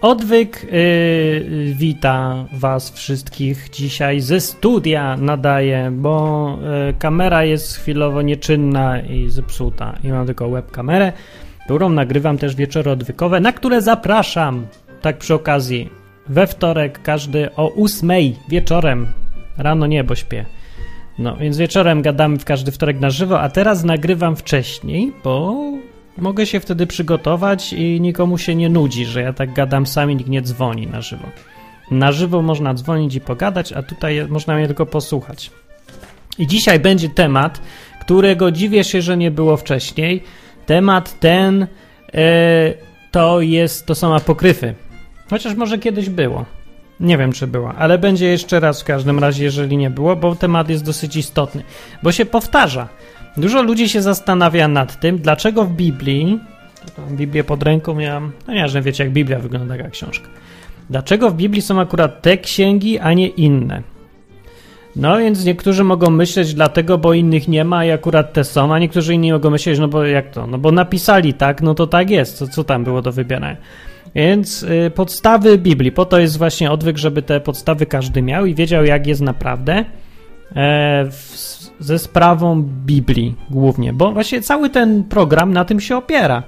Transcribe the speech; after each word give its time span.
Odwyk 0.00 0.66
yy, 0.72 1.74
wita 1.74 2.44
Was 2.52 2.90
wszystkich 2.90 3.70
dzisiaj 3.70 4.20
ze 4.20 4.40
studia 4.40 5.16
nadaje, 5.16 5.90
bo 5.92 6.58
yy, 6.86 6.94
kamera 6.98 7.44
jest 7.44 7.76
chwilowo 7.76 8.22
nieczynna 8.22 9.00
i 9.00 9.30
zepsuta. 9.30 9.98
I 10.04 10.08
mam 10.08 10.26
tylko 10.26 10.50
webkamerę, 10.50 11.12
którą 11.64 11.88
nagrywam 11.88 12.38
też 12.38 12.54
wieczory 12.54 12.90
odwykowe, 12.90 13.40
na 13.40 13.52
które 13.52 13.82
zapraszam, 13.82 14.66
tak 15.02 15.18
przy 15.18 15.34
okazji, 15.34 15.90
we 16.28 16.46
wtorek 16.46 17.02
każdy 17.02 17.54
o 17.54 17.68
ósmej 17.68 18.36
wieczorem, 18.48 19.06
rano 19.58 19.86
nie, 19.86 20.04
bo 20.04 20.14
śpię. 20.14 20.44
No, 21.18 21.36
więc 21.36 21.56
wieczorem 21.56 22.02
gadamy 22.02 22.38
w 22.38 22.44
każdy 22.44 22.72
wtorek 22.72 23.00
na 23.00 23.10
żywo, 23.10 23.40
a 23.40 23.48
teraz 23.48 23.84
nagrywam 23.84 24.36
wcześniej, 24.36 25.12
bo 25.24 25.62
mogę 26.18 26.46
się 26.46 26.60
wtedy 26.60 26.86
przygotować 26.86 27.72
i 27.72 28.00
nikomu 28.00 28.38
się 28.38 28.54
nie 28.54 28.68
nudzi, 28.68 29.04
że 29.04 29.22
ja 29.22 29.32
tak 29.32 29.52
gadam 29.52 29.86
sami, 29.86 30.16
nikt 30.16 30.30
nie 30.30 30.42
dzwoni 30.42 30.86
na 30.86 31.00
żywo. 31.00 31.28
Na 31.90 32.12
żywo 32.12 32.42
można 32.42 32.74
dzwonić 32.74 33.14
i 33.14 33.20
pogadać, 33.20 33.72
a 33.72 33.82
tutaj 33.82 34.26
można 34.28 34.56
mnie 34.56 34.66
tylko 34.66 34.86
posłuchać. 34.86 35.50
I 36.38 36.46
dzisiaj 36.46 36.80
będzie 36.80 37.08
temat, 37.08 37.60
którego 38.00 38.50
dziwię 38.50 38.84
się, 38.84 39.02
że 39.02 39.16
nie 39.16 39.30
było 39.30 39.56
wcześniej. 39.56 40.22
Temat 40.66 41.20
ten 41.20 41.66
e, 42.14 42.74
to 43.10 43.40
jest, 43.40 43.86
to 43.86 43.94
są 43.94 44.14
apokryfy. 44.14 44.74
Chociaż 45.30 45.54
może 45.54 45.78
kiedyś 45.78 46.08
było. 46.08 46.44
Nie 47.00 47.18
wiem, 47.18 47.32
czy 47.32 47.46
było, 47.46 47.74
ale 47.74 47.98
będzie 47.98 48.26
jeszcze 48.26 48.60
raz 48.60 48.82
w 48.82 48.84
każdym 48.84 49.18
razie, 49.18 49.44
jeżeli 49.44 49.76
nie 49.76 49.90
było, 49.90 50.16
bo 50.16 50.36
temat 50.36 50.68
jest 50.68 50.84
dosyć 50.84 51.16
istotny, 51.16 51.62
bo 52.02 52.12
się 52.12 52.26
powtarza. 52.26 52.88
Dużo 53.36 53.62
ludzi 53.62 53.88
się 53.88 54.02
zastanawia 54.02 54.68
nad 54.68 55.00
tym, 55.00 55.18
dlaczego 55.18 55.64
w 55.64 55.72
Biblii, 55.72 56.40
Biblię 57.10 57.44
pod 57.44 57.62
ręką 57.62 57.94
miałem, 57.94 58.32
no 58.48 58.54
nie, 58.54 58.68
że 58.68 58.82
wiecie, 58.82 59.04
jak 59.04 59.12
Biblia 59.12 59.38
wygląda, 59.38 59.76
jak 59.76 59.90
książka. 59.90 60.28
Dlaczego 60.90 61.30
w 61.30 61.34
Biblii 61.34 61.62
są 61.62 61.80
akurat 61.80 62.22
te 62.22 62.38
księgi, 62.38 62.98
a 62.98 63.12
nie 63.12 63.28
inne? 63.28 63.82
No 64.96 65.18
więc 65.18 65.44
niektórzy 65.44 65.84
mogą 65.84 66.10
myśleć 66.10 66.54
dlatego, 66.54 66.98
bo 66.98 67.12
innych 67.12 67.48
nie 67.48 67.64
ma 67.64 67.84
i 67.84 67.90
akurat 67.90 68.32
te 68.32 68.44
są, 68.44 68.74
a 68.74 68.78
niektórzy 68.78 69.14
inni 69.14 69.32
mogą 69.32 69.50
myśleć, 69.50 69.78
no 69.78 69.88
bo 69.88 70.04
jak 70.04 70.30
to? 70.30 70.46
No 70.46 70.58
bo 70.58 70.72
napisali 70.72 71.34
tak, 71.34 71.62
no 71.62 71.74
to 71.74 71.86
tak 71.86 72.10
jest, 72.10 72.36
co, 72.36 72.46
co 72.46 72.64
tam 72.64 72.84
było 72.84 73.02
do 73.02 73.12
wybierania. 73.12 73.56
Więc 74.14 74.62
y, 74.62 74.90
podstawy 74.94 75.58
Biblii, 75.58 75.92
po 75.92 76.04
to 76.04 76.18
jest 76.18 76.38
właśnie 76.38 76.70
odwyk, 76.70 76.98
żeby 76.98 77.22
te 77.22 77.40
podstawy 77.40 77.86
każdy 77.86 78.22
miał 78.22 78.46
i 78.46 78.54
wiedział, 78.54 78.84
jak 78.84 79.06
jest 79.06 79.20
naprawdę 79.20 79.72
e, 79.74 79.84
w, 81.10 81.55
ze 81.80 81.98
sprawą 81.98 82.62
Biblii 82.62 83.34
głównie, 83.50 83.92
bo 83.92 84.12
właśnie 84.12 84.42
cały 84.42 84.70
ten 84.70 85.04
program 85.04 85.52
na 85.52 85.64
tym 85.64 85.80
się 85.80 85.96
opiera. 85.96 86.42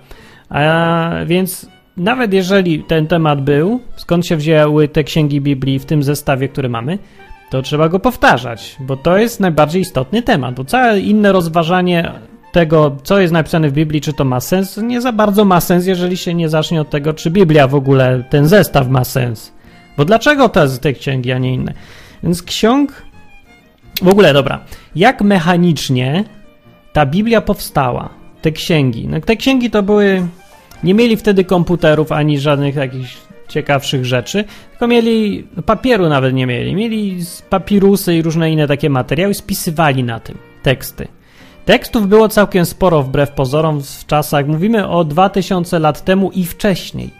A 0.48 1.10
więc 1.26 1.66
nawet 1.96 2.32
jeżeli 2.32 2.82
ten 2.82 3.06
temat 3.06 3.42
był, 3.42 3.80
skąd 3.96 4.26
się 4.26 4.36
wzięły 4.36 4.88
te 4.88 5.04
księgi 5.04 5.40
Biblii 5.40 5.78
w 5.78 5.84
tym 5.84 6.02
zestawie, 6.02 6.48
który 6.48 6.68
mamy, 6.68 6.98
to 7.50 7.62
trzeba 7.62 7.88
go 7.88 7.98
powtarzać, 7.98 8.76
bo 8.80 8.96
to 8.96 9.18
jest 9.18 9.40
najbardziej 9.40 9.82
istotny 9.82 10.22
temat, 10.22 10.54
bo 10.54 10.64
całe 10.64 11.00
inne 11.00 11.32
rozważanie 11.32 12.12
tego, 12.52 12.96
co 13.02 13.20
jest 13.20 13.32
napisane 13.32 13.68
w 13.68 13.72
Biblii, 13.72 14.00
czy 14.00 14.12
to 14.12 14.24
ma 14.24 14.40
sens, 14.40 14.76
nie 14.76 15.00
za 15.00 15.12
bardzo 15.12 15.44
ma 15.44 15.60
sens, 15.60 15.86
jeżeli 15.86 16.16
się 16.16 16.34
nie 16.34 16.48
zacznie 16.48 16.80
od 16.80 16.90
tego, 16.90 17.14
czy 17.14 17.30
Biblia 17.30 17.68
w 17.68 17.74
ogóle, 17.74 18.24
ten 18.30 18.48
zestaw 18.48 18.88
ma 18.88 19.04
sens. 19.04 19.52
Bo 19.96 20.04
dlaczego 20.04 20.48
te, 20.48 20.68
te 20.68 20.92
księgi, 20.92 21.32
a 21.32 21.38
nie 21.38 21.54
inne? 21.54 21.74
Więc 22.22 22.42
ksiąg. 22.42 23.07
W 24.02 24.08
ogóle, 24.08 24.32
dobra. 24.32 24.64
Jak 24.94 25.22
mechanicznie 25.22 26.24
ta 26.92 27.06
Biblia 27.06 27.40
powstała? 27.40 28.08
Te 28.42 28.52
księgi. 28.52 29.08
No, 29.08 29.20
te 29.20 29.36
księgi 29.36 29.70
to 29.70 29.82
były. 29.82 30.26
Nie 30.84 30.94
mieli 30.94 31.16
wtedy 31.16 31.44
komputerów 31.44 32.12
ani 32.12 32.40
żadnych 32.40 32.74
jakichś 32.74 33.16
ciekawszych 33.48 34.04
rzeczy, 34.04 34.44
tylko 34.70 34.86
mieli. 34.86 35.46
Papieru 35.66 36.08
nawet 36.08 36.34
nie 36.34 36.46
mieli. 36.46 36.74
Mieli 36.74 37.18
papirusy 37.50 38.14
i 38.14 38.22
różne 38.22 38.50
inne 38.52 38.66
takie 38.66 38.90
materiały, 38.90 39.34
spisywali 39.34 40.04
na 40.04 40.20
tym 40.20 40.38
teksty. 40.62 41.08
Tekstów 41.64 42.08
było 42.08 42.28
całkiem 42.28 42.66
sporo 42.66 43.02
wbrew 43.02 43.30
pozorom 43.30 43.82
w 43.82 44.06
czasach, 44.06 44.46
mówimy 44.46 44.88
o 44.88 45.04
2000 45.04 45.78
lat 45.78 46.04
temu 46.04 46.30
i 46.30 46.44
wcześniej. 46.44 47.10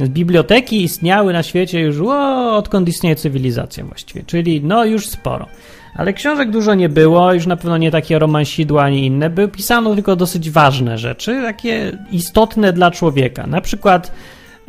Biblioteki 0.00 0.82
istniały 0.82 1.32
na 1.32 1.42
świecie 1.42 1.80
już 1.80 2.00
o, 2.00 2.56
odkąd 2.56 2.88
istnieje 2.88 3.16
cywilizacja 3.16 3.84
właściwie, 3.84 4.22
czyli 4.26 4.60
no 4.62 4.84
już 4.84 5.06
sporo. 5.06 5.46
Ale 5.96 6.12
książek 6.12 6.50
dużo 6.50 6.74
nie 6.74 6.88
było, 6.88 7.32
już 7.32 7.46
na 7.46 7.56
pewno 7.56 7.78
nie 7.78 7.90
takie 7.90 8.18
romansidła 8.18 8.82
ani 8.82 9.06
inne. 9.06 9.30
By 9.30 9.48
pisano 9.48 9.94
tylko 9.94 10.16
dosyć 10.16 10.50
ważne 10.50 10.98
rzeczy, 10.98 11.42
takie 11.42 11.98
istotne 12.10 12.72
dla 12.72 12.90
człowieka. 12.90 13.46
Na 13.46 13.60
przykład 13.60 14.12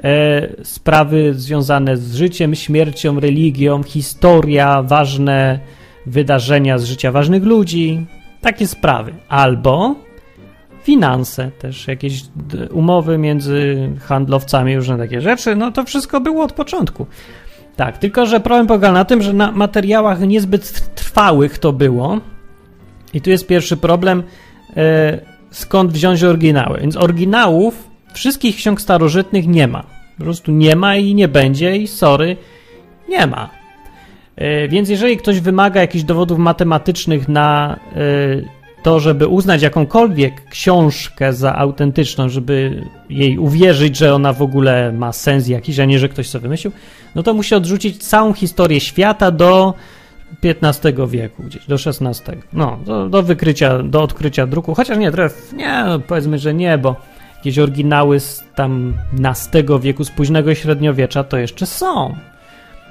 e, 0.03 0.63
sprawy 0.63 1.34
związane 1.34 1.97
z 1.97 2.16
życiem, 2.16 2.56
śmiercią, 2.56 3.19
religią, 3.19 3.84
historia, 3.84 4.81
ważne 4.84 5.59
wydarzenia 6.06 6.78
z 6.78 6.84
życia 6.84 7.12
ważnych 7.12 7.44
ludzi, 7.44 8.06
takie 8.42 8.68
sprawy. 8.68 9.13
Albo 9.30 9.96
finanse, 10.84 11.52
też 11.59 11.88
jakieś 11.88 12.22
umowy 12.72 13.18
między 13.18 13.90
handlowcami, 14.02 14.75
różne 14.75 14.97
takie 14.97 15.22
rzeczy. 15.22 15.56
No 15.56 15.72
to 15.72 15.84
wszystko 15.84 16.22
było 16.22 16.44
od 16.44 16.53
początku. 16.53 17.06
Tak, 17.75 17.97
tylko 17.97 18.25
że 18.25 18.40
problem 18.40 18.68
polega 18.68 18.91
na 18.91 19.06
tym, 19.06 19.22
że 19.22 19.34
na 19.34 19.52
materiałach 19.52 20.19
niezbyt 20.19 20.96
trwałych 20.96 21.59
to 21.59 21.74
było. 21.74 22.19
I 23.13 23.22
tu 23.22 23.30
jest 23.30 23.47
pierwszy 23.47 23.78
problem, 23.78 24.24
e, 24.78 25.19
skąd 25.52 25.91
wziąć 25.91 26.24
oryginały. 26.24 26.80
Więc 26.80 26.97
oryginałów 26.97 27.90
wszystkich 28.13 28.56
ksiąg 28.56 28.81
starożytnych 28.81 29.47
nie 29.47 29.68
ma. 29.68 29.84
Po 30.18 30.24
prostu 30.24 30.52
nie 30.52 30.75
ma 30.75 30.96
i 30.96 31.16
nie 31.16 31.28
będzie 31.28 31.78
i 31.78 31.88
sorry, 31.88 32.38
nie 33.09 33.28
ma. 33.28 33.50
E, 34.36 34.68
więc 34.68 34.90
jeżeli 34.90 35.18
ktoś 35.18 35.40
wymaga 35.40 35.81
jakichś 35.81 36.03
dowodów 36.03 36.40
matematycznych 36.40 37.28
na 37.28 37.80
e, 37.96 38.02
to, 38.85 39.00
żeby 39.00 39.28
uznać 39.28 39.62
jakąkolwiek 39.62 40.50
książkę 40.50 41.34
za 41.34 41.56
autentyczną, 41.56 42.29
żeby 42.29 42.84
jej 43.09 43.38
uwierzyć, 43.38 43.97
że 43.97 44.13
ona 44.13 44.34
w 44.34 44.41
ogóle 44.41 44.91
ma 44.91 45.12
sens 45.12 45.47
jakiś, 45.47 45.79
a 45.79 45.85
nie, 45.85 46.00
że 46.00 46.09
ktoś 46.09 46.29
sobie 46.29 46.41
wymyślił, 46.41 46.73
no 47.16 47.24
to 47.24 47.34
musi 47.34 47.56
odrzucić 47.56 48.07
całą 48.07 48.34
historię 48.34 48.79
świata 48.79 49.31
do 49.31 49.74
XV 50.44 51.07
wieku, 51.07 51.44
gdzieś 51.44 51.66
do 51.68 51.75
XVI. 51.75 52.31
No, 52.53 52.79
do, 52.85 53.09
do 53.09 53.24
wykrycia, 53.24 53.84
do 53.84 54.03
odkrycia 54.03 54.47
druku. 54.47 54.74
Chociaż 54.74 54.97
nie, 54.97 55.12
tref, 55.12 55.53
nie, 55.53 55.85
powiedzmy, 56.07 56.40
że 56.40 56.53
nie, 56.53 56.78
bo 56.78 56.95
jakieś 57.35 57.59
oryginały 57.59 58.19
z 58.19 58.44
tam 58.56 58.94
XV 59.24 59.79
wieku, 59.81 60.03
z 60.03 60.12
późnego 60.12 60.56
średniowiecza 60.56 61.24
to 61.24 61.38
jeszcze 61.38 61.66
są. 61.66 62.16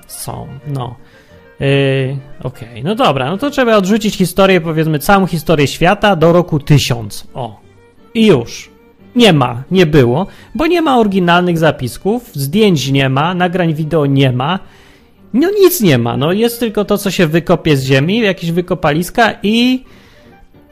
Są, 0.06 0.48
no. 0.66 0.96
Yy, 1.64 2.16
Okej, 2.42 2.68
okay. 2.68 2.82
no 2.84 2.94
dobra, 2.94 3.30
no 3.30 3.36
to 3.36 3.50
trzeba 3.50 3.76
odrzucić 3.76 4.16
historię, 4.16 4.60
powiedzmy, 4.60 4.98
całą 4.98 5.26
historię 5.26 5.66
świata 5.66 6.16
do 6.16 6.32
roku 6.32 6.60
1000. 6.60 7.28
O. 7.34 7.60
I 8.14 8.26
już. 8.26 8.70
Nie 9.16 9.32
ma, 9.32 9.62
nie 9.70 9.86
było, 9.86 10.26
bo 10.54 10.66
nie 10.66 10.82
ma 10.82 10.98
oryginalnych 10.98 11.58
zapisków, 11.58 12.30
zdjęć 12.32 12.90
nie 12.90 13.08
ma, 13.08 13.34
nagrań 13.34 13.74
wideo 13.74 14.06
nie 14.06 14.32
ma. 14.32 14.58
No 15.32 15.50
nic 15.60 15.80
nie 15.80 15.98
ma, 15.98 16.16
no 16.16 16.32
jest 16.32 16.60
tylko 16.60 16.84
to, 16.84 16.98
co 16.98 17.10
się 17.10 17.26
wykopie 17.26 17.76
z 17.76 17.84
ziemi, 17.84 18.18
jakieś 18.18 18.52
wykopaliska 18.52 19.34
i 19.42 19.84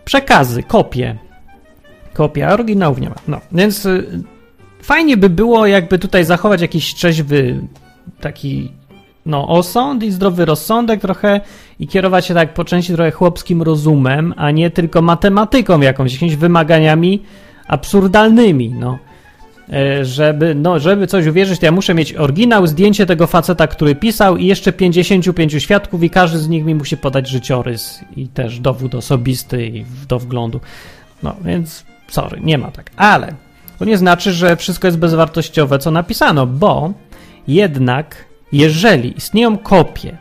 przekazy, 0.05 0.63
kopie. 0.63 1.19
Kopia, 2.13 2.53
oryginałów 2.53 3.01
nie 3.01 3.09
ma. 3.09 3.17
No, 3.29 3.41
więc 3.53 3.87
y, 3.87 4.23
fajnie 4.83 5.17
by 5.17 5.31
było, 5.31 5.67
jakby 5.67 5.99
tutaj 5.99 6.25
zachować 6.25 6.61
jakiś 6.61 6.95
trzeźwy 6.95 7.61
taki 8.21 8.73
no, 9.27 9.49
osąd 9.49 10.03
i 10.03 10.11
zdrowy 10.11 10.45
rozsądek 10.45 11.01
trochę 11.01 11.41
i 11.81 11.89
kierować 11.89 12.27
się 12.27 12.35
tak 12.35 12.55
po 12.55 12.65
części 12.65 12.95
trochę 12.95 13.11
chłopskim 13.11 13.63
rozumem, 13.63 14.35
a 14.37 14.51
nie 14.51 14.71
tylko 14.71 15.03
matematyką 15.03 15.81
jakąś, 15.81 16.13
jakimiś 16.13 16.37
wymaganiami 16.37 17.23
absurdalnymi, 17.69 18.69
no. 18.69 18.99
E, 19.73 20.05
żeby, 20.05 20.55
no, 20.55 20.79
żeby 20.79 21.07
coś 21.07 21.27
uwierzyć, 21.27 21.61
to 21.61 21.67
ja 21.67 21.73
muszę 21.73 21.95
mieć 21.95 22.15
oryginał, 22.15 22.67
zdjęcie 22.67 23.07
tego 23.07 23.27
faceta, 23.27 23.67
który 23.67 23.95
pisał 23.95 24.37
i 24.37 24.47
jeszcze 24.47 24.73
55 24.73 25.53
świadków 25.53 26.03
i 26.03 26.11
każdy 26.11 26.39
z 26.39 26.49
nich 26.49 26.65
mi 26.65 26.75
musi 26.75 26.97
podać 26.97 27.29
życiorys 27.29 28.01
i 28.17 28.29
też 28.29 28.61
dowód 28.61 28.95
osobisty 28.95 29.67
i 29.67 29.85
do 30.09 30.19
wglądu. 30.19 30.61
No, 31.23 31.37
więc 31.45 31.85
sorry, 32.09 32.41
nie 32.41 32.59
ma 32.59 32.71
tak. 32.71 32.91
Ale 32.97 33.35
to 33.79 33.85
nie 33.85 33.99
znaczy, 33.99 34.33
że 34.33 34.57
wszystko 34.57 34.89
jest 34.89 34.99
bezwartościowe, 34.99 35.79
co 35.79 35.91
napisano, 35.91 36.47
bo 36.47 36.93
jednak 37.49 38.32
jeżeli 38.53 39.17
istnieją 39.17 39.59
kopie 39.59 40.17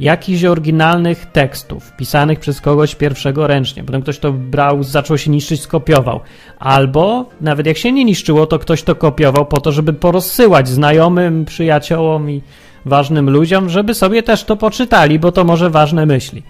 jakichś 0.00 0.44
oryginalnych 0.44 1.26
tekstów 1.26 1.92
pisanych 1.96 2.40
przez 2.40 2.60
kogoś 2.60 2.94
pierwszego 2.94 3.46
ręcznie, 3.46 3.84
potem 3.84 4.02
ktoś 4.02 4.18
to 4.18 4.32
brał, 4.32 4.82
zaczął 4.82 5.18
się 5.18 5.30
niszczyć, 5.30 5.60
skopiował, 5.60 6.20
albo 6.58 7.28
nawet 7.40 7.66
jak 7.66 7.76
się 7.76 7.92
nie 7.92 8.04
niszczyło, 8.04 8.46
to 8.46 8.58
ktoś 8.58 8.82
to 8.82 8.94
kopiował 8.94 9.46
po 9.46 9.60
to, 9.60 9.72
żeby 9.72 9.92
porozsyłać 9.92 10.68
znajomym, 10.68 11.44
przyjaciołom 11.44 12.30
i 12.30 12.42
ważnym 12.84 13.30
ludziom, 13.30 13.68
żeby 13.68 13.94
sobie 13.94 14.22
też 14.22 14.44
to 14.44 14.56
poczytali, 14.56 15.18
bo 15.18 15.32
to 15.32 15.44
może 15.44 15.70
ważne 15.70 16.06
myśli. 16.06 16.42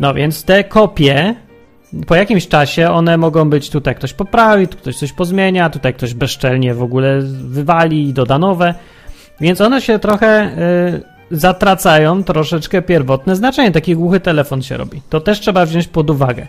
No 0.00 0.14
więc 0.14 0.44
te 0.44 0.64
kopie 0.64 1.34
po 2.06 2.14
jakimś 2.14 2.48
czasie 2.48 2.90
one 2.90 3.16
mogą 3.16 3.50
być 3.50 3.70
tutaj 3.70 3.94
ktoś 3.94 4.12
poprawi, 4.12 4.68
tu 4.68 4.78
ktoś 4.78 4.96
coś 4.96 5.12
pozmienia, 5.12 5.70
tutaj 5.70 5.94
ktoś 5.94 6.14
bezczelnie 6.14 6.74
w 6.74 6.82
ogóle 6.82 7.20
wywali 7.48 8.08
i 8.08 8.12
doda 8.12 8.38
nowe. 8.38 8.74
Więc 9.40 9.60
one 9.60 9.80
się 9.80 9.98
trochę 9.98 10.50
y, 11.30 11.36
zatracają 11.36 12.24
troszeczkę 12.24 12.82
pierwotne 12.82 13.36
znaczenie. 13.36 13.70
Taki 13.70 13.96
głuchy 13.96 14.20
telefon 14.20 14.62
się 14.62 14.76
robi. 14.76 15.02
To 15.10 15.20
też 15.20 15.40
trzeba 15.40 15.66
wziąć 15.66 15.88
pod 15.88 16.10
uwagę. 16.10 16.46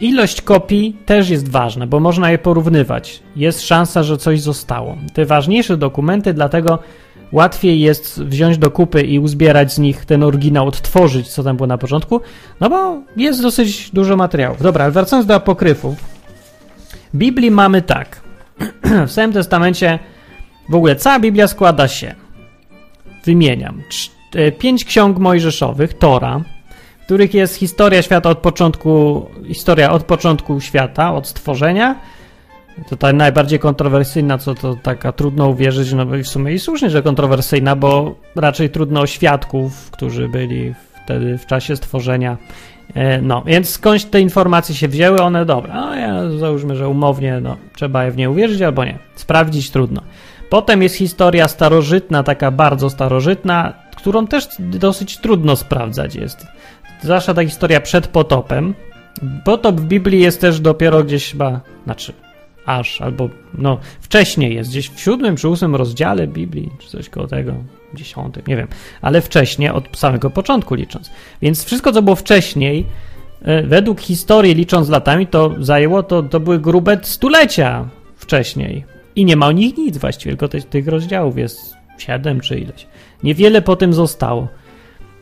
Ilość 0.00 0.42
kopii 0.42 0.96
też 1.06 1.30
jest 1.30 1.48
ważna, 1.48 1.86
bo 1.86 2.00
można 2.00 2.30
je 2.30 2.38
porównywać. 2.38 3.22
Jest 3.36 3.62
szansa, 3.62 4.02
że 4.02 4.18
coś 4.18 4.40
zostało. 4.40 4.96
Te 5.14 5.24
ważniejsze 5.24 5.76
dokumenty, 5.76 6.34
dlatego 6.34 6.78
łatwiej 7.32 7.80
jest 7.80 8.22
wziąć 8.22 8.58
do 8.58 8.70
kupy 8.70 9.02
i 9.02 9.18
uzbierać 9.18 9.72
z 9.72 9.78
nich 9.78 10.04
ten 10.04 10.22
oryginał, 10.22 10.66
odtworzyć, 10.66 11.28
co 11.28 11.42
tam 11.42 11.56
było 11.56 11.66
na 11.66 11.78
początku, 11.78 12.20
no 12.60 12.70
bo 12.70 13.00
jest 13.16 13.42
dosyć 13.42 13.90
dużo 13.90 14.16
materiałów. 14.16 14.62
Dobra, 14.62 14.84
ale 14.84 14.92
wracając 14.92 15.26
do 15.26 15.34
apokryfów. 15.34 15.96
Biblii 17.14 17.50
mamy 17.50 17.82
tak. 17.82 18.20
w 19.06 19.10
Starym 19.10 19.32
Testamencie 19.32 19.98
w 20.68 20.74
ogóle 20.74 20.96
cała 20.96 21.20
Biblia 21.20 21.48
składa 21.48 21.88
się, 21.88 22.14
wymieniam, 23.28 23.82
e, 24.34 24.52
pięć 24.52 24.84
ksiąg 24.84 25.18
mojżeszowych, 25.18 25.94
Tora, 25.94 26.40
w 27.00 27.04
których 27.04 27.34
jest 27.34 27.54
historia 27.56 28.02
świata 28.02 28.30
od 28.30 28.38
początku, 28.38 29.26
historia 29.46 29.90
od 29.92 30.04
początku 30.04 30.60
świata, 30.60 31.14
od 31.14 31.28
stworzenia, 31.28 32.00
to 32.88 32.96
ta 32.96 33.12
najbardziej 33.12 33.58
kontrowersyjna, 33.58 34.38
co 34.38 34.54
to 34.54 34.76
taka 34.82 35.12
trudno 35.12 35.48
uwierzyć, 35.48 35.92
no 35.92 36.16
i 36.16 36.22
w 36.22 36.28
sumie 36.28 36.52
i 36.52 36.58
słusznie, 36.58 36.90
że 36.90 37.02
kontrowersyjna, 37.02 37.76
bo 37.76 38.14
raczej 38.36 38.70
trudno 38.70 39.06
świadków, 39.06 39.90
którzy 39.90 40.28
byli 40.28 40.74
wtedy 41.04 41.38
w 41.38 41.46
czasie 41.46 41.76
stworzenia. 41.76 42.36
E, 42.94 43.22
no, 43.22 43.42
więc 43.46 43.68
skądś 43.68 44.04
te 44.04 44.20
informacje 44.20 44.74
się 44.74 44.88
wzięły, 44.88 45.20
one 45.20 45.44
dobra, 45.44 45.74
no 45.74 45.96
ja 45.96 46.38
załóżmy, 46.38 46.76
że 46.76 46.88
umownie, 46.88 47.40
no, 47.42 47.56
trzeba 47.76 48.04
je 48.04 48.10
w 48.10 48.16
nie 48.16 48.30
uwierzyć 48.30 48.62
albo 48.62 48.84
nie. 48.84 48.98
Sprawdzić 49.14 49.70
trudno. 49.70 50.02
Potem 50.50 50.82
jest 50.82 50.94
historia 50.94 51.48
starożytna, 51.48 52.22
taka 52.22 52.50
bardzo 52.50 52.90
starożytna, 52.90 53.72
którą 53.96 54.26
też 54.26 54.48
dosyć 54.58 55.18
trudno 55.18 55.56
sprawdzać 55.56 56.14
jest. 56.14 56.46
Zwłaszcza 57.02 57.34
ta 57.34 57.44
historia 57.44 57.80
przed 57.80 58.06
potopem. 58.06 58.74
Potop 59.44 59.80
w 59.80 59.84
Biblii 59.84 60.20
jest 60.20 60.40
też 60.40 60.60
dopiero 60.60 61.04
gdzieś 61.04 61.30
chyba, 61.30 61.60
znaczy 61.84 62.12
aż, 62.66 63.00
albo 63.00 63.28
no 63.54 63.78
wcześniej 64.00 64.54
jest, 64.54 64.70
gdzieś 64.70 64.90
w 64.90 65.00
siódmym 65.00 65.36
czy 65.36 65.48
ósmym 65.48 65.76
rozdziale 65.76 66.26
Biblii, 66.26 66.70
czy 66.78 66.88
coś 66.88 67.08
koło 67.08 67.26
tego, 67.26 67.54
dziesiątym, 67.94 68.42
nie 68.46 68.56
wiem, 68.56 68.68
ale 69.00 69.20
wcześniej, 69.20 69.70
od 69.70 69.98
samego 69.98 70.30
początku 70.30 70.74
licząc. 70.74 71.10
Więc 71.42 71.64
wszystko, 71.64 71.92
co 71.92 72.02
było 72.02 72.16
wcześniej, 72.16 72.86
e, 73.42 73.62
według 73.62 74.00
historii 74.00 74.54
licząc 74.54 74.88
latami, 74.88 75.26
to 75.26 75.54
zajęło, 75.58 76.02
to, 76.02 76.22
to 76.22 76.40
były 76.40 76.58
grube 76.58 76.98
stulecia 77.02 77.88
wcześniej. 78.16 78.97
I 79.18 79.24
nie 79.24 79.36
ma 79.36 79.46
o 79.46 79.52
nich 79.52 79.76
nic 79.76 79.98
właściwie, 79.98 80.30
tylko 80.30 80.48
tych, 80.48 80.64
tych 80.64 80.88
rozdziałów 80.88 81.38
jest 81.38 81.76
siedem 81.98 82.40
czy 82.40 82.58
ileś. 82.58 82.86
Niewiele 83.22 83.62
po 83.62 83.76
tym 83.76 83.92
zostało. 83.92 84.48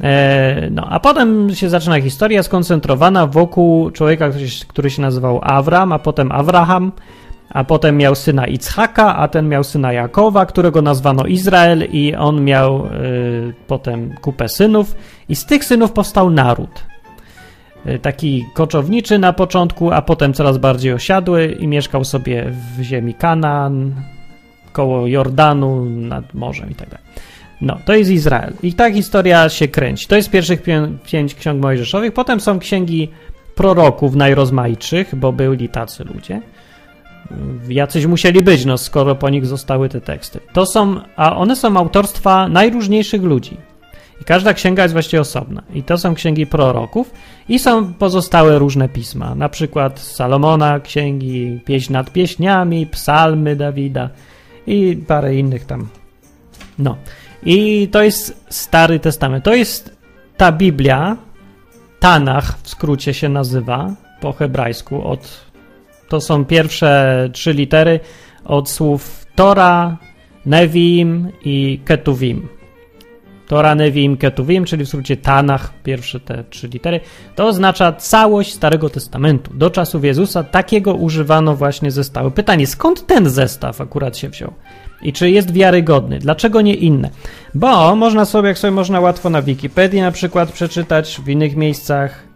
E, 0.02 0.68
no, 0.70 0.86
a 0.90 1.00
potem 1.00 1.54
się 1.54 1.68
zaczyna 1.68 2.00
historia 2.00 2.42
skoncentrowana 2.42 3.26
wokół 3.26 3.90
człowieka, 3.90 4.28
który 4.28 4.48
się, 4.48 4.64
który 4.66 4.90
się 4.90 5.02
nazywał 5.02 5.40
Avram, 5.42 5.92
a 5.92 5.98
potem 5.98 6.32
Abraham, 6.32 6.92
a 7.50 7.64
potem 7.64 7.96
miał 7.96 8.14
syna 8.14 8.46
Ichaka, 8.46 9.16
a 9.16 9.28
ten 9.28 9.48
miał 9.48 9.64
syna 9.64 9.92
Jakowa, 9.92 10.46
którego 10.46 10.82
nazwano 10.82 11.24
Izrael 11.24 11.84
i 11.92 12.14
on 12.14 12.44
miał 12.44 12.86
y, 12.86 13.54
potem 13.66 14.14
kupę 14.20 14.48
synów 14.48 14.96
i 15.28 15.36
z 15.36 15.46
tych 15.46 15.64
synów 15.64 15.92
powstał 15.92 16.30
naród. 16.30 16.86
Y, 17.88 17.98
taki 17.98 18.46
koczowniczy 18.54 19.18
na 19.18 19.32
początku, 19.32 19.92
a 19.92 20.02
potem 20.02 20.32
coraz 20.32 20.58
bardziej 20.58 20.92
osiadły 20.92 21.46
i 21.46 21.68
mieszkał 21.68 22.04
sobie 22.04 22.52
w 22.78 22.82
ziemi 22.82 23.14
Kanaan, 23.14 23.94
koło 24.72 25.06
Jordanu, 25.06 25.84
nad 25.84 26.34
morzem 26.34 26.70
i 26.70 26.74
tak. 26.74 26.88
No, 27.60 27.78
to 27.84 27.94
jest 27.94 28.10
Izrael. 28.10 28.52
I 28.62 28.72
ta 28.72 28.92
historia 28.92 29.48
się 29.48 29.68
kręci. 29.68 30.06
To 30.06 30.16
jest 30.16 30.30
pierwszych 30.30 30.62
pięć 31.04 31.34
ksiąg 31.34 31.62
mojżeszowych. 31.62 32.12
Potem 32.12 32.40
są 32.40 32.58
księgi 32.58 33.08
proroków 33.54 34.14
najrozmaitszych, 34.14 35.14
bo 35.14 35.32
byli 35.32 35.68
tacy 35.68 36.04
ludzie 36.04 36.40
jacyś 37.68 38.06
musieli 38.06 38.42
być, 38.42 38.64
no 38.64 38.78
skoro 38.78 39.14
po 39.14 39.30
nich 39.30 39.46
zostały 39.46 39.88
te 39.88 40.00
teksty. 40.00 40.40
To 40.52 40.66
są, 40.66 41.00
a 41.16 41.36
one 41.36 41.56
są 41.56 41.76
autorstwa 41.76 42.48
najróżniejszych 42.48 43.22
ludzi. 43.22 43.56
I 44.20 44.24
każda 44.24 44.54
księga 44.54 44.82
jest 44.82 44.92
właściwie 44.92 45.20
osobna. 45.20 45.62
I 45.74 45.82
to 45.82 45.98
są 45.98 46.14
księgi 46.14 46.46
proroków 46.46 47.10
i 47.48 47.58
są 47.58 47.94
pozostałe 47.94 48.58
różne 48.58 48.88
pisma. 48.88 49.34
Na 49.34 49.48
przykład 49.48 50.00
Salomona, 50.00 50.80
księgi 50.80 51.60
Pieśń 51.64 51.92
nad 51.92 52.10
pieśniami, 52.10 52.86
psalmy 52.86 53.56
Dawida 53.56 54.10
i 54.66 54.98
parę 55.06 55.34
innych 55.34 55.64
tam. 55.64 55.88
No. 56.78 56.96
I 57.44 57.88
to 57.92 58.02
jest 58.02 58.46
Stary 58.50 59.00
Testament. 59.00 59.44
To 59.44 59.54
jest 59.54 59.96
ta 60.36 60.52
Biblia, 60.52 61.16
Tanach 62.00 62.58
w 62.62 62.68
skrócie 62.68 63.14
się 63.14 63.28
nazywa 63.28 63.94
po 64.20 64.32
hebrajsku 64.32 65.08
od 65.08 65.46
to 66.08 66.20
są 66.20 66.44
pierwsze 66.44 67.28
trzy 67.32 67.52
litery 67.52 68.00
od 68.44 68.70
słów 68.70 69.26
Tora, 69.34 69.96
Nevim 70.46 71.30
i 71.44 71.80
Ketuvim. 71.84 72.48
Tora, 73.48 73.74
Nevim, 73.74 74.16
Ketuvim, 74.16 74.64
czyli 74.64 74.84
w 74.84 74.88
skrócie 74.88 75.16
Tanach, 75.16 75.72
pierwsze 75.82 76.20
te 76.20 76.44
trzy 76.50 76.68
litery, 76.68 77.00
to 77.34 77.46
oznacza 77.46 77.92
całość 77.92 78.52
Starego 78.52 78.90
Testamentu. 78.90 79.54
Do 79.54 79.70
czasów 79.70 80.04
Jezusa 80.04 80.44
takiego 80.44 80.94
używano 80.94 81.56
właśnie 81.56 81.90
zestawu. 81.90 82.30
Pytanie, 82.30 82.66
skąd 82.66 83.06
ten 83.06 83.30
zestaw 83.30 83.80
akurat 83.80 84.16
się 84.16 84.28
wziął? 84.28 84.52
I 85.02 85.12
czy 85.12 85.30
jest 85.30 85.52
wiarygodny? 85.52 86.18
Dlaczego 86.18 86.60
nie 86.60 86.74
inne? 86.74 87.10
Bo 87.54 87.96
można 87.96 88.24
sobie, 88.24 88.48
jak 88.48 88.58
sobie 88.58 88.70
można 88.70 89.00
łatwo 89.00 89.30
na 89.30 89.42
Wikipedii 89.42 90.00
na 90.00 90.10
przykład 90.10 90.52
przeczytać, 90.52 91.20
w 91.24 91.28
innych 91.28 91.56
miejscach 91.56 92.26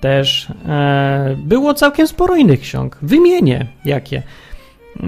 też 0.00 0.48
e, 0.68 1.36
było 1.38 1.74
całkiem 1.74 2.08
sporo 2.08 2.36
innych 2.36 2.60
ksiąg. 2.60 2.98
Wymienię 3.02 3.66
jakie. 3.84 4.22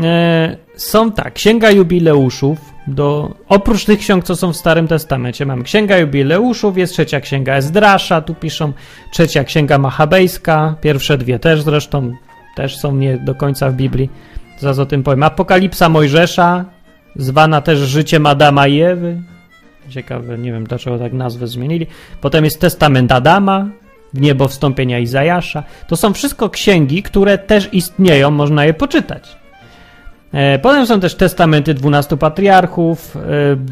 E, 0.03 0.57
są 0.77 1.13
tak, 1.13 1.35
Księga 1.35 1.71
Jubileuszów, 1.71 2.59
do, 2.87 3.35
oprócz 3.49 3.85
tych 3.85 3.99
ksiąg, 3.99 4.25
co 4.25 4.37
są 4.37 4.53
w 4.53 4.57
Starym 4.57 4.89
Testamencie, 4.89 5.47
mamy 5.47 5.63
Księga 5.63 5.99
Jubileuszów, 5.99 6.79
jest 6.79 6.93
trzecia 6.93 7.21
Księga 7.21 7.55
Ezdrasza, 7.55 8.21
tu 8.21 8.35
piszą, 8.35 8.73
trzecia 9.13 9.45
Księga 9.45 9.79
Machabejska, 9.79 10.75
pierwsze 10.81 11.19
dwie 11.19 11.39
też 11.39 11.63
zresztą, 11.63 12.13
też 12.57 12.79
są 12.79 12.95
nie 12.95 13.17
do 13.17 13.35
końca 13.35 13.71
w 13.71 13.75
Biblii, 13.75 14.11
zaraz 14.59 14.79
o 14.79 14.87
tym 14.87 15.03
powiem. 15.03 15.23
Apokalipsa 15.23 15.89
Mojżesza, 15.89 16.65
zwana 17.17 17.61
też 17.61 17.79
Życiem 17.79 18.27
Adama 18.27 18.67
i 18.67 18.81
Ewy, 18.81 19.23
ciekawe, 19.89 20.39
nie 20.39 20.53
wiem 20.53 20.65
dlaczego 20.65 20.99
tak 20.99 21.13
nazwę 21.13 21.47
zmienili. 21.47 21.87
Potem 22.21 22.45
jest 22.45 22.61
Testament 22.61 23.13
Adama, 23.13 23.69
w 24.15 24.21
niebo 24.21 24.49
wstąpienia 24.49 24.99
Izajasza. 24.99 25.63
To 25.89 25.97
są 25.97 26.13
wszystko 26.13 26.51
księgi, 26.51 27.03
które 27.03 27.39
też 27.39 27.69
istnieją, 27.73 28.31
można 28.31 28.65
je 28.65 28.75
poczytać. 28.75 29.37
E, 30.33 30.59
potem 30.59 30.87
są 30.87 31.01
też 31.01 31.15
testamenty 31.15 31.75
12 31.75 32.17
patriarchów, 32.17 33.17
e, 33.17 33.21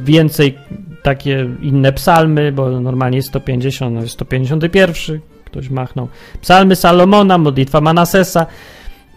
więcej 0.04 0.58
takie 1.02 1.48
inne 1.62 1.92
psalmy, 1.92 2.52
bo 2.52 2.80
normalnie 2.80 3.16
jest 3.16 3.28
150, 3.28 3.94
no 3.94 4.00
jest 4.00 4.12
151, 4.12 5.20
ktoś 5.44 5.70
machnął. 5.70 6.08
Psalmy 6.40 6.76
Salomona, 6.76 7.38
modlitwa 7.38 7.80
Manasesa, 7.80 8.46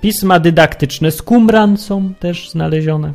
pisma 0.02 0.40
dydaktyczne 0.40 1.12
z 1.12 1.22
Qumran 1.22 1.78
są 1.78 2.14
też 2.20 2.50
znalezione. 2.50 3.14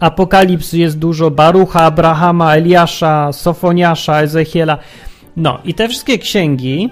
Apokalips 0.00 0.72
jest 0.72 0.98
dużo, 0.98 1.30
Barucha, 1.30 1.80
Abrahama, 1.80 2.56
Eliasza, 2.56 3.32
Sofoniasza, 3.32 4.22
Ezechiela. 4.22 4.78
No 5.36 5.58
i 5.64 5.74
te 5.74 5.88
wszystkie 5.88 6.18
księgi, 6.18 6.90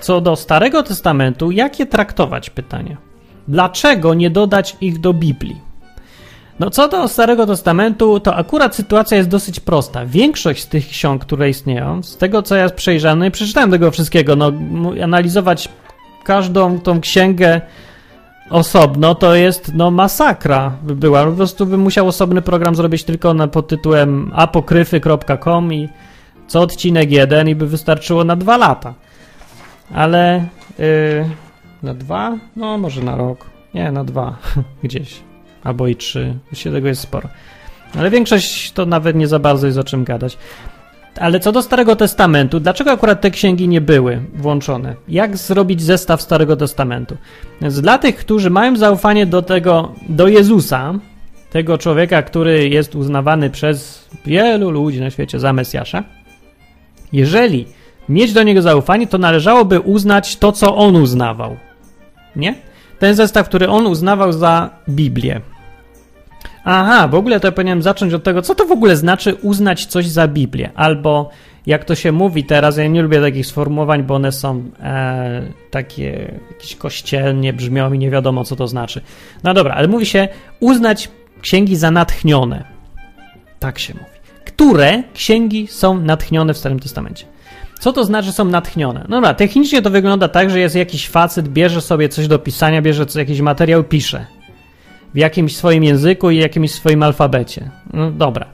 co 0.00 0.20
do 0.20 0.36
Starego 0.36 0.82
Testamentu, 0.82 1.50
jak 1.50 1.78
je 1.78 1.86
traktować? 1.86 2.50
Pytanie. 2.50 2.96
Dlaczego 3.48 4.14
nie 4.14 4.30
dodać 4.30 4.76
ich 4.80 5.00
do 5.00 5.14
Biblii? 5.14 5.71
No 6.62 6.70
co 6.70 6.88
do 6.88 7.08
Starego 7.08 7.46
Testamentu, 7.46 8.20
to 8.20 8.36
akurat 8.36 8.74
sytuacja 8.74 9.16
jest 9.16 9.28
dosyć 9.28 9.60
prosta. 9.60 10.06
Większość 10.06 10.62
z 10.62 10.66
tych 10.68 10.88
ksiąg, 10.88 11.22
które 11.24 11.50
istnieją, 11.50 12.02
z 12.02 12.16
tego 12.16 12.42
co 12.42 12.56
ja 12.56 12.68
przejrzałem, 12.68 13.18
no 13.18 13.24
i 13.24 13.30
przeczytałem 13.30 13.70
tego 13.70 13.90
wszystkiego, 13.90 14.36
no 14.36 14.52
analizować 15.02 15.68
każdą 16.24 16.80
tą 16.80 17.00
księgę 17.00 17.60
osobno, 18.50 19.14
to 19.14 19.34
jest 19.34 19.74
no 19.74 19.90
masakra 19.90 20.72
by 20.82 20.96
była. 20.96 21.26
Po 21.26 21.32
prostu 21.32 21.66
bym 21.66 21.80
musiał 21.80 22.08
osobny 22.08 22.42
program 22.42 22.74
zrobić 22.74 23.04
tylko 23.04 23.34
na, 23.34 23.48
pod 23.48 23.68
tytułem 23.68 24.32
apokryfy.com 24.34 25.72
i 25.72 25.88
co 26.46 26.60
odcinek 26.60 27.10
jeden 27.10 27.48
i 27.48 27.54
by 27.54 27.66
wystarczyło 27.66 28.24
na 28.24 28.36
dwa 28.36 28.56
lata. 28.56 28.94
Ale 29.94 30.44
yy, 30.78 30.86
na 31.82 31.94
dwa? 31.94 32.36
No 32.56 32.78
może 32.78 33.02
na 33.02 33.16
rok. 33.16 33.46
Nie, 33.74 33.92
na 33.92 34.04
dwa 34.04 34.36
gdzieś. 34.84 35.31
Albo 35.64 35.88
i 35.88 35.96
trzy. 35.96 36.34
Właściwie 36.50 36.74
tego 36.74 36.88
jest 36.88 37.00
sporo. 37.00 37.28
Ale 37.98 38.10
większość 38.10 38.72
to 38.72 38.86
nawet 38.86 39.16
nie 39.16 39.28
za 39.28 39.38
bardzo 39.38 39.66
jest 39.66 39.78
o 39.78 39.84
czym 39.84 40.04
gadać. 40.04 40.38
ale 41.20 41.40
co 41.40 41.52
do 41.52 41.62
Starego 41.62 41.96
Testamentu, 41.96 42.60
dlaczego 42.60 42.92
akurat 42.92 43.20
te 43.20 43.30
księgi 43.30 43.68
nie 43.68 43.80
były 43.80 44.22
włączone? 44.34 44.94
Jak 45.08 45.36
zrobić 45.36 45.82
zestaw 45.82 46.22
Starego 46.22 46.56
Testamentu? 46.56 47.16
Więc 47.60 47.80
dla 47.80 47.98
tych, 47.98 48.16
którzy 48.16 48.50
mają 48.50 48.76
zaufanie 48.76 49.26
do 49.26 49.42
tego, 49.42 49.92
do 50.08 50.28
Jezusa, 50.28 50.94
tego 51.50 51.78
człowieka, 51.78 52.22
który 52.22 52.68
jest 52.68 52.94
uznawany 52.94 53.50
przez 53.50 54.08
wielu 54.26 54.70
ludzi 54.70 55.00
na 55.00 55.10
świecie 55.10 55.40
za 55.40 55.52
Mesjasza, 55.52 56.04
jeżeli 57.12 57.66
mieć 58.08 58.32
do 58.32 58.42
niego 58.42 58.62
zaufanie, 58.62 59.06
to 59.06 59.18
należałoby 59.18 59.80
uznać 59.80 60.36
to, 60.36 60.52
co 60.52 60.76
on 60.76 60.96
uznawał. 60.96 61.56
Nie? 62.36 62.54
Ten 62.98 63.14
zestaw, 63.14 63.48
który 63.48 63.68
on 63.68 63.86
uznawał 63.86 64.32
za 64.32 64.70
Biblię. 64.88 65.40
Aha, 66.64 67.08
w 67.08 67.14
ogóle 67.14 67.40
to 67.40 67.48
ja 67.48 67.52
powinienem 67.52 67.82
zacząć 67.82 68.14
od 68.14 68.22
tego, 68.22 68.42
co 68.42 68.54
to 68.54 68.66
w 68.66 68.72
ogóle 68.72 68.96
znaczy 68.96 69.34
uznać 69.34 69.86
coś 69.86 70.06
za 70.06 70.28
Biblię, 70.28 70.70
albo 70.74 71.30
jak 71.66 71.84
to 71.84 71.94
się 71.94 72.12
mówi 72.12 72.44
teraz, 72.44 72.76
ja 72.76 72.86
nie 72.86 73.02
lubię 73.02 73.20
takich 73.20 73.46
sformułowań, 73.46 74.02
bo 74.02 74.14
one 74.14 74.32
są 74.32 74.70
e, 74.82 75.42
takie 75.70 76.32
jakieś 76.50 76.76
kościelnie 76.76 77.52
brzmią 77.52 77.92
i 77.92 77.98
nie 77.98 78.10
wiadomo, 78.10 78.44
co 78.44 78.56
to 78.56 78.68
znaczy. 78.68 79.00
No 79.44 79.54
dobra, 79.54 79.74
ale 79.74 79.88
mówi 79.88 80.06
się 80.06 80.28
uznać 80.60 81.08
księgi 81.40 81.76
za 81.76 81.90
natchnione. 81.90 82.64
Tak 83.58 83.78
się 83.78 83.94
mówi. 83.94 84.06
Które 84.44 85.02
księgi 85.14 85.66
są 85.66 86.00
natchnione 86.00 86.54
w 86.54 86.58
Starym 86.58 86.80
Testamencie? 86.80 87.26
Co 87.80 87.92
to 87.92 88.04
znaczy, 88.04 88.32
są 88.32 88.44
natchnione? 88.44 89.00
No 89.08 89.16
dobra, 89.16 89.34
technicznie 89.34 89.82
to 89.82 89.90
wygląda 89.90 90.28
tak, 90.28 90.50
że 90.50 90.60
jest 90.60 90.76
jakiś 90.76 91.08
facet, 91.08 91.48
bierze 91.48 91.80
sobie 91.80 92.08
coś 92.08 92.28
do 92.28 92.38
pisania, 92.38 92.82
bierze 92.82 93.06
jakiś 93.14 93.40
materiał, 93.40 93.84
pisze 93.84 94.26
w 95.14 95.18
jakimś 95.18 95.56
swoim 95.56 95.84
języku 95.84 96.30
i 96.30 96.36
jakimś 96.36 96.70
swoim 96.70 97.02
alfabecie. 97.02 97.70
No 97.92 98.10
dobra. 98.10 98.46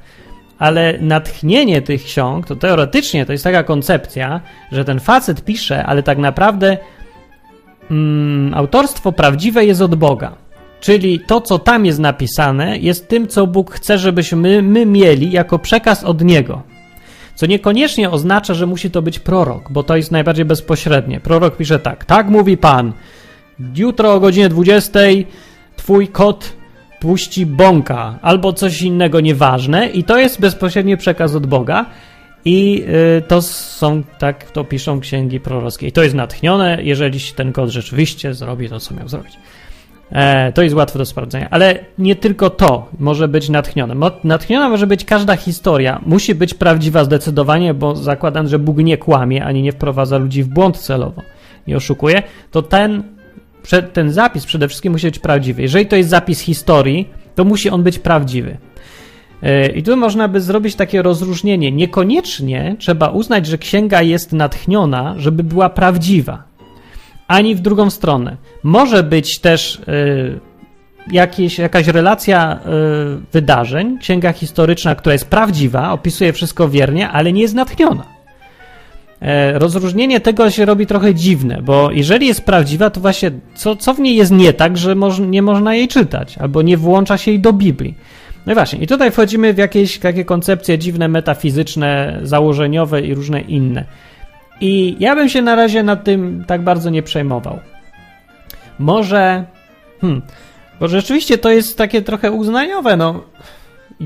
Ale 0.58 0.98
natchnienie 1.00 1.82
tych 1.82 2.04
ksiąg, 2.04 2.46
to 2.46 2.56
teoretycznie 2.56 3.26
to 3.26 3.32
jest 3.32 3.44
taka 3.44 3.62
koncepcja, 3.62 4.40
że 4.72 4.84
ten 4.84 5.00
facet 5.00 5.44
pisze, 5.44 5.86
ale 5.86 6.02
tak 6.02 6.18
naprawdę 6.18 6.78
mm, 7.90 8.54
autorstwo 8.54 9.12
prawdziwe 9.12 9.64
jest 9.64 9.82
od 9.82 9.94
Boga. 9.94 10.36
Czyli 10.80 11.20
to, 11.20 11.40
co 11.40 11.58
tam 11.58 11.86
jest 11.86 11.98
napisane, 11.98 12.78
jest 12.78 13.08
tym, 13.08 13.28
co 13.28 13.46
Bóg 13.46 13.74
chce, 13.74 13.98
żebyśmy 13.98 14.62
my 14.62 14.86
mieli 14.86 15.32
jako 15.32 15.58
przekaz 15.58 16.04
od 16.04 16.22
Niego. 16.22 16.62
Co 17.34 17.46
niekoniecznie 17.46 18.10
oznacza, 18.10 18.54
że 18.54 18.66
musi 18.66 18.90
to 18.90 19.02
być 19.02 19.18
prorok, 19.18 19.72
bo 19.72 19.82
to 19.82 19.96
jest 19.96 20.10
najbardziej 20.10 20.44
bezpośrednie. 20.44 21.20
Prorok 21.20 21.56
pisze 21.56 21.78
tak: 21.78 22.04
Tak 22.04 22.28
mówi 22.28 22.56
Pan. 22.56 22.92
Jutro 23.76 24.12
o 24.12 24.20
godzinie 24.20 24.48
20 24.48 25.00
twój 25.78 26.08
kot 26.08 26.52
puści 27.00 27.46
bąka 27.46 28.18
albo 28.22 28.52
coś 28.52 28.82
innego 28.82 29.20
nieważne 29.20 29.88
i 29.88 30.04
to 30.04 30.18
jest 30.18 30.40
bezpośredni 30.40 30.96
przekaz 30.96 31.34
od 31.34 31.46
Boga 31.46 31.86
i 32.44 32.84
y, 33.18 33.22
to 33.22 33.42
są, 33.42 34.02
tak 34.18 34.50
to 34.50 34.64
piszą 34.64 35.00
księgi 35.00 35.40
prorockie. 35.40 35.86
I 35.86 35.92
to 35.92 36.02
jest 36.02 36.14
natchnione, 36.14 36.78
jeżeli 36.82 37.20
ten 37.36 37.52
kot 37.52 37.70
rzeczywiście 37.70 38.34
zrobi 38.34 38.68
to, 38.68 38.80
co 38.80 38.94
miał 38.94 39.08
zrobić. 39.08 39.38
E, 40.12 40.52
to 40.52 40.62
jest 40.62 40.74
łatwe 40.74 40.98
do 40.98 41.06
sprawdzenia, 41.06 41.48
ale 41.50 41.78
nie 41.98 42.16
tylko 42.16 42.50
to 42.50 42.88
może 42.98 43.28
być 43.28 43.48
natchnione. 43.48 44.10
Natchniona 44.24 44.68
może 44.68 44.86
być 44.86 45.04
każda 45.04 45.36
historia. 45.36 46.00
Musi 46.06 46.34
być 46.34 46.54
prawdziwa 46.54 47.04
zdecydowanie, 47.04 47.74
bo 47.74 47.96
zakładam, 47.96 48.48
że 48.48 48.58
Bóg 48.58 48.78
nie 48.78 48.98
kłamie 48.98 49.44
ani 49.44 49.62
nie 49.62 49.72
wprowadza 49.72 50.18
ludzi 50.18 50.42
w 50.42 50.48
błąd 50.48 50.78
celowo, 50.78 51.22
nie 51.66 51.76
oszukuje. 51.76 52.22
To 52.50 52.62
ten 52.62 53.02
ten 53.92 54.12
zapis 54.12 54.46
przede 54.46 54.68
wszystkim 54.68 54.92
musi 54.92 55.06
być 55.06 55.18
prawdziwy. 55.18 55.62
Jeżeli 55.62 55.86
to 55.86 55.96
jest 55.96 56.08
zapis 56.10 56.40
historii, 56.40 57.08
to 57.34 57.44
musi 57.44 57.70
on 57.70 57.82
być 57.82 57.98
prawdziwy. 57.98 58.56
E, 59.42 59.66
I 59.66 59.82
tu 59.82 59.96
można 59.96 60.28
by 60.28 60.40
zrobić 60.40 60.74
takie 60.74 61.02
rozróżnienie. 61.02 61.72
Niekoniecznie 61.72 62.76
trzeba 62.78 63.08
uznać, 63.08 63.46
że 63.46 63.58
księga 63.58 64.02
jest 64.02 64.32
natchniona, 64.32 65.14
żeby 65.18 65.42
była 65.42 65.70
prawdziwa. 65.70 66.42
Ani 67.28 67.54
w 67.54 67.60
drugą 67.60 67.90
stronę. 67.90 68.36
Może 68.62 69.02
być 69.02 69.40
też 69.40 69.74
y, 69.74 70.40
jakieś, 71.12 71.58
jakaś 71.58 71.86
relacja 71.86 72.58
y, 72.58 73.32
wydarzeń, 73.32 73.98
księga 73.98 74.32
historyczna, 74.32 74.94
która 74.94 75.12
jest 75.12 75.28
prawdziwa, 75.28 75.92
opisuje 75.92 76.32
wszystko 76.32 76.68
wiernie, 76.68 77.08
ale 77.08 77.32
nie 77.32 77.42
jest 77.42 77.54
natchniona. 77.54 78.17
E, 79.22 79.58
rozróżnienie 79.58 80.20
tego 80.20 80.50
się 80.50 80.64
robi 80.64 80.86
trochę 80.86 81.14
dziwne, 81.14 81.62
bo 81.62 81.90
jeżeli 81.90 82.26
jest 82.26 82.44
prawdziwa, 82.44 82.90
to 82.90 83.00
właśnie 83.00 83.30
co, 83.54 83.76
co 83.76 83.94
w 83.94 84.00
niej 84.00 84.16
jest 84.16 84.32
nie 84.32 84.52
tak, 84.52 84.78
że 84.78 84.94
moż, 84.94 85.18
nie 85.18 85.42
można 85.42 85.74
jej 85.74 85.88
czytać, 85.88 86.38
albo 86.38 86.62
nie 86.62 86.76
włącza 86.76 87.18
się 87.18 87.30
jej 87.30 87.40
do 87.40 87.52
Biblii. 87.52 87.94
No 88.46 88.52
i 88.52 88.54
właśnie, 88.54 88.78
i 88.78 88.86
tutaj 88.86 89.10
wchodzimy 89.10 89.54
w 89.54 89.58
jakieś 89.58 89.98
takie 89.98 90.24
koncepcje 90.24 90.78
dziwne, 90.78 91.08
metafizyczne, 91.08 92.18
założeniowe 92.22 93.00
i 93.00 93.14
różne 93.14 93.40
inne. 93.40 93.84
I 94.60 94.96
ja 95.00 95.16
bym 95.16 95.28
się 95.28 95.42
na 95.42 95.54
razie 95.54 95.82
nad 95.82 96.04
tym 96.04 96.44
tak 96.46 96.62
bardzo 96.62 96.90
nie 96.90 97.02
przejmował. 97.02 97.58
Może. 98.78 99.44
Hmm, 100.00 100.22
bo 100.80 100.88
rzeczywiście 100.88 101.38
to 101.38 101.50
jest 101.50 101.78
takie 101.78 102.02
trochę 102.02 102.32
uznaniowe, 102.32 102.96
no. 102.96 103.24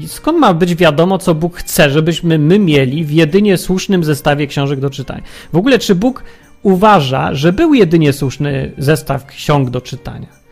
Skąd 0.06 0.38
ma 0.38 0.54
być 0.54 0.74
wiadomo, 0.74 1.18
co 1.18 1.34
Bóg 1.34 1.56
chce, 1.56 1.90
żebyśmy 1.90 2.38
my 2.38 2.58
mieli 2.58 3.04
w 3.04 3.10
jedynie 3.10 3.58
słusznym 3.58 4.04
zestawie 4.04 4.46
książek 4.46 4.80
do 4.80 4.90
czytania? 4.90 5.22
W 5.52 5.56
ogóle, 5.56 5.78
czy 5.78 5.94
Bóg 5.94 6.24
uważa, 6.62 7.34
że 7.34 7.52
był 7.52 7.74
jedynie 7.74 8.12
słuszny 8.12 8.72
zestaw 8.78 9.26
ksiąg 9.26 9.70
do 9.70 9.80
czytania? 9.80 10.42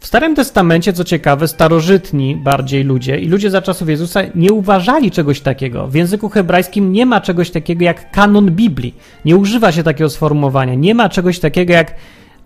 W 0.00 0.06
Starym 0.06 0.34
Testamencie, 0.34 0.92
co 0.92 1.04
ciekawe, 1.04 1.48
starożytni 1.48 2.36
bardziej 2.36 2.84
ludzie 2.84 3.18
i 3.18 3.28
ludzie 3.28 3.50
za 3.50 3.62
czasów 3.62 3.88
Jezusa 3.88 4.20
nie 4.34 4.52
uważali 4.52 5.10
czegoś 5.10 5.40
takiego. 5.40 5.86
W 5.86 5.94
języku 5.94 6.28
hebrajskim 6.28 6.92
nie 6.92 7.06
ma 7.06 7.20
czegoś 7.20 7.50
takiego 7.50 7.84
jak 7.84 8.10
kanon 8.10 8.50
Biblii. 8.50 8.94
Nie 9.24 9.36
używa 9.36 9.72
się 9.72 9.82
takiego 9.82 10.10
sformułowania. 10.10 10.74
Nie 10.74 10.94
ma 10.94 11.08
czegoś 11.08 11.38
takiego 11.38 11.72
jak 11.72 11.94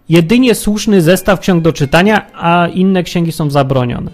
jedynie 0.08 0.54
słuszny 0.54 1.02
zestaw 1.02 1.40
ksiąg 1.40 1.62
do 1.62 1.72
czytania, 1.72 2.26
a 2.34 2.68
inne 2.74 3.02
księgi 3.02 3.32
są 3.32 3.50
zabronione. 3.50 4.10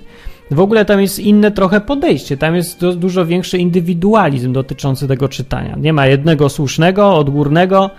W 0.51 0.61
ogóle 0.61 0.85
tam 0.85 1.01
jest 1.01 1.19
inne 1.19 1.51
trochę 1.51 1.81
podejście, 1.81 2.37
tam 2.37 2.57
jest 2.57 2.87
dużo 2.97 3.27
większy 3.27 3.59
indywidualizm 3.59 4.53
dotyczący 4.53 5.09
tego 5.09 5.29
czytania. 5.29 5.77
Nie 5.79 5.93
ma 5.93 6.07
jednego 6.07 6.49
słusznego, 6.49 7.15
odgórnego, 7.15 7.91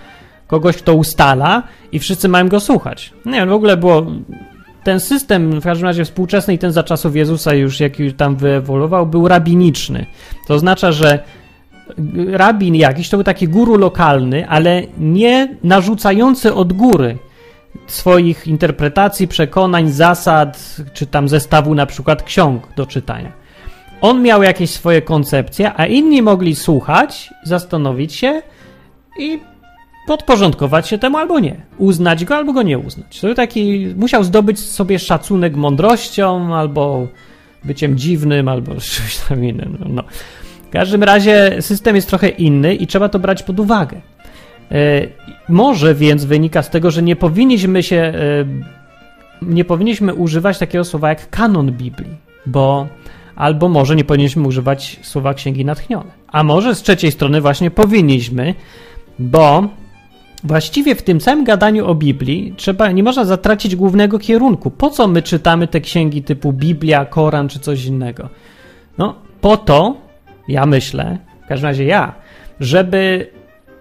kogoś, 0.47 0.77
kto 0.77 0.93
ustala 0.93 1.63
i 1.91 1.99
wszyscy 1.99 2.29
mają 2.29 2.47
go 2.47 2.59
słuchać. 2.59 3.13
Nie 3.25 3.31
wiem, 3.31 3.49
w 3.49 3.53
ogóle 3.53 3.77
było 3.77 4.05
ten 4.83 4.99
system, 4.99 5.61
w 5.61 5.63
każdym 5.63 5.87
razie 5.87 6.05
współczesny 6.05 6.53
i 6.53 6.57
ten 6.57 6.71
za 6.71 6.83
czasów 6.83 7.15
Jezusa 7.15 7.53
już 7.53 7.79
jaki 7.79 8.13
tam 8.13 8.35
wyewoluował, 8.35 9.05
był 9.05 9.27
rabiniczny. 9.27 10.05
To 10.47 10.53
oznacza, 10.53 10.91
że 10.91 11.19
rabin 12.27 12.75
jakiś 12.75 13.09
to 13.09 13.17
był 13.17 13.23
taki 13.23 13.47
guru 13.47 13.77
lokalny, 13.77 14.49
ale 14.49 14.83
nie 14.97 15.55
narzucający 15.63 16.53
od 16.53 16.73
góry 16.73 17.17
swoich 17.87 18.47
interpretacji, 18.47 19.27
przekonań, 19.27 19.91
zasad, 19.91 20.77
czy 20.93 21.07
tam 21.07 21.29
zestawu 21.29 21.75
na 21.75 21.85
przykład 21.85 22.23
ksiąg 22.23 22.67
do 22.75 22.85
czytania. 22.85 23.31
On 24.01 24.21
miał 24.21 24.43
jakieś 24.43 24.69
swoje 24.69 25.01
koncepcje, 25.01 25.71
a 25.75 25.85
inni 25.85 26.21
mogli 26.21 26.55
słuchać, 26.55 27.29
zastanowić 27.43 28.13
się 28.13 28.41
i 29.19 29.39
podporządkować 30.07 30.87
się 30.87 30.97
temu 30.97 31.17
albo 31.17 31.39
nie. 31.39 31.55
Uznać 31.77 32.25
go 32.25 32.35
albo 32.35 32.53
go 32.53 32.61
nie 32.61 32.79
uznać. 32.79 33.19
To 33.19 33.33
taki 33.33 33.87
musiał 33.95 34.23
zdobyć 34.23 34.59
sobie 34.59 34.99
szacunek 34.99 35.55
mądrością 35.55 36.55
albo 36.55 37.07
byciem 37.63 37.97
dziwnym 37.97 38.47
albo 38.47 38.71
czymś 38.95 39.17
tam 39.17 39.45
innym. 39.45 39.77
No. 39.89 40.03
W 40.67 40.69
każdym 40.69 41.03
razie 41.03 41.57
system 41.61 41.95
jest 41.95 42.09
trochę 42.09 42.29
inny 42.29 42.75
i 42.75 42.87
trzeba 42.87 43.09
to 43.09 43.19
brać 43.19 43.43
pod 43.43 43.59
uwagę. 43.59 44.01
E, 44.71 45.07
może 45.49 45.95
więc 45.95 46.25
wynika 46.25 46.63
z 46.63 46.69
tego, 46.69 46.91
że 46.91 47.03
nie 47.03 47.15
powinniśmy 47.15 47.83
się, 47.83 47.95
e, 47.95 48.13
nie 49.41 49.65
powinniśmy 49.65 50.13
używać 50.13 50.57
takiego 50.57 50.83
słowa 50.83 51.09
jak 51.09 51.29
kanon 51.29 51.71
Biblii, 51.71 52.17
bo 52.45 52.87
albo 53.35 53.69
może 53.69 53.95
nie 53.95 54.03
powinniśmy 54.03 54.47
używać 54.47 54.99
słowa 55.01 55.33
księgi 55.33 55.65
natchnione. 55.65 56.11
A 56.27 56.43
może 56.43 56.75
z 56.75 56.81
trzeciej 56.81 57.11
strony 57.11 57.41
właśnie 57.41 57.71
powinniśmy, 57.71 58.53
bo 59.19 59.67
właściwie 60.43 60.95
w 60.95 61.01
tym 61.01 61.19
całym 61.19 61.43
gadaniu 61.43 61.87
o 61.87 61.95
Biblii 61.95 62.53
trzeba, 62.57 62.91
nie 62.91 63.03
można 63.03 63.25
zatracić 63.25 63.75
głównego 63.75 64.19
kierunku. 64.19 64.71
Po 64.71 64.89
co 64.89 65.07
my 65.07 65.21
czytamy 65.21 65.67
te 65.67 65.81
księgi 65.81 66.23
typu 66.23 66.53
Biblia, 66.53 67.05
Koran 67.05 67.49
czy 67.49 67.59
coś 67.59 67.85
innego? 67.85 68.29
No, 68.97 69.15
po 69.41 69.57
to, 69.57 69.97
ja 70.47 70.65
myślę, 70.65 71.17
w 71.45 71.47
każdym 71.47 71.67
razie 71.67 71.85
ja, 71.85 72.13
żeby 72.59 73.27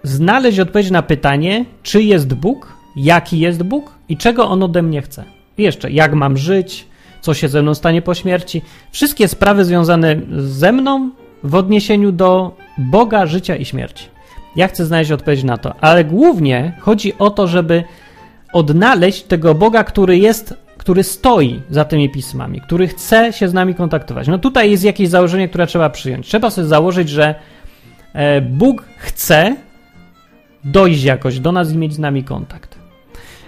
znaleźć 0.03 0.59
odpowiedź 0.59 0.91
na 0.91 1.01
pytanie, 1.01 1.65
czy 1.83 2.03
jest 2.03 2.33
Bóg, 2.33 2.73
jaki 2.95 3.39
jest 3.39 3.63
Bóg 3.63 3.91
i 4.09 4.17
czego 4.17 4.49
on 4.49 4.63
ode 4.63 4.81
mnie 4.81 5.01
chce. 5.01 5.23
Jeszcze, 5.57 5.91
jak 5.91 6.13
mam 6.13 6.37
żyć, 6.37 6.87
co 7.21 7.33
się 7.33 7.49
ze 7.49 7.61
mną 7.61 7.75
stanie 7.75 8.01
po 8.01 8.13
śmierci. 8.13 8.61
Wszystkie 8.91 9.27
sprawy 9.27 9.65
związane 9.65 10.15
ze 10.37 10.71
mną 10.71 11.11
w 11.43 11.55
odniesieniu 11.55 12.11
do 12.11 12.57
Boga, 12.77 13.25
życia 13.25 13.55
i 13.55 13.65
śmierci. 13.65 14.07
Ja 14.55 14.67
chcę 14.67 14.85
znaleźć 14.85 15.11
odpowiedź 15.11 15.43
na 15.43 15.57
to, 15.57 15.75
ale 15.81 16.05
głównie 16.05 16.73
chodzi 16.79 17.13
o 17.19 17.29
to, 17.29 17.47
żeby 17.47 17.83
odnaleźć 18.53 19.23
tego 19.23 19.55
Boga, 19.55 19.83
który 19.83 20.17
jest, 20.17 20.53
który 20.77 21.03
stoi 21.03 21.61
za 21.69 21.85
tymi 21.85 22.09
pismami, 22.09 22.61
który 22.61 22.87
chce 22.87 23.33
się 23.33 23.47
z 23.47 23.53
nami 23.53 23.75
kontaktować. 23.75 24.27
No 24.27 24.39
tutaj 24.39 24.71
jest 24.71 24.83
jakieś 24.83 25.09
założenie, 25.09 25.47
które 25.47 25.67
trzeba 25.67 25.89
przyjąć. 25.89 26.27
Trzeba 26.27 26.49
sobie 26.49 26.67
założyć, 26.67 27.09
że 27.09 27.35
e, 28.13 28.41
Bóg 28.41 28.85
chce 28.97 29.55
dojść 30.65 31.03
jakoś 31.03 31.39
do 31.39 31.51
nas 31.51 31.71
i 31.71 31.77
mieć 31.77 31.93
z 31.93 31.99
nami 31.99 32.23
kontakt. 32.23 32.83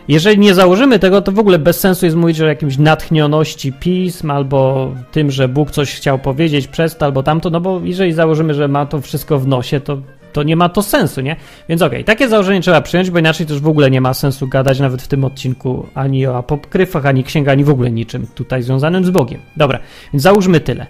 Jeżeli 0.08 0.40
nie 0.40 0.54
założymy 0.54 1.00
tego, 1.00 1.22
to 1.22 1.32
w 1.32 1.40
ogóle 1.40 1.60
bez 1.60 1.80
sensu 1.80 2.06
jest 2.06 2.18
mówić 2.18 2.42
o 2.42 2.46
jakimś 2.46 2.78
natchnioności 2.78 3.74
pism 3.74 4.32
albo 4.32 4.92
tym, 5.12 5.32
że 5.32 5.48
Bóg 5.48 5.72
coś 5.72 5.96
chciał 5.96 6.20
powiedzieć 6.20 6.68
przez 6.68 6.98
to 6.98 7.06
albo 7.06 7.24
tamto, 7.24 7.50
no 7.50 7.62
bo 7.62 7.82
jeżeli 7.84 8.14
założymy, 8.14 8.54
że 8.54 8.68
ma 8.68 8.86
to 8.86 9.02
wszystko 9.02 9.40
w 9.40 9.48
nosie, 9.48 9.80
to, 9.80 9.98
to 10.34 10.44
nie 10.44 10.56
ma 10.56 10.70
to 10.70 10.82
sensu, 10.82 11.22
nie? 11.22 11.36
Więc 11.70 11.82
okej, 11.82 11.98
okay, 11.98 12.04
takie 12.04 12.30
założenie 12.30 12.62
trzeba 12.62 12.82
przyjąć, 12.82 13.10
bo 13.10 13.20
inaczej 13.20 13.46
też 13.46 13.60
w 13.60 13.68
ogóle 13.68 13.92
nie 13.92 14.02
ma 14.02 14.14
sensu 14.14 14.48
gadać 14.48 14.80
nawet 14.80 15.02
w 15.02 15.08
tym 15.08 15.24
odcinku 15.24 15.88
ani 15.96 16.28
o 16.28 16.38
apokryfach, 16.38 17.06
ani 17.06 17.24
księgach, 17.24 17.52
ani 17.52 17.64
w 17.64 17.70
ogóle 17.70 17.92
niczym 17.92 18.28
tutaj 18.36 18.64
związanym 18.64 19.06
z 19.06 19.10
Bogiem. 19.10 19.40
Dobra, 19.58 19.80
więc 20.14 20.24
załóżmy 20.24 20.60
tyle. 20.60 20.88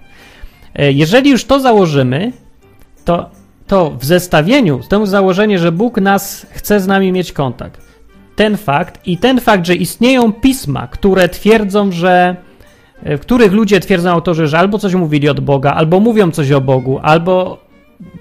E, 0.76 0.92
jeżeli 0.92 1.30
już 1.30 1.46
to 1.46 1.60
założymy, 1.60 2.32
to, 3.06 3.30
to 3.68 3.92
w 4.00 4.06
zestawieniu 4.06 4.84
z 4.84 4.88
tym 4.88 5.08
założeniem, 5.08 5.60
że 5.60 5.72
Bóg 5.72 6.02
nas 6.02 6.46
chce 6.52 6.80
z 6.80 6.88
nami 6.88 7.12
mieć 7.12 7.32
kontakt, 7.32 7.82
ten 8.36 8.58
fakt 8.58 9.08
i 9.08 9.18
ten 9.18 9.42
fakt, 9.42 9.66
że 9.66 9.76
istnieją 9.76 10.34
pisma, 10.34 10.88
które 10.88 11.30
twierdzą, 11.30 11.92
że 11.92 12.36
e, 13.04 13.18
w 13.18 13.22
których 13.22 13.52
ludzie 13.52 13.80
twierdzą 13.80 14.10
autorzy, 14.10 14.48
że 14.48 14.60
albo 14.60 14.80
coś 14.80 14.94
mówili 14.94 15.30
od 15.30 15.40
Boga, 15.40 15.72
albo 15.72 16.00
mówią 16.00 16.32
coś 16.32 16.52
o 16.52 16.62
Bogu, 16.62 17.00
albo 17.04 17.66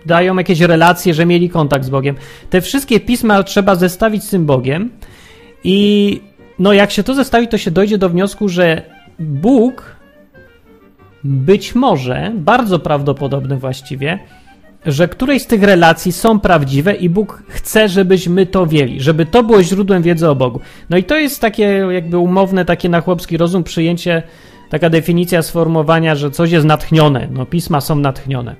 dają 0.06 0.36
jakieś 0.36 0.60
relacje, 0.60 1.14
że 1.14 1.26
mieli 1.26 1.50
kontakt 1.50 1.84
z 1.84 1.90
Bogiem. 1.90 2.16
Te 2.50 2.60
wszystkie 2.60 3.00
pisma 3.00 3.42
trzeba 3.42 3.74
zestawić 3.74 4.24
z 4.24 4.30
tym 4.30 4.46
Bogiem 4.46 4.90
i 5.64 6.20
no 6.58 6.72
jak 6.72 6.90
się 6.90 7.02
to 7.02 7.14
zestawi, 7.14 7.48
to 7.48 7.58
się 7.58 7.70
dojdzie 7.70 7.98
do 7.98 8.08
wniosku, 8.08 8.48
że 8.48 8.82
Bóg 9.18 9.96
być 11.24 11.74
może, 11.74 12.32
bardzo 12.34 12.78
prawdopodobne 12.78 13.56
właściwie, 13.56 14.18
że 14.86 15.08
któreś 15.08 15.42
z 15.42 15.46
tych 15.46 15.62
relacji 15.62 16.12
są 16.12 16.40
prawdziwe 16.40 16.94
i 16.94 17.08
Bóg 17.08 17.42
chce, 17.48 17.88
żebyśmy 17.88 18.46
to 18.46 18.66
wiedzieli, 18.66 19.00
żeby 19.00 19.26
to 19.26 19.42
było 19.42 19.62
źródłem 19.62 20.02
wiedzy 20.02 20.28
o 20.28 20.34
Bogu. 20.34 20.60
No 20.90 20.96
i 20.96 21.04
to 21.04 21.16
jest 21.16 21.40
takie 21.40 21.64
jakby 21.90 22.18
umowne, 22.18 22.64
takie 22.64 22.88
na 22.88 23.00
chłopski 23.00 23.36
rozum 23.36 23.64
przyjęcie, 23.64 24.22
taka 24.70 24.90
definicja 24.90 25.42
sformułowania, 25.42 26.14
że 26.14 26.30
coś 26.30 26.50
jest 26.50 26.66
natchnione, 26.66 27.28
no 27.30 27.46
pisma 27.46 27.80
są 27.80 27.96
natchnione, 27.96 28.54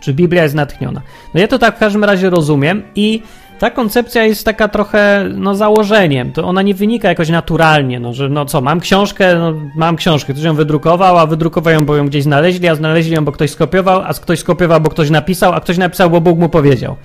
czy 0.00 0.14
Biblia 0.14 0.42
jest 0.42 0.54
natchniona. 0.54 1.02
No 1.34 1.40
ja 1.40 1.48
to 1.48 1.58
tak 1.58 1.76
w 1.76 1.78
każdym 1.78 2.04
razie 2.04 2.30
rozumiem 2.30 2.82
i 2.94 3.22
ta 3.58 3.70
koncepcja 3.70 4.24
jest 4.24 4.44
taka 4.44 4.68
trochę, 4.68 5.24
no, 5.34 5.54
założeniem. 5.54 6.32
To 6.32 6.44
ona 6.44 6.62
nie 6.62 6.74
wynika 6.74 7.08
jakoś 7.08 7.28
naturalnie, 7.28 8.00
no, 8.00 8.14
że 8.14 8.28
no 8.28 8.44
co, 8.44 8.60
mam 8.60 8.80
książkę, 8.80 9.34
no, 9.38 9.54
mam 9.76 9.96
książkę, 9.96 10.32
ktoś 10.32 10.44
ją 10.44 10.54
wydrukował, 10.54 11.18
a 11.18 11.26
wydrukował 11.26 11.74
ją, 11.74 11.86
bo 11.86 11.96
ją 11.96 12.06
gdzieś 12.06 12.22
znaleźli, 12.22 12.68
a 12.68 12.74
znaleźli 12.74 13.14
ją, 13.14 13.24
bo 13.24 13.32
ktoś 13.32 13.50
skopiował, 13.50 14.00
a 14.00 14.14
ktoś 14.14 14.38
skopiował, 14.38 14.80
bo 14.80 14.90
ktoś 14.90 15.10
napisał, 15.10 15.52
a 15.52 15.60
ktoś 15.60 15.78
napisał, 15.78 16.10
bo 16.10 16.20
Bóg 16.20 16.38
mu 16.38 16.48
powiedział. 16.48 16.96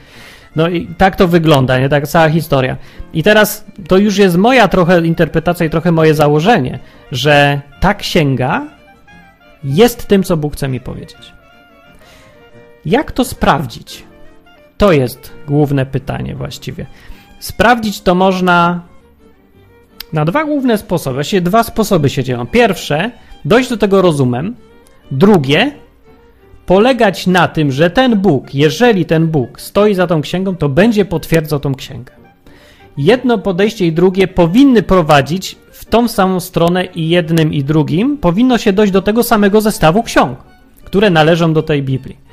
No 0.55 0.69
i 0.69 0.87
tak 0.87 1.15
to 1.15 1.27
wygląda, 1.27 1.79
nie? 1.79 1.89
Tak 1.89 2.07
cała 2.07 2.29
historia. 2.29 2.77
I 3.13 3.23
teraz 3.23 3.65
to 3.87 3.97
już 3.97 4.17
jest 4.17 4.37
moja 4.37 4.67
trochę 4.67 5.01
interpretacja 5.01 5.65
i 5.65 5.69
trochę 5.69 5.91
moje 5.91 6.13
założenie, 6.13 6.79
że 7.11 7.61
ta 7.79 7.93
księga 7.93 8.61
jest 9.63 10.07
tym, 10.07 10.23
co 10.23 10.37
Bóg 10.37 10.53
chce 10.53 10.67
mi 10.67 10.79
powiedzieć. 10.79 11.33
Jak 12.85 13.11
to 13.11 13.25
sprawdzić? 13.25 14.10
To 14.81 14.91
jest 14.91 15.33
główne 15.47 15.85
pytanie 15.85 16.35
właściwie. 16.35 16.85
Sprawdzić 17.39 18.01
to 18.01 18.15
można 18.15 18.81
na 20.13 20.25
dwa 20.25 20.45
główne 20.45 20.77
sposoby. 20.77 21.13
Właściwie 21.13 21.41
dwa 21.41 21.63
sposoby 21.63 22.09
się 22.09 22.23
dzieją. 22.23 22.47
Pierwsze, 22.47 23.11
dojść 23.45 23.69
do 23.69 23.77
tego 23.77 24.01
rozumem. 24.01 24.55
Drugie, 25.11 25.71
polegać 26.65 27.27
na 27.27 27.47
tym, 27.47 27.71
że 27.71 27.89
ten 27.89 28.19
Bóg, 28.19 28.55
jeżeli 28.55 29.05
ten 29.05 29.27
Bóg 29.27 29.61
stoi 29.61 29.95
za 29.95 30.07
tą 30.07 30.21
księgą, 30.21 30.55
to 30.55 30.69
będzie 30.69 31.05
potwierdzał 31.05 31.59
tą 31.59 31.75
księgę. 31.75 32.13
Jedno 32.97 33.37
podejście 33.37 33.87
i 33.87 33.91
drugie 33.91 34.27
powinny 34.27 34.83
prowadzić 34.83 35.57
w 35.71 35.85
tą 35.85 36.07
samą 36.07 36.39
stronę 36.39 36.85
i 36.85 37.09
jednym 37.09 37.53
i 37.53 37.63
drugim 37.63 38.17
powinno 38.17 38.57
się 38.57 38.73
dojść 38.73 38.93
do 38.93 39.01
tego 39.01 39.23
samego 39.23 39.61
zestawu 39.61 40.03
ksiąg, 40.03 40.37
które 40.83 41.09
należą 41.09 41.53
do 41.53 41.63
tej 41.63 41.83
Biblii. 41.83 42.30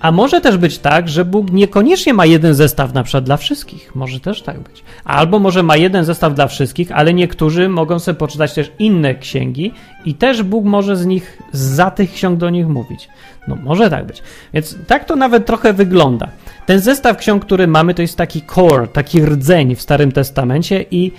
A 0.00 0.12
może 0.12 0.40
też 0.40 0.56
być 0.56 0.78
tak, 0.78 1.08
że 1.08 1.24
Bóg 1.24 1.52
niekoniecznie 1.52 2.14
ma 2.14 2.26
jeden 2.26 2.54
zestaw 2.54 2.94
na 2.94 3.02
przykład 3.02 3.24
dla 3.24 3.36
wszystkich. 3.36 3.94
Może 3.94 4.20
też 4.20 4.42
tak 4.42 4.60
być. 4.60 4.84
Albo 5.04 5.38
może 5.38 5.62
ma 5.62 5.76
jeden 5.76 6.04
zestaw 6.04 6.34
dla 6.34 6.46
wszystkich, 6.46 6.92
ale 6.92 7.14
niektórzy 7.14 7.68
mogą 7.68 7.98
sobie 7.98 8.18
poczytać 8.18 8.54
też 8.54 8.72
inne 8.78 9.14
księgi 9.14 9.72
i 10.04 10.14
też 10.14 10.42
Bóg 10.42 10.64
może 10.64 10.96
z 10.96 11.06
nich, 11.06 11.38
za 11.52 11.90
tych 11.90 12.12
ksiąg 12.12 12.38
do 12.38 12.50
nich 12.50 12.68
mówić. 12.68 13.08
No 13.48 13.56
może 13.56 13.90
tak 13.90 14.06
być. 14.06 14.22
Więc 14.54 14.76
tak 14.86 15.04
to 15.04 15.16
nawet 15.16 15.46
trochę 15.46 15.72
wygląda. 15.72 16.28
Ten 16.66 16.80
zestaw 16.80 17.16
ksiąg, 17.16 17.44
który 17.44 17.66
mamy, 17.66 17.94
to 17.94 18.02
jest 18.02 18.16
taki 18.16 18.42
core, 18.54 18.86
taki 18.86 19.20
rdzeń 19.20 19.76
w 19.76 19.82
Starym 19.82 20.12
Testamencie 20.12 20.84
i 20.90 21.12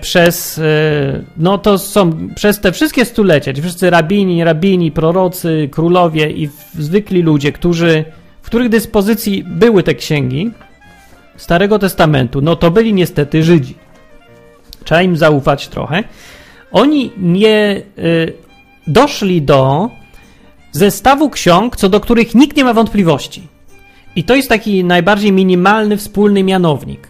przez, 0.00 0.58
e, 0.58 0.62
no 1.36 1.58
to 1.58 1.78
są, 1.78 2.28
przez 2.34 2.60
te 2.60 2.72
wszystkie 2.72 3.04
stulecia, 3.04 3.52
ci 3.52 3.62
wszyscy 3.62 3.90
rabini, 3.90 4.44
rabini, 4.44 4.92
prorocy, 4.92 5.68
królowie 5.72 6.30
i 6.30 6.48
zwykli 6.78 7.22
ludzie, 7.22 7.52
którzy, 7.52 8.04
w 8.42 8.46
których 8.46 8.68
dyspozycji 8.68 9.44
były 9.44 9.82
te 9.82 9.94
księgi 9.94 10.50
Starego 11.36 11.78
Testamentu, 11.78 12.40
no 12.40 12.56
to 12.56 12.70
byli 12.70 12.94
niestety 12.94 13.42
Żydzi. 13.42 13.74
Trzeba 14.84 15.02
im 15.02 15.16
zaufać 15.16 15.68
trochę. 15.68 16.04
Oni 16.72 17.12
nie 17.18 17.82
y, 17.98 18.32
doszli 18.86 19.42
do 19.42 19.90
zestawu 20.72 21.30
ksiąg, 21.30 21.76
co 21.76 21.88
do 21.88 22.00
których 22.00 22.34
nikt 22.34 22.56
nie 22.56 22.64
ma 22.64 22.74
wątpliwości. 22.74 23.42
I 24.16 24.24
to 24.24 24.34
jest 24.34 24.48
taki 24.48 24.84
najbardziej 24.84 25.32
minimalny 25.32 25.96
wspólny 25.96 26.42
mianownik. 26.42 27.08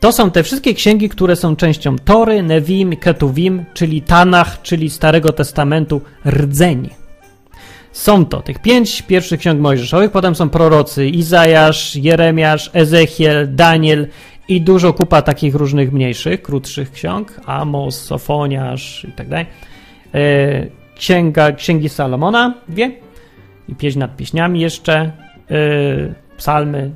To 0.00 0.12
są 0.12 0.30
te 0.30 0.42
wszystkie 0.42 0.74
księgi, 0.74 1.08
które 1.08 1.36
są 1.36 1.56
częścią 1.56 1.98
Tory, 1.98 2.42
Nevim, 2.42 2.96
Ketuvim, 2.96 3.64
czyli 3.74 4.02
Tanach, 4.02 4.62
czyli 4.62 4.90
Starego 4.90 5.32
Testamentu, 5.32 6.00
rdzeń. 6.26 6.90
Są 7.92 8.26
to 8.26 8.42
tych 8.42 8.58
pięć 8.62 9.02
pierwszych 9.02 9.40
ksiąg 9.40 9.60
mojżeszowych, 9.60 10.10
potem 10.10 10.34
są 10.34 10.48
prorocy 10.48 11.06
Izajasz, 11.06 11.96
Jeremiasz, 11.96 12.70
Ezechiel, 12.74 13.54
Daniel 13.54 14.08
i 14.48 14.60
dużo 14.60 14.92
kupa 14.92 15.22
takich 15.22 15.54
różnych 15.54 15.92
mniejszych, 15.92 16.42
krótszych 16.42 16.92
ksiąg, 16.92 17.40
Amos, 17.46 18.00
Sofoniasz 18.02 19.06
i 19.08 19.12
tak 19.12 19.28
dalej. 19.28 19.46
E, 20.14 20.66
księga, 20.94 21.52
księgi 21.52 21.88
Salomona, 21.88 22.54
dwie, 22.68 22.92
i 23.68 23.74
pieśń 23.74 23.98
nad 23.98 24.16
pieśniami 24.16 24.60
jeszcze, 24.60 24.94
e, 24.94 25.12
psalmy, 26.36 26.90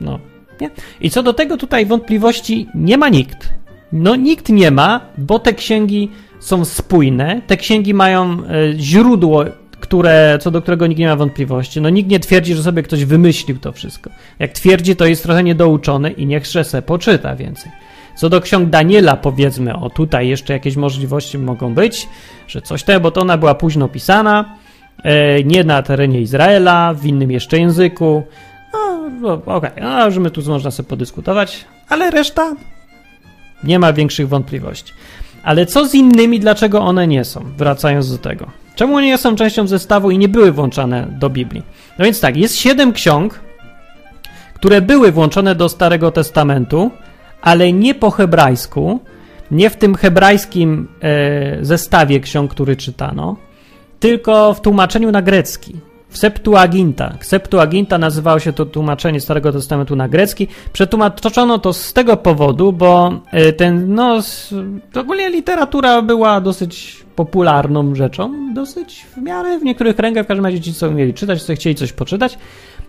no 0.00 0.18
nie? 0.60 0.70
I 1.00 1.10
co 1.10 1.22
do 1.22 1.32
tego 1.32 1.56
tutaj 1.56 1.86
wątpliwości 1.86 2.68
nie 2.74 2.98
ma 2.98 3.08
nikt. 3.08 3.48
No 3.92 4.16
nikt 4.16 4.48
nie 4.48 4.70
ma, 4.70 5.00
bo 5.18 5.38
te 5.38 5.52
księgi 5.52 6.10
są 6.40 6.64
spójne, 6.64 7.40
te 7.46 7.56
księgi 7.56 7.94
mają 7.94 8.32
e, 8.32 8.38
źródło, 8.76 9.44
które, 9.80 10.38
co 10.40 10.50
do 10.50 10.62
którego 10.62 10.86
nikt 10.86 10.98
nie 10.98 11.06
ma 11.06 11.16
wątpliwości. 11.16 11.80
No 11.80 11.90
nikt 11.90 12.10
nie 12.10 12.20
twierdzi, 12.20 12.54
że 12.54 12.62
sobie 12.62 12.82
ktoś 12.82 13.04
wymyślił 13.04 13.58
to 13.58 13.72
wszystko. 13.72 14.10
Jak 14.38 14.52
twierdzi, 14.52 14.96
to 14.96 15.06
jest 15.06 15.22
trochę 15.22 15.42
niedouczony 15.42 16.10
i 16.10 16.26
niech 16.26 16.46
se 16.46 16.82
poczyta 16.82 17.36
więcej. 17.36 17.72
Co 18.16 18.28
do 18.28 18.40
ksiąg 18.40 18.70
Daniela, 18.70 19.16
powiedzmy, 19.16 19.76
o 19.76 19.90
tutaj 19.90 20.28
jeszcze 20.28 20.52
jakieś 20.52 20.76
możliwości 20.76 21.38
mogą 21.38 21.74
być, 21.74 22.08
że 22.48 22.62
coś 22.62 22.82
te, 22.82 23.00
bo 23.00 23.10
to 23.10 23.20
ona 23.20 23.38
była 23.38 23.54
późno 23.54 23.88
pisana, 23.88 24.56
e, 25.02 25.44
nie 25.44 25.64
na 25.64 25.82
terenie 25.82 26.20
Izraela, 26.20 26.94
w 26.94 27.06
innym 27.06 27.30
jeszcze 27.30 27.58
języku, 27.58 28.22
okej, 29.46 29.70
okay. 29.72 30.10
że 30.10 30.20
my 30.20 30.30
tu 30.30 30.42
można 30.46 30.70
sobie 30.70 30.88
podyskutować, 30.88 31.64
ale 31.88 32.10
reszta 32.10 32.56
nie 33.64 33.78
ma 33.78 33.92
większych 33.92 34.28
wątpliwości. 34.28 34.92
Ale 35.42 35.66
co 35.66 35.88
z 35.88 35.94
innymi, 35.94 36.40
dlaczego 36.40 36.80
one 36.80 37.06
nie 37.06 37.24
są? 37.24 37.44
Wracając 37.56 38.10
do 38.10 38.18
tego. 38.18 38.46
Czemu 38.74 39.00
nie 39.00 39.18
są 39.18 39.36
częścią 39.36 39.66
zestawu 39.66 40.10
i 40.10 40.18
nie 40.18 40.28
były 40.28 40.52
włączane 40.52 41.06
do 41.18 41.30
Biblii? 41.30 41.62
No 41.98 42.04
więc 42.04 42.20
tak, 42.20 42.36
jest 42.36 42.56
siedem 42.56 42.92
ksiąg, 42.92 43.40
które 44.54 44.80
były 44.80 45.12
włączone 45.12 45.54
do 45.54 45.68
Starego 45.68 46.10
Testamentu, 46.10 46.90
ale 47.42 47.72
nie 47.72 47.94
po 47.94 48.10
hebrajsku, 48.10 49.00
nie 49.50 49.70
w 49.70 49.76
tym 49.76 49.94
hebrajskim 49.94 50.88
e, 51.00 51.64
zestawie 51.64 52.20
ksiąg, 52.20 52.50
który 52.50 52.76
czytano, 52.76 53.36
tylko 54.00 54.54
w 54.54 54.60
tłumaczeniu 54.60 55.10
na 55.10 55.22
grecki 55.22 55.76
Septuaginta. 56.14 57.14
Septuaginta 57.20 57.98
nazywało 57.98 58.38
się 58.38 58.52
to 58.52 58.66
tłumaczenie 58.66 59.20
Starego 59.20 59.52
Testamentu 59.52 59.96
na 59.96 60.08
grecki. 60.08 60.48
Przetłumaczono 60.72 61.58
to 61.58 61.72
z 61.72 61.92
tego 61.92 62.16
powodu, 62.16 62.72
bo 62.72 63.20
e, 63.30 63.52
ten, 63.52 63.94
no, 63.94 64.20
ogólnie 64.94 65.30
literatura 65.30 66.02
była 66.02 66.40
dosyć 66.40 67.04
popularną 67.16 67.94
rzeczą, 67.94 68.54
dosyć 68.54 69.06
w 69.16 69.22
miarę 69.22 69.58
w 69.58 69.62
niektórych 69.62 69.96
kręgach, 69.96 70.24
w 70.24 70.28
każdym 70.28 70.44
razie 70.44 70.60
ci, 70.60 70.74
co 70.74 70.90
mieli 70.90 71.14
czytać, 71.14 71.42
co 71.42 71.54
chcieli 71.54 71.74
coś 71.74 71.92
poczytać, 71.92 72.38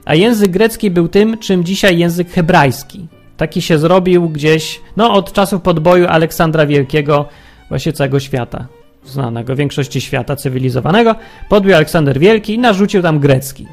a 0.05 0.15
język 0.15 0.51
grecki 0.51 0.91
był 0.91 1.07
tym, 1.07 1.37
czym 1.37 1.63
dzisiaj 1.63 1.97
język 1.97 2.29
hebrajski. 2.29 3.07
Taki 3.37 3.61
się 3.61 3.77
zrobił 3.77 4.29
gdzieś, 4.29 4.81
no, 4.97 5.13
od 5.13 5.33
czasów 5.33 5.61
podboju 5.61 6.07
Aleksandra 6.07 6.65
Wielkiego, 6.65 7.25
właśnie 7.69 7.93
całego 7.93 8.19
świata 8.19 8.67
znanego 9.07 9.55
większości 9.55 10.01
świata 10.01 10.35
cywilizowanego, 10.35 11.15
podbił 11.49 11.75
Aleksander 11.75 12.19
Wielki 12.19 12.53
i 12.53 12.59
narzucił 12.59 13.01
tam 13.01 13.19
grecki. 13.19 13.67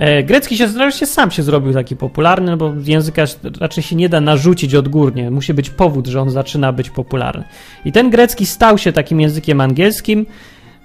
E, 0.00 0.22
grecki 0.22 0.56
się 0.56 0.68
zresztą 0.68 1.06
sam 1.06 1.30
się 1.30 1.42
zrobił 1.42 1.72
taki 1.72 1.96
popularny, 1.96 2.50
no 2.50 2.56
bo 2.56 2.72
języka 2.86 3.24
raczej 3.60 3.84
się 3.84 3.96
nie 3.96 4.08
da 4.08 4.20
narzucić 4.20 4.74
odgórnie. 4.74 5.30
Musi 5.30 5.54
być 5.54 5.70
powód, 5.70 6.06
że 6.06 6.20
on 6.20 6.30
zaczyna 6.30 6.72
być 6.72 6.90
popularny. 6.90 7.44
I 7.84 7.92
ten 7.92 8.10
grecki 8.10 8.46
stał 8.46 8.78
się 8.78 8.92
takim 8.92 9.20
językiem 9.20 9.60
angielskim 9.60 10.26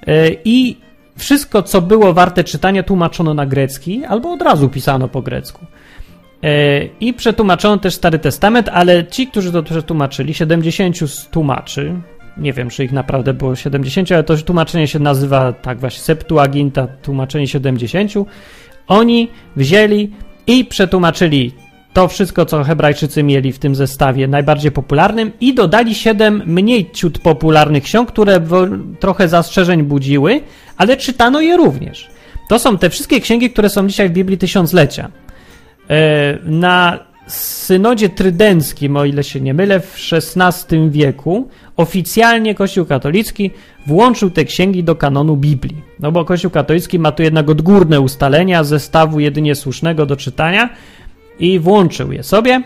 e, 0.08 0.30
i 0.46 0.78
wszystko, 1.18 1.64
co 1.64 1.82
było 1.82 2.14
warte 2.14 2.44
czytania, 2.44 2.84
tłumaczono 2.84 3.34
na 3.34 3.46
grecki 3.46 4.06
albo 4.06 4.32
od 4.32 4.42
razu 4.42 4.70
pisano 4.70 5.08
po 5.08 5.22
grecku. 5.22 5.66
E, 6.44 6.86
I 6.86 7.14
przetłumaczono 7.14 7.78
też 7.78 7.94
Stary 7.94 8.20
Testament, 8.20 8.70
ale 8.70 9.08
ci, 9.08 9.28
którzy 9.28 9.52
to 9.52 9.64
przetłumaczyli, 9.64 10.34
70 10.34 10.98
tłumaczy, 11.32 12.02
nie 12.38 12.54
wiem, 12.54 12.70
czy 12.70 12.84
ich 12.84 12.92
naprawdę 12.92 13.34
było 13.34 13.56
70, 13.56 14.12
ale 14.12 14.24
to 14.24 14.38
tłumaczenie 14.38 14.88
się 14.88 15.00
nazywa 15.00 15.54
tak 15.54 15.80
właśnie 15.80 16.02
Septuaginta, 16.02 16.88
tłumaczenie 16.88 17.48
70. 17.48 18.12
Oni 18.88 19.30
wzięli 19.56 20.12
i 20.48 20.66
przetłumaczyli 20.66 21.52
to 21.94 22.08
wszystko, 22.08 22.46
co 22.46 22.64
Hebrajczycy 22.64 23.24
mieli 23.24 23.52
w 23.52 23.60
tym 23.60 23.76
zestawie 23.76 24.28
najbardziej 24.28 24.72
popularnym 24.72 25.32
i 25.42 25.54
dodali 25.54 25.96
siedem 25.96 26.44
mniej 26.46 26.92
ciut 26.92 27.20
popularnych 27.20 27.84
ksiąg, 27.84 28.12
które 28.12 28.42
trochę 29.00 29.28
zastrzeżeń 29.28 29.84
budziły, 29.84 30.42
ale 30.78 30.98
czytano 30.98 31.42
je 31.42 31.58
również. 31.58 32.10
To 32.50 32.60
są 32.60 32.78
te 32.78 32.90
wszystkie 32.90 33.22
księgi, 33.22 33.50
które 33.50 33.70
są 33.70 33.88
dzisiaj 33.88 34.10
w 34.10 34.12
Biblii 34.12 34.38
Tysiąclecia. 34.38 35.12
E, 35.90 36.38
na 36.44 37.00
synodzie 37.28 38.10
trydenckim, 38.10 38.98
o 38.98 39.06
ile 39.06 39.24
się 39.24 39.42
nie 39.42 39.54
mylę, 39.54 39.80
w 39.80 39.98
XVI 40.12 40.90
wieku 40.90 41.50
oficjalnie 41.78 42.56
Kościół 42.56 42.86
katolicki 42.86 43.52
włączył 43.88 44.30
te 44.30 44.46
księgi 44.46 44.84
do 44.84 44.96
kanonu 44.96 45.38
Biblii. 45.38 45.82
No 46.00 46.12
bo 46.12 46.26
Kościół 46.26 46.52
katolicki 46.52 47.00
ma 47.00 47.12
tu 47.12 47.24
jednak 47.24 47.50
odgórne 47.50 48.02
ustalenia 48.02 48.64
zestawu 48.64 49.20
jedynie 49.20 49.56
słusznego 49.56 50.06
do 50.06 50.16
czytania 50.16 50.70
i 51.40 51.60
włączył 51.60 52.12
je 52.12 52.24
sobie. 52.24 52.62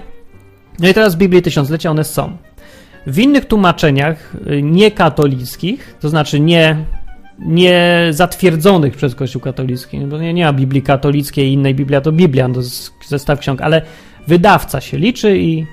No 0.80 0.90
i 0.90 0.94
teraz 0.94 1.16
w 1.16 1.18
Biblii 1.18 1.42
Tysiąclecia 1.42 1.92
one 1.92 2.04
są. 2.04 2.38
W 3.08 3.20
innych 3.20 3.46
tłumaczeniach 3.46 4.36
y, 4.52 4.62
niekatolickich, 4.62 5.96
to 6.00 6.10
znaczy 6.10 6.40
nie, 6.40 6.86
nie 7.40 8.08
zatwierdzonych 8.12 8.96
przez 8.96 9.16
Kościół 9.16 9.42
katolicki, 9.42 10.00
bo 10.00 10.18
nie, 10.18 10.34
nie 10.34 10.46
ma 10.46 10.54
Biblii 10.54 10.82
katolickiej 10.82 11.50
i 11.50 11.54
innej 11.54 11.76
Biblia 11.76 12.02
to 12.02 12.12
Biblia, 12.12 12.50
to 12.50 12.60
jest 12.60 12.94
zestaw 13.08 13.40
ksiąg, 13.40 13.62
ale 13.62 13.82
wydawca 14.30 14.82
się 14.82 14.98
liczy 14.98 15.38
i 15.38 15.66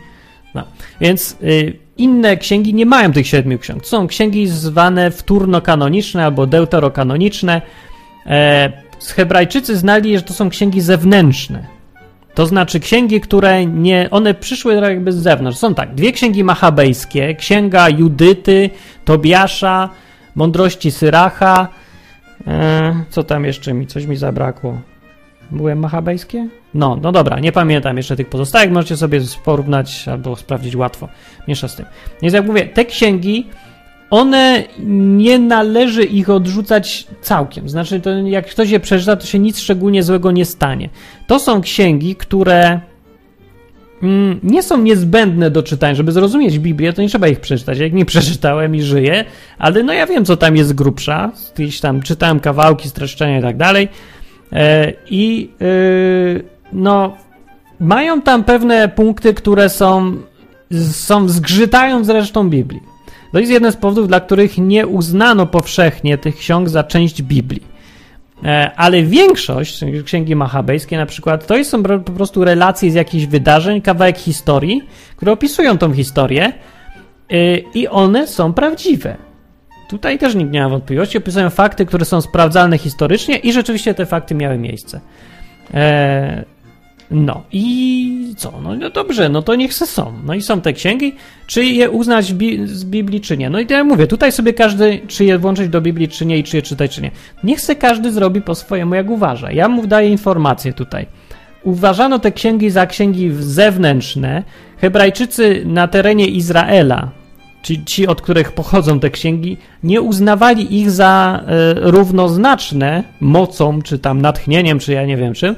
no. 0.55 0.65
Więc 1.01 1.37
y, 1.43 1.79
inne 1.97 2.37
księgi 2.37 2.75
nie 2.75 2.87
mają 2.87 3.13
tych 3.13 3.27
siedmiu 3.27 3.59
ksiąg. 3.59 3.87
Są 3.87 4.07
księgi 4.07 4.47
zwane 4.49 5.11
wtórno-kanoniczne 5.11 6.25
albo 6.25 6.47
deuterokanoniczne. 6.47 7.63
E, 8.27 8.73
Hebrajczycy 9.15 9.77
znali, 9.77 10.17
że 10.17 10.23
to 10.23 10.35
są 10.35 10.51
księgi 10.51 10.81
zewnętrzne. 10.81 11.67
To 12.35 12.47
znaczy 12.47 12.81
księgi, 12.81 13.21
które 13.21 13.67
nie, 13.67 14.09
one 14.11 14.35
przyszły 14.35 14.75
jakby 14.75 15.13
z 15.13 15.17
zewnątrz. 15.17 15.59
Są 15.59 15.75
tak, 15.75 15.95
dwie 15.95 16.13
księgi 16.13 16.45
machabejskie, 16.45 17.35
księga 17.35 17.89
Judyty, 17.89 18.71
Tobiasza, 19.05 19.89
Mądrości 20.35 20.91
Syracha. 20.91 21.69
E, 22.47 23.05
co 23.11 23.23
tam 23.23 23.45
jeszcze 23.45 23.75
mi, 23.75 23.87
coś 23.87 24.07
mi 24.07 24.17
zabrakło. 24.17 24.81
Byłem 25.51 25.79
machabejskie? 25.79 26.49
No, 26.75 26.99
no 27.03 27.13
dobra, 27.13 27.41
nie 27.41 27.53
pamiętam 27.53 27.97
jeszcze 27.97 28.17
tych 28.17 28.29
pozostałych, 28.29 28.71
możecie 28.71 28.97
sobie 28.97 29.21
porównać 29.45 30.09
albo 30.09 30.37
sprawdzić 30.37 30.77
łatwo. 30.77 31.09
Miesza 31.49 31.69
z 31.69 31.77
tym. 31.77 31.87
Więc 32.23 32.35
jak 32.35 32.47
mówię, 32.47 32.67
te 32.67 32.85
księgi, 32.85 33.47
one 34.11 34.65
nie 34.87 35.39
należy 35.39 36.05
ich 36.05 36.31
odrzucać 36.31 37.07
całkiem. 37.21 37.69
Znaczy, 37.69 38.01
to 38.01 38.11
jak 38.11 38.47
ktoś 38.47 38.71
je 38.71 38.81
przeczyta, 38.81 39.17
to 39.17 39.27
się 39.27 39.39
nic 39.39 39.59
szczególnie 39.59 40.03
złego 40.03 40.31
nie 40.31 40.45
stanie. 40.45 40.89
To 41.27 41.39
są 41.39 41.61
księgi, 41.61 42.17
które 42.17 42.81
mm, 44.03 44.41
nie 44.43 44.63
są 44.63 44.83
niezbędne 44.83 45.51
do 45.51 45.63
czytania. 45.63 45.95
Żeby 45.95 46.13
zrozumieć 46.13 46.59
Biblię, 46.59 46.93
to 46.93 47.03
nie 47.03 47.09
trzeba 47.09 47.29
ich 47.29 47.41
przeczytać. 47.41 47.79
Jak 47.79 47.93
nie 47.93 48.05
przeczytałem 48.05 48.75
i 48.75 48.83
żyję, 48.83 49.25
ale 49.59 49.83
no 49.83 49.93
ja 49.93 50.07
wiem, 50.07 50.25
co 50.25 50.37
tam 50.37 50.57
jest 50.57 50.75
grubsza. 50.75 51.33
Gdzieś 51.55 51.81
tam 51.81 52.03
czytałem 52.03 52.41
kawałki, 52.41 52.89
streszczenia 52.89 53.39
i 53.39 53.43
tak 53.43 53.57
dalej. 53.57 53.89
E, 54.53 54.93
I 55.11 55.51
y, 55.63 56.45
no, 56.73 57.17
mają 57.81 58.23
tam 58.23 58.45
pewne 58.45 58.89
punkty, 58.89 59.35
które 59.35 59.69
są, 59.69 60.17
są 60.91 61.29
zgrzytają 61.29 62.05
z 62.05 62.09
resztą 62.09 62.51
Biblii. 62.51 62.81
To 63.33 63.39
jest 63.39 63.53
jeden 63.53 63.73
z 63.73 63.77
powodów, 63.77 64.09
dla 64.09 64.21
których 64.21 64.59
nie 64.59 64.87
uznano 64.87 65.47
powszechnie 65.47 66.19
tych 66.19 66.37
ksiąg 66.37 66.69
za 66.69 66.85
część 66.85 67.23
Biblii. 67.23 67.63
E, 68.45 68.71
ale 68.77 69.03
większość, 69.03 69.81
księgi 70.05 70.37
machabejskie 70.37 70.97
na 70.97 71.07
przykład, 71.07 71.47
to 71.47 71.65
są 71.65 71.83
po 71.83 72.13
prostu 72.13 72.45
relacje 72.45 72.91
z 72.91 72.95
jakichś 72.95 73.27
wydarzeń, 73.27 73.81
kawałek 73.81 74.19
historii, 74.19 74.83
które 75.17 75.33
opisują 75.33 75.79
tą 75.79 75.93
historię 75.93 76.53
y, 77.33 77.65
i 77.75 77.89
one 77.89 78.27
są 78.27 78.53
prawdziwe. 78.53 79.17
Tutaj 79.89 80.19
też 80.19 80.35
nikt 80.35 80.51
nie 80.51 80.61
ma 80.61 80.69
wątpliwości. 80.69 81.19
Opisują 81.19 81.51
fakty, 81.51 81.87
które 81.87 82.05
są 82.05 82.21
sprawdzalne 82.21 82.79
historycznie 82.79 83.37
i 83.37 83.53
rzeczywiście 83.53 83.95
te 83.95 84.07
fakty 84.07 84.35
miały 84.35 84.59
miejsce. 84.59 85.01
E, 85.75 86.45
no 87.11 87.43
i 87.53 88.35
co? 88.37 88.53
No, 88.63 88.75
no, 88.75 88.91
dobrze, 88.91 89.29
no 89.29 89.43
to 89.43 89.55
niech 89.55 89.75
se 89.75 89.87
są. 89.87 90.13
No 90.25 90.35
i 90.35 90.43
są 90.43 90.61
te 90.61 90.73
księgi, 90.73 91.15
czy 91.47 91.65
je 91.65 91.91
uznać 91.91 92.33
bi 92.33 92.67
z 92.67 92.85
Biblii, 92.85 93.21
czy 93.21 93.37
nie. 93.37 93.51
No 93.51 93.61
i 93.61 93.67
ja 93.71 93.85
mówię, 93.85 94.07
tutaj 94.07 94.33
sobie 94.33 94.53
każdy, 94.53 95.01
czy 95.09 95.25
je 95.25 95.39
włączyć 95.39 95.69
do 95.69 95.81
Biblii, 95.81 96.09
czy 96.09 96.27
nie, 96.27 96.39
i 96.39 96.45
czy 96.45 96.57
je 96.57 96.63
czytać, 96.63 96.95
czy 96.95 97.03
nie. 97.03 97.11
Niech 97.45 97.61
se 97.61 97.77
każdy 97.77 98.13
zrobi 98.13 98.43
po 98.43 98.55
swojemu, 98.55 98.95
jak 98.95 99.11
uważa. 99.11 99.53
Ja 99.53 99.69
mu 99.69 99.87
daję 99.87 100.09
informacje 100.09 100.73
tutaj. 100.73 101.07
Uważano 101.63 102.19
te 102.19 102.33
księgi 102.33 102.71
za 102.71 102.87
księgi 102.87 103.31
zewnętrzne. 103.39 104.43
Hebrajczycy 104.81 105.63
na 105.67 105.89
terenie 105.89 106.27
Izraela, 106.27 107.11
ci, 107.67 107.85
ci, 107.85 108.07
od 108.07 108.23
których 108.23 108.53
pochodzą 108.53 109.01
te 109.01 109.11
księgi, 109.11 109.57
nie 109.83 110.01
uznawali 110.01 110.81
ich 110.81 110.91
za 110.91 111.43
e, 111.47 111.75
równoznaczne 111.75 113.05
mocą, 113.21 113.83
czy 113.83 113.99
tam 113.99 114.21
natchnieniem, 114.21 114.79
czy 114.79 114.93
ja 114.93 115.07
nie 115.07 115.17
wiem 115.17 115.35
czym, 115.35 115.57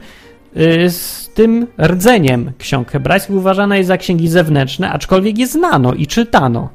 e, 0.56 0.90
z 0.90 1.30
tym 1.34 1.66
rdzeniem 1.82 2.52
ksiąg 2.58 2.90
hebrajskich. 2.90 3.36
Uważana 3.36 3.76
jest 3.76 3.88
za 3.88 3.96
księgi 3.96 4.28
zewnętrzne, 4.28 4.90
aczkolwiek 4.90 5.38
je 5.38 5.46
znano 5.46 5.94
i 5.94 6.06
czytano. 6.06 6.68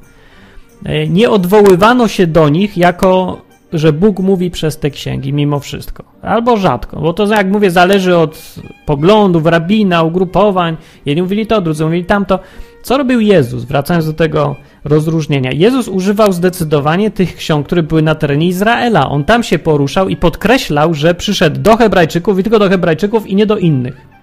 E, 0.86 1.08
nie 1.08 1.30
odwoływano 1.30 2.08
się 2.08 2.28
do 2.28 2.50
nich 2.50 2.78
jako, 2.78 3.42
że 3.74 3.94
Bóg 3.94 4.20
mówi 4.20 4.52
przez 4.52 4.80
te 4.80 4.90
księgi 4.90 5.34
mimo 5.34 5.60
wszystko. 5.60 6.04
Albo 6.22 6.58
rzadko, 6.58 7.00
bo 7.00 7.14
to 7.14 7.28
jak 7.28 7.48
mówię, 7.48 7.72
zależy 7.72 8.18
od 8.18 8.56
poglądów, 8.86 9.46
rabina, 9.46 10.04
ugrupowań. 10.04 10.78
Jedni 11.06 11.22
mówili 11.22 11.48
to, 11.48 11.62
drudzy 11.62 11.86
mówili 11.86 12.06
tamto. 12.06 12.40
Co 12.84 12.98
robił 12.98 13.20
Jezus, 13.20 13.64
wracając 13.64 14.06
do 14.06 14.14
tego 14.14 14.56
rozróżnienia? 14.84 15.52
Jezus 15.52 15.88
używał 15.88 16.34
zdecydowanie 16.34 17.12
tych 17.12 17.36
ksiąg, 17.36 17.66
które 17.66 17.84
były 17.84 18.02
na 18.02 18.16
terenie 18.16 18.48
Izraela. 18.48 19.10
On 19.10 19.24
tam 19.24 19.44
się 19.44 19.60
poruszał 19.60 20.10
i 20.10 20.18
podkreślał, 20.18 20.94
że 20.94 21.16
przyszedł 21.16 21.62
do 21.62 21.78
Hebrajczyków 21.78 22.40
i 22.40 22.44
tylko 22.44 22.60
do 22.60 22.70
Hebrajczyków 22.70 23.28
i 23.28 23.36
nie 23.36 23.46
do 23.46 23.58
innych. 23.58 24.14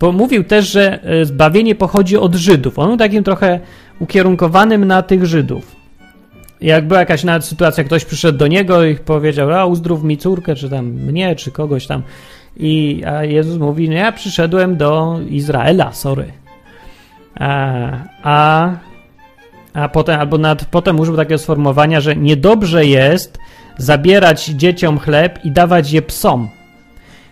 Bo 0.00 0.12
mówił 0.12 0.44
też, 0.44 0.70
że 0.70 1.02
e, 1.02 1.24
zbawienie 1.24 1.74
pochodzi 1.74 2.16
od 2.16 2.34
Żydów. 2.34 2.78
On 2.78 2.88
był 2.88 2.96
takim 2.96 3.24
trochę 3.24 3.60
ukierunkowanym 3.98 4.84
na 4.84 5.02
tych 5.02 5.26
Żydów. 5.26 5.76
Jak 6.60 6.88
była 6.88 7.00
jakaś 7.00 7.24
nawet 7.24 7.44
sytuacja, 7.44 7.84
ktoś 7.84 8.04
przyszedł 8.04 8.38
do 8.38 8.46
niego 8.46 8.84
i 8.84 8.96
powiedział, 8.96 9.50
a 9.50 9.66
uzdrów 9.66 10.04
mi 10.04 10.18
córkę, 10.18 10.54
czy 10.54 10.70
tam 10.70 10.86
mnie, 10.86 11.36
czy 11.36 11.50
kogoś 11.50 11.86
tam. 11.86 12.02
I 12.56 13.02
a 13.06 13.24
Jezus 13.24 13.58
mówi, 13.58 13.88
no 13.88 13.94
ja 13.94 14.12
przyszedłem 14.12 14.76
do 14.76 15.20
Izraela, 15.28 15.92
sorry. 15.92 16.32
A, 17.34 17.90
a 18.22 18.68
potem, 19.92 20.20
albo 20.20 20.38
nad, 20.38 20.64
potem 20.64 21.00
użył 21.00 21.16
takiego 21.16 21.38
sformułowania, 21.38 22.00
że 22.00 22.16
niedobrze 22.16 22.86
jest 22.86 23.38
zabierać 23.78 24.46
dzieciom 24.46 24.98
chleb 24.98 25.44
i 25.44 25.50
dawać 25.50 25.92
je 25.92 26.02
psom. 26.02 26.48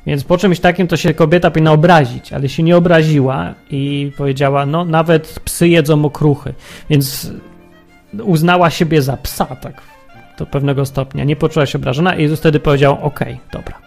Więc 0.07 0.25
po 0.25 0.39
czymś 0.39 0.61
takim 0.61 0.87
to 0.87 0.97
się 0.97 1.15
kobieta 1.15 1.51
powinna 1.51 1.73
obrazić, 1.73 2.33
ale 2.33 2.49
się 2.49 2.63
nie 2.63 2.77
obraziła 2.77 3.55
i 3.71 4.13
powiedziała, 4.17 4.67
no 4.67 4.85
nawet 4.85 5.41
psy 5.45 5.69
jedzą 5.69 6.05
okruchy. 6.05 6.55
Więc 6.91 7.33
uznała 8.23 8.71
siebie 8.71 9.03
za 9.03 9.17
psa, 9.17 9.47
tak 9.47 9.83
do 10.39 10.47
pewnego 10.47 10.87
stopnia. 10.87 11.25
Nie 11.25 11.37
poczuła 11.37 11.67
się 11.67 11.79
obrażona 11.79 12.15
i 12.17 12.23
Jezus 12.23 12.39
wtedy 12.39 12.61
powiedział, 12.61 12.93
okej, 13.03 13.33
okay, 13.35 13.39
dobra. 13.53 13.79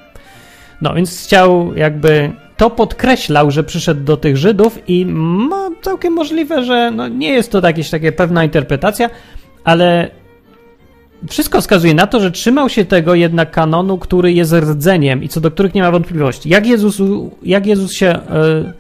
No 0.82 0.94
więc 0.94 1.24
chciał 1.24 1.76
jakby 1.76 2.32
to 2.62 2.70
podkreślał, 2.70 3.52
że 3.52 3.64
przyszedł 3.64 4.04
do 4.04 4.18
tych 4.18 4.38
Żydów 4.38 4.80
i 4.88 5.06
ma 5.06 5.70
całkiem 5.82 6.14
możliwe, 6.14 6.64
że 6.64 6.92
no 6.92 7.08
nie 7.08 7.30
jest 7.30 7.52
to 7.52 7.68
jakieś 7.68 7.90
takie 7.90 8.12
pewna 8.12 8.44
interpretacja, 8.44 9.10
ale 9.64 10.12
wszystko 11.30 11.62
wskazuje 11.62 11.94
na 11.94 12.08
to, 12.08 12.20
że 12.20 12.32
trzymał 12.32 12.70
się 12.70 12.86
tego 12.86 13.16
jednak 13.16 13.52
kanonu, 13.52 13.98
który 13.98 14.34
jest 14.34 14.54
rdzeniem 14.54 15.24
i 15.24 15.30
co 15.30 15.42
do 15.42 15.52
których 15.52 15.74
nie 15.74 15.82
ma 15.82 15.92
wątpliwości. 15.92 16.50
Jak 16.50 16.68
Jezus, 16.68 16.98
jak 17.44 17.66
Jezus 17.66 17.94
się 17.94 18.16
y, 18.16 18.74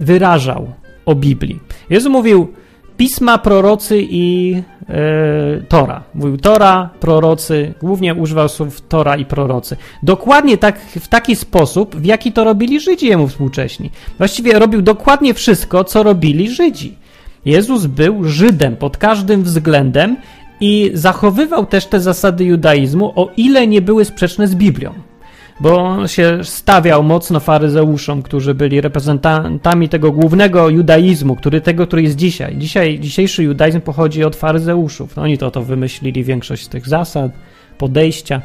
wyrażał 0.00 0.72
o 1.06 1.14
Biblii? 1.14 1.60
Jezus 1.90 2.12
mówił, 2.12 2.48
pisma, 3.02 3.38
prorocy 3.38 4.06
i 4.10 4.54
e, 4.88 5.62
Tora. 5.68 6.02
Mówił 6.14 6.36
Tora, 6.36 6.90
prorocy, 7.00 7.74
głównie 7.82 8.14
używał 8.14 8.48
słów 8.48 8.80
Tora 8.80 9.16
i 9.16 9.24
prorocy. 9.24 9.76
Dokładnie 10.02 10.58
tak, 10.58 10.80
w 10.80 11.08
taki 11.08 11.36
sposób, 11.36 11.96
w 11.96 12.04
jaki 12.04 12.32
to 12.32 12.44
robili 12.44 12.80
Żydzi 12.80 13.06
jemu 13.06 13.28
współcześni. 13.28 13.90
Właściwie 14.18 14.58
robił 14.58 14.82
dokładnie 14.82 15.34
wszystko, 15.34 15.84
co 15.84 16.02
robili 16.02 16.50
Żydzi. 16.50 16.94
Jezus 17.44 17.86
był 17.86 18.24
Żydem 18.24 18.76
pod 18.76 18.96
każdym 18.96 19.42
względem 19.42 20.16
i 20.60 20.90
zachowywał 20.94 21.66
też 21.66 21.86
te 21.86 22.00
zasady 22.00 22.44
judaizmu, 22.44 23.12
o 23.16 23.28
ile 23.36 23.66
nie 23.66 23.82
były 23.82 24.04
sprzeczne 24.04 24.48
z 24.48 24.54
Biblią 24.54 24.92
bo 25.62 26.08
się 26.08 26.38
stawiał 26.42 27.02
mocno 27.02 27.40
faryzeuszom, 27.40 28.22
którzy 28.22 28.54
byli 28.54 28.80
reprezentantami 28.80 29.88
tego 29.88 30.12
głównego 30.12 30.68
judaizmu, 30.68 31.36
który 31.36 31.60
tego, 31.60 31.86
który 31.86 32.02
jest 32.02 32.16
dzisiaj. 32.16 32.56
dzisiaj 32.56 32.98
dzisiejszy 32.98 33.42
judaizm 33.42 33.80
pochodzi 33.80 34.24
od 34.24 34.36
faryzeuszów. 34.36 35.18
Oni 35.18 35.38
to, 35.38 35.50
to 35.50 35.62
wymyślili 35.62 36.24
większość 36.24 36.64
z 36.64 36.68
tych 36.68 36.88
zasad, 36.88 37.32
podejścia. 37.78 38.42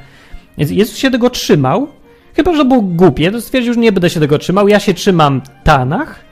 Więc 0.58 0.71
Jezus 0.71 0.97
się 0.97 1.12
tego 1.12 1.30
trzymał, 1.30 1.88
chyba, 2.36 2.56
że 2.56 2.65
był 2.65 2.82
głupie, 2.82 3.32
to 3.32 3.41
stwierdził, 3.41 3.73
że 3.73 3.80
nie 3.80 3.91
będę 3.91 4.10
się 4.10 4.19
tego 4.19 4.38
trzymał. 4.38 4.67
Ja 4.67 4.80
się 4.80 4.93
trzymam 4.93 5.41
Tanach 5.63 6.25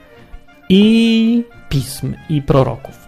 i 0.68 1.44
pism 1.68 2.14
i 2.30 2.42
proroków. 2.42 3.06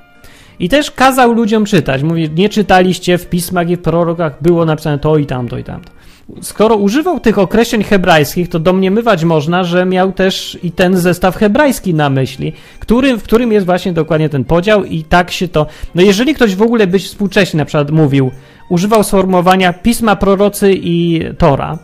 I 0.59 0.69
też 0.69 0.91
kazał 0.91 1.33
ludziom 1.33 1.65
czytać. 1.65 2.03
Mówi, 2.03 2.31
nie 2.31 2.49
czytaliście 2.49 3.19
w 3.19 3.29
pismach 3.29 3.71
i 3.71 3.77
w 3.77 3.83
prorokach 3.83 4.43
było 4.43 4.65
napisane 4.65 4.99
to 4.99 5.17
i 5.17 5.27
tamto 5.27 5.59
i 5.59 5.65
tamto 5.65 5.98
skoro 6.41 6.77
używał 6.77 7.21
tych 7.21 7.39
określeń 7.39 7.85
hebrajskich, 7.85 8.49
to 8.49 8.59
domniemywać 8.59 9.25
można, 9.25 9.65
że 9.65 9.87
miał 9.87 10.13
też 10.13 10.59
i 10.63 10.73
ten 10.73 10.97
zestaw 10.97 11.37
hebrajski 11.37 11.95
na 11.95 12.11
myśli, 12.11 12.53
który, 12.81 13.17
w 13.17 13.23
którym 13.23 13.53
jest 13.53 13.67
właśnie 13.67 13.93
dokładnie 13.93 14.29
ten 14.29 14.45
podział 14.45 14.85
i 14.85 15.05
tak 15.05 15.31
się 15.31 15.49
to... 15.49 15.67
No 15.95 16.03
jeżeli 16.03 16.35
ktoś 16.35 16.55
w 16.55 16.63
ogóle 16.63 16.87
być 16.87 17.05
współcześnie 17.05 17.59
na 17.59 17.65
przykład 17.65 17.91
mówił, 17.91 18.31
używał 18.71 19.05
sformułowania 19.05 19.73
pisma 19.73 20.17
prorocy 20.17 20.73
i 20.75 21.23
Tora, 21.39 21.79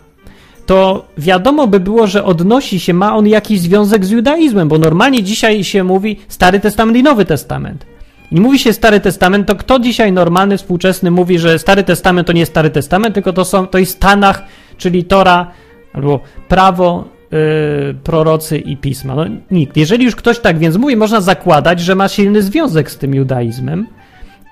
to 0.67 1.05
wiadomo 1.19 1.67
by 1.67 1.81
było, 1.81 2.07
że 2.07 2.25
odnosi 2.25 2.81
się, 2.81 2.95
ma 2.95 3.17
on 3.17 3.27
jakiś 3.27 3.61
związek 3.61 4.05
z 4.05 4.11
judaizmem, 4.11 4.69
bo 4.69 4.79
normalnie 4.79 5.23
dzisiaj 5.23 5.65
się 5.65 5.85
mówi 5.85 6.17
Stary 6.29 6.61
Testament 6.61 6.99
i 6.99 7.03
Nowy 7.03 7.25
Testament. 7.25 7.94
I 8.33 8.41
mówi 8.41 8.59
się 8.59 8.73
Stary 8.73 9.01
Testament, 9.01 9.47
to 9.47 9.57
kto 9.57 9.79
dzisiaj 9.79 10.13
normalny, 10.13 10.59
współczesny 10.59 11.11
mówi, 11.11 11.39
że 11.39 11.59
Stary 11.59 11.85
Testament 11.85 12.27
to 12.27 12.33
nie 12.33 12.47
Stary 12.47 12.71
Testament, 12.71 13.15
tylko 13.15 13.33
to, 13.33 13.45
są, 13.45 13.67
to 13.67 13.79
jest 13.79 14.01
Tanach, 14.01 14.43
czyli 14.79 15.05
Tora, 15.05 15.51
albo 15.93 16.21
prawo, 16.49 17.05
yy, 17.31 17.95
prorocy 18.05 18.59
i 18.59 18.77
pisma. 18.77 19.15
No 19.15 19.25
nikt. 19.51 19.77
Jeżeli 19.77 20.05
już 20.05 20.17
ktoś 20.17 20.39
tak 20.39 20.59
więc 20.59 20.77
mówi, 20.77 20.97
można 20.97 21.21
zakładać, 21.21 21.81
że 21.81 21.95
ma 21.95 22.09
silny 22.09 22.43
związek 22.43 22.91
z 22.91 22.99
tym 22.99 23.15
judaizmem 23.15 23.87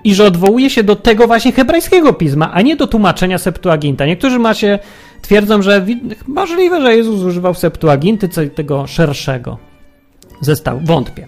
i 0.03 0.15
że 0.15 0.23
odwołuje 0.23 0.69
się 0.69 0.83
do 0.83 0.95
tego 0.95 1.27
właśnie 1.27 1.51
hebrajskiego 1.51 2.13
pisma, 2.13 2.51
a 2.53 2.61
nie 2.61 2.75
do 2.75 2.87
tłumaczenia 2.87 3.37
Septuaginta. 3.37 4.05
Niektórzy 4.05 4.39
macie 4.39 4.79
twierdzą, 5.21 5.61
że 5.61 5.85
możliwe, 6.27 6.81
że 6.81 6.95
Jezus 6.95 7.21
używał 7.21 7.53
Septuaginty, 7.53 8.29
tego 8.55 8.87
szerszego 8.87 9.57
zestawu. 10.41 10.79
Wątpię. 10.83 11.27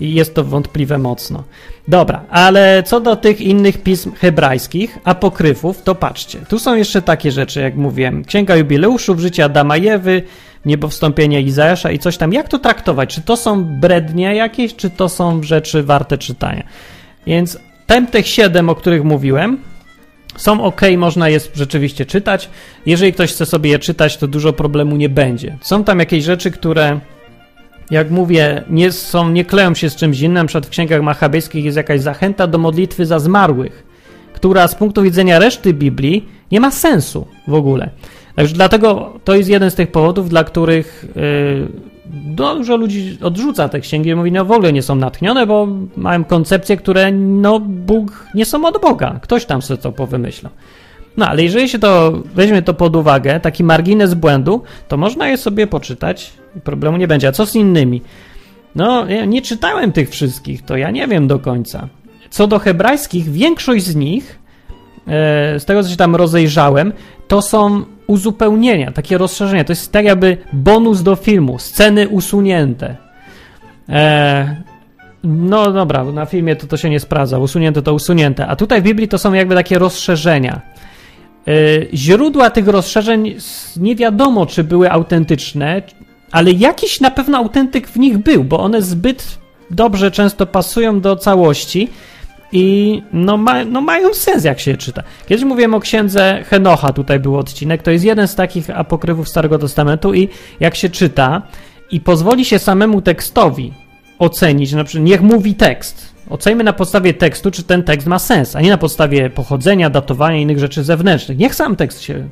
I 0.00 0.14
jest 0.14 0.34
to 0.34 0.44
wątpliwe 0.44 0.98
mocno. 0.98 1.44
Dobra, 1.88 2.24
ale 2.30 2.82
co 2.82 3.00
do 3.00 3.16
tych 3.16 3.40
innych 3.40 3.82
pism 3.82 4.12
hebrajskich, 4.12 4.98
apokryfów, 5.04 5.82
to 5.82 5.94
patrzcie. 5.94 6.38
Tu 6.48 6.58
są 6.58 6.74
jeszcze 6.74 7.02
takie 7.02 7.32
rzeczy, 7.32 7.60
jak 7.60 7.76
mówiłem. 7.76 8.24
Księga 8.24 8.56
Jubileuszów, 8.56 9.20
życie 9.20 9.44
Adama 9.44 9.76
Jewy, 9.76 10.22
niebowstąpienie 10.64 11.42
Izajasza 11.42 11.90
i 11.90 11.98
coś 11.98 12.16
tam. 12.16 12.32
Jak 12.32 12.48
to 12.48 12.58
traktować? 12.58 13.14
Czy 13.14 13.22
to 13.22 13.36
są 13.36 13.64
brednie 13.64 14.34
jakieś, 14.34 14.76
czy 14.76 14.90
to 14.90 15.08
są 15.08 15.42
rzeczy 15.42 15.82
warte 15.82 16.18
czytania? 16.18 16.62
Więc 17.26 17.58
tych 18.10 18.28
siedem, 18.28 18.68
o 18.68 18.74
których 18.74 19.04
mówiłem, 19.04 19.58
są 20.36 20.64
ok, 20.64 20.80
można 20.96 21.28
je 21.28 21.40
rzeczywiście 21.54 22.06
czytać. 22.06 22.48
Jeżeli 22.86 23.12
ktoś 23.12 23.32
chce 23.32 23.46
sobie 23.46 23.70
je 23.70 23.78
czytać, 23.78 24.16
to 24.16 24.28
dużo 24.28 24.52
problemu 24.52 24.96
nie 24.96 25.08
będzie. 25.08 25.58
Są 25.60 25.84
tam 25.84 25.98
jakieś 25.98 26.24
rzeczy, 26.24 26.50
które 26.50 27.00
jak 27.90 28.10
mówię, 28.10 28.62
nie, 28.70 28.92
są, 28.92 29.30
nie 29.30 29.44
kleją 29.44 29.74
się 29.74 29.90
z 29.90 29.96
czymś 29.96 30.20
innym. 30.20 30.34
Na 30.34 30.44
przykład 30.44 30.66
w 30.66 30.70
księgach 30.70 31.02
machabejskich 31.02 31.64
jest 31.64 31.76
jakaś 31.76 32.00
zachęta 32.00 32.46
do 32.46 32.58
modlitwy 32.58 33.06
za 33.06 33.18
zmarłych, 33.18 33.86
która 34.32 34.68
z 34.68 34.74
punktu 34.74 35.02
widzenia 35.02 35.38
reszty 35.38 35.74
Biblii 35.74 36.28
nie 36.52 36.60
ma 36.60 36.70
sensu 36.70 37.26
w 37.48 37.54
ogóle. 37.54 37.90
Także 38.34 38.54
dlatego 38.54 39.12
to 39.24 39.34
jest 39.34 39.48
jeden 39.48 39.70
z 39.70 39.74
tych 39.74 39.90
powodów, 39.90 40.28
dla 40.28 40.44
których 40.44 41.06
yy, 41.16 41.68
dużo 42.34 42.76
ludzi 42.76 43.18
odrzuca 43.22 43.68
te 43.68 43.80
księgi 43.80 44.10
i 44.10 44.14
mówi, 44.14 44.32
no 44.32 44.44
w 44.44 44.52
ogóle 44.52 44.72
nie 44.72 44.82
są 44.82 44.94
natchnione, 44.94 45.46
bo 45.46 45.68
mają 45.96 46.24
koncepcje, 46.24 46.76
które 46.76 47.12
no 47.12 47.60
Bóg 47.60 48.26
nie 48.34 48.44
są 48.44 48.64
od 48.64 48.80
Boga. 48.80 49.18
Ktoś 49.22 49.44
tam 49.44 49.62
sobie 49.62 49.82
to 49.82 49.92
powymyślał. 49.92 50.52
No 51.16 51.28
ale 51.28 51.42
jeżeli 51.42 51.68
się 51.68 51.78
to 51.78 52.12
weźmie 52.34 52.62
to 52.62 52.74
pod 52.74 52.96
uwagę, 52.96 53.40
taki 53.40 53.64
margines 53.64 54.14
błędu, 54.14 54.62
to 54.88 54.96
można 54.96 55.28
je 55.28 55.36
sobie 55.36 55.66
poczytać 55.66 56.32
problemu 56.64 56.96
nie 56.96 57.08
będzie. 57.08 57.28
A 57.28 57.32
co 57.32 57.46
z 57.46 57.54
innymi? 57.54 58.02
No, 58.74 59.06
ja 59.06 59.24
nie 59.24 59.42
czytałem 59.42 59.92
tych 59.92 60.10
wszystkich, 60.10 60.62
to 60.62 60.76
ja 60.76 60.90
nie 60.90 61.08
wiem 61.08 61.26
do 61.26 61.38
końca. 61.38 61.88
Co 62.30 62.46
do 62.46 62.58
hebrajskich, 62.58 63.30
większość 63.30 63.84
z 63.84 63.96
nich, 63.96 64.38
e, 65.06 65.60
z 65.60 65.64
tego 65.64 65.82
co 65.82 65.88
się 65.88 65.96
tam 65.96 66.16
rozejrzałem, 66.16 66.92
to 67.28 67.42
są 67.42 67.84
uzupełnienia, 68.06 68.92
takie 68.92 69.18
rozszerzenia. 69.18 69.64
To 69.64 69.72
jest 69.72 69.92
tak 69.92 70.04
jakby 70.04 70.36
bonus 70.52 71.02
do 71.02 71.16
filmu, 71.16 71.58
sceny 71.58 72.08
usunięte. 72.08 72.96
E, 73.88 74.56
no 75.24 75.72
dobra, 75.72 76.04
na 76.04 76.26
filmie 76.26 76.56
to 76.56 76.66
to 76.66 76.76
się 76.76 76.90
nie 76.90 77.00
sprawdza, 77.00 77.38
usunięte 77.38 77.82
to 77.82 77.94
usunięte. 77.94 78.46
A 78.46 78.56
tutaj 78.56 78.80
w 78.80 78.84
Biblii 78.84 79.08
to 79.08 79.18
są 79.18 79.32
jakby 79.32 79.54
takie 79.54 79.78
rozszerzenia. 79.78 80.60
E, 81.48 81.50
źródła 81.94 82.50
tych 82.50 82.68
rozszerzeń 82.68 83.34
nie 83.76 83.96
wiadomo, 83.96 84.46
czy 84.46 84.64
były 84.64 84.90
autentyczne, 84.90 85.82
ale 86.30 86.52
jakiś 86.52 87.00
na 87.00 87.10
pewno 87.10 87.38
autentyk 87.38 87.88
w 87.88 87.96
nich 87.96 88.18
był, 88.18 88.44
bo 88.44 88.60
one 88.60 88.82
zbyt 88.82 89.38
dobrze 89.70 90.10
często 90.10 90.46
pasują 90.46 91.00
do 91.00 91.16
całości 91.16 91.88
i 92.52 93.02
no, 93.12 93.36
ma, 93.36 93.64
no 93.64 93.80
mają 93.80 94.14
sens, 94.14 94.44
jak 94.44 94.60
się 94.60 94.76
czyta. 94.76 95.02
Kiedyś 95.28 95.44
mówiłem 95.44 95.74
o 95.74 95.80
księdze 95.80 96.44
Henocha, 96.46 96.92
tutaj 96.92 97.20
był 97.20 97.36
odcinek, 97.36 97.82
to 97.82 97.90
jest 97.90 98.04
jeden 98.04 98.28
z 98.28 98.34
takich 98.34 98.70
apokryfów 98.70 99.28
Starego 99.28 99.58
Testamentu 99.58 100.14
i 100.14 100.28
jak 100.60 100.74
się 100.74 100.88
czyta 100.88 101.42
i 101.90 102.00
pozwoli 102.00 102.44
się 102.44 102.58
samemu 102.58 103.02
tekstowi 103.02 103.72
ocenić, 104.18 104.72
na 104.72 104.84
przykład 104.84 105.04
niech 105.04 105.22
mówi 105.22 105.54
tekst, 105.54 106.18
Oceńmy 106.30 106.64
na 106.64 106.72
podstawie 106.72 107.14
tekstu, 107.14 107.50
czy 107.50 107.62
ten 107.62 107.82
tekst 107.82 108.06
ma 108.06 108.18
sens, 108.18 108.56
a 108.56 108.60
nie 108.60 108.70
na 108.70 108.78
podstawie 108.78 109.30
pochodzenia, 109.30 109.90
datowania 109.90 110.38
i 110.38 110.42
innych 110.42 110.58
rzeczy 110.58 110.84
zewnętrznych. 110.84 111.38
Niech 111.38 111.54
sam 111.54 111.76
tekst 111.76 112.00
się 112.00 112.28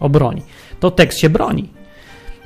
obroni. 0.00 0.42
To 0.80 0.90
tekst 0.90 1.18
się 1.18 1.30
broni. 1.30 1.68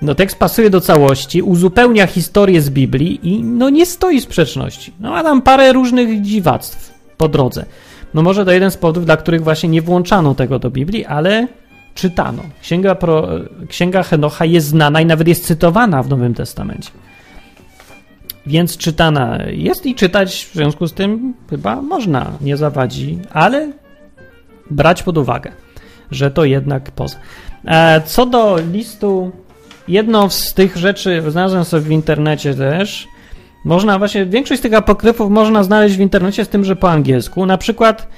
No 0.02 0.14
tekst 0.14 0.38
pasuje 0.38 0.70
do 0.70 0.80
całości, 0.80 1.42
uzupełnia 1.42 2.06
historię 2.06 2.62
z 2.62 2.70
Biblii 2.70 3.28
i 3.28 3.42
no 3.42 3.70
nie 3.70 3.86
stoi 3.86 4.20
sprzeczności. 4.20 4.92
No 5.00 5.10
ma 5.10 5.22
tam 5.22 5.42
parę 5.42 5.72
różnych 5.72 6.22
dziwactw 6.22 6.94
po 7.16 7.28
drodze. 7.28 7.66
No 8.14 8.22
może 8.22 8.44
to 8.44 8.52
jeden 8.52 8.70
z 8.70 8.76
powodów, 8.76 9.04
dla 9.04 9.16
których 9.16 9.42
właśnie 9.42 9.68
nie 9.68 9.82
włączano 9.82 10.34
tego 10.34 10.58
do 10.58 10.70
Biblii, 10.70 11.04
ale 11.04 11.48
czytano. 11.94 12.42
Księga, 12.62 12.94
Pro, 12.94 13.28
Księga 13.68 14.02
Henocha 14.02 14.44
jest 14.44 14.66
znana 14.66 15.00
i 15.00 15.06
nawet 15.06 15.28
jest 15.28 15.46
cytowana 15.46 16.02
w 16.02 16.08
Nowym 16.08 16.34
Testamencie. 16.34 16.90
Więc 18.46 18.76
czytana 18.76 19.38
jest 19.50 19.86
i 19.86 19.94
czytać 19.94 20.48
w 20.52 20.54
związku 20.54 20.86
z 20.86 20.92
tym 20.92 21.34
chyba 21.50 21.82
można, 21.82 22.32
nie 22.40 22.56
zawadzi, 22.56 23.18
ale 23.32 23.72
brać 24.70 25.02
pod 25.02 25.18
uwagę, 25.18 25.52
że 26.10 26.30
to 26.30 26.44
jednak 26.44 26.90
poza. 26.90 27.16
E, 27.64 28.02
co 28.06 28.26
do 28.26 28.58
listu, 28.72 29.32
jedną 29.92 30.30
z 30.30 30.54
tych 30.54 30.76
rzeczy 30.76 31.22
znalazłem 31.28 31.64
sobie 31.64 31.82
w 31.82 31.90
internecie 31.90 32.54
też. 32.54 33.08
Można 33.64 33.98
właśnie, 33.98 34.26
większość 34.26 34.60
z 34.60 34.62
tych 34.62 34.74
apokryfów 34.74 35.30
można 35.30 35.62
znaleźć 35.62 35.96
w 35.96 36.00
internecie 36.00 36.44
z 36.44 36.48
tym, 36.48 36.64
że 36.64 36.76
po 36.76 36.90
angielsku. 36.90 37.46
Na 37.46 37.58
przykład 37.58 38.08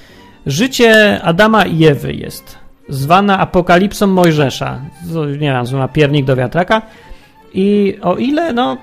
życie 0.46 1.20
Adama 1.22 1.64
i 1.64 1.84
Ewy 1.84 2.12
jest 2.12 2.58
zwana 2.88 3.38
apokalipsą 3.38 4.06
Mojżesza. 4.06 4.80
Nie 5.30 5.38
wiem, 5.38 5.78
ma 5.78 5.88
piernik 5.88 6.26
do 6.26 6.37
wiatraka. 6.37 6.82
I 7.54 7.98
o 8.02 8.16
ile, 8.16 8.52
no, 8.52 8.76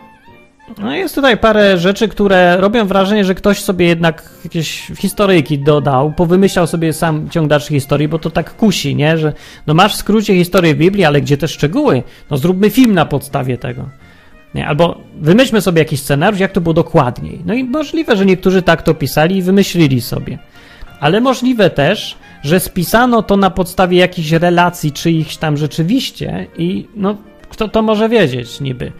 no 0.77 0.95
jest 0.95 1.15
tutaj 1.15 1.37
parę 1.37 1.77
rzeczy, 1.77 2.07
które 2.07 2.57
robią 2.57 2.85
wrażenie, 2.85 3.25
że 3.25 3.35
ktoś 3.35 3.61
sobie 3.61 3.87
jednak 3.87 4.29
jakieś 4.43 4.91
historyjki 4.97 5.59
dodał, 5.59 6.11
powymyślał 6.11 6.67
sobie 6.67 6.93
sam 6.93 7.29
ciąg 7.29 7.47
dalszych 7.47 7.69
historii, 7.69 8.07
bo 8.07 8.19
to 8.19 8.29
tak 8.29 8.55
kusi, 8.55 8.95
nie? 8.95 9.17
Że 9.17 9.33
no 9.67 9.73
masz 9.73 9.93
w 9.93 9.97
skrócie 9.97 10.35
historię 10.35 10.75
Biblii, 10.75 11.05
ale 11.05 11.21
gdzie 11.21 11.37
te 11.37 11.47
szczegóły? 11.47 12.03
No 12.29 12.37
zróbmy 12.37 12.69
film 12.69 12.93
na 12.93 13.05
podstawie 13.05 13.57
tego. 13.57 13.89
Nie, 14.55 14.67
albo 14.67 15.01
wymyślmy 15.21 15.61
sobie 15.61 15.79
jakiś 15.79 16.01
scenariusz, 16.01 16.39
jak 16.39 16.51
to 16.51 16.61
było 16.61 16.73
dokładniej. 16.73 17.41
No 17.45 17.53
i 17.53 17.63
możliwe, 17.63 18.17
że 18.17 18.25
niektórzy 18.25 18.61
tak 18.61 18.81
to 18.81 18.93
pisali 18.93 19.37
i 19.37 19.41
wymyślili 19.41 20.01
sobie. 20.01 20.39
Ale 20.99 21.21
możliwe 21.21 21.69
też, 21.69 22.17
że 22.43 22.59
spisano 22.59 23.23
to 23.23 23.37
na 23.37 23.49
podstawie 23.49 23.97
jakichś 23.97 24.31
relacji 24.31 24.91
czyichś 24.91 25.37
tam 25.37 25.57
rzeczywiście 25.57 26.47
i 26.57 26.87
no 26.95 27.17
kto 27.49 27.67
to 27.67 27.81
może 27.81 28.09
wiedzieć 28.09 28.61
niby. 28.61 28.91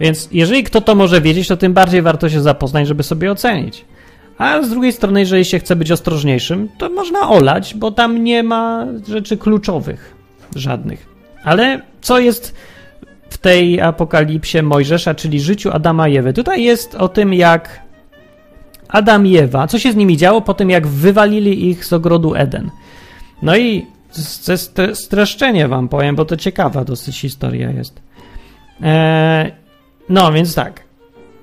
Więc 0.00 0.28
jeżeli 0.32 0.64
kto 0.64 0.80
to 0.80 0.94
może 0.94 1.20
wiedzieć, 1.20 1.48
to 1.48 1.56
tym 1.56 1.72
bardziej 1.72 2.02
warto 2.02 2.28
się 2.28 2.40
zapoznać, 2.40 2.88
żeby 2.88 3.02
sobie 3.02 3.32
ocenić. 3.32 3.84
A 4.38 4.62
z 4.62 4.70
drugiej 4.70 4.92
strony, 4.92 5.20
jeżeli 5.20 5.44
się 5.44 5.58
chce 5.58 5.76
być 5.76 5.92
ostrożniejszym, 5.92 6.68
to 6.78 6.90
można 6.90 7.28
olać, 7.28 7.74
bo 7.74 7.90
tam 7.90 8.24
nie 8.24 8.42
ma 8.42 8.86
rzeczy 9.08 9.36
kluczowych 9.36 10.14
żadnych. 10.56 11.06
Ale 11.44 11.80
co 12.00 12.18
jest 12.18 12.54
w 13.30 13.38
tej 13.38 13.80
apokalipsie 13.80 14.62
Mojżesza, 14.62 15.14
czyli 15.14 15.40
życiu 15.40 15.70
Adama 15.72 16.08
i 16.08 16.16
Ewy? 16.16 16.32
Tutaj 16.32 16.62
jest 16.62 16.94
o 16.94 17.08
tym, 17.08 17.34
jak 17.34 17.80
Adam 18.88 19.26
i 19.26 19.36
Ewa, 19.36 19.66
co 19.66 19.78
się 19.78 19.92
z 19.92 19.96
nimi 19.96 20.16
działo 20.16 20.40
po 20.40 20.54
tym, 20.54 20.70
jak 20.70 20.86
wywalili 20.86 21.68
ich 21.68 21.84
z 21.84 21.92
ogrodu 21.92 22.34
Eden. 22.34 22.70
No 23.42 23.56
i 23.56 23.86
streszczenie 24.94 25.68
wam 25.68 25.88
powiem, 25.88 26.16
bo 26.16 26.24
to 26.24 26.36
ciekawa 26.36 26.84
dosyć 26.84 27.20
historia 27.20 27.70
jest. 27.70 28.00
Eee, 28.82 29.52
no, 30.10 30.32
więc 30.32 30.54
tak. 30.54 30.82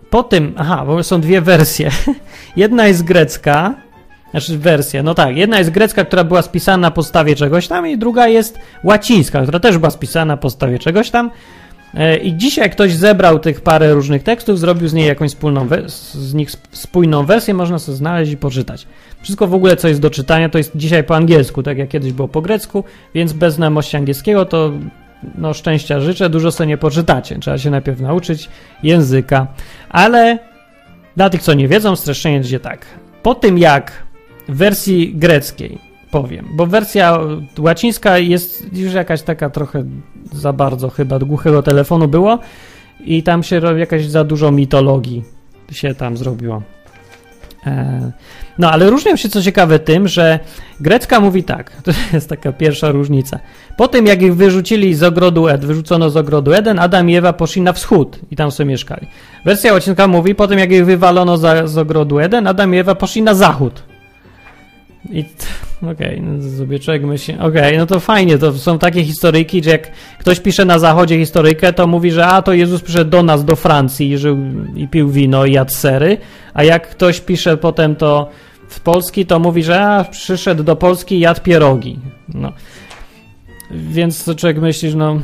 Po 0.09 0.23
tym, 0.23 0.53
aha, 0.57 0.83
bo 0.87 1.03
są 1.03 1.21
dwie 1.21 1.41
wersje. 1.41 1.91
Jedna 2.55 2.87
jest 2.87 3.03
grecka, 3.03 3.73
znaczy 4.31 4.57
wersja, 4.57 5.03
no 5.03 5.13
tak, 5.13 5.37
jedna 5.37 5.57
jest 5.57 5.69
grecka, 5.69 6.05
która 6.05 6.23
była 6.23 6.41
spisana 6.41 6.77
na 6.77 6.91
podstawie 6.91 7.35
czegoś 7.35 7.67
tam 7.67 7.87
i 7.87 7.97
druga 7.97 8.27
jest 8.27 8.59
łacińska, 8.83 9.41
która 9.41 9.59
też 9.59 9.77
była 9.77 9.91
spisana 9.91 10.25
na 10.25 10.37
podstawie 10.37 10.79
czegoś 10.79 11.09
tam. 11.09 11.31
E, 11.93 12.17
I 12.17 12.37
dzisiaj 12.37 12.69
ktoś 12.69 12.93
zebrał 12.93 13.39
tych 13.39 13.61
parę 13.61 13.93
różnych 13.93 14.23
tekstów, 14.23 14.59
zrobił 14.59 14.87
z 14.87 14.93
niej 14.93 15.07
jakąś 15.07 15.29
wspólną 15.31 15.67
z 16.13 16.33
nich 16.33 16.51
spójną 16.71 17.25
wersję, 17.25 17.53
można 17.53 17.79
sobie 17.79 17.97
znaleźć 17.97 18.31
i 18.31 18.37
poczytać. 18.37 18.87
Wszystko 19.21 19.47
w 19.47 19.53
ogóle, 19.53 19.75
co 19.75 19.87
jest 19.87 20.01
do 20.01 20.09
czytania, 20.09 20.49
to 20.49 20.57
jest 20.57 20.71
dzisiaj 20.75 21.03
po 21.03 21.15
angielsku, 21.15 21.63
tak 21.63 21.77
jak 21.77 21.89
kiedyś 21.89 22.13
było 22.13 22.27
po 22.27 22.41
grecku, 22.41 22.83
więc 23.15 23.33
bez 23.33 23.53
znajomości 23.53 23.97
angielskiego 23.97 24.45
to 24.45 24.71
no 25.37 25.53
szczęścia 25.53 25.99
życzę, 25.99 26.29
dużo 26.29 26.51
sobie 26.51 26.67
nie 26.67 26.77
poczytacie. 26.77 27.39
Trzeba 27.39 27.57
się 27.57 27.69
najpierw 27.69 27.99
nauczyć 27.99 28.49
języka. 28.83 29.47
Ale 29.89 30.39
dla 31.15 31.29
tych, 31.29 31.41
co 31.41 31.53
nie 31.53 31.67
wiedzą, 31.67 31.95
streszczenie 31.95 32.39
będzie 32.39 32.59
tak. 32.59 32.85
Po 33.23 33.35
tym, 33.35 33.57
jak 33.57 33.91
w 34.47 34.57
wersji 34.57 35.13
greckiej 35.15 35.77
powiem, 36.11 36.47
bo 36.53 36.65
wersja 36.65 37.19
łacińska 37.59 38.17
jest 38.17 38.73
już 38.73 38.93
jakaś 38.93 39.21
taka 39.21 39.49
trochę 39.49 39.83
za 40.33 40.53
bardzo 40.53 40.89
chyba 40.89 41.19
głuchego 41.19 41.63
telefonu 41.63 42.07
było 42.07 42.39
i 42.99 43.23
tam 43.23 43.43
się 43.43 43.59
robi 43.59 43.79
jakaś 43.79 44.05
za 44.05 44.23
dużo 44.23 44.51
mitologii 44.51 45.23
się 45.71 45.95
tam 45.95 46.17
zrobiło. 46.17 46.61
E, 47.67 48.11
no, 48.57 48.71
ale 48.71 48.89
różnią 48.89 49.15
się 49.15 49.29
co 49.29 49.41
ciekawe 49.41 49.79
tym, 49.79 50.07
że 50.07 50.39
grecka 50.79 51.19
mówi 51.19 51.43
tak, 51.43 51.71
to 51.85 51.91
jest 52.13 52.29
taka 52.29 52.51
pierwsza 52.51 52.91
różnica. 52.91 53.39
Po 53.77 53.87
tym, 53.87 54.05
jak 54.05 54.21
ich 54.21 54.35
wyrzucili 54.35 54.95
z 54.95 55.03
ogrodu 55.03 55.47
Ed, 55.47 55.65
wyrzucono 55.65 56.09
z 56.09 56.17
ogrodu 56.17 56.53
Eden, 56.53 56.79
Adam 56.79 57.09
i 57.09 57.15
Ewa 57.15 57.33
poszli 57.33 57.61
na 57.61 57.73
wschód 57.73 58.19
i 58.31 58.35
tam 58.35 58.51
sobie 58.51 58.69
mieszkali. 58.69 59.07
Wersja 59.45 59.73
łacińska 59.73 60.07
mówi, 60.07 60.35
po 60.35 60.47
tym, 60.47 60.59
jak 60.59 60.71
ich 60.71 60.85
wywalono 60.85 61.37
za, 61.37 61.67
z 61.67 61.77
ogrodu 61.77 62.19
Eden, 62.19 62.47
Adam 62.47 62.75
i 62.75 62.77
Ewa 62.77 62.95
poszli 62.95 63.21
na 63.21 63.33
zachód. 63.33 63.83
I 65.11 65.25
okej, 65.81 65.91
okay, 65.91 66.21
no 66.21 66.57
sobie 66.57 66.79
człowiek 66.79 67.03
myśli, 67.03 67.33
okej, 67.33 67.47
okay, 67.47 67.77
no 67.77 67.85
to 67.85 67.99
fajnie, 67.99 68.37
to 68.37 68.53
są 68.53 68.79
takie 68.79 69.03
historyjki, 69.03 69.63
że 69.63 69.69
jak 69.69 69.91
ktoś 70.19 70.39
pisze 70.39 70.65
na 70.65 70.79
zachodzie 70.79 71.17
historyjkę, 71.17 71.73
to 71.73 71.87
mówi, 71.87 72.11
że 72.11 72.27
a, 72.27 72.41
to 72.41 72.53
Jezus 72.53 72.81
przyszedł 72.81 73.11
do 73.11 73.23
nas, 73.23 73.45
do 73.45 73.55
Francji 73.55 74.11
i 74.11 74.17
żył 74.17 74.37
i 74.75 74.87
pił 74.87 75.09
wino 75.09 75.45
i 75.45 75.51
jadł 75.51 75.71
sery, 75.71 76.17
a 76.53 76.63
jak 76.63 76.89
ktoś 76.89 77.19
pisze 77.19 77.57
potem 77.57 77.95
to 77.95 78.29
w 78.69 78.79
Polski, 78.79 79.25
to 79.25 79.39
mówi, 79.39 79.63
że 79.63 79.81
a, 79.81 80.03
przyszedł 80.03 80.63
do 80.63 80.75
Polski 80.75 81.15
i 81.15 81.19
jadł 81.19 81.41
pierogi. 81.41 81.99
No. 82.33 82.53
Więc 83.71 84.23
to 84.23 84.35
człowiek 84.35 84.57
myśli, 84.57 84.95
no 84.95 85.19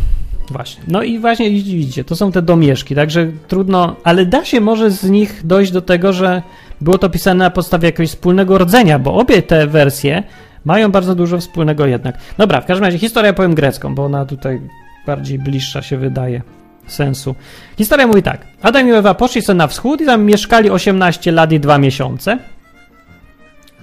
właśnie. 0.52 0.84
No 0.88 1.04
i 1.04 1.20
właśnie 1.20 1.50
widzicie, 1.50 2.04
to 2.04 2.16
są 2.16 2.32
te 2.32 2.42
domieszki, 2.42 2.96
także 2.96 3.32
trudno, 3.48 3.96
ale 4.04 4.26
da 4.26 4.46
się 4.46 4.62
może 4.62 4.92
z 4.92 5.04
nich 5.04 5.42
dojść 5.44 5.72
do 5.72 5.82
tego, 5.82 6.14
że 6.14 6.42
było 6.84 6.98
to 6.98 7.10
pisane 7.10 7.44
na 7.44 7.50
podstawie 7.50 7.86
jakiegoś 7.86 8.10
wspólnego 8.10 8.58
rdzenia, 8.58 9.00
bo 9.00 9.14
obie 9.14 9.42
te 9.42 9.68
wersje 9.68 10.24
mają 10.66 10.92
bardzo 10.92 11.16
dużo 11.16 11.38
wspólnego 11.38 11.86
jednak. 11.86 12.18
Dobra, 12.38 12.62
w 12.62 12.66
każdym 12.66 12.86
razie 12.86 13.00
historia 13.00 13.34
powiem 13.34 13.56
grecką, 13.56 13.96
bo 13.96 14.06
ona 14.06 14.26
tutaj 14.26 14.62
bardziej 15.06 15.40
bliższa 15.40 15.82
się 15.82 15.98
wydaje 15.98 16.42
sensu. 16.88 17.36
Historia 17.78 18.08
mówi 18.08 18.24
tak. 18.24 18.48
Adam 18.62 18.88
i 18.88 18.92
Ewa 18.92 19.14
poszli 19.14 19.42
sobie 19.42 19.58
na 19.58 19.68
wschód 19.68 20.02
i 20.02 20.06
tam 20.06 20.24
mieszkali 20.24 20.70
18 20.70 21.32
lat 21.32 21.52
i 21.52 21.60
2 21.60 21.78
miesiące. 21.78 22.38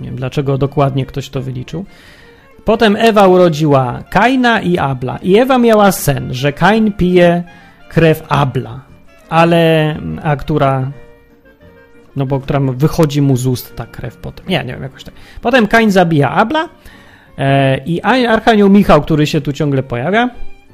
Nie 0.01 0.07
wiem, 0.07 0.17
dlaczego 0.17 0.59
dokładnie 0.59 1.07
ktoś 1.07 1.29
to 1.29 1.43
wyliczył. 1.43 1.85
Potem 2.65 2.97
Ewa 2.97 3.27
urodziła 3.27 4.03
Kaina 4.11 4.61
i 4.61 4.79
Abla. 4.79 5.19
I 5.23 5.39
Ewa 5.39 5.59
miała 5.59 5.93
sen, 5.93 6.35
że 6.35 6.53
Kain 6.53 6.93
pije 6.93 7.43
krew 7.89 8.23
Abla, 8.29 8.81
ale 9.31 9.97
a 10.23 10.37
która 10.37 10.91
no 12.17 12.27
bo 12.27 12.41
która 12.41 12.61
wychodzi 12.61 13.23
mu 13.23 13.37
z 13.37 13.47
ust 13.47 13.77
ta 13.77 13.87
krew 13.87 14.17
potem. 14.17 14.47
Nie, 14.49 14.65
nie 14.65 14.73
wiem, 14.73 14.83
jakoś 14.83 15.05
tak. 15.05 15.15
Potem 15.41 15.67
Kain 15.67 15.91
zabija 15.91 16.31
Abla 16.31 16.69
e, 17.39 17.79
i 17.85 18.01
Archanioł 18.03 18.71
Michał, 18.71 19.03
który 19.03 19.27
się 19.27 19.41
tu 19.41 19.53
ciągle 19.53 19.83
pojawia 19.83 20.31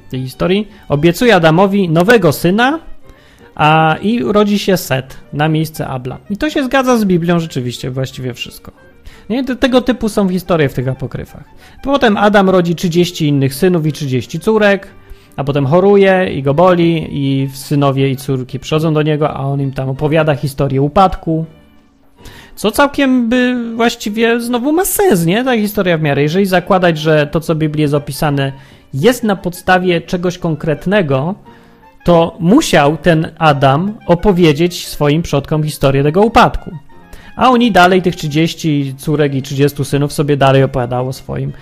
w 0.07 0.11
tej 0.11 0.21
historii, 0.21 0.67
obiecuje 0.89 1.35
Adamowi 1.35 1.89
nowego 1.89 2.31
syna, 2.31 2.79
a 3.55 3.95
i 4.01 4.23
urodzi 4.23 4.59
się 4.59 4.77
Set 4.77 5.17
na 5.33 5.47
miejsce 5.47 5.87
Abla. 5.87 6.17
I 6.29 6.37
to 6.37 6.49
się 6.49 6.63
zgadza 6.63 6.97
z 6.97 7.05
Biblią 7.05 7.39
rzeczywiście, 7.39 7.91
właściwie 7.91 8.33
wszystko. 8.33 8.71
Nie? 9.29 9.43
Tego 9.43 9.81
typu 9.81 10.09
są 10.09 10.29
historie 10.29 10.69
w 10.69 10.73
tych 10.73 10.87
apokryfach. 10.87 11.43
Potem 11.83 12.17
Adam 12.17 12.49
rodzi 12.49 12.75
30 12.75 13.27
innych 13.27 13.53
synów 13.53 13.85
i 13.85 13.91
30 13.91 14.39
córek, 14.39 14.87
a 15.37 15.43
potem 15.43 15.65
choruje 15.65 16.29
i 16.33 16.43
go 16.43 16.53
boli 16.53 17.07
i 17.11 17.49
synowie 17.53 18.09
i 18.09 18.15
córki 18.15 18.59
przychodzą 18.59 18.93
do 18.93 19.01
niego, 19.01 19.33
a 19.33 19.39
on 19.39 19.61
im 19.61 19.71
tam 19.71 19.89
opowiada 19.89 20.35
historię 20.35 20.81
upadku. 20.81 21.45
Co 22.55 22.71
całkiem 22.71 23.29
by 23.29 23.55
właściwie 23.75 24.41
znowu 24.41 24.73
ma 24.73 24.85
sens, 24.85 25.25
nie? 25.25 25.43
Ta 25.43 25.57
historia 25.57 25.97
w 25.97 26.01
miarę. 26.01 26.21
Jeżeli 26.21 26.45
zakładać, 26.45 26.97
że 26.97 27.27
to, 27.27 27.39
co 27.39 27.55
w 27.55 27.57
Biblii 27.57 27.81
jest 27.81 27.93
opisane, 27.93 28.51
jest 28.93 29.23
na 29.23 29.35
podstawie 29.35 30.01
czegoś 30.01 30.37
konkretnego, 30.37 31.35
to 32.05 32.35
musiał 32.39 32.97
ten 32.97 33.31
Adam 33.37 33.97
opowiedzieć 34.07 34.87
swoim 34.87 35.21
przodkom 35.21 35.63
historię 35.63 36.03
tego 36.03 36.21
upadku. 36.21 36.71
A 37.35 37.49
oni 37.49 37.71
dalej, 37.71 38.01
tych 38.01 38.15
30 38.15 38.95
córek 38.97 39.35
i 39.35 39.41
30 39.41 39.85
synów, 39.85 40.13
sobie 40.13 40.37
dalej 40.37 40.63
opowiadało 40.63 41.13
swoim. 41.13 41.53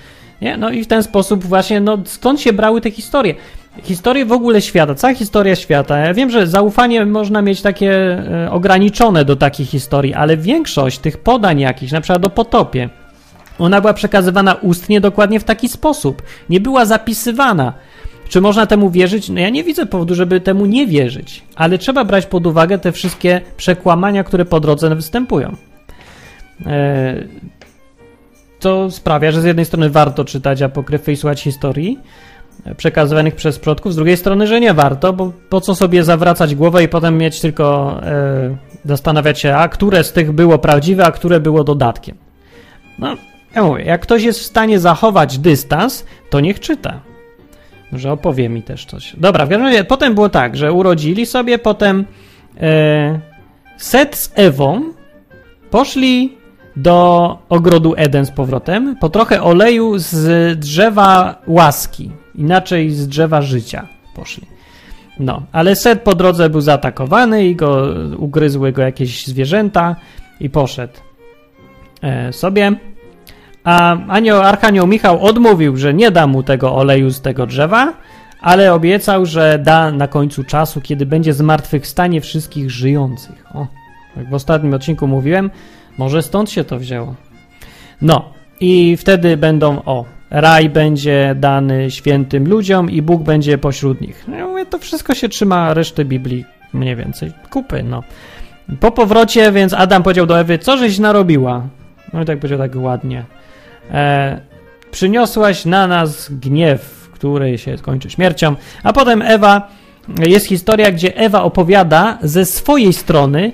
Nie? 0.41 0.57
No 0.57 0.69
i 0.69 0.83
w 0.83 0.87
ten 0.87 1.03
sposób 1.03 1.43
właśnie, 1.43 1.81
no 1.81 1.97
skąd 2.05 2.41
się 2.41 2.53
brały 2.53 2.81
te 2.81 2.91
historie? 2.91 3.35
Historię 3.83 4.25
w 4.25 4.31
ogóle 4.31 4.61
świata, 4.61 4.95
cała 4.95 5.13
historia 5.13 5.55
świata. 5.55 5.97
Ja 5.97 6.13
wiem, 6.13 6.29
że 6.29 6.47
zaufanie 6.47 7.05
można 7.05 7.41
mieć 7.41 7.61
takie 7.61 7.91
e, 7.91 8.51
ograniczone 8.51 9.25
do 9.25 9.35
takich 9.35 9.69
historii, 9.69 10.13
ale 10.13 10.37
większość 10.37 10.99
tych 10.99 11.17
podań 11.17 11.59
jakichś, 11.59 11.91
na 11.91 12.01
przykład 12.01 12.25
o 12.25 12.29
potopie, 12.29 12.89
ona 13.59 13.81
była 13.81 13.93
przekazywana 13.93 14.53
ustnie 14.53 15.01
dokładnie 15.01 15.39
w 15.39 15.43
taki 15.43 15.69
sposób. 15.69 16.21
Nie 16.49 16.59
była 16.59 16.85
zapisywana. 16.85 17.73
Czy 18.29 18.41
można 18.41 18.65
temu 18.65 18.89
wierzyć? 18.89 19.29
No 19.29 19.39
ja 19.39 19.49
nie 19.49 19.63
widzę 19.63 19.85
powodu, 19.85 20.15
żeby 20.15 20.41
temu 20.41 20.65
nie 20.65 20.87
wierzyć, 20.87 21.43
ale 21.55 21.77
trzeba 21.77 22.05
brać 22.05 22.25
pod 22.25 22.47
uwagę 22.47 22.77
te 22.77 22.91
wszystkie 22.91 23.41
przekłamania, 23.57 24.23
które 24.23 24.45
po 24.45 24.59
drodze 24.59 24.95
występują. 24.95 25.55
E, 26.65 27.15
to 28.59 28.91
sprawia, 28.91 29.31
że 29.31 29.41
z 29.41 29.45
jednej 29.45 29.65
strony 29.65 29.89
warto 29.89 30.25
czytać 30.25 30.61
apokryfy 30.61 31.11
i 31.11 31.15
słuchać 31.15 31.41
historii, 31.41 31.99
przekazywanych 32.77 33.35
przez 33.35 33.59
przodków, 33.59 33.93
z 33.93 33.95
drugiej 33.95 34.17
strony, 34.17 34.47
że 34.47 34.59
nie 34.59 34.73
warto, 34.73 35.13
bo 35.13 35.31
po 35.49 35.61
co 35.61 35.75
sobie 35.75 36.03
zawracać 36.03 36.55
głowę 36.55 36.83
i 36.83 36.87
potem 36.87 37.17
mieć 37.17 37.41
tylko 37.41 37.97
e, 38.03 38.57
zastanawiać 38.85 39.39
się, 39.39 39.55
a 39.55 39.67
które 39.67 40.03
z 40.03 40.13
tych 40.13 40.31
było 40.31 40.59
prawdziwe, 40.59 41.05
a 41.05 41.11
które 41.11 41.39
było 41.39 41.63
dodatkiem. 41.63 42.17
No, 42.99 43.15
ja 43.55 43.63
mówię, 43.63 43.83
jak 43.83 44.01
ktoś 44.01 44.23
jest 44.23 44.39
w 44.39 44.45
stanie 44.45 44.79
zachować 44.79 45.37
dystans, 45.37 46.05
to 46.29 46.39
niech 46.39 46.59
czyta. 46.59 46.99
Może 47.91 48.11
opowie 48.11 48.49
mi 48.49 48.63
też 48.63 48.85
coś. 48.85 49.15
Dobra, 49.17 49.45
w 49.45 49.49
każdym 49.49 49.67
razie 49.67 49.83
potem 49.83 50.15
było 50.15 50.29
tak, 50.29 50.57
że 50.57 50.71
urodzili 50.71 51.25
sobie, 51.25 51.59
potem 51.59 52.05
e, 52.61 53.19
Set 53.77 54.15
z 54.15 54.31
Ewą 54.35 54.81
poszli 55.71 56.37
do 56.75 57.37
ogrodu 57.49 57.93
Eden 57.97 58.25
z 58.25 58.31
powrotem, 58.31 58.95
po 58.99 59.09
trochę 59.09 59.43
oleju 59.43 59.93
z 59.97 60.59
drzewa 60.59 61.41
łaski, 61.47 62.11
inaczej 62.37 62.91
z 62.91 63.07
drzewa 63.07 63.41
życia 63.41 63.87
poszli. 64.15 64.47
No, 65.19 65.41
ale 65.51 65.75
Set 65.75 66.01
po 66.01 66.15
drodze 66.15 66.49
był 66.49 66.61
zaatakowany 66.61 67.47
i 67.47 67.55
go 67.55 67.87
ugryzły 68.17 68.71
go 68.71 68.81
jakieś 68.81 69.27
zwierzęta 69.27 69.95
i 70.39 70.49
poszedł 70.49 70.93
e, 72.01 72.33
sobie. 72.33 72.71
A 73.63 73.97
anioł, 74.07 74.41
Archanioł 74.41 74.87
Michał 74.87 75.25
odmówił, 75.25 75.77
że 75.77 75.93
nie 75.93 76.11
da 76.11 76.27
mu 76.27 76.43
tego 76.43 76.75
oleju 76.75 77.09
z 77.09 77.21
tego 77.21 77.45
drzewa, 77.45 77.93
ale 78.41 78.73
obiecał, 78.73 79.25
że 79.25 79.59
da 79.63 79.91
na 79.91 80.07
końcu 80.07 80.43
czasu, 80.43 80.81
kiedy 80.81 81.05
będzie 81.05 81.33
zmartwychwstanie 81.33 82.21
wszystkich 82.21 82.71
żyjących. 82.71 83.45
O, 83.53 83.67
jak 84.17 84.29
w 84.29 84.33
ostatnim 84.33 84.73
odcinku 84.73 85.07
mówiłem, 85.07 85.51
może 85.97 86.21
stąd 86.21 86.49
się 86.49 86.63
to 86.63 86.79
wzięło. 86.79 87.15
No, 88.01 88.29
i 88.59 88.97
wtedy 88.97 89.37
będą, 89.37 89.81
o, 89.85 90.05
raj 90.35 90.69
będzie 90.69 91.35
dany 91.37 91.91
świętym 91.91 92.47
ludziom 92.47 92.91
i 92.91 93.01
Bóg 93.01 93.23
będzie 93.23 93.57
pośród 93.57 94.01
nich. 94.01 94.25
Ja 94.37 94.47
mówię, 94.47 94.65
to 94.65 94.79
wszystko 94.79 95.15
się 95.15 95.29
trzyma 95.29 95.73
reszty 95.73 96.05
Biblii 96.05 96.45
mniej 96.73 96.95
więcej 96.95 97.31
kupy, 97.49 97.83
no. 97.83 98.03
Po 98.79 98.91
powrocie, 98.91 99.51
więc 99.51 99.73
Adam 99.73 100.03
powiedział 100.03 100.25
do 100.25 100.39
Ewy, 100.39 100.59
co 100.59 100.77
żeś 100.77 100.99
narobiła? 100.99 101.67
No 102.13 102.21
i 102.21 102.25
tak 102.25 102.39
powiedział 102.39 102.59
tak 102.59 102.71
ładnie. 102.75 103.25
E, 103.91 104.39
przyniosłaś 104.91 105.65
na 105.65 105.87
nas 105.87 106.31
gniew, 106.31 107.09
który 107.13 107.57
się 107.57 107.77
skończy 107.77 108.09
śmiercią. 108.09 108.55
A 108.83 108.93
potem 108.93 109.21
Ewa, 109.21 109.67
jest 110.27 110.47
historia, 110.47 110.91
gdzie 110.91 111.17
Ewa 111.17 111.43
opowiada 111.43 112.17
ze 112.21 112.45
swojej 112.45 112.93
strony, 112.93 113.51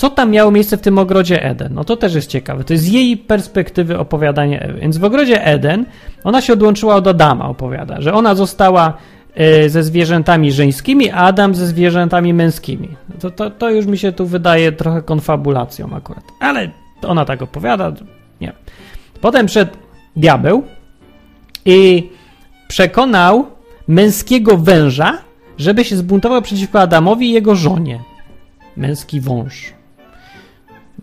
co 0.00 0.10
tam 0.10 0.30
miało 0.30 0.50
miejsce 0.50 0.76
w 0.76 0.80
tym 0.80 0.98
ogrodzie 0.98 1.44
Eden. 1.44 1.74
No 1.74 1.84
to 1.84 1.96
też 1.96 2.14
jest 2.14 2.30
ciekawe. 2.30 2.64
To 2.64 2.72
jest 2.72 2.84
z 2.84 2.88
jej 2.88 3.16
perspektywy 3.16 3.98
opowiadanie 3.98 4.62
Ewy. 4.62 4.80
Więc 4.80 4.98
w 4.98 5.04
ogrodzie 5.04 5.44
Eden 5.44 5.86
ona 6.24 6.40
się 6.40 6.52
odłączyła 6.52 6.94
od 6.94 7.06
Adama, 7.06 7.48
opowiada, 7.48 8.00
że 8.00 8.14
ona 8.14 8.34
została 8.34 8.92
e, 9.34 9.68
ze 9.68 9.82
zwierzętami 9.82 10.52
żeńskimi, 10.52 11.10
a 11.10 11.16
Adam 11.16 11.54
ze 11.54 11.66
zwierzętami 11.66 12.34
męskimi. 12.34 12.88
To, 13.20 13.30
to, 13.30 13.50
to 13.50 13.70
już 13.70 13.86
mi 13.86 13.98
się 13.98 14.12
tu 14.12 14.26
wydaje 14.26 14.72
trochę 14.72 15.02
konfabulacją 15.02 15.96
akurat. 15.96 16.24
Ale 16.40 16.70
ona 17.02 17.24
tak 17.24 17.42
opowiada, 17.42 17.92
nie. 18.40 18.52
Potem 19.20 19.46
przed 19.46 19.76
diabeł 20.16 20.62
i 21.64 22.10
przekonał 22.68 23.46
męskiego 23.88 24.56
węża, 24.56 25.18
żeby 25.58 25.84
się 25.84 25.96
zbuntował 25.96 26.42
przeciwko 26.42 26.80
Adamowi 26.80 27.26
i 27.26 27.32
jego 27.32 27.54
żonie. 27.54 28.00
Męski 28.76 29.20
wąż. 29.20 29.79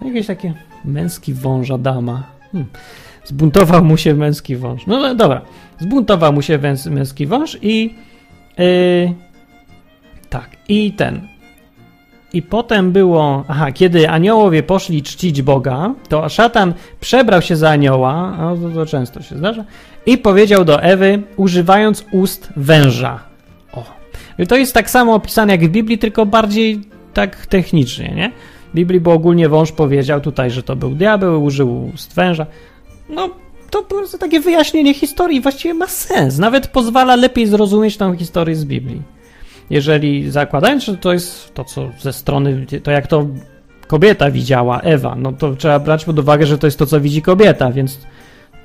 No 0.02 0.08
jakieś 0.08 0.28
takie 0.28 0.54
męski 0.86 1.34
wąż 1.34 1.72
Adama. 1.72 2.24
Hmm. 2.52 2.70
Zbuntował 3.26 3.86
mu 3.86 3.98
się 3.98 4.14
męski 4.14 4.56
wąż. 4.56 4.88
No, 4.88 5.00
no 5.00 5.16
dobra. 5.16 5.42
Zbuntował 5.80 6.34
mu 6.34 6.42
się 6.42 6.60
męski 6.90 7.28
wąż 7.28 7.58
i 7.62 7.96
yy, 8.58 9.14
tak. 10.30 10.50
I 10.70 10.92
ten. 10.94 11.28
I 12.34 12.42
potem 12.42 12.92
było, 12.92 13.44
aha, 13.48 13.72
kiedy 13.72 14.10
aniołowie 14.10 14.64
poszli 14.64 15.04
czcić 15.04 15.42
Boga, 15.42 15.94
to 16.10 16.30
szatan 16.30 16.74
przebrał 17.00 17.42
się 17.42 17.56
za 17.56 17.70
anioła, 17.70 18.38
a 18.40 18.56
to, 18.62 18.70
to 18.70 18.86
często 18.86 19.22
się 19.22 19.38
zdarza, 19.38 19.66
i 20.06 20.18
powiedział 20.18 20.66
do 20.66 20.84
Ewy, 20.84 21.24
używając 21.38 22.06
ust 22.12 22.54
węża. 22.56 23.20
O. 23.74 23.84
I 24.40 24.48
to 24.48 24.58
jest 24.58 24.74
tak 24.74 24.90
samo 24.90 25.14
opisane 25.14 25.52
jak 25.54 25.66
w 25.66 25.70
Biblii, 25.70 25.98
tylko 25.98 26.26
bardziej 26.26 26.82
tak 27.14 27.46
technicznie, 27.46 28.14
nie? 28.16 28.32
Biblii, 28.78 29.00
bo 29.00 29.14
ogólnie 29.14 29.50
wąż 29.50 29.72
powiedział 29.72 30.22
tutaj, 30.22 30.52
że 30.52 30.64
to 30.64 30.76
był 30.76 30.90
diabeł, 30.90 31.44
użył 31.44 31.92
ust 31.94 32.16
węża. 32.16 32.46
No, 33.10 33.30
to 33.70 33.84
po 33.84 33.96
prostu 33.96 34.18
takie 34.18 34.40
wyjaśnienie 34.40 34.94
historii 34.94 35.42
właściwie 35.42 35.74
ma 35.74 35.88
sens. 35.88 36.38
Nawet 36.38 36.68
pozwala 36.68 37.16
lepiej 37.16 37.48
zrozumieć 37.48 37.98
tą 37.98 38.18
historię 38.18 38.56
z 38.56 38.66
Biblii 38.66 39.02
jeżeli 39.70 40.32
zakładając, 40.32 40.84
że 40.84 40.98
to 40.98 41.14
jest 41.14 41.54
to, 41.54 41.64
co 41.64 41.90
ze 42.00 42.14
strony, 42.14 42.66
to 42.84 42.92
jak 42.92 43.08
to 43.08 43.28
kobieta 43.88 44.32
widziała, 44.32 44.82
Ewa, 44.82 45.16
no 45.16 45.34
to 45.34 45.56
trzeba 45.56 45.80
brać 45.80 46.06
pod 46.06 46.20
uwagę, 46.20 46.46
że 46.46 46.58
to 46.58 46.68
jest 46.68 46.80
to, 46.80 46.86
co 46.86 47.02
widzi 47.02 47.22
kobieta, 47.22 47.72
więc 47.72 48.00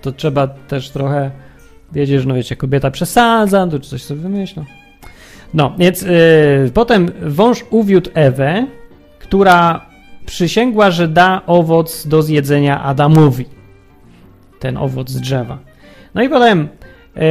to 0.00 0.12
trzeba 0.12 0.46
też 0.48 0.90
trochę 0.90 1.30
wiedzieć, 1.92 2.20
że 2.20 2.28
no 2.28 2.34
wiecie, 2.34 2.56
kobieta 2.56 2.90
przesadza, 2.90 3.66
to 3.66 3.80
coś 3.80 4.02
sobie 4.02 4.20
wymyśla. 4.20 4.64
No, 5.54 5.74
więc 5.78 6.02
yy, 6.02 6.70
potem 6.74 7.10
wąż 7.22 7.64
uwiódł 7.70 8.10
Ewę, 8.14 8.66
która 9.18 9.86
przysięgła, 10.26 10.90
że 10.90 11.08
da 11.08 11.42
owoc 11.46 12.06
do 12.06 12.22
zjedzenia 12.22 12.82
Adamowi. 12.82 13.44
Ten 14.60 14.76
owoc 14.76 15.10
z 15.10 15.20
drzewa. 15.20 15.58
No 16.14 16.22
i 16.22 16.28
potem 16.28 16.68
yy, 17.16 17.22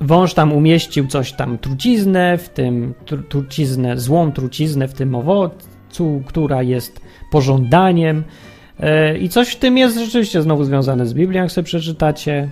Wąż 0.00 0.34
tam 0.34 0.52
umieścił 0.52 1.06
coś 1.06 1.32
tam 1.32 1.58
truciznę, 1.58 2.38
w 2.38 2.48
tym 2.48 2.94
tru, 3.06 3.22
truciznę, 3.22 3.98
złą 3.98 4.32
truciznę 4.32 4.88
w 4.88 4.94
tym 4.94 5.14
owocu, 5.14 6.22
która 6.26 6.62
jest 6.62 7.00
pożądaniem. 7.30 8.24
E, 8.80 9.18
I 9.18 9.28
coś 9.28 9.48
w 9.48 9.56
tym 9.56 9.78
jest 9.78 9.98
rzeczywiście 9.98 10.42
znowu 10.42 10.64
związane 10.64 11.06
z 11.06 11.14
Biblią, 11.14 11.42
jak 11.42 11.52
sobie 11.52 11.64
przeczytacie. 11.64 12.50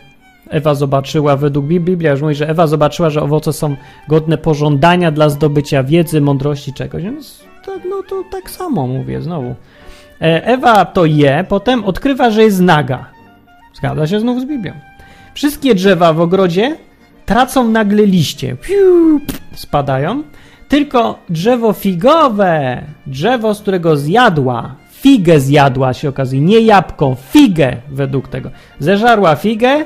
Ewa 0.50 0.74
zobaczyła, 0.74 1.36
według 1.36 1.66
Biblia 1.66 2.10
już 2.10 2.22
mówi, 2.22 2.34
że 2.34 2.48
Ewa 2.48 2.66
zobaczyła, 2.66 3.10
że 3.10 3.22
owoce 3.22 3.52
są 3.52 3.76
godne 4.08 4.38
pożądania 4.38 5.10
dla 5.10 5.28
zdobycia 5.28 5.82
wiedzy, 5.82 6.20
mądrości, 6.20 6.72
czegoś. 6.72 7.02
Więc 7.02 7.44
tak, 7.66 7.80
no 7.90 8.02
to 8.02 8.24
tak 8.30 8.50
samo 8.50 8.86
mówię 8.86 9.22
znowu. 9.22 9.54
E, 10.20 10.46
Ewa 10.46 10.84
to 10.84 11.04
je, 11.04 11.44
potem 11.48 11.84
odkrywa, 11.84 12.30
że 12.30 12.42
jest 12.42 12.60
naga. 12.60 13.06
Zgadza 13.74 14.06
się 14.06 14.20
znów 14.20 14.40
z 14.40 14.44
Biblią. 14.44 14.72
Wszystkie 15.34 15.74
drzewa 15.74 16.12
w 16.12 16.20
ogrodzie 16.20 16.76
tracą 17.26 17.68
nagle 17.68 18.06
liście. 18.06 18.56
Piu, 18.56 19.20
spadają. 19.54 20.22
Tylko 20.68 21.18
drzewo 21.28 21.72
figowe, 21.72 22.82
drzewo, 23.06 23.54
z 23.54 23.60
którego 23.60 23.96
zjadła, 23.96 24.74
figę 24.90 25.40
zjadła 25.40 25.94
się 25.94 26.08
okazuje, 26.08 26.42
nie 26.42 26.60
jabłko, 26.60 27.16
figę 27.30 27.76
według 27.90 28.28
tego. 28.28 28.50
Zeżarła 28.78 29.36
figę 29.36 29.84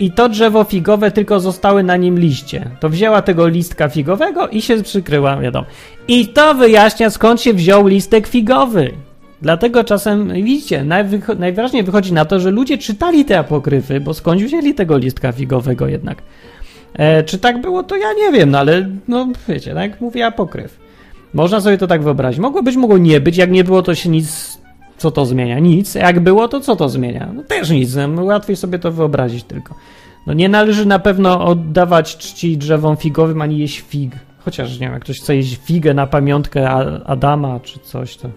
i 0.00 0.10
to 0.10 0.28
drzewo 0.28 0.64
figowe 0.64 1.10
tylko 1.10 1.40
zostały 1.40 1.82
na 1.82 1.96
nim 1.96 2.18
liście. 2.18 2.70
To 2.80 2.88
wzięła 2.88 3.22
tego 3.22 3.48
listka 3.48 3.88
figowego 3.88 4.48
i 4.48 4.62
się 4.62 4.82
przykryła, 4.82 5.36
wiadomo. 5.36 5.66
I 6.08 6.28
to 6.28 6.54
wyjaśnia 6.54 7.10
skąd 7.10 7.40
się 7.40 7.54
wziął 7.54 7.86
listek 7.86 8.26
figowy. 8.26 8.92
Dlatego 9.42 9.84
czasem, 9.84 10.32
widzicie, 10.32 10.84
najwyraźniej 11.38 11.82
wychodzi 11.82 12.12
na 12.12 12.24
to, 12.24 12.40
że 12.40 12.50
ludzie 12.50 12.78
czytali 12.78 13.24
te 13.24 13.38
apokryfy, 13.38 14.00
bo 14.00 14.14
skąd 14.14 14.42
wzięli 14.42 14.74
tego 14.74 14.98
listka 14.98 15.32
figowego 15.32 15.88
jednak. 15.88 16.22
E, 16.94 17.22
czy 17.22 17.38
tak 17.38 17.60
było, 17.60 17.82
to 17.82 17.96
ja 17.96 18.12
nie 18.12 18.32
wiem, 18.32 18.50
no 18.50 18.58
ale 18.58 18.88
no 19.08 19.28
wiecie, 19.48 19.74
tak 19.74 19.90
jak 19.90 20.00
mówię, 20.00 20.26
apokryf. 20.26 20.80
Można 21.34 21.60
sobie 21.60 21.78
to 21.78 21.86
tak 21.86 22.02
wyobrazić. 22.02 22.40
Mogło 22.40 22.62
być, 22.62 22.76
mogło 22.76 22.98
nie 22.98 23.20
być. 23.20 23.36
Jak 23.36 23.50
nie 23.50 23.64
było, 23.64 23.82
to 23.82 23.94
się 23.94 24.08
nic. 24.08 24.59
Co 25.00 25.10
to 25.10 25.26
zmienia? 25.26 25.58
Nic. 25.58 25.94
Jak 25.94 26.20
było, 26.20 26.48
to 26.48 26.60
co 26.60 26.76
to 26.76 26.88
zmienia? 26.88 27.28
No 27.34 27.42
też 27.42 27.70
nic. 27.70 27.96
No, 28.08 28.24
łatwiej 28.24 28.56
sobie 28.56 28.78
to 28.78 28.92
wyobrazić 28.92 29.44
tylko. 29.44 29.74
No 30.26 30.32
nie 30.32 30.48
należy 30.48 30.86
na 30.86 30.98
pewno 30.98 31.44
oddawać 31.44 32.16
czci 32.16 32.58
drzewom 32.58 32.96
figowym 32.96 33.42
ani 33.42 33.58
jeść 33.58 33.80
fig. 33.80 34.12
Chociaż 34.44 34.72
nie 34.72 34.86
wiem, 34.86 34.92
jak 34.92 35.02
ktoś 35.02 35.20
chce 35.20 35.36
jeść 35.36 35.58
figę 35.64 35.94
na 35.94 36.06
pamiątkę 36.06 36.70
Adama 37.04 37.60
czy 37.60 37.78
coś, 37.78 38.16
to. 38.16 38.28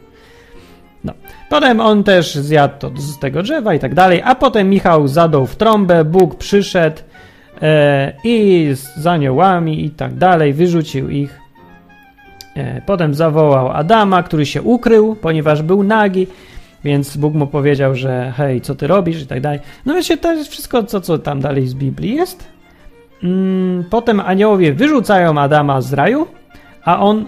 No. 1.04 1.14
Potem 1.50 1.80
on 1.80 2.04
też 2.04 2.36
zjadł 2.36 2.74
to 2.80 2.92
z 2.96 3.20
tego 3.20 3.44
drzewa 3.44 3.74
i 3.74 3.80
tak 3.80 3.96
dalej. 3.96 4.22
A 4.26 4.36
potem 4.36 4.70
Michał 4.70 5.08
zadał 5.08 5.48
w 5.48 5.56
trąbę, 5.56 6.06
Bóg 6.06 6.36
przyszedł 6.36 7.02
e, 7.62 8.14
i 8.24 8.70
z 8.74 9.08
aniołami 9.08 9.86
i 9.86 9.90
tak 9.90 10.14
dalej, 10.14 10.54
wyrzucił 10.54 11.10
ich. 11.10 11.40
E, 12.56 12.82
potem 12.82 13.14
zawołał 13.14 13.72
Adama, 13.72 14.24
który 14.24 14.46
się 14.46 14.62
ukrył, 14.62 15.16
ponieważ 15.16 15.62
był 15.62 15.84
nagi, 15.84 16.28
więc 16.84 17.18
Bóg 17.18 17.34
mu 17.34 17.48
powiedział, 17.48 17.96
że 17.96 18.34
hej, 18.38 18.62
co 18.62 18.76
ty 18.76 18.88
robisz 18.88 19.22
i 19.22 19.28
tak 19.28 19.42
dalej. 19.42 19.60
No 19.86 19.94
wiecie, 19.94 20.18
to 20.18 20.34
jest 20.34 20.52
wszystko, 20.52 20.84
co, 20.84 21.02
co 21.02 21.18
tam 21.18 21.42
dalej 21.42 21.68
z 21.68 21.74
Biblii 21.74 22.16
jest. 22.16 22.48
Mm, 23.24 23.84
potem 23.90 24.20
aniołowie 24.20 24.74
wyrzucają 24.74 25.40
Adama 25.40 25.82
z 25.82 25.94
raju, 25.94 26.28
a 26.86 27.00
on 27.00 27.26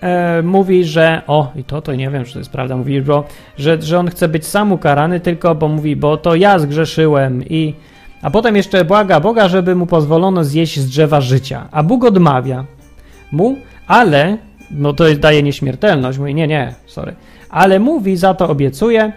e, 0.00 0.42
mówi, 0.42 0.84
że 0.84 1.22
o, 1.26 1.52
i 1.56 1.64
to, 1.64 1.82
to 1.82 1.94
nie 1.94 2.10
wiem, 2.10 2.24
czy 2.24 2.32
to 2.32 2.38
jest 2.38 2.52
prawda, 2.52 2.76
mówi, 2.76 3.02
bo, 3.02 3.24
że, 3.58 3.82
że 3.82 3.98
on 3.98 4.10
chce 4.10 4.28
być 4.28 4.46
sam 4.46 4.72
ukarany 4.72 5.20
tylko, 5.20 5.54
bo 5.54 5.68
mówi, 5.68 5.96
bo 5.96 6.16
to 6.16 6.34
ja 6.34 6.58
zgrzeszyłem 6.58 7.44
i 7.44 7.74
a 8.22 8.30
potem 8.30 8.56
jeszcze 8.56 8.84
błaga 8.84 9.20
Boga, 9.20 9.48
żeby 9.48 9.74
mu 9.74 9.86
pozwolono 9.86 10.44
zjeść 10.44 10.80
z 10.80 10.88
drzewa 10.88 11.20
życia. 11.20 11.68
A 11.70 11.82
Bóg 11.82 12.04
odmawia 12.04 12.64
mu, 13.32 13.56
ale, 13.86 14.38
no 14.70 14.92
to 14.92 15.04
daje 15.14 15.42
nieśmiertelność, 15.42 16.18
mówi, 16.18 16.34
nie, 16.34 16.46
nie, 16.46 16.74
sorry, 16.86 17.14
ale 17.50 17.78
mówi, 17.78 18.16
za 18.16 18.34
to 18.34 18.48
obiecuje, 18.48 19.12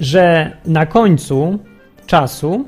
że 0.00 0.52
na 0.66 0.86
końcu 0.86 1.58
czasu, 2.06 2.64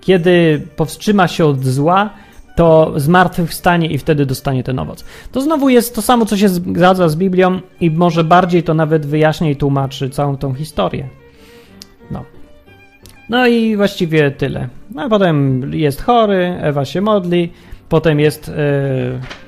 kiedy 0.00 0.66
powstrzyma 0.76 1.28
się 1.28 1.46
od 1.46 1.64
zła, 1.64 2.10
to 2.56 2.92
zmartwychwstanie 2.96 3.86
i 3.86 3.98
wtedy 3.98 4.26
dostanie 4.26 4.64
ten 4.64 4.78
owoc. 4.78 5.04
To 5.32 5.40
znowu 5.40 5.68
jest 5.68 5.94
to 5.94 6.02
samo, 6.02 6.26
co 6.26 6.36
się 6.36 6.48
zgadza 6.48 7.08
z 7.08 7.16
Biblią 7.16 7.60
i 7.80 7.90
może 7.90 8.24
bardziej 8.24 8.62
to 8.62 8.74
nawet 8.74 9.06
wyjaśnia 9.06 9.50
i 9.50 9.56
tłumaczy 9.56 10.10
całą 10.10 10.36
tą 10.36 10.54
historię. 10.54 11.08
No. 12.10 12.24
No 13.28 13.46
i 13.46 13.76
właściwie 13.76 14.30
tyle. 14.30 14.68
A 14.96 15.08
potem 15.08 15.62
jest 15.74 16.02
chory, 16.02 16.58
Ewa 16.60 16.84
się 16.84 17.00
modli, 17.00 17.52
potem 17.88 18.20
jest. 18.20 18.48
Yy, 18.48 19.39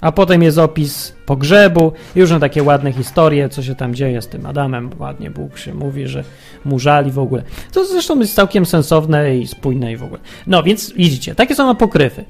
a 0.00 0.12
potem 0.12 0.42
jest 0.42 0.58
opis 0.58 1.14
pogrzebu 1.26 1.92
już 2.16 2.30
takie 2.40 2.62
ładne 2.62 2.92
historie, 2.92 3.48
co 3.48 3.62
się 3.62 3.74
tam 3.74 3.94
dzieje 3.94 4.22
z 4.22 4.28
tym 4.28 4.46
Adamem. 4.46 4.90
Ładnie 4.98 5.30
Bóg 5.30 5.58
się 5.58 5.74
mówi, 5.74 6.06
że 6.06 6.24
mu 6.64 6.78
żali 6.78 7.10
w 7.10 7.18
ogóle. 7.18 7.42
To 7.72 7.84
zresztą 7.84 8.18
jest 8.18 8.34
całkiem 8.34 8.66
sensowne 8.66 9.36
i 9.36 9.46
spójne 9.46 9.92
i 9.92 9.96
w 9.96 10.04
ogóle. 10.04 10.20
No 10.46 10.62
więc 10.62 10.92
widzicie, 10.92 11.34
takie 11.34 11.54
są 11.54 11.70
apokryfy. 11.70 12.24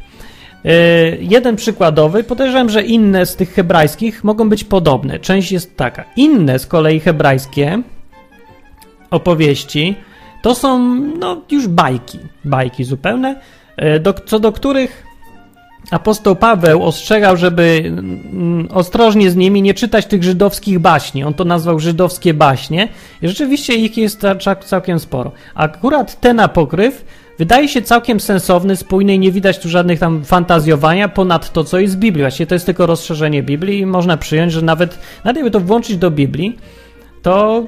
Yy, 0.64 0.73
jeden 1.21 1.57
przykładowy, 1.57 2.25
podejrzewam, 2.25 2.71
że 2.71 2.83
inne 2.83 3.27
z 3.27 3.37
tych 3.37 3.55
hebrajskich 3.55 4.25
mogą 4.25 4.49
być 4.49 4.64
podobne. 4.64 5.19
Część 5.19 5.53
jest 5.53 5.77
taka. 5.77 6.05
Inne 6.17 6.59
z 6.59 6.67
kolei 6.67 7.01
hebrajskie 7.01 7.83
opowieści 9.11 9.97
to 10.43 10.55
są 10.55 10.79
no, 11.19 11.43
już 11.51 11.69
bajki, 11.69 12.19
bajki 12.45 12.85
zupełne, 12.85 13.41
e, 13.77 14.01
do, 14.01 14.12
co 14.12 14.39
do 14.39 14.53
których 14.53 15.05
apostoł 15.91 16.37
Paweł 16.37 16.82
ostrzegał, 16.82 17.37
żeby 17.37 17.82
mm, 17.87 18.68
ostrożnie 18.70 19.30
z 19.30 19.37
nimi 19.37 19.62
nie 19.62 19.74
czytać 19.74 20.07
tych 20.07 20.22
żydowskich 20.22 20.78
baśni. 20.78 21.24
On 21.24 21.34
to 21.34 21.45
nazwał 21.45 21.78
żydowskie 21.78 22.34
baśnie 22.34 22.89
i 23.22 23.28
rzeczywiście 23.28 23.74
ich 23.74 23.97
jest 23.97 24.22
całkiem 24.64 25.01
sporo. 25.01 25.32
Akurat 25.55 26.20
ten 26.20 26.41
apokryf 26.41 27.05
wydaje 27.39 27.68
się 27.68 27.82
całkiem 27.82 28.20
sensowny, 28.20 28.76
spójny 28.76 29.14
i 29.14 29.18
nie 29.18 29.32
widać 29.32 29.59
tu 29.59 29.68
żadnych 29.68 29.99
tam 29.99 30.24
fantazjowania 30.24 31.09
ponad 31.09 31.53
to, 31.53 31.64
co 31.64 31.78
jest 31.78 31.97
w 31.97 31.99
Biblii. 31.99 32.22
Właściwie 32.22 32.47
to 32.47 32.55
jest 32.55 32.66
tylko 32.66 32.87
rozszerzenie 32.87 33.43
Biblii 33.43 33.78
i 33.78 33.87
można 33.87 34.16
przyjąć, 34.16 34.53
że 34.53 34.62
nawet, 34.62 34.99
nawet 35.24 35.37
jakby 35.37 35.51
to 35.51 35.61
włączyć 35.61 35.97
do 35.97 36.11
Biblii, 36.11 36.59
to 37.22 37.64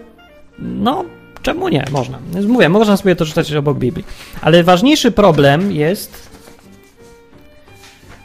no, 0.58 1.04
czemu 1.42 1.68
nie? 1.68 1.84
Można. 1.90 2.18
Mówię, 2.48 2.68
można 2.68 2.96
sobie 2.96 3.16
to 3.16 3.26
czytać 3.26 3.52
obok 3.54 3.78
Biblii. 3.78 4.06
Ale 4.40 4.64
ważniejszy 4.64 5.10
problem 5.10 5.72
jest 5.72 6.27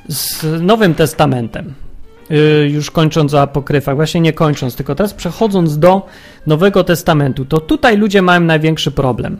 z 0.08 0.46
Nowym 0.62 0.96
Testamentem. 0.96 1.74
Y, 2.32 2.70
już 2.70 2.92
kończąc 2.92 3.34
o 3.34 3.42
apokryfach, 3.42 3.96
właśnie 3.96 4.22
nie 4.22 4.34
kończąc, 4.34 4.76
tylko 4.76 4.96
teraz 4.96 5.14
przechodząc 5.14 5.80
do 5.80 6.06
Nowego 6.48 6.84
Testamentu, 6.84 7.46
to 7.46 7.60
tutaj 7.60 7.98
ludzie 7.98 8.22
mają 8.22 8.40
największy 8.40 8.92
problem. 8.92 9.38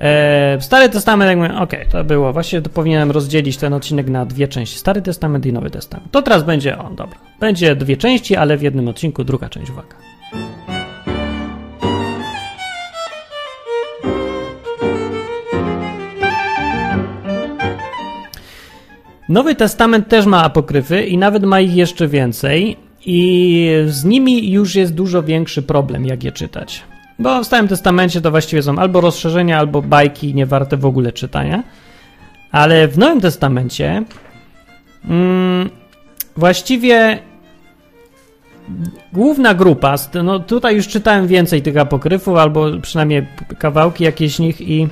E, 0.00 0.60
Stary 0.60 0.88
Testament, 0.88 1.28
jak 1.28 1.38
mówię, 1.38 1.62
okej, 1.62 1.80
okay, 1.80 1.92
to 1.92 2.04
było, 2.04 2.32
właśnie 2.32 2.62
to 2.62 2.70
powinienem 2.70 3.10
rozdzielić 3.10 3.56
ten 3.56 3.72
odcinek 3.72 4.08
na 4.08 4.26
dwie 4.26 4.48
części, 4.48 4.78
Stary 4.78 5.02
Testament 5.02 5.46
i 5.46 5.52
Nowy 5.52 5.70
Testament. 5.70 6.10
To 6.10 6.22
teraz 6.22 6.42
będzie, 6.42 6.78
o 6.78 6.90
dobra, 6.90 7.18
będzie 7.40 7.76
dwie 7.76 7.96
części, 7.96 8.36
ale 8.36 8.56
w 8.56 8.62
jednym 8.62 8.88
odcinku 8.88 9.24
druga 9.24 9.48
część, 9.48 9.70
uwaga. 9.70 9.96
Nowy 19.28 19.54
Testament 19.54 20.08
też 20.08 20.26
ma 20.26 20.44
apokryfy 20.44 21.02
i 21.02 21.18
nawet 21.18 21.44
ma 21.44 21.60
ich 21.60 21.74
jeszcze 21.74 22.08
więcej 22.08 22.76
i 23.06 23.70
z 23.86 24.04
nimi 24.04 24.50
już 24.50 24.74
jest 24.74 24.94
dużo 24.94 25.22
większy 25.22 25.62
problem, 25.62 26.06
jak 26.06 26.24
je 26.24 26.32
czytać. 26.32 26.82
Bo 27.18 27.42
w 27.42 27.46
Starym 27.46 27.68
Testamencie 27.68 28.20
to 28.20 28.30
właściwie 28.30 28.62
są 28.62 28.78
albo 28.78 29.00
rozszerzenia, 29.00 29.58
albo 29.58 29.82
bajki 29.82 30.34
nie 30.34 30.46
warte 30.46 30.76
w 30.76 30.86
ogóle 30.86 31.12
czytania. 31.12 31.62
Ale 32.52 32.88
w 32.88 32.98
Nowym 32.98 33.20
Testamencie 33.20 34.02
mm, 35.08 35.70
właściwie 36.36 37.18
główna 39.12 39.54
grupa, 39.54 39.94
no 40.24 40.40
tutaj 40.40 40.76
już 40.76 40.88
czytałem 40.88 41.26
więcej 41.26 41.62
tych 41.62 41.76
apokryfów, 41.76 42.36
albo 42.36 42.66
przynajmniej 42.82 43.26
kawałki 43.58 44.04
jakieś 44.04 44.34
z 44.34 44.38
nich 44.38 44.60
i 44.60 44.88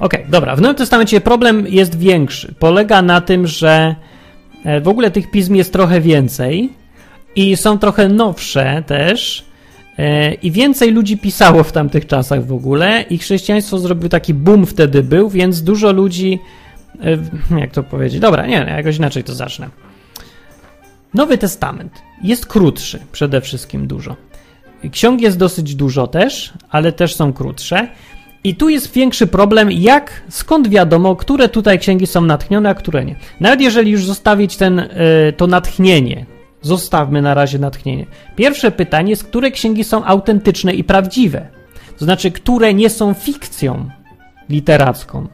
Okej, 0.00 0.20
okay, 0.20 0.30
dobra. 0.30 0.56
W 0.56 0.60
Nowym 0.60 0.76
Testamencie 0.76 1.20
problem 1.20 1.66
jest 1.66 1.98
większy. 1.98 2.54
Polega 2.58 3.02
na 3.02 3.20
tym, 3.20 3.46
że 3.46 3.94
e, 4.64 4.80
w 4.80 4.88
ogóle 4.88 5.10
tych 5.10 5.30
pism 5.30 5.54
jest 5.54 5.72
trochę 5.72 6.00
więcej 6.00 6.72
i 7.36 7.56
są 7.56 7.78
trochę 7.78 8.08
nowsze 8.08 8.82
też. 8.86 9.44
E, 9.98 10.34
I 10.34 10.50
więcej 10.50 10.92
ludzi 10.92 11.18
pisało 11.18 11.64
w 11.64 11.72
tamtych 11.72 12.06
czasach 12.06 12.46
w 12.46 12.52
ogóle, 12.52 13.04
i 13.10 13.18
chrześcijaństwo 13.18 13.78
zrobił 13.78 14.08
taki 14.08 14.34
boom 14.34 14.66
wtedy 14.66 15.02
był, 15.02 15.30
więc 15.30 15.62
dużo 15.62 15.92
ludzi. 15.92 16.38
E, 17.50 17.58
jak 17.60 17.70
to 17.70 17.82
powiedzieć? 17.82 18.20
Dobra, 18.20 18.46
nie, 18.46 18.66
jakoś 18.76 18.96
inaczej 18.96 19.24
to 19.24 19.34
zacznę. 19.34 19.68
Nowy 21.14 21.38
Testament 21.38 22.02
jest 22.22 22.46
krótszy, 22.46 22.98
przede 23.12 23.40
wszystkim 23.40 23.86
dużo. 23.86 24.16
Ksiąg 24.92 25.20
jest 25.20 25.38
dosyć 25.38 25.74
dużo 25.74 26.06
też, 26.06 26.52
ale 26.70 26.92
też 26.92 27.14
są 27.14 27.32
krótsze. 27.32 27.88
I 28.44 28.54
tu 28.54 28.68
jest 28.68 28.92
większy 28.92 29.26
problem, 29.26 29.72
jak, 29.72 30.22
skąd 30.28 30.68
wiadomo, 30.68 31.16
które 31.16 31.48
tutaj 31.48 31.78
księgi 31.78 32.06
są 32.06 32.20
natchnione, 32.20 32.70
a 32.70 32.74
które 32.74 33.04
nie. 33.04 33.16
Nawet 33.40 33.60
jeżeli 33.60 33.90
już 33.90 34.04
zostawić 34.04 34.56
ten, 34.56 34.78
y, 34.78 34.88
to 35.36 35.46
natchnienie, 35.46 36.26
zostawmy 36.62 37.22
na 37.22 37.34
razie 37.34 37.58
natchnienie. 37.58 38.06
Pierwsze 38.36 38.70
pytanie 38.70 39.10
jest, 39.10 39.24
które 39.24 39.50
księgi 39.50 39.84
są 39.84 40.04
autentyczne 40.04 40.74
i 40.74 40.84
prawdziwe? 40.84 41.48
To 41.98 42.04
znaczy, 42.04 42.30
które 42.30 42.74
nie 42.74 42.90
są 42.90 43.14
fikcją 43.14 43.90
literacką, 44.48 45.28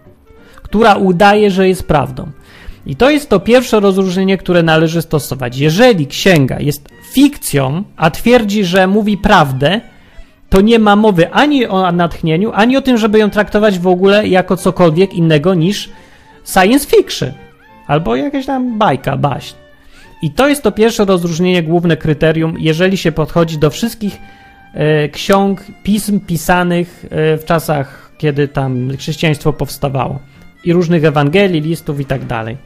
która 0.63 0.95
udaje, 0.95 1.51
że 1.51 1.69
jest 1.69 1.89
prawdą. 1.89 2.31
I 2.87 2.97
to 2.97 3.11
jest 3.11 3.29
to 3.29 3.41
pierwsze 3.41 3.81
rozróżnienie, 3.81 4.39
które 4.39 4.63
należy 4.63 5.03
stosować. 5.03 5.59
Jeżeli 5.59 6.07
księga 6.07 6.61
jest 6.61 6.89
fikcją, 7.13 7.85
a 7.97 8.11
twierdzi, 8.11 8.65
że 8.65 8.87
mówi 8.87 9.19
prawdę, 9.19 9.81
to 10.51 10.61
nie 10.61 10.79
ma 10.79 10.97
mowy 10.97 11.31
ani 11.33 11.67
o 11.67 11.93
natchnieniu, 11.93 12.53
ani 12.55 12.77
o 12.77 12.83
tym, 12.83 12.99
żeby 12.99 13.19
ją 13.19 13.31
traktować 13.31 13.79
w 13.79 13.87
ogóle 13.87 14.29
jako 14.29 14.57
cokolwiek 14.57 15.15
innego 15.15 15.55
niż 15.55 15.91
science 16.45 16.87
fiction 16.87 17.33
albo 17.87 18.17
jakaś 18.17 18.47
tam 18.47 18.79
bajka, 18.79 19.17
baśń. 19.17 19.55
I 20.23 20.31
to 20.31 20.49
jest 20.49 20.63
to 20.63 20.73
pierwsze 20.73 21.05
rozróżnienie, 21.05 21.63
główne 21.63 21.97
kryterium, 21.97 22.57
jeżeli 22.59 22.97
się 22.97 23.13
podchodzi 23.13 23.59
do 23.59 23.71
wszystkich 23.71 24.19
e, 24.75 25.09
ksiąg, 25.09 25.65
pism 25.83 26.21
pisanych 26.21 27.05
e, 27.05 27.37
w 27.37 27.45
czasach, 27.45 28.13
kiedy 28.19 28.49
tam 28.49 28.97
chrześcijaństwo 28.99 29.53
powstawało 29.53 30.19
i 30.65 30.73
różnych 30.73 31.05
Ewangelii, 31.05 31.61
listów 31.61 32.01
i 32.01 32.05
tak 32.05 32.25
dalej. 32.25 32.57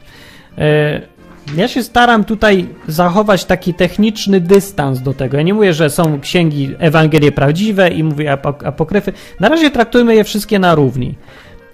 Ja 1.57 1.67
się 1.67 1.83
staram 1.83 2.23
tutaj 2.23 2.67
zachować 2.87 3.45
taki 3.45 3.73
techniczny 3.73 4.39
dystans 4.39 5.01
do 5.01 5.13
tego. 5.13 5.37
Ja 5.37 5.43
nie 5.43 5.53
mówię, 5.53 5.73
że 5.73 5.89
są 5.89 6.19
księgi 6.19 6.75
Ewangelie 6.79 7.31
prawdziwe 7.31 7.89
i 7.89 8.03
mówię 8.03 8.31
apok 8.31 8.63
apokryfy. 8.63 9.13
Na 9.39 9.49
razie 9.49 9.71
traktujmy 9.71 10.15
je 10.15 10.23
wszystkie 10.23 10.59
na 10.59 10.75
równi. 10.75 11.15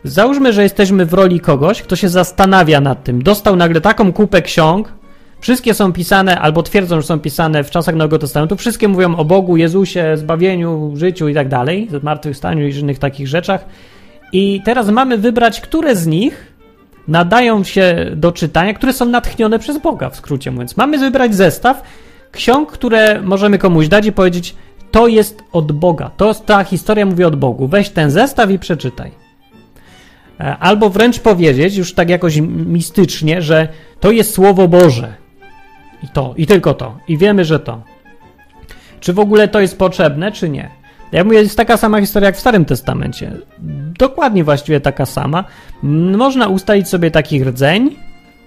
Załóżmy, 0.03 0.53
że 0.53 0.63
jesteśmy 0.63 1.05
w 1.05 1.13
roli 1.13 1.39
kogoś, 1.39 1.81
kto 1.81 1.95
się 1.95 2.09
zastanawia 2.09 2.81
nad 2.81 3.03
tym. 3.03 3.23
Dostał 3.23 3.55
nagle 3.55 3.81
taką 3.81 4.13
kupę 4.13 4.41
ksiąg, 4.41 4.93
wszystkie 5.39 5.73
są 5.73 5.93
pisane, 5.93 6.39
albo 6.39 6.63
twierdzą, 6.63 7.01
że 7.01 7.07
są 7.07 7.19
pisane 7.19 7.63
w 7.63 7.71
czasach 7.71 7.95
Nowego 7.95 8.19
Testamentu, 8.19 8.55
wszystkie 8.55 8.87
mówią 8.87 9.15
o 9.15 9.25
Bogu, 9.25 9.57
Jezusie, 9.57 10.17
zbawieniu, 10.17 10.91
życiu 10.95 11.27
i 11.27 11.33
tak 11.33 11.47
dalej, 11.47 11.87
zmartwychwstaniu 12.01 12.67
i 12.67 12.75
innych 12.75 12.99
takich 12.99 13.27
rzeczach. 13.27 13.65
I 14.33 14.61
teraz 14.65 14.89
mamy 14.89 15.17
wybrać, 15.17 15.61
które 15.61 15.95
z 15.95 16.07
nich 16.07 16.56
nadają 17.07 17.63
się 17.63 18.11
do 18.15 18.31
czytania, 18.31 18.73
które 18.73 18.93
są 18.93 19.05
natchnione 19.05 19.59
przez 19.59 19.77
Boga, 19.77 20.09
w 20.09 20.15
skrócie 20.15 20.51
mówiąc. 20.51 20.77
Mamy 20.77 20.97
wybrać 20.97 21.35
zestaw 21.35 21.83
ksiąg, 22.31 22.71
które 22.71 23.21
możemy 23.21 23.57
komuś 23.57 23.87
dać 23.87 24.05
i 24.05 24.11
powiedzieć, 24.11 24.55
to 24.91 25.07
jest 25.07 25.43
od 25.51 25.71
Boga, 25.71 26.11
to 26.17 26.33
ta 26.33 26.63
historia 26.63 27.05
mówi 27.05 27.23
od 27.23 27.35
Bogu. 27.35 27.67
Weź 27.67 27.89
ten 27.89 28.11
zestaw 28.11 28.51
i 28.51 28.59
przeczytaj. 28.59 29.11
E, 30.39 30.57
albo 30.57 30.89
wręcz 30.89 31.19
powiedzieć, 31.19 31.75
już 31.75 31.93
tak 31.93 32.09
jakoś 32.09 32.37
mistycznie, 32.41 33.41
że 33.41 33.67
to 33.99 34.11
jest 34.11 34.33
Słowo 34.33 34.67
Boże. 34.67 35.13
I 36.03 36.07
to, 36.07 36.33
i 36.37 36.47
tylko 36.47 36.73
to. 36.73 36.97
I 37.07 37.17
wiemy, 37.17 37.45
że 37.45 37.59
to. 37.59 37.81
Czy 38.99 39.13
w 39.13 39.19
ogóle 39.19 39.47
to 39.47 39.59
jest 39.59 39.77
potrzebne, 39.77 40.31
czy 40.31 40.49
nie? 40.49 40.69
Ja 41.11 41.23
mówię, 41.23 41.37
jest 41.37 41.57
taka 41.57 41.77
sama 41.77 41.99
historia 41.99 42.27
jak 42.27 42.35
w 42.35 42.39
Starym 42.39 42.65
Testamencie. 42.65 43.31
Dokładnie 43.99 44.43
właściwie 44.43 44.79
taka 44.79 45.05
sama. 45.05 45.43
Można 46.17 46.47
ustalić 46.47 46.87
sobie 46.87 47.11
taki 47.11 47.43
rdzeń 47.43 47.95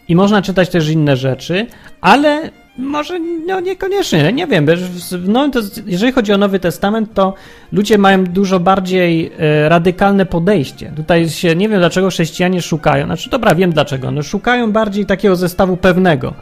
i 0.08 0.16
można 0.16 0.42
czytać 0.42 0.68
też 0.68 0.88
inne 0.88 1.16
rzeczy, 1.16 1.66
ale 2.00 2.50
może 2.78 3.18
no 3.46 3.60
niekoniecznie, 3.60 4.32
nie 4.32 4.46
wiem. 4.46 4.66
No, 5.26 5.48
to, 5.48 5.60
jeżeli 5.86 6.12
chodzi 6.12 6.32
o 6.32 6.38
Nowy 6.38 6.58
Testament, 6.60 7.14
to 7.14 7.34
ludzie 7.72 7.98
mają 7.98 8.24
dużo 8.24 8.60
bardziej 8.60 9.32
e, 9.38 9.68
radykalne 9.68 10.26
podejście. 10.26 10.92
Tutaj 10.96 11.28
się 11.28 11.56
nie 11.56 11.68
wiem, 11.68 11.78
dlaczego 11.78 12.10
chrześcijanie 12.10 12.62
szukają. 12.62 13.06
Znaczy, 13.06 13.30
dobra, 13.30 13.54
wiem 13.54 13.72
dlaczego. 13.72 14.10
No, 14.10 14.22
szukają 14.22 14.72
bardziej 14.72 15.06
takiego 15.06 15.36
zestawu 15.36 15.76
pewnego 15.76 16.34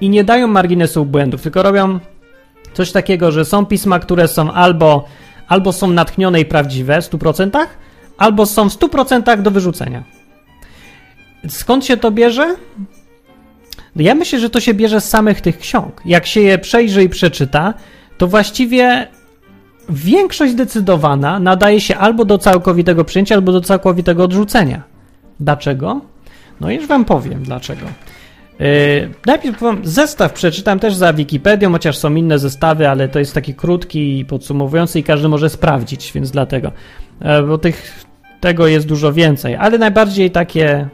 i 0.00 0.08
nie 0.08 0.24
dają 0.24 0.46
marginesu 0.46 1.04
błędów, 1.04 1.42
tylko 1.42 1.62
robią 1.62 1.98
Coś 2.74 2.92
takiego, 2.92 3.32
że 3.32 3.44
są 3.44 3.66
pisma, 3.66 3.98
które 3.98 4.28
są 4.28 4.52
albo, 4.52 5.04
albo 5.48 5.72
są 5.72 5.86
natchnione 5.90 6.40
i 6.40 6.44
prawdziwe 6.44 7.02
w 7.02 7.10
100%, 7.10 7.66
albo 8.18 8.46
są 8.46 8.70
w 8.70 8.72
100% 8.72 9.42
do 9.42 9.50
wyrzucenia. 9.50 10.04
Skąd 11.48 11.84
się 11.84 11.96
to 11.96 12.10
bierze? 12.10 12.56
Ja 13.96 14.14
myślę, 14.14 14.38
że 14.38 14.50
to 14.50 14.60
się 14.60 14.74
bierze 14.74 15.00
z 15.00 15.08
samych 15.08 15.40
tych 15.40 15.58
ksiąg. 15.58 16.00
Jak 16.04 16.26
się 16.26 16.40
je 16.40 16.58
przejrzy 16.58 17.02
i 17.02 17.08
przeczyta, 17.08 17.74
to 18.18 18.26
właściwie 18.26 19.08
większość 19.88 20.52
zdecydowana 20.52 21.38
nadaje 21.38 21.80
się 21.80 21.96
albo 21.96 22.24
do 22.24 22.38
całkowitego 22.38 23.04
przyjęcia, 23.04 23.34
albo 23.34 23.52
do 23.52 23.60
całkowitego 23.60 24.24
odrzucenia. 24.24 24.82
Dlaczego? 25.40 26.00
No 26.60 26.70
już 26.70 26.86
wam 26.86 27.04
powiem 27.04 27.42
dlaczego. 27.42 27.86
Yy, 28.60 29.10
najpierw 29.26 29.58
powiem, 29.58 29.80
zestaw 29.82 30.32
przeczytam 30.32 30.78
też 30.78 30.94
za 30.94 31.12
Wikipedią, 31.12 31.72
chociaż 31.72 31.96
są 31.96 32.14
inne 32.14 32.38
zestawy, 32.38 32.88
ale 32.88 33.08
to 33.08 33.18
jest 33.18 33.34
taki 33.34 33.54
krótki 33.54 34.18
i 34.18 34.24
podsumowujący 34.24 34.98
i 34.98 35.02
każdy 35.02 35.28
może 35.28 35.50
sprawdzić, 35.50 36.12
więc 36.12 36.30
dlatego. 36.30 36.72
Yy, 37.20 37.42
bo 37.42 37.58
tych, 37.58 38.04
tego 38.40 38.66
jest 38.66 38.86
dużo 38.86 39.12
więcej, 39.12 39.56
ale 39.56 39.78
najbardziej 39.78 40.30
takie 40.30 40.88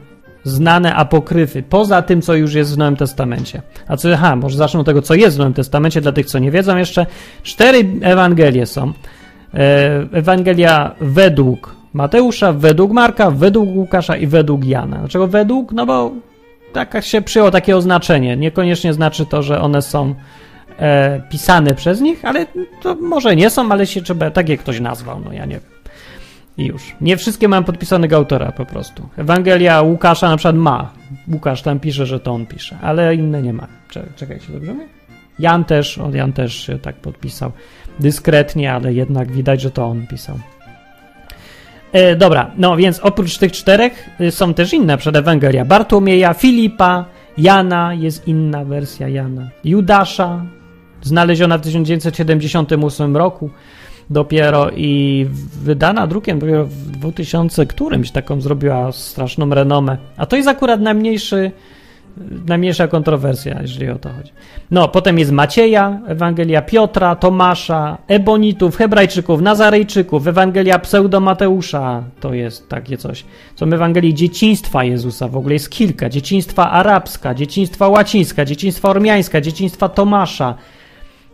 znane 0.45 0.95
apokryfy, 0.95 1.63
poza 1.63 2.03
tym, 2.03 2.23
co 2.23 2.35
już 2.35 2.55
jest 2.55 2.75
w 2.75 2.79
Nowym 2.79 2.97
Testamencie. 2.97 3.63
A 3.89 3.97
co, 3.97 4.13
aha, 4.13 4.37
może 4.37 4.57
zacznę 4.57 4.81
od 4.81 4.87
tego, 4.87 5.03
co 5.03 5.15
jest 5.15 5.37
w 5.37 5.39
Nowym 5.39 5.55
Testamencie, 5.55 6.01
dla 6.01 6.13
tych, 6.13 6.27
co 6.27 6.39
nie 6.39 6.51
wiedzą 6.51 6.77
jeszcze. 6.77 7.07
Cztery 7.43 7.85
Ewangelie 8.03 8.67
są. 8.67 8.87
Yy, 8.87 9.61
Ewangelia 10.13 10.95
według 11.01 11.77
Mateusza, 11.93 12.53
według 12.53 12.93
Marka, 12.93 13.31
według 13.31 13.77
Łukasza 13.77 14.17
i 14.17 14.27
według 14.27 14.65
Jana. 14.65 14.99
Dlaczego 14.99 15.27
według? 15.27 15.73
No 15.73 15.87
bo 15.87 16.13
tak 16.77 17.05
się 17.05 17.23
przyjęło 17.23 17.51
takie 17.51 17.77
oznaczenie. 17.77 18.37
Niekoniecznie 18.37 18.93
znaczy 18.93 19.27
to, 19.27 19.43
że 19.43 19.61
one 19.61 19.83
są 19.83 20.15
e, 20.79 21.23
pisane 21.31 21.75
przez 21.75 22.01
nich, 22.01 22.25
ale 22.25 22.47
to 22.83 22.95
może 22.95 23.37
nie 23.37 23.51
są, 23.51 23.73
ale 23.73 23.87
się 23.87 24.03
trzeba, 24.03 24.31
tak 24.31 24.49
jak 24.49 24.61
ktoś 24.61 24.81
nazwał, 24.81 25.21
no 25.25 25.33
ja 25.33 25.45
nie 25.45 25.55
wiem. 25.55 25.77
I 26.59 26.65
już. 26.65 26.97
Nie 27.01 27.17
wszystkie 27.17 27.49
mam 27.49 27.65
podpisanego 27.65 28.17
autora 28.17 28.53
po 28.53 28.67
prostu. 28.67 29.09
Ewangelia 29.17 29.83
Łukasza 29.83 30.29
na 30.29 30.37
przykład 30.37 30.57
ma. 30.57 30.93
Łukasz 31.33 31.63
tam 31.63 31.81
pisze, 31.81 32.07
że 32.07 32.21
to 32.21 32.33
on 32.33 32.47
pisze, 32.47 32.79
ale 32.83 33.15
inne 33.15 33.43
nie 33.43 33.53
ma. 33.53 33.67
Czekajcie, 34.17 34.53
dobrze 34.53 34.75
mi? 34.75 34.85
Jan 35.39 35.65
też, 35.65 35.99
on 35.99 36.15
Jan 36.15 36.33
też 36.33 36.67
się 36.67 36.79
tak 36.79 36.97
podpisał. 36.97 37.53
Dyskretnie, 38.01 38.73
ale 38.73 38.95
jednak 38.95 39.33
widać, 39.33 39.61
że 39.61 39.71
to 39.71 39.87
on 39.87 40.07
pisał. 40.07 40.39
E, 41.97 42.17
dobra, 42.17 42.51
no 42.59 42.77
więc 42.77 43.01
oprócz 43.01 43.39
tych 43.39 43.53
czterech 43.53 44.09
y, 44.21 44.31
są 44.31 44.55
też 44.55 44.73
inne 44.73 44.99
przed 44.99 45.17
Ewangelia. 45.17 45.65
Bartłomieja, 45.65 46.35
Filipa, 46.35 47.05
Jana, 47.39 47.95
jest 47.95 48.29
inna 48.29 48.65
wersja 48.65 49.09
Jana. 49.09 49.49
Judasza, 49.65 50.45
znaleziona 51.03 51.59
w 51.59 51.61
1978 51.61 53.17
roku 53.17 53.51
dopiero 54.11 54.71
i 54.71 55.27
wydana 55.63 56.07
drukiem 56.07 56.39
dopiero 56.39 56.65
w 56.65 56.91
2000 56.91 57.67
którymś 57.67 58.11
taką 58.11 58.41
zrobiła 58.41 58.93
straszną 58.93 59.51
renomę. 59.51 59.99
A 60.17 60.27
to 60.27 60.37
jest 60.37 60.49
akurat 60.49 60.81
najmniejszy, 60.81 61.51
najmniejsza 62.47 62.89
kontrowersja, 62.89 63.59
jeżeli 63.63 63.91
o 63.91 63.99
to 63.99 64.09
chodzi. 64.09 64.33
No, 64.71 64.89
potem 64.89 65.19
jest 65.19 65.33
Macieja, 65.33 66.01
Ewangelia 66.07 66.63
Piotra, 66.63 67.17
Tomasza, 67.17 67.99
Ebonitów, 68.09 68.77
Hebrajczyków, 68.77 69.41
Nazarejczyków, 69.41 70.27
Ewangelia 70.27 70.79
Pseudo-Mateusza, 70.79 72.03
to 72.21 72.35
jest 72.35 72.69
takie 72.69 72.97
coś. 72.97 73.25
Są 73.57 73.67
Ewangelii 73.67 74.15
dzieciństwa 74.15 74.85
Jezusa, 74.85 75.29
w 75.29 75.37
ogóle 75.37 75.53
jest 75.53 75.71
kilka. 75.71 76.09
Dzieciństwa 76.09 76.71
arabska, 76.71 77.35
dzieciństwa 77.35 77.89
łacińska, 77.89 78.45
dzieciństwa 78.45 78.89
ormiańska, 78.89 79.41
dzieciństwa 79.41 79.89
Tomasza, 79.89 80.55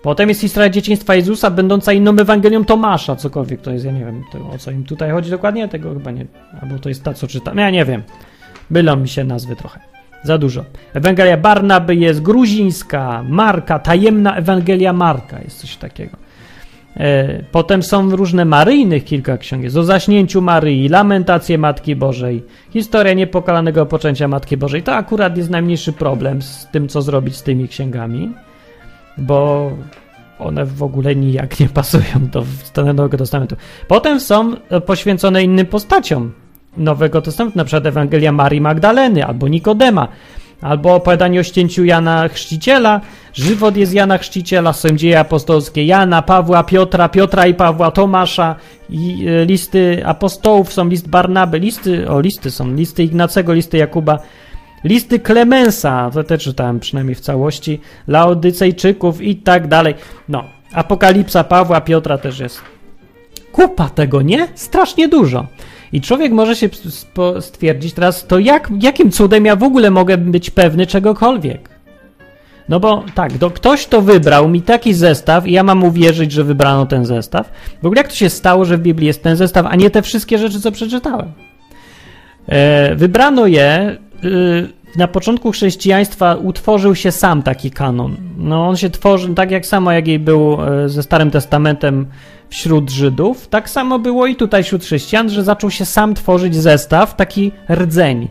Potem 0.03 0.29
jest 0.29 0.41
historia 0.41 0.71
dzieciństwa 0.71 1.15
Jezusa, 1.15 1.51
będąca 1.51 1.93
inną 1.93 2.11
Ewangelią 2.11 2.65
Tomasza, 2.65 3.17
cokolwiek 3.17 3.61
to 3.61 3.71
jest, 3.71 3.85
ja 3.85 3.93
nie 3.93 4.05
wiem 4.05 4.23
o 4.55 4.59
co 4.59 4.71
im 4.71 4.85
tutaj 4.85 5.11
chodzi 5.11 5.31
dokładnie, 5.31 5.69
tego 5.69 5.95
chyba 5.95 6.11
nie, 6.11 6.27
albo 6.63 6.79
to 6.79 6.89
jest 6.89 7.05
ta, 7.05 7.15
co 7.15 7.27
czytam, 7.27 7.59
ja 7.59 7.71
nie 7.71 7.85
wiem, 7.85 8.03
bylą 8.71 8.97
mi 8.97 9.09
się 9.09 9.25
nazwy 9.25 9.57
trochę, 9.57 9.81
za 10.23 10.39
dużo. 10.39 10.65
Ewangelia 10.95 11.37
Barnaby 11.37 11.97
jest 11.97 12.23
gruzińska, 12.23 13.25
Marka, 13.29 13.79
tajemna 13.79 14.37
Ewangelia 14.37 14.93
Marka, 14.93 15.41
jest 15.41 15.59
coś 15.59 15.77
takiego. 15.77 16.17
E, 16.97 17.43
potem 17.53 17.83
są 17.83 18.17
różne 18.17 18.45
maryjnych 18.45 19.05
kilka 19.05 19.39
ksiąg, 19.39 19.63
jest 19.63 19.77
o 19.77 19.85
zaśnięciu 19.85 20.43
Maryi, 20.43 20.89
lamentacje 20.89 21.59
Matki 21.59 21.97
Bożej, 21.97 22.45
historia 22.71 23.13
niepokalanego 23.13 23.87
poczęcia 23.87 24.29
Matki 24.29 24.57
Bożej, 24.57 24.83
to 24.83 24.95
akurat 24.95 25.37
jest 25.37 25.51
najmniejszy 25.51 25.93
problem 25.93 26.43
z 26.43 26.69
tym, 26.73 26.89
co 26.89 27.03
zrobić 27.03 27.37
z 27.37 27.43
tymi 27.43 27.69
księgami 27.69 28.31
bo 29.19 29.71
one 30.39 30.65
w 30.65 30.83
ogóle 30.83 31.17
nijak 31.17 31.61
nie 31.61 31.69
pasują 31.69 32.29
do 32.33 32.45
Nowego 32.85 33.17
Testamentu. 33.17 33.57
Potem 33.89 34.21
są 34.21 34.57
poświęcone 34.87 35.45
innym 35.45 35.67
postaciom 35.67 36.33
Nowego 36.77 37.23
Testamentu, 37.23 37.59
na 37.59 37.65
przykład 37.65 37.87
Ewangelia 37.87 38.33
Marii 38.33 38.61
Magdaleny 38.61 39.27
albo 39.27 39.49
Nikodema, 39.49 40.09
albo 40.61 40.95
opowiadanie 40.95 41.41
o 41.41 41.43
ścięciu 41.43 41.85
Jana 41.85 42.29
Chrzciciela, 42.29 43.01
żywot 43.35 43.77
jest 43.77 43.95
Jana 43.95 44.19
Chrzciciela, 44.19 44.73
są 44.73 44.89
dzieje 44.89 45.21
apostolskie 45.21 45.85
Jana, 45.85 46.23
Pawła, 46.23 46.65
Piotra, 46.65 47.09
Piotra 47.09 47.47
i 47.47 47.55
Pawła, 47.55 47.91
Tomasza, 47.91 48.55
i 48.91 49.27
e, 49.29 49.45
listy 49.45 50.03
apostołów, 50.07 50.73
są 50.73 50.89
list 50.89 51.09
Barnaby, 51.09 51.59
listy, 51.59 52.09
o 52.11 52.21
listy 52.21 52.51
są, 52.51 52.75
listy 52.75 53.03
Ignacego, 53.03 53.55
listy 53.55 53.77
Jakuba, 53.77 54.19
listy 54.85 55.19
Klemensa, 55.19 56.11
to 56.15 56.25
też 56.25 56.43
czytałem 56.45 56.81
przynajmniej 56.81 57.15
w 57.15 57.21
całości, 57.21 57.81
Laodycejczyków 58.09 59.23
i 59.23 59.37
tak 59.37 59.69
dalej. 59.69 59.95
No, 60.29 60.45
Apokalipsa 60.73 61.45
Pawła, 61.45 61.81
Piotra 61.81 62.19
też 62.19 62.39
jest. 62.39 62.61
Kupa 63.53 63.89
tego, 63.89 64.23
nie? 64.23 64.49
Strasznie 64.55 65.09
dużo. 65.09 65.47
I 65.93 66.01
człowiek 66.01 66.33
może 66.33 66.57
się 66.57 66.69
stwierdzić 67.41 67.93
teraz, 67.93 68.27
to 68.27 68.39
jak, 68.39 68.71
jakim 68.81 69.11
cudem 69.11 69.45
ja 69.45 69.57
w 69.57 69.63
ogóle 69.63 69.91
mogę 69.91 70.19
być 70.19 70.51
pewny 70.51 70.87
czegokolwiek? 70.87 71.69
No 72.69 72.81
bo 72.81 73.05
tak, 73.15 73.33
to 73.33 73.51
ktoś 73.51 73.87
to 73.87 74.03
wybrał 74.03 74.49
mi 74.49 74.63
taki 74.63 74.95
zestaw 74.95 75.47
i 75.47 75.53
ja 75.53 75.63
mam 75.63 75.85
uwierzyć, 75.85 76.33
że 76.33 76.45
wybrano 76.45 76.87
ten 76.87 77.05
zestaw. 77.05 77.53
W 77.83 77.87
ogóle 77.87 78.01
jak 78.01 78.09
to 78.09 78.15
się 78.15 78.31
stało, 78.31 78.65
że 78.65 78.79
w 78.79 78.81
Biblii 78.81 79.07
jest 79.07 79.23
ten 79.23 79.37
zestaw, 79.37 79.67
a 79.67 79.77
nie 79.77 79.91
te 79.91 80.03
wszystkie 80.03 80.39
rzeczy, 80.39 80.61
co 80.61 80.73
przeczytałem? 80.73 81.33
E, 82.47 82.95
wybrano 82.95 83.47
je 83.47 83.97
na 84.97 85.09
początku 85.09 85.53
chrześcijaństwa 85.53 86.35
utworzył 86.35 86.95
się 86.95 87.13
sam 87.13 87.43
taki 87.43 87.71
kanon. 87.71 88.17
No 88.37 88.69
on 88.69 88.77
się 88.77 88.91
tworzy 88.91 89.35
tak 89.35 89.51
jak 89.51 89.67
samo 89.67 89.93
jak 89.93 90.09
jej 90.09 90.19
był 90.19 90.59
e, 90.63 90.89
ze 90.89 91.03
Starym 91.03 91.31
Testamentem 91.31 92.07
wśród 92.49 92.91
Żydów, 92.91 93.49
tak 93.49 93.71
samo 93.71 93.99
było 93.99 94.27
i 94.27 94.37
tutaj 94.37 94.63
wśród 94.63 94.85
chrześcijan, 94.85 95.31
że 95.31 95.45
zaczął 95.45 95.71
się 95.71 95.85
sam 95.85 96.15
tworzyć 96.15 96.57
zestaw, 96.57 97.17
taki 97.17 97.53
rdzeń. 97.71 98.29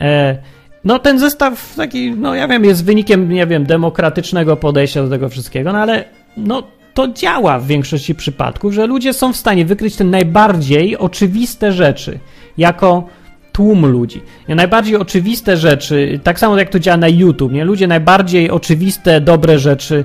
E, 0.00 0.38
no 0.84 0.98
ten 0.98 1.18
zestaw 1.18 1.74
taki, 1.76 2.10
no 2.10 2.34
ja 2.34 2.48
wiem, 2.48 2.64
jest 2.64 2.84
wynikiem, 2.84 3.28
nie 3.28 3.46
wiem, 3.46 3.66
demokratycznego 3.66 4.56
podejścia 4.56 5.02
do 5.02 5.10
tego 5.10 5.28
wszystkiego, 5.28 5.72
no 5.72 5.78
ale 5.78 6.04
no 6.36 6.62
to 6.94 7.08
działa 7.08 7.58
w 7.58 7.66
większości 7.66 8.14
przypadków, 8.14 8.72
że 8.72 8.86
ludzie 8.86 9.12
są 9.12 9.32
w 9.32 9.36
stanie 9.36 9.64
wykryć 9.64 9.96
te 9.96 10.04
najbardziej 10.04 10.96
oczywiste 10.96 11.72
rzeczy 11.72 12.18
jako 12.58 13.08
tłum 13.54 13.86
ludzi. 13.86 14.22
Najbardziej 14.48 14.96
oczywiste 14.96 15.56
rzeczy, 15.56 16.20
tak 16.22 16.38
samo 16.38 16.58
jak 16.58 16.68
to 16.68 16.78
działa 16.78 16.96
na 16.96 17.08
YouTube, 17.08 17.52
nie? 17.52 17.64
ludzie 17.64 17.86
najbardziej 17.86 18.50
oczywiste, 18.50 19.20
dobre 19.20 19.58
rzeczy 19.58 20.04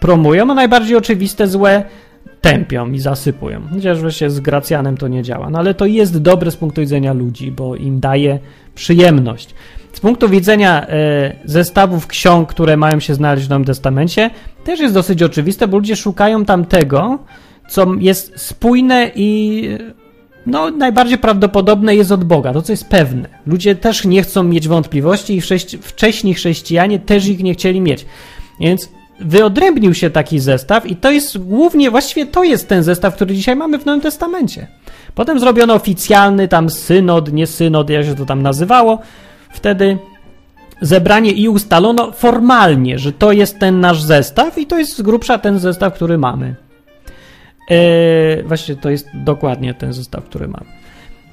promują, 0.00 0.50
a 0.50 0.54
najbardziej 0.54 0.96
oczywiste, 0.96 1.46
złe 1.46 1.84
tępią 2.40 2.92
i 2.92 2.98
zasypują. 2.98 3.60
Chociaż 3.74 4.00
wreszcie 4.00 4.30
z 4.30 4.40
Gracjanem 4.40 4.96
to 4.96 5.08
nie 5.08 5.22
działa. 5.22 5.50
No 5.50 5.58
ale 5.58 5.74
to 5.74 5.86
jest 5.86 6.18
dobre 6.18 6.50
z 6.50 6.56
punktu 6.56 6.80
widzenia 6.80 7.12
ludzi, 7.12 7.50
bo 7.50 7.76
im 7.76 8.00
daje 8.00 8.38
przyjemność. 8.74 9.54
Z 9.92 10.00
punktu 10.00 10.28
widzenia 10.28 10.86
e, 10.88 11.32
zestawów 11.44 12.06
ksiąg, 12.06 12.48
które 12.48 12.76
mają 12.76 13.00
się 13.00 13.14
znaleźć 13.14 13.46
w 13.46 13.50
Nowym 13.50 13.64
Testamencie, 13.64 14.30
też 14.64 14.80
jest 14.80 14.94
dosyć 14.94 15.22
oczywiste, 15.22 15.68
bo 15.68 15.76
ludzie 15.76 15.96
szukają 15.96 16.44
tam 16.44 16.64
tego, 16.64 17.18
co 17.68 17.86
jest 17.98 18.40
spójne 18.40 19.10
i 19.14 19.68
no, 20.46 20.70
najbardziej 20.70 21.18
prawdopodobne 21.18 21.96
jest 21.96 22.12
od 22.12 22.24
Boga, 22.24 22.52
to 22.52 22.62
co 22.62 22.72
jest 22.72 22.88
pewne. 22.88 23.28
Ludzie 23.46 23.74
też 23.74 24.04
nie 24.04 24.22
chcą 24.22 24.42
mieć 24.42 24.68
wątpliwości 24.68 25.36
i 25.36 25.40
wcześniej 25.82 26.34
chrześcijanie 26.34 26.98
też 26.98 27.26
ich 27.26 27.42
nie 27.42 27.54
chcieli 27.54 27.80
mieć. 27.80 28.06
Więc 28.60 28.88
wyodrębnił 29.20 29.94
się 29.94 30.10
taki 30.10 30.38
zestaw 30.38 30.86
i 30.86 30.96
to 30.96 31.10
jest 31.10 31.38
głównie, 31.38 31.90
właściwie 31.90 32.26
to 32.26 32.44
jest 32.44 32.68
ten 32.68 32.82
zestaw, 32.82 33.14
który 33.14 33.34
dzisiaj 33.34 33.56
mamy 33.56 33.78
w 33.78 33.86
Nowym 33.86 34.00
Testamencie. 34.00 34.66
Potem 35.14 35.40
zrobiono 35.40 35.74
oficjalny 35.74 36.48
tam 36.48 36.70
synod, 36.70 37.32
nie 37.32 37.46
synod, 37.46 37.90
jak 37.90 38.04
się 38.04 38.14
to 38.14 38.26
tam 38.26 38.42
nazywało. 38.42 38.98
Wtedy 39.50 39.98
zebranie 40.80 41.32
i 41.32 41.48
ustalono 41.48 42.12
formalnie, 42.12 42.98
że 42.98 43.12
to 43.12 43.32
jest 43.32 43.58
ten 43.58 43.80
nasz 43.80 44.02
zestaw 44.02 44.58
i 44.58 44.66
to 44.66 44.78
jest 44.78 44.96
z 44.96 45.02
grubsza 45.02 45.38
ten 45.38 45.58
zestaw, 45.58 45.94
który 45.94 46.18
mamy. 46.18 46.67
Eee, 47.70 48.42
właśnie 48.42 48.76
to 48.76 48.90
jest 48.90 49.08
dokładnie 49.14 49.74
ten 49.74 49.92
zestaw, 49.92 50.24
który 50.24 50.48
mam. 50.48 50.64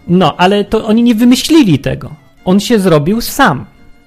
No, 0.07 0.35
ale 0.37 0.65
to 0.65 0.85
oni 0.85 1.03
nie 1.03 1.15
wymyślili 1.15 1.79
tego. 1.79 2.15
On 2.45 2.59
się 2.59 2.79
zrobił 2.79 3.21
sam 3.21 3.65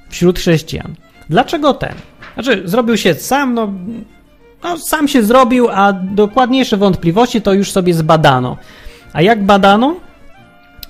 wśród 0.09 0.39
chrześcijan. 0.39 0.95
Dlaczego 1.29 1.75
ten? 1.75 1.95
Znaczy, 2.35 2.63
zrobił 2.65 2.97
się 2.97 3.15
sam, 3.15 3.55
no, 3.55 3.73
no 4.65 4.79
sam 4.79 5.09
się 5.09 5.23
zrobił, 5.23 5.69
a 5.69 5.93
dokładniejsze 5.93 6.77
wątpliwości 6.77 7.43
to 7.43 7.53
już 7.53 7.73
sobie 7.73 7.95
zbadano. 7.95 8.57
A 9.13 9.23
jak 9.23 9.45
badano? 9.45 9.97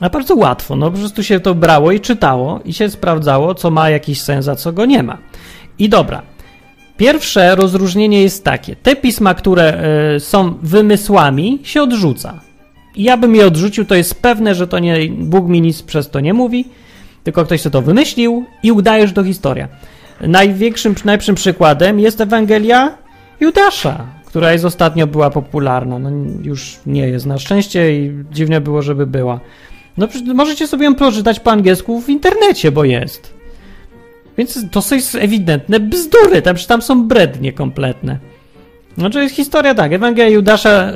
A 0.01 0.11
bardzo 0.11 0.35
łatwo, 0.35 0.77
no 0.77 0.91
po 0.91 0.99
prostu 0.99 1.23
się 1.23 1.41
to 1.41 1.55
brało 1.55 1.93
i 1.93 2.01
czytało 2.01 2.61
i 2.65 2.73
się 2.73 2.91
sprawdzało, 2.91 3.55
co 3.55 3.71
ma 3.71 3.91
jakiś 3.91 4.21
sens, 4.21 4.49
a 4.49 4.57
co 4.57 4.73
go 4.73 4.87
nie 4.87 5.03
ma. 5.03 5.19
I 5.79 5.89
dobra, 5.89 6.23
Pierwsze 6.99 7.55
rozróżnienie 7.55 8.23
jest 8.23 8.45
takie. 8.45 8.77
Te 8.77 8.97
pisma, 8.97 9.35
które 9.35 9.83
y, 10.17 10.21
są 10.21 10.55
wymysłami, 10.63 11.59
się 11.63 11.83
odrzuca. 11.83 12.41
Ja 12.97 13.17
bym 13.17 13.35
je 13.35 13.47
odrzucił, 13.47 13.85
to 13.85 13.95
jest 13.95 14.23
pewne, 14.23 14.55
że 14.55 14.67
to 14.67 14.79
nie, 14.79 14.97
Bóg 15.11 15.49
mi 15.49 15.61
nic 15.61 15.83
przez 15.83 16.11
to 16.11 16.21
nie 16.21 16.35
mówi, 16.35 16.65
tylko 17.25 17.45
ktoś 17.45 17.61
sobie 17.61 17.73
to 17.73 17.83
wymyślił 17.83 18.45
i 18.63 18.73
udaje, 18.73 19.07
że 19.07 19.13
to 19.13 19.25
historia. 19.25 19.69
Największym, 20.21 20.95
najlepszym 21.05 21.35
przykładem 21.35 22.01
jest 22.01 22.21
Ewangelia 22.21 22.99
Judasza, 23.41 24.07
która 24.27 24.53
jest 24.53 24.65
ostatnio 24.65 25.07
była 25.07 25.31
popularna. 25.31 25.99
No, 25.99 26.11
już 26.43 26.79
nie 26.87 27.09
jest 27.09 27.27
na 27.27 27.39
szczęście 27.39 27.93
i 27.93 28.13
dziwne 28.33 28.61
było, 28.61 28.83
żeby 28.83 29.07
była. 29.07 29.41
No 29.97 30.09
możecie 30.35 30.67
sobie 30.67 30.85
ją 30.85 30.95
przeczytać 30.95 31.41
po 31.41 31.51
angielsku 31.51 32.01
w 32.01 32.09
internecie, 32.09 32.73
bo 32.73 32.85
jest. 32.85 33.38
Więc 34.39 34.71
to 34.71 34.83
są 34.83 34.97
ewidentne 35.19 35.81
bzdury, 35.81 36.43
tam, 36.43 36.57
tam 36.57 36.83
są 36.83 37.09
brednie 37.09 37.53
kompletne. 37.53 38.19
Znaczy 38.99 39.23
jest 39.23 39.35
historia 39.35 39.75
tak, 39.75 39.93
Ewangelia 39.93 40.31
Judasza 40.31 40.93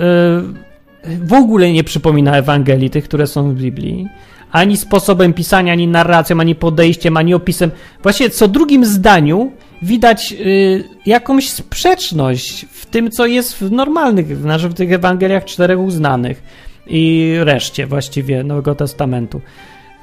yy, 1.05 1.19
w 1.27 1.33
ogóle 1.33 1.73
nie 1.73 1.85
przypomina 1.85 2.37
Ewangelii 2.37 2.91
tych, 2.91 3.05
które 3.05 3.27
są 3.27 3.51
w 3.51 3.55
Biblii, 3.55 4.09
ani 4.53 4.77
sposobem 4.77 5.33
pisania, 5.33 5.73
ani 5.73 5.89
narracją, 5.89 6.41
ani 6.41 6.55
podejściem, 6.55 7.17
ani 7.17 7.35
opisem. 7.35 7.71
Właśnie 8.03 8.31
co 8.31 8.49
drugim 8.49 8.85
zdaniu 8.85 9.53
widać 9.83 10.33
y, 10.33 10.85
jakąś 11.07 11.51
sprzeczność 11.51 12.67
w 12.71 12.87
tym, 12.87 13.11
co 13.11 13.27
jest 13.27 13.59
w 13.59 13.73
normalnych, 13.73 14.37
znaczy 14.37 14.69
w 14.69 14.75
tych 14.75 14.93
Ewangeliach 14.93 15.45
czterech 15.45 15.81
uznanych 15.81 16.43
i 16.87 17.35
reszcie 17.41 17.87
właściwie 17.87 18.45
Nowego 18.45 18.75
Testamentu. 18.75 19.41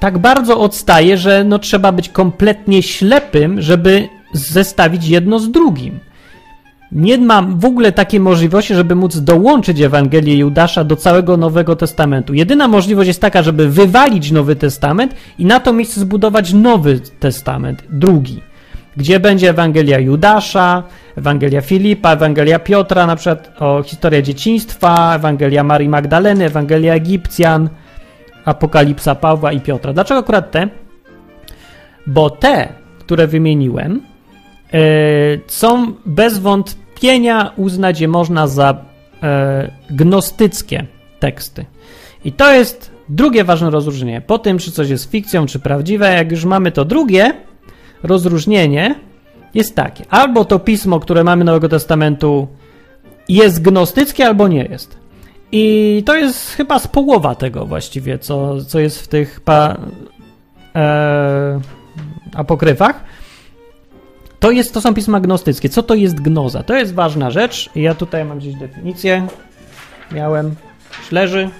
Tak 0.00 0.18
bardzo 0.18 0.60
odstaje, 0.60 1.18
że 1.18 1.44
no, 1.44 1.58
trzeba 1.58 1.92
być 1.92 2.08
kompletnie 2.08 2.82
ślepym, 2.82 3.62
żeby 3.62 4.08
zestawić 4.32 5.08
jedno 5.08 5.38
z 5.38 5.50
drugim. 5.50 6.00
Nie 6.92 7.18
ma 7.18 7.42
w 7.42 7.64
ogóle 7.64 7.92
takiej 7.92 8.20
możliwości, 8.20 8.74
żeby 8.74 8.94
móc 8.94 9.18
dołączyć 9.18 9.80
Ewangelię 9.80 10.36
Judasza 10.36 10.84
do 10.84 10.96
całego 10.96 11.36
Nowego 11.36 11.76
Testamentu. 11.76 12.34
Jedyna 12.34 12.68
możliwość 12.68 13.08
jest 13.08 13.20
taka, 13.20 13.42
żeby 13.42 13.68
wywalić 13.68 14.30
Nowy 14.30 14.56
Testament 14.56 15.14
i 15.38 15.44
na 15.44 15.60
to 15.60 15.72
miejsce 15.72 16.00
zbudować 16.00 16.52
Nowy 16.52 17.00
Testament, 17.00 17.82
drugi, 17.90 18.40
gdzie 18.96 19.20
będzie 19.20 19.50
Ewangelia 19.50 19.98
Judasza, 19.98 20.82
Ewangelia 21.16 21.60
Filipa, 21.60 22.12
Ewangelia 22.12 22.58
Piotra, 22.58 23.06
na 23.06 23.16
przykład 23.16 23.52
o 23.58 23.82
historię 23.82 24.22
dzieciństwa, 24.22 25.14
Ewangelia 25.16 25.64
Marii 25.64 25.88
Magdaleny, 25.88 26.44
Ewangelia 26.44 26.94
Egipcjan, 26.94 27.68
Apokalipsa 28.44 29.14
Pawła 29.14 29.52
i 29.52 29.60
Piotra. 29.60 29.92
Dlaczego 29.92 30.20
akurat 30.20 30.50
te? 30.50 30.68
Bo 32.06 32.30
te, 32.30 32.68
które 32.98 33.26
wymieniłem, 33.26 34.00
yy, 34.72 34.80
są 35.46 35.92
bez 36.06 36.38
wątpienia 36.38 37.52
uznać 37.56 38.00
je 38.00 38.08
można 38.08 38.46
za 38.46 38.84
yy, 39.22 39.28
gnostyckie 39.90 40.86
teksty. 41.18 41.64
I 42.24 42.32
to 42.32 42.52
jest 42.52 42.90
drugie 43.08 43.44
ważne 43.44 43.70
rozróżnienie. 43.70 44.20
Po 44.20 44.38
tym, 44.38 44.58
czy 44.58 44.72
coś 44.72 44.88
jest 44.88 45.10
fikcją, 45.10 45.46
czy 45.46 45.58
prawdziwe, 45.58 46.12
jak 46.12 46.30
już 46.30 46.44
mamy 46.44 46.72
to 46.72 46.84
drugie 46.84 47.34
rozróżnienie, 48.02 48.94
jest 49.54 49.76
takie. 49.76 50.04
Albo 50.10 50.44
to 50.44 50.58
pismo, 50.58 51.00
które 51.00 51.24
mamy 51.24 51.44
Nowego 51.44 51.68
Testamentu, 51.68 52.48
jest 53.28 53.62
gnostyckie, 53.62 54.26
albo 54.26 54.48
nie 54.48 54.64
jest. 54.64 54.99
I 55.52 56.02
to 56.06 56.16
jest 56.16 56.50
chyba 56.50 56.78
z 56.78 56.86
połowa 56.86 57.34
tego 57.34 57.66
właściwie, 57.66 58.18
co, 58.18 58.64
co 58.64 58.80
jest 58.80 59.00
w 59.02 59.08
tych 59.08 59.40
pa, 59.40 59.76
e, 60.74 61.60
apokryfach. 62.34 63.04
To, 64.40 64.50
jest, 64.50 64.74
to 64.74 64.80
są 64.80 64.94
pisma 64.94 65.20
gnostyckie. 65.20 65.68
Co 65.68 65.82
to 65.82 65.94
jest 65.94 66.20
gnoza? 66.20 66.62
To 66.62 66.74
jest 66.74 66.94
ważna 66.94 67.30
rzecz. 67.30 67.70
Ja 67.74 67.94
tutaj 67.94 68.24
mam 68.24 68.38
gdzieś 68.38 68.54
definicję. 68.54 69.26
Miałem. 70.12 70.54
Leży. 71.12 71.50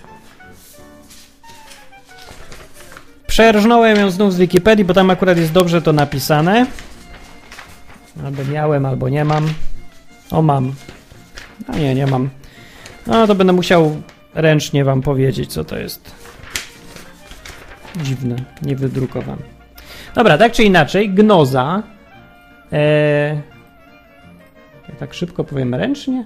Przerżnąłem 3.27 3.97
ją 3.97 4.11
znów 4.11 4.35
z 4.35 4.39
Wikipedii, 4.39 4.85
bo 4.85 4.95
tam 4.95 5.11
akurat 5.11 5.39
jest 5.39 5.53
dobrze 5.53 5.83
to 5.83 5.93
napisane. 5.93 6.67
Albo 8.25 8.45
miałem, 8.45 8.87
albo 8.87 9.09
nie 9.09 9.25
mam. 9.25 9.49
O, 10.31 10.43
mam. 10.43 10.73
A 11.69 11.77
nie, 11.77 11.95
nie 11.95 12.07
mam. 12.07 12.31
No 13.11 13.27
to 13.27 13.35
będę 13.35 13.53
musiał 13.53 13.97
ręcznie 14.35 14.85
wam 14.85 15.03
powiedzieć, 15.03 15.53
co 15.53 15.65
to 15.65 15.79
jest. 15.79 16.15
Dziwne, 17.97 18.37
niewydrukowane. 18.63 19.43
Dobra, 20.15 20.39
tak 20.39 20.53
czy 20.53 20.65
inaczej, 20.65 21.11
gnoza. 21.11 21.83
Eee, 22.73 23.41
ja 24.89 24.95
tak 24.99 25.15
szybko 25.15 25.45
powiem 25.45 25.75
ręcznie? 25.75 26.25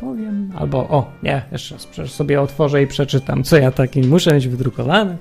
Powiem. 0.00 0.52
Albo, 0.58 0.78
o, 0.78 1.12
nie, 1.22 1.42
jeszcze 1.52 1.76
raz 1.98 2.10
sobie 2.10 2.40
otworzę 2.40 2.82
i 2.82 2.86
przeczytam, 2.86 3.44
co 3.44 3.56
ja 3.56 3.70
taki 3.70 4.00
muszę 4.00 4.34
mieć 4.34 4.48
wydrukowane. 4.48 5.16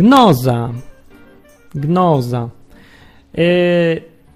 Gnoza. 0.00 0.70
Gnoza. 1.74 2.48
Yy, 3.34 3.44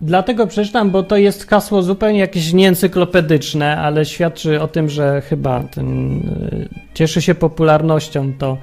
dlatego 0.00 0.46
przeczytam, 0.46 0.90
bo 0.90 1.02
to 1.02 1.16
jest 1.16 1.48
hasło 1.50 1.82
zupełnie 1.82 2.18
jakieś 2.18 2.52
nieencyklopedyczne, 2.52 3.78
ale 3.78 4.04
świadczy 4.04 4.60
o 4.60 4.68
tym, 4.68 4.88
że 4.88 5.20
chyba 5.20 5.60
ten, 5.60 6.16
yy, 6.52 6.68
cieszy 6.94 7.22
się 7.22 7.34
popularnością 7.34 8.32
to 8.38 8.58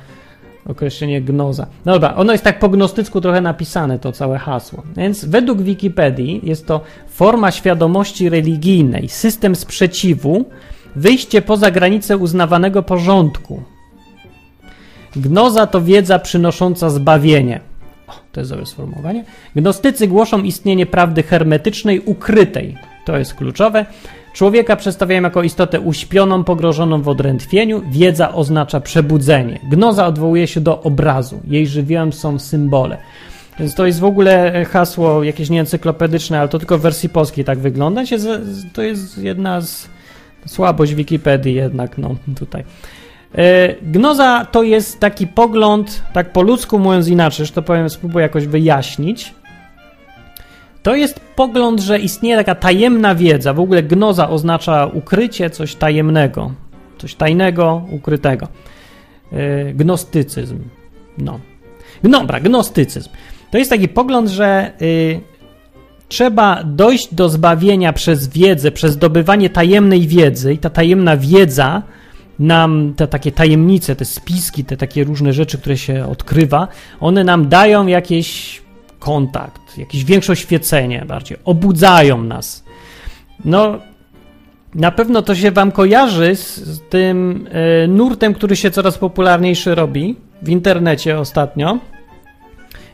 określenie 0.65 1.21
gnoza. 1.21 1.67
No 1.85 1.93
dobra, 1.93 2.15
ono 2.15 2.31
jest 2.31 2.43
tak 2.43 2.59
po 2.59 2.69
gnostycku 2.69 3.21
trochę 3.21 3.41
napisane, 3.41 3.99
to 3.99 4.11
całe 4.11 4.37
hasło. 4.37 4.83
Więc 4.97 5.25
według 5.25 5.61
Wikipedii 5.61 6.41
jest 6.43 6.67
to 6.67 6.81
forma 7.07 7.51
świadomości 7.51 8.29
religijnej, 8.29 9.09
system 9.09 9.55
sprzeciwu, 9.55 10.45
wyjście 10.95 11.41
poza 11.41 11.71
granice 11.71 12.17
uznawanego 12.17 12.83
porządku, 12.83 13.63
Gnoza 15.15 15.67
to 15.67 15.81
wiedza 15.81 16.19
przynosząca 16.19 16.89
zbawienie. 16.89 17.59
O, 18.07 18.11
to 18.31 18.39
jest 18.41 18.51
dobre 18.51 18.65
sformułowanie. 18.65 19.25
Gnostycy 19.55 20.07
głoszą 20.07 20.43
istnienie 20.43 20.85
prawdy 20.85 21.23
hermetycznej, 21.23 21.99
ukrytej. 21.99 22.77
To 23.05 23.17
jest 23.17 23.33
kluczowe. 23.33 23.85
Człowieka 24.33 24.75
przedstawiają 24.75 25.21
jako 25.21 25.43
istotę 25.43 25.79
uśpioną, 25.79 26.43
pogrożoną 26.43 27.01
w 27.01 27.07
odrętwieniu. 27.07 27.81
Wiedza 27.91 28.33
oznacza 28.33 28.79
przebudzenie. 28.79 29.59
Gnoza 29.69 30.07
odwołuje 30.07 30.47
się 30.47 30.61
do 30.61 30.81
obrazu. 30.81 31.39
Jej 31.47 31.67
żywiołem 31.67 32.13
są 32.13 32.39
symbole. 32.39 32.97
Więc 33.59 33.75
to 33.75 33.85
jest 33.85 33.99
w 33.99 34.05
ogóle 34.05 34.65
hasło 34.65 35.23
jakieś 35.23 35.49
nieencyklopedyczne, 35.49 36.39
ale 36.39 36.49
to 36.49 36.59
tylko 36.59 36.77
w 36.77 36.81
wersji 36.81 37.09
polskiej 37.09 37.45
tak 37.45 37.59
wygląda. 37.59 38.03
To 38.73 38.81
jest 38.81 39.17
jedna 39.17 39.61
z 39.61 39.89
słabość 40.45 40.93
Wikipedii 40.93 41.53
jednak, 41.53 41.97
no 41.97 42.15
tutaj. 42.35 42.63
E, 43.35 43.75
gnoza 43.81 44.45
to 44.51 44.63
jest 44.63 44.99
taki 44.99 45.27
pogląd, 45.27 46.03
tak 46.13 46.31
po 46.31 46.41
ludzku 46.41 46.79
mówiąc 46.79 47.07
inaczej, 47.07 47.45
że 47.45 47.51
to 47.51 47.61
powiem, 47.61 47.89
spróbuję 47.89 48.23
jakoś 48.23 48.47
wyjaśnić. 48.47 49.33
To 50.83 50.95
jest 50.95 51.19
pogląd, 51.19 51.79
że 51.79 51.99
istnieje 51.99 52.37
taka 52.37 52.55
tajemna 52.55 53.15
wiedza. 53.15 53.53
W 53.53 53.59
ogóle 53.59 53.83
gnoza 53.83 54.29
oznacza 54.29 54.85
ukrycie, 54.85 55.49
coś 55.49 55.75
tajemnego, 55.75 56.51
coś 56.97 57.15
tajnego, 57.15 57.81
ukrytego. 57.91 58.47
E, 59.31 59.73
gnostycyzm. 59.73 60.59
No. 61.17 61.39
Dobra, 62.03 62.39
gnostycyzm. 62.39 63.09
To 63.51 63.57
jest 63.57 63.69
taki 63.69 63.87
pogląd, 63.87 64.29
że 64.29 64.71
y, 64.81 65.21
trzeba 66.07 66.63
dojść 66.63 67.13
do 67.13 67.29
zbawienia 67.29 67.93
przez 67.93 68.27
wiedzę, 68.27 68.71
przez 68.71 68.93
zdobywanie 68.93 69.49
tajemnej 69.49 70.07
wiedzy, 70.07 70.53
i 70.53 70.57
ta 70.57 70.69
tajemna 70.69 71.17
wiedza 71.17 71.81
nam 72.41 72.93
te 72.95 73.07
takie 73.07 73.31
tajemnice, 73.31 73.95
te 73.95 74.05
spiski, 74.05 74.65
te 74.65 74.77
takie 74.77 75.03
różne 75.03 75.33
rzeczy, 75.33 75.57
które 75.57 75.77
się 75.77 76.05
odkrywa, 76.05 76.67
one 76.99 77.23
nam 77.23 77.49
dają 77.49 77.87
jakiś 77.87 78.61
kontakt, 78.99 79.77
jakieś 79.77 80.05
większe 80.05 80.33
oświecenie 80.33 81.05
bardziej, 81.07 81.37
obudzają 81.45 82.23
nas. 82.23 82.63
No, 83.45 83.79
na 84.75 84.91
pewno 84.91 85.21
to 85.21 85.35
się 85.35 85.51
wam 85.51 85.71
kojarzy 85.71 86.35
z 86.35 86.81
tym 86.89 87.47
e, 87.51 87.87
nurtem, 87.87 88.33
który 88.33 88.55
się 88.55 88.71
coraz 88.71 88.97
popularniejszy 88.97 89.75
robi 89.75 90.15
w 90.41 90.49
internecie 90.49 91.19
ostatnio. 91.19 91.77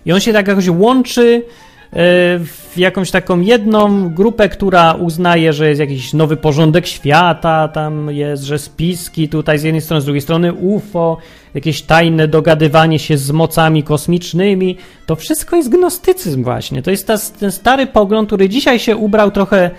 I 0.05 0.13
on 0.13 0.19
się 0.19 0.33
tak 0.33 0.47
jakoś 0.47 0.69
łączy 0.69 1.43
w 1.91 2.73
jakąś 2.77 3.11
taką 3.11 3.39
jedną 3.39 4.09
grupę, 4.09 4.49
która 4.49 4.93
uznaje, 4.93 5.53
że 5.53 5.69
jest 5.69 5.79
jakiś 5.79 6.13
nowy 6.13 6.37
porządek 6.37 6.87
świata, 6.87 7.67
tam 7.67 8.11
jest, 8.11 8.43
że 8.43 8.59
spiski 8.59 9.29
tutaj 9.29 9.59
z 9.59 9.63
jednej 9.63 9.81
strony, 9.81 10.01
z 10.01 10.05
drugiej 10.05 10.21
strony 10.21 10.53
UFO, 10.53 11.17
jakieś 11.53 11.81
tajne 11.81 12.27
dogadywanie 12.27 12.99
się 12.99 13.17
z 13.17 13.31
mocami 13.31 13.83
kosmicznymi. 13.83 14.77
To 15.05 15.15
wszystko 15.15 15.55
jest 15.55 15.69
gnostycyzm 15.69 16.43
właśnie. 16.43 16.81
To 16.81 16.91
jest 16.91 17.07
ta, 17.07 17.17
ten 17.39 17.51
stary 17.51 17.87
pogląd, 17.87 18.29
który 18.29 18.49
dzisiaj 18.49 18.79
się 18.79 18.97
ubrał 18.97 19.31
trochę 19.31 19.71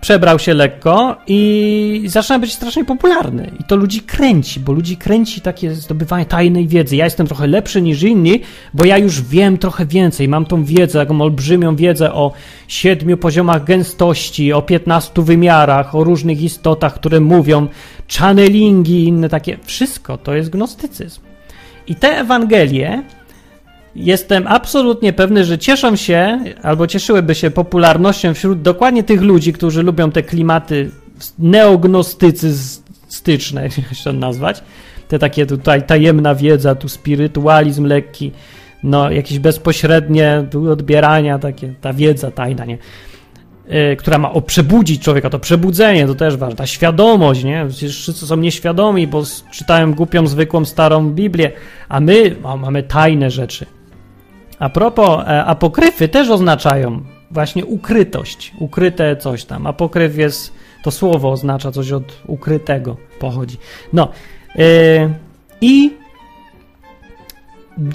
przebrał 0.00 0.38
się 0.38 0.54
lekko 0.54 1.16
i 1.26 2.02
zaczyna 2.06 2.38
być 2.38 2.52
strasznie 2.52 2.84
popularny. 2.84 3.50
I 3.60 3.64
to 3.64 3.76
ludzi 3.76 4.00
kręci, 4.00 4.60
bo 4.60 4.72
ludzi 4.72 4.96
kręci 4.96 5.40
takie 5.40 5.74
zdobywanie 5.74 6.26
tajnej 6.26 6.68
wiedzy. 6.68 6.96
Ja 6.96 7.04
jestem 7.04 7.26
trochę 7.26 7.46
lepszy 7.46 7.82
niż 7.82 8.02
inni, 8.02 8.40
bo 8.74 8.84
ja 8.84 8.98
już 8.98 9.22
wiem 9.22 9.58
trochę 9.58 9.86
więcej. 9.86 10.28
Mam 10.28 10.44
tą 10.44 10.64
wiedzę, 10.64 10.98
taką 10.98 11.20
olbrzymią 11.20 11.76
wiedzę 11.76 12.12
o 12.12 12.32
siedmiu 12.68 13.16
poziomach 13.16 13.64
gęstości, 13.64 14.52
o 14.52 14.62
piętnastu 14.62 15.22
wymiarach, 15.22 15.94
o 15.94 16.04
różnych 16.04 16.42
istotach, 16.42 16.94
które 16.94 17.20
mówią, 17.20 17.68
channelingi 18.18 19.04
i 19.04 19.04
inne 19.04 19.28
takie. 19.28 19.58
Wszystko 19.64 20.18
to 20.18 20.34
jest 20.34 20.50
gnostycyzm. 20.50 21.20
I 21.86 21.94
te 21.94 22.18
Ewangelie 22.18 23.02
jestem 23.94 24.46
absolutnie 24.46 25.12
pewny, 25.12 25.44
że 25.44 25.58
cieszą 25.58 25.96
się 25.96 26.38
albo 26.62 26.86
cieszyłyby 26.86 27.34
się 27.34 27.50
popularnością 27.50 28.34
wśród 28.34 28.62
dokładnie 28.62 29.02
tych 29.02 29.22
ludzi, 29.22 29.52
którzy 29.52 29.82
lubią 29.82 30.10
te 30.10 30.22
klimaty 30.22 30.90
neognostycystyczne, 31.38 33.62
jak 33.66 33.72
się 33.72 34.04
to 34.04 34.12
nazwać. 34.12 34.62
Te 35.08 35.18
takie 35.18 35.46
tutaj 35.46 35.86
tajemna 35.86 36.34
wiedza, 36.34 36.74
tu 36.74 36.88
spirytualizm 36.88 37.84
lekki, 37.84 38.32
no, 38.82 39.10
jakieś 39.10 39.38
bezpośrednie 39.38 40.44
odbierania, 40.70 41.38
takie, 41.38 41.74
ta 41.80 41.92
wiedza 41.92 42.30
tajna, 42.30 42.64
nie? 42.64 42.78
Yy, 43.68 43.96
która 43.96 44.18
ma 44.18 44.32
o 44.32 44.42
przebudzić 44.42 45.02
człowieka, 45.02 45.30
to 45.30 45.38
przebudzenie, 45.38 46.06
to 46.06 46.14
też 46.14 46.36
ważne, 46.36 46.56
ta 46.56 46.66
świadomość, 46.66 47.44
nie? 47.44 47.66
Przecież 47.68 47.96
wszyscy 47.96 48.26
są 48.26 48.36
nieświadomi, 48.36 49.06
bo 49.06 49.22
czytają 49.52 49.94
głupią, 49.94 50.26
zwykłą, 50.26 50.64
starą 50.64 51.10
Biblię, 51.10 51.52
a 51.88 52.00
my 52.00 52.36
o, 52.42 52.56
mamy 52.56 52.82
tajne 52.82 53.30
rzeczy. 53.30 53.66
A 54.60 54.68
propos, 54.68 55.24
e, 55.26 55.44
apokryfy 55.44 56.08
też 56.08 56.30
oznaczają 56.30 57.02
właśnie 57.30 57.64
ukrytość, 57.64 58.52
ukryte 58.58 59.16
coś 59.16 59.44
tam. 59.44 59.66
Apokryf 59.66 60.18
jest, 60.18 60.52
to 60.82 60.90
słowo 60.90 61.30
oznacza 61.30 61.72
coś 61.72 61.92
od 61.92 62.22
ukrytego, 62.26 62.96
pochodzi. 63.18 63.56
No, 63.92 64.08
yy, 64.54 64.64
i 65.60 65.92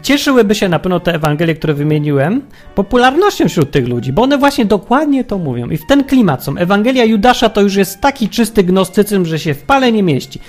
cieszyłyby 0.02 0.56
się 0.56 0.70
na 0.70 0.80
pewno 0.80 1.00
te 1.00 1.14
Ewangelie, 1.14 1.56
które 1.56 1.74
wymieniłem, 1.74 2.42
popularnością 2.76 3.50
wśród 3.50 3.72
tych 3.72 3.88
ludzi, 3.88 4.14
bo 4.14 4.22
one 4.22 4.38
właśnie 4.38 4.66
dokładnie 4.66 5.24
to 5.24 5.38
mówią. 5.38 5.70
I 5.70 5.78
w 5.78 5.86
ten 5.86 6.04
klimat 6.04 6.44
są. 6.44 6.58
Ewangelia 6.58 7.06
Judasza 7.06 7.50
to 7.50 7.62
już 7.62 7.76
jest 7.76 8.02
taki 8.02 8.30
czysty 8.30 8.64
gnostycyzm, 8.64 9.26
że 9.26 9.40
się 9.40 9.54
w 9.54 9.64
pale 9.64 9.92
nie 9.92 10.04
mieści. 10.04 10.40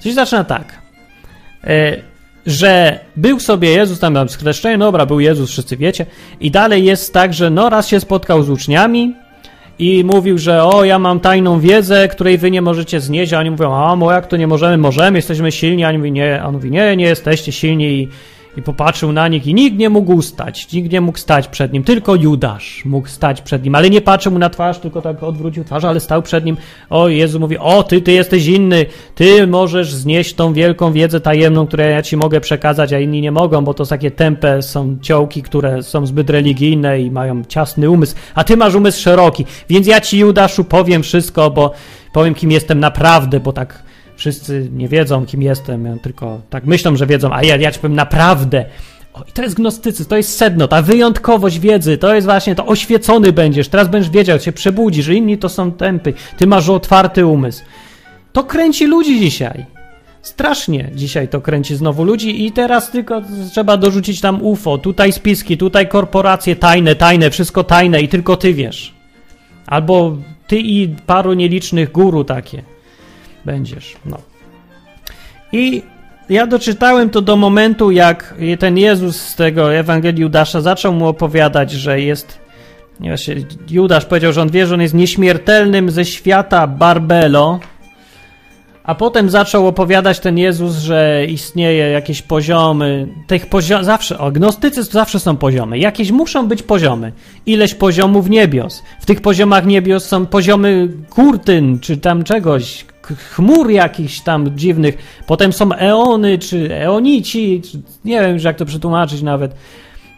Coś 0.00 0.12
zaczyna 0.12 0.44
tak, 0.44 0.78
e, 1.64 2.11
że 2.46 3.00
był 3.16 3.40
sobie 3.40 3.70
Jezus, 3.70 3.98
tam, 3.98 4.14
tam 4.14 4.28
skreszczenie, 4.28 4.76
no 4.76 4.84
dobra, 4.84 5.06
był 5.06 5.20
Jezus, 5.20 5.50
wszyscy 5.50 5.76
wiecie. 5.76 6.06
I 6.40 6.50
dalej 6.50 6.84
jest 6.84 7.12
tak, 7.12 7.34
że 7.34 7.50
no 7.50 7.70
raz 7.70 7.88
się 7.88 8.00
spotkał 8.00 8.42
z 8.42 8.50
uczniami, 8.50 9.14
i 9.78 10.04
mówił, 10.04 10.38
że 10.38 10.64
o, 10.64 10.84
ja 10.84 10.98
mam 10.98 11.20
tajną 11.20 11.60
wiedzę, 11.60 12.08
której 12.08 12.38
wy 12.38 12.50
nie 12.50 12.62
możecie 12.62 13.00
znieść, 13.00 13.32
a 13.32 13.38
oni 13.38 13.50
mówią, 13.50 13.74
a, 13.74 13.96
mo, 13.96 14.12
jak 14.12 14.26
to 14.26 14.36
nie 14.36 14.46
możemy, 14.46 14.78
możemy, 14.78 15.18
jesteśmy 15.18 15.52
silni, 15.52 15.84
a 15.84 15.88
oni 15.88 15.98
mówi, 15.98 16.12
nie, 16.12 16.42
a 16.42 16.46
on 16.46 16.54
mówi, 16.54 16.70
nie, 16.70 16.96
nie 16.96 17.04
jesteście 17.04 17.52
silni 17.52 17.84
i 17.84 18.08
i 18.56 18.62
popatrzył 18.62 19.12
na 19.12 19.28
nich 19.28 19.46
i 19.46 19.54
nikt 19.54 19.76
nie 19.78 19.90
mógł 19.90 20.22
stać, 20.22 20.72
nikt 20.72 20.92
nie 20.92 21.00
mógł 21.00 21.18
stać 21.18 21.48
przed 21.48 21.72
nim, 21.72 21.84
tylko 21.84 22.14
Judasz 22.14 22.84
mógł 22.84 23.08
stać 23.08 23.42
przed 23.42 23.64
nim, 23.64 23.74
ale 23.74 23.90
nie 23.90 24.00
patrzył 24.00 24.32
mu 24.32 24.38
na 24.38 24.50
twarz, 24.50 24.78
tylko 24.78 25.02
tak 25.02 25.22
odwrócił 25.22 25.64
twarz, 25.64 25.84
ale 25.84 26.00
stał 26.00 26.22
przed 26.22 26.44
nim. 26.44 26.56
O, 26.90 27.08
Jezu 27.08 27.40
mówi, 27.40 27.58
o, 27.58 27.82
ty, 27.82 28.00
ty 28.00 28.12
jesteś 28.12 28.46
inny, 28.46 28.86
ty 29.14 29.46
możesz 29.46 29.94
znieść 29.94 30.34
tą 30.34 30.52
wielką 30.52 30.92
wiedzę 30.92 31.20
tajemną, 31.20 31.66
którą 31.66 31.84
ja 31.84 32.02
ci 32.02 32.16
mogę 32.16 32.40
przekazać, 32.40 32.92
a 32.92 32.98
inni 32.98 33.20
nie 33.20 33.32
mogą, 33.32 33.64
bo 33.64 33.74
to 33.74 33.86
takie 33.86 34.10
tempe 34.10 34.62
są 34.62 34.98
ciołki, 35.00 35.42
które 35.42 35.82
są 35.82 36.06
zbyt 36.06 36.30
religijne 36.30 37.00
i 37.00 37.10
mają 37.10 37.44
ciasny 37.44 37.90
umysł, 37.90 38.14
a 38.34 38.44
ty 38.44 38.56
masz 38.56 38.74
umysł 38.74 39.02
szeroki, 39.02 39.44
więc 39.68 39.86
ja 39.86 40.00
ci, 40.00 40.18
Judaszu, 40.18 40.64
powiem 40.64 41.02
wszystko, 41.02 41.50
bo 41.50 41.72
powiem, 42.12 42.34
kim 42.34 42.50
jestem 42.50 42.80
naprawdę, 42.80 43.40
bo 43.40 43.52
tak 43.52 43.91
wszyscy 44.22 44.68
nie 44.72 44.88
wiedzą, 44.88 45.26
kim 45.26 45.42
jestem, 45.42 45.98
tylko 45.98 46.40
tak 46.50 46.64
myślą, 46.64 46.96
że 46.96 47.06
wiedzą, 47.06 47.32
a 47.32 47.42
ja, 47.42 47.56
ja 47.56 47.70
ci 47.70 47.80
powiem 47.80 47.96
naprawdę. 47.96 48.64
O, 49.12 49.22
I 49.28 49.32
to 49.32 49.42
jest 49.42 49.54
gnostycyzm, 49.54 50.08
to 50.08 50.16
jest 50.16 50.36
sedno, 50.36 50.68
ta 50.68 50.82
wyjątkowość 50.82 51.58
wiedzy, 51.58 51.98
to 51.98 52.14
jest 52.14 52.26
właśnie 52.26 52.54
to 52.54 52.66
oświecony 52.66 53.32
będziesz, 53.32 53.68
teraz 53.68 53.88
będziesz 53.88 54.10
wiedział, 54.10 54.40
się 54.40 54.52
przebudzisz, 54.52 55.08
inni 55.08 55.38
to 55.38 55.48
są 55.48 55.72
tępy, 55.72 56.14
ty 56.36 56.46
masz 56.46 56.68
otwarty 56.68 57.26
umysł. 57.26 57.62
To 58.32 58.44
kręci 58.44 58.86
ludzi 58.86 59.20
dzisiaj. 59.20 59.66
Strasznie 60.22 60.90
dzisiaj 60.94 61.28
to 61.28 61.40
kręci 61.40 61.76
znowu 61.76 62.04
ludzi 62.04 62.46
i 62.46 62.52
teraz 62.52 62.90
tylko 62.90 63.22
trzeba 63.50 63.76
dorzucić 63.76 64.20
tam 64.20 64.42
UFO, 64.42 64.78
tutaj 64.78 65.12
spiski, 65.12 65.58
tutaj 65.58 65.88
korporacje 65.88 66.56
tajne, 66.56 66.94
tajne, 66.94 67.30
wszystko 67.30 67.64
tajne 67.64 68.02
i 68.02 68.08
tylko 68.08 68.36
ty 68.36 68.54
wiesz. 68.54 68.94
Albo 69.66 70.16
ty 70.46 70.58
i 70.58 70.88
paru 71.06 71.32
nielicznych 71.32 71.92
guru 71.92 72.24
takie 72.24 72.71
będziesz. 73.44 73.96
No. 74.06 74.18
I 75.52 75.82
ja 76.28 76.46
doczytałem 76.46 77.10
to 77.10 77.22
do 77.22 77.36
momentu, 77.36 77.90
jak 77.90 78.34
ten 78.58 78.78
Jezus 78.78 79.20
z 79.20 79.36
tego 79.36 79.74
Ewangelii 79.74 80.22
Judasza 80.22 80.60
zaczął 80.60 80.92
mu 80.92 81.06
opowiadać, 81.06 81.70
że 81.70 82.00
jest. 82.00 82.38
Właśnie 83.00 83.36
Judasz 83.70 84.04
powiedział, 84.04 84.32
że 84.32 84.42
on 84.42 84.50
wie, 84.50 84.66
że 84.66 84.74
on 84.74 84.80
jest 84.80 84.94
nieśmiertelnym 84.94 85.90
ze 85.90 86.04
świata 86.04 86.66
Barbelo, 86.66 87.60
a 88.84 88.94
potem 88.94 89.30
zaczął 89.30 89.66
opowiadać 89.66 90.20
ten 90.20 90.38
Jezus, 90.38 90.76
że 90.76 91.26
istnieje 91.28 91.90
jakieś 91.90 92.22
poziomy. 92.22 93.08
Tych 93.26 93.46
poziom 93.46 93.84
zawsze, 93.84 94.18
o, 94.18 94.30
gnostycyzm 94.30 94.92
zawsze 94.92 95.20
są 95.20 95.36
poziomy. 95.36 95.78
Jakieś 95.78 96.10
muszą 96.10 96.48
być 96.48 96.62
poziomy. 96.62 97.12
Ileś 97.46 97.74
poziomów 97.74 98.30
niebios. 98.30 98.82
W 99.00 99.06
tych 99.06 99.20
poziomach 99.20 99.66
niebios 99.66 100.04
są 100.04 100.26
poziomy 100.26 100.88
kurtyn, 101.10 101.80
czy 101.80 101.96
tam 101.96 102.24
czegoś, 102.24 102.84
chmur 103.06 103.70
jakichś 103.70 104.20
tam 104.20 104.56
dziwnych, 104.56 105.22
potem 105.26 105.52
są 105.52 105.72
eony, 105.72 106.38
czy 106.38 106.76
eonici, 106.76 107.62
czy 107.70 107.82
nie 108.04 108.20
wiem 108.20 108.38
jak 108.44 108.56
to 108.56 108.64
przetłumaczyć 108.64 109.22
nawet. 109.22 109.54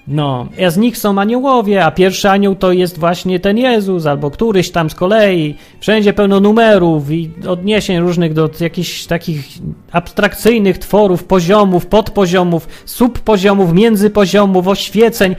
No, 0.08 0.48
a 0.66 0.70
z 0.70 0.76
nich 0.76 0.98
są 0.98 1.18
aniołowie, 1.18 1.84
a 1.84 1.90
pierwszy 1.90 2.30
anioł 2.30 2.54
to 2.54 2.72
jest 2.72 2.98
właśnie 2.98 3.40
ten 3.40 3.58
Jezus, 3.58 4.06
albo 4.06 4.30
któryś 4.30 4.70
tam 4.70 4.90
z 4.90 4.94
kolei. 4.94 5.54
Wszędzie 5.80 6.12
pełno 6.12 6.40
numerów 6.40 7.10
i 7.10 7.30
odniesień 7.48 8.00
różnych 8.00 8.32
do 8.32 8.50
jakichś 8.60 9.04
takich 9.04 9.44
abstrakcyjnych 9.92 10.78
tworów, 10.78 11.24
poziomów, 11.24 11.86
podpoziomów, 11.86 12.68
subpoziomów, 12.84 13.72
międzypoziomów, 13.72 14.68
oświeceń. 14.68 15.36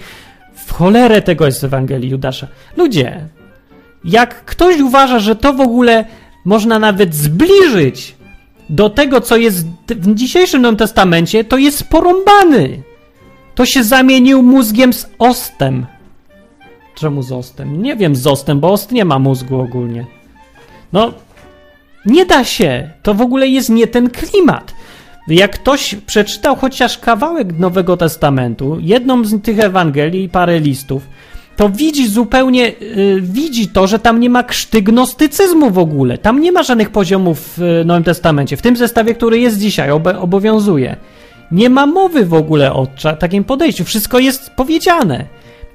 W 0.56 0.74
cholerę 0.74 1.22
tego 1.22 1.46
jest 1.46 1.62
w 1.62 1.66
Ewangelii 1.66 2.10
Judasza. 2.10 2.48
Ludzie, 2.78 3.28
jak 4.04 4.46
ktoś 4.46 4.80
uważa, 4.80 5.20
że 5.20 5.36
to 5.36 5.54
w 5.54 5.62
ogóle 5.62 6.06
można 6.46 6.80
nawet 6.80 7.16
zbliżyć 7.16 8.16
do 8.70 8.90
tego, 8.90 9.22
co 9.22 9.38
jest 9.38 9.68
w 9.88 10.16
dzisiejszym 10.16 10.62
Nowym 10.62 10.78
Testamencie, 10.78 11.44
to 11.44 11.58
jest 11.58 11.84
porąbany. 11.84 12.82
To 13.56 13.66
się 13.66 13.84
zamienił 13.84 14.44
mózgiem 14.44 14.94
z 14.94 15.10
ostem. 15.20 15.86
Czemu 16.96 17.22
z 17.22 17.32
ostem? 17.32 17.82
Nie 17.82 17.96
wiem 17.96 18.16
z 18.16 18.28
ostem, 18.28 18.60
bo 18.60 18.72
ost 18.72 18.92
nie 18.92 19.06
ma 19.06 19.20
mózgu 19.20 19.60
ogólnie. 19.60 20.06
No, 20.94 21.14
nie 22.06 22.26
da 22.26 22.44
się. 22.44 22.90
To 23.04 23.14
w 23.14 23.22
ogóle 23.22 23.48
jest 23.48 23.70
nie 23.70 23.88
ten 23.88 24.10
klimat. 24.10 24.74
Jak 25.28 25.52
ktoś 25.52 25.96
przeczytał 25.96 26.56
chociaż 26.56 26.98
kawałek 26.98 27.60
Nowego 27.60 27.98
Testamentu, 27.98 28.78
jedną 28.82 29.24
z 29.24 29.42
tych 29.42 29.60
Ewangelii 29.60 30.24
i 30.24 30.30
parę 30.30 30.60
listów, 30.60 31.08
to 31.56 31.70
widzi 31.70 32.08
zupełnie, 32.08 32.72
yy, 32.80 33.22
widzi 33.22 33.68
to, 33.68 33.88
że 33.88 34.00
tam 34.00 34.20
nie 34.20 34.30
ma 34.30 34.44
krzty 34.44 34.82
gnostycyzmu 34.82 35.72
w 35.72 35.78
ogóle. 35.78 36.18
Tam 36.18 36.42
nie 36.42 36.52
ma 36.52 36.64
żadnych 36.64 36.90
poziomów 36.90 37.54
w 37.58 37.82
Nowym 37.86 38.04
Testamencie. 38.04 38.58
W 38.58 38.62
tym 38.62 38.78
zestawie, 38.78 39.16
który 39.16 39.40
jest 39.40 39.60
dzisiaj, 39.60 39.92
ob 39.92 40.08
obowiązuje. 40.20 40.96
Nie 41.52 41.70
ma 41.70 41.86
mowy 41.86 42.26
w 42.26 42.34
ogóle 42.34 42.74
o 42.74 42.88
takim 43.20 43.44
podejściu. 43.44 43.84
Wszystko 43.84 44.20
jest 44.20 44.50
powiedziane. 44.50 45.26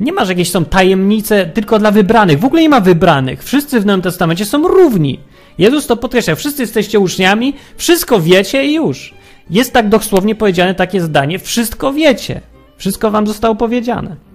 Nie 0.01 0.13
ma, 0.13 0.25
że 0.25 0.33
jakieś 0.33 0.51
są 0.51 0.65
tajemnice 0.65 1.47
tylko 1.47 1.79
dla 1.79 1.91
wybranych. 1.91 2.39
W 2.39 2.45
ogóle 2.45 2.63
nie 2.63 2.69
ma 2.69 2.81
wybranych. 2.81 3.45
Wszyscy 3.45 3.81
w 3.81 3.87
Nowym 3.87 4.03
Testamencie 4.03 4.45
są 4.45 4.69
równi. 4.69 5.21
Jezus 5.59 5.87
to 5.87 5.97
podkreśla. 5.97 6.35
Wszyscy 6.35 6.63
jesteście 6.63 6.99
uczniami, 6.99 7.55
wszystko 7.77 8.21
wiecie 8.21 8.65
i 8.65 8.75
już. 8.75 9.15
Jest 9.51 9.73
tak 9.73 9.89
dosłownie 9.89 10.35
powiedziane 10.35 10.75
takie 10.75 11.01
zdanie. 11.01 11.39
Wszystko 11.39 11.93
wiecie. 11.93 12.41
Wszystko 12.77 13.11
wam 13.11 13.27
zostało 13.27 13.55
powiedziane. 13.55 14.30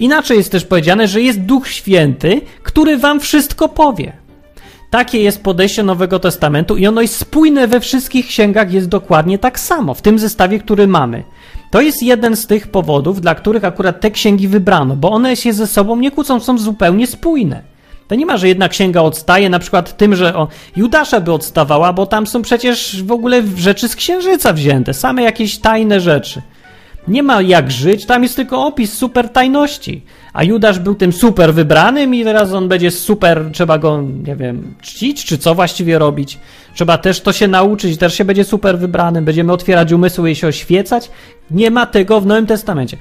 Inaczej 0.00 0.36
jest 0.36 0.52
też 0.52 0.64
powiedziane, 0.64 1.08
że 1.08 1.20
jest 1.20 1.40
Duch 1.40 1.68
Święty, 1.68 2.40
który 2.62 2.98
wam 2.98 3.20
wszystko 3.20 3.68
powie. 3.68 4.12
Takie 4.90 5.22
jest 5.22 5.42
podejście 5.42 5.82
Nowego 5.82 6.18
Testamentu 6.18 6.76
i 6.76 6.86
ono 6.86 7.02
jest 7.02 7.16
spójne 7.16 7.68
we 7.68 7.80
wszystkich 7.80 8.26
księgach, 8.26 8.72
jest 8.72 8.88
dokładnie 8.88 9.38
tak 9.38 9.60
samo, 9.60 9.94
w 9.94 10.02
tym 10.02 10.18
zestawie, 10.18 10.58
który 10.58 10.86
mamy. 10.86 11.24
To 11.70 11.80
jest 11.80 12.02
jeden 12.02 12.36
z 12.36 12.46
tych 12.46 12.68
powodów, 12.68 13.20
dla 13.20 13.34
których 13.34 13.64
akurat 13.64 14.00
te 14.00 14.10
księgi 14.10 14.48
wybrano, 14.48 14.96
bo 14.96 15.10
one 15.10 15.36
się 15.36 15.52
ze 15.52 15.66
sobą 15.66 15.96
nie 15.96 16.10
kłócą, 16.10 16.40
są 16.40 16.58
zupełnie 16.58 17.06
spójne. 17.06 17.62
To 18.08 18.14
nie 18.14 18.26
ma, 18.26 18.36
że 18.36 18.48
jedna 18.48 18.68
księga 18.68 19.00
odstaje 19.00 19.50
na 19.50 19.58
przykład 19.58 19.96
tym, 19.96 20.16
że 20.16 20.36
o, 20.36 20.48
Judasza 20.76 21.20
by 21.20 21.32
odstawała, 21.32 21.92
bo 21.92 22.06
tam 22.06 22.26
są 22.26 22.42
przecież 22.42 23.02
w 23.02 23.12
ogóle 23.12 23.42
rzeczy 23.56 23.88
z 23.88 23.96
księżyca 23.96 24.52
wzięte, 24.52 24.94
same 24.94 25.22
jakieś 25.22 25.58
tajne 25.58 26.00
rzeczy. 26.00 26.42
Nie 27.08 27.22
ma 27.22 27.42
jak 27.42 27.70
żyć, 27.70 28.06
tam 28.06 28.22
jest 28.22 28.36
tylko 28.36 28.66
opis 28.66 28.92
super 28.92 29.28
tajności. 29.28 30.02
A 30.32 30.44
Judasz 30.44 30.78
był 30.78 30.94
tym 30.94 31.12
super 31.12 31.54
wybranym 31.54 32.14
i 32.14 32.24
teraz 32.24 32.52
on 32.52 32.68
będzie 32.68 32.90
super, 32.90 33.44
trzeba 33.52 33.78
go, 33.78 34.02
nie 34.26 34.36
wiem, 34.36 34.74
czcić, 34.82 35.24
czy 35.24 35.38
co 35.38 35.54
właściwie 35.54 35.98
robić. 35.98 36.38
Trzeba 36.74 36.98
też 36.98 37.20
to 37.20 37.32
się 37.32 37.48
nauczyć, 37.48 37.98
też 37.98 38.14
się 38.14 38.24
będzie 38.24 38.44
super 38.44 38.78
wybranym, 38.78 39.24
będziemy 39.24 39.52
otwierać 39.52 39.92
umysły 39.92 40.30
i 40.30 40.36
się 40.36 40.46
oświecać. 40.46 41.10
Nie 41.50 41.70
ma 41.70 41.86
tego 41.86 42.20
w 42.20 42.26
Nowym 42.26 42.46
Testamencie. 42.46 42.96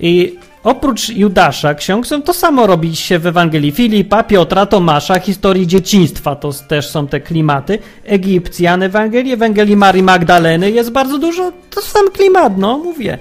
I 0.00 0.36
oprócz 0.64 1.08
Judasza 1.08 1.74
ksiąg 1.74 2.06
są 2.06 2.22
to 2.22 2.34
samo 2.34 2.66
robi 2.66 2.96
się 2.96 3.18
w 3.18 3.26
Ewangelii 3.26 3.72
Filipa, 3.72 4.22
Piotra, 4.22 4.66
Tomasza, 4.66 5.20
historii 5.20 5.66
dzieciństwa, 5.66 6.36
to 6.36 6.52
też 6.52 6.90
są 6.90 7.06
te 7.06 7.20
klimaty. 7.20 7.78
Egipcjan 8.04 8.82
Ewangelii, 8.82 9.32
Ewangelii 9.32 9.76
Marii 9.76 10.02
Magdaleny 10.02 10.70
jest 10.70 10.90
bardzo 10.90 11.18
dużo, 11.18 11.52
to 11.70 11.80
sam 11.82 12.10
klimat, 12.10 12.58
no 12.58 12.78
mówię 12.78 13.18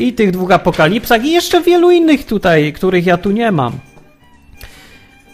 i 0.00 0.12
tych 0.12 0.30
dwóch 0.30 0.50
apokalipsach 0.50 1.24
i 1.24 1.30
jeszcze 1.30 1.60
wielu 1.62 1.90
innych 1.90 2.26
tutaj, 2.26 2.72
których 2.72 3.06
ja 3.06 3.16
tu 3.16 3.30
nie 3.30 3.52
mam. 3.52 3.72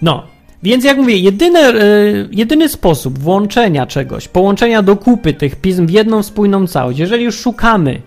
No, 0.03 0.27
więc 0.63 0.85
jak 0.85 0.97
mówię, 0.97 1.17
jedyny, 1.17 1.61
yy, 1.61 2.29
jedyny 2.33 2.69
sposób 2.69 3.19
włączenia 3.19 3.87
czegoś, 3.87 4.29
połączenia 4.29 4.83
do 4.83 4.97
kupy 4.97 5.35
tych 5.35 5.57
pism 5.57 5.87
w 5.87 5.91
jedną 5.91 6.23
spójną 6.23 6.67
całość, 6.67 6.99
jeżeli 6.99 7.25
już 7.25 7.39
szukamy 7.39 8.01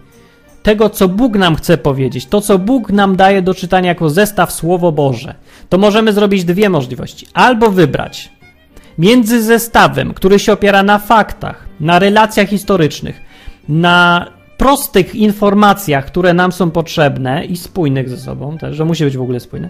tego, 0.63 0.89
co 0.89 1.07
Bóg 1.07 1.37
nam 1.37 1.55
chce 1.55 1.77
powiedzieć, 1.77 2.25
to, 2.25 2.41
co 2.41 2.59
Bóg 2.59 2.91
nam 2.91 3.15
daje 3.15 3.41
do 3.41 3.53
czytania 3.53 3.87
jako 3.87 4.09
zestaw 4.09 4.51
Słowo 4.51 4.91
Boże, 4.91 5.35
to 5.69 5.77
możemy 5.77 6.13
zrobić 6.13 6.43
dwie 6.43 6.69
możliwości. 6.69 7.27
Albo 7.33 7.71
wybrać 7.71 8.29
między 8.97 9.43
zestawem, 9.43 10.13
który 10.13 10.39
się 10.39 10.53
opiera 10.53 10.83
na 10.83 10.99
faktach, 10.99 11.65
na 11.79 11.99
relacjach 11.99 12.49
historycznych, 12.49 13.21
na 13.69 14.27
prostych 14.59 15.15
informacjach, 15.15 16.05
które 16.05 16.33
nam 16.33 16.51
są 16.51 16.71
potrzebne 16.71 17.45
i 17.45 17.57
spójnych 17.57 18.09
ze 18.09 18.17
sobą, 18.17 18.57
też, 18.57 18.75
że 18.75 18.85
musi 18.85 19.03
być 19.03 19.17
w 19.17 19.21
ogóle 19.21 19.39
spójne. 19.39 19.69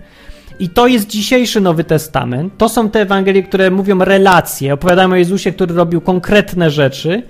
I 0.59 0.69
to 0.69 0.87
jest 0.87 1.07
dzisiejszy 1.07 1.61
Nowy 1.61 1.83
Testament. 1.83 2.53
To 2.57 2.69
są 2.69 2.89
te 2.89 3.01
Ewangelie, 3.01 3.43
które 3.43 3.71
mówią 3.71 3.99
relacje, 3.99 4.73
opowiadają 4.73 5.11
o 5.11 5.15
Jezusie, 5.15 5.51
który 5.51 5.75
robił 5.75 6.01
konkretne 6.01 6.71
rzeczy 6.71 7.23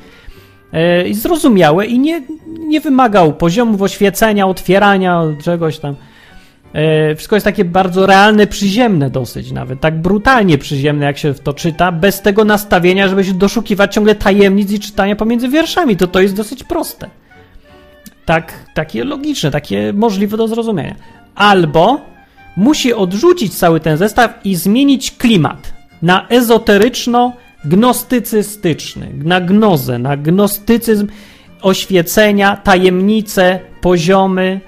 yy, 1.08 1.14
zrozumiałe 1.14 1.86
i 1.86 2.00
nie, 2.00 2.22
nie 2.48 2.82
wymagał 2.82 3.34
poziomów 3.34 3.82
oświecenia, 3.82 4.48
otwierania 4.48 5.24
czegoś 5.44 5.80
tam. 5.80 5.96
Yy, 6.74 7.16
wszystko 7.16 7.36
jest 7.36 7.46
takie 7.46 7.66
bardzo 7.66 8.06
realne, 8.06 8.48
przyziemne 8.48 9.10
dosyć 9.10 9.52
nawet, 9.52 9.82
tak 9.82 10.02
brutalnie 10.02 10.58
przyziemne, 10.58 11.06
jak 11.06 11.18
się 11.18 11.34
to 11.34 11.54
czyta, 11.54 11.92
bez 11.92 12.22
tego 12.22 12.46
nastawienia, 12.46 13.08
żeby 13.08 13.24
się 13.24 13.34
doszukiwać 13.34 13.94
ciągle 13.94 14.16
tajemnic 14.16 14.72
i 14.72 14.80
czytania 14.80 15.16
pomiędzy 15.16 15.50
wierszami. 15.50 15.98
To 15.98 16.08
to 16.08 16.22
jest 16.22 16.36
dosyć 16.36 16.64
proste 16.64 17.10
tak, 18.30 18.54
takie 18.74 19.04
logiczne, 19.04 19.52
takie 19.52 19.94
możliwe 19.94 20.38
do 20.38 20.48
zrozumienia. 20.48 20.96
Albo 21.36 22.02
musi 22.58 22.94
odrzucić 22.94 23.58
cały 23.58 23.80
ten 23.80 23.98
zestaw 23.98 24.40
i 24.44 24.56
zmienić 24.56 25.12
klimat 25.12 25.74
na 26.02 26.28
ezoteryczno-gnostycystyczny, 26.28 29.24
na 29.24 29.42
gnozę, 29.42 30.00
na 30.00 30.18
gnostycyzm 30.18 31.08
oświecenia, 31.62 32.58
tajemnice, 32.58 33.60
poziomy, 33.82 34.62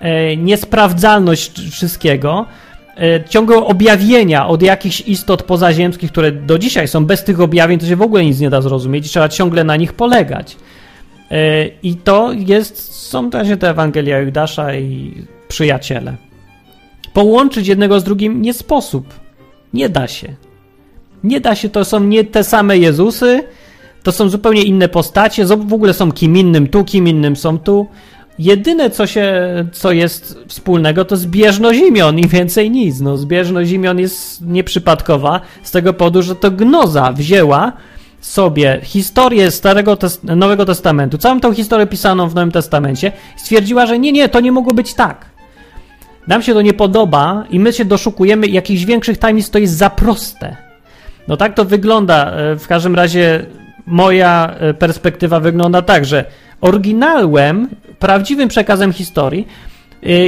e, 0.00 0.36
niesprawdzalność 0.36 1.70
wszystkiego, 1.70 2.46
e, 2.96 3.24
ciągłe 3.24 3.56
objawienia 3.56 4.46
od 4.46 4.62
jakichś 4.62 5.00
istot 5.00 5.42
pozaziemskich, 5.42 6.12
które 6.12 6.32
do 6.32 6.58
dzisiaj 6.58 6.88
są 6.88 7.04
bez 7.04 7.24
tych 7.24 7.40
objawień, 7.40 7.78
to 7.78 7.86
się 7.86 7.96
w 7.96 8.02
ogóle 8.02 8.24
nic 8.24 8.40
nie 8.40 8.50
da 8.50 8.60
zrozumieć, 8.60 9.08
trzeba 9.08 9.28
ciągle 9.28 9.64
na 9.64 9.76
nich 9.76 9.92
polegać. 9.92 10.56
E, 11.30 11.66
I 11.82 11.96
to 11.96 12.32
jest, 12.32 12.94
są 12.94 13.30
właśnie 13.30 13.56
te 13.56 13.70
Ewangelia 13.70 14.18
Judasza 14.18 14.74
i 14.74 15.14
przyjaciele. 15.48 16.16
Połączyć 17.12 17.68
jednego 17.68 18.00
z 18.00 18.04
drugim 18.04 18.42
nie 18.42 18.54
sposób. 18.54 19.14
Nie 19.74 19.88
da 19.88 20.08
się. 20.08 20.28
Nie 21.24 21.40
da 21.40 21.54
się, 21.54 21.68
to 21.68 21.84
są 21.84 22.00
nie 22.00 22.24
te 22.24 22.44
same 22.44 22.78
Jezusy, 22.78 23.44
to 24.02 24.12
są 24.12 24.28
zupełnie 24.28 24.62
inne 24.62 24.88
postacie, 24.88 25.44
w 25.44 25.72
ogóle 25.72 25.94
są 25.94 26.12
kim 26.12 26.36
innym 26.36 26.68
tu, 26.68 26.84
kim 26.84 27.08
innym 27.08 27.36
są 27.36 27.58
tu. 27.58 27.86
Jedyne, 28.38 28.90
co 28.90 29.06
się, 29.06 29.34
co 29.72 29.92
jest 29.92 30.38
wspólnego, 30.48 31.04
to 31.04 31.16
zbieżność 31.16 31.80
imion 31.80 32.18
i 32.18 32.28
więcej 32.28 32.70
nic. 32.70 33.00
No, 33.00 33.16
zbieżność 33.16 33.70
imion 33.70 33.98
jest 33.98 34.46
nieprzypadkowa 34.46 35.40
z 35.62 35.70
tego 35.70 35.92
powodu, 35.92 36.22
że 36.22 36.36
to 36.36 36.50
gnoza 36.50 37.12
wzięła 37.12 37.72
sobie 38.20 38.80
historię 38.82 39.50
Starego 39.50 39.96
Test 39.96 40.24
Nowego 40.24 40.64
Testamentu, 40.64 41.18
całą 41.18 41.40
tą 41.40 41.54
historię 41.54 41.86
pisaną 41.86 42.28
w 42.28 42.34
Nowym 42.34 42.52
Testamencie, 42.52 43.12
stwierdziła, 43.36 43.86
że 43.86 43.98
nie, 43.98 44.12
nie, 44.12 44.28
to 44.28 44.40
nie 44.40 44.52
mogło 44.52 44.74
być 44.74 44.94
tak. 44.94 45.26
Nam 46.26 46.42
się 46.42 46.54
to 46.54 46.62
nie 46.62 46.72
podoba 46.72 47.44
i 47.50 47.60
my 47.60 47.72
się 47.72 47.84
doszukujemy 47.84 48.46
jakichś 48.46 48.84
większych 48.84 49.18
tajemnic, 49.18 49.50
to 49.50 49.58
jest 49.58 49.76
za 49.76 49.90
proste. 49.90 50.56
No 51.28 51.36
tak 51.36 51.54
to 51.54 51.64
wygląda. 51.64 52.32
E, 52.32 52.56
w 52.56 52.66
każdym 52.66 52.94
razie 52.94 53.46
moja 53.86 54.54
e, 54.60 54.74
perspektywa 54.74 55.40
wygląda 55.40 55.82
tak, 55.82 56.04
że 56.04 56.24
oryginałem, 56.60 57.68
prawdziwym 57.98 58.48
przekazem 58.48 58.92
historii 58.92 59.48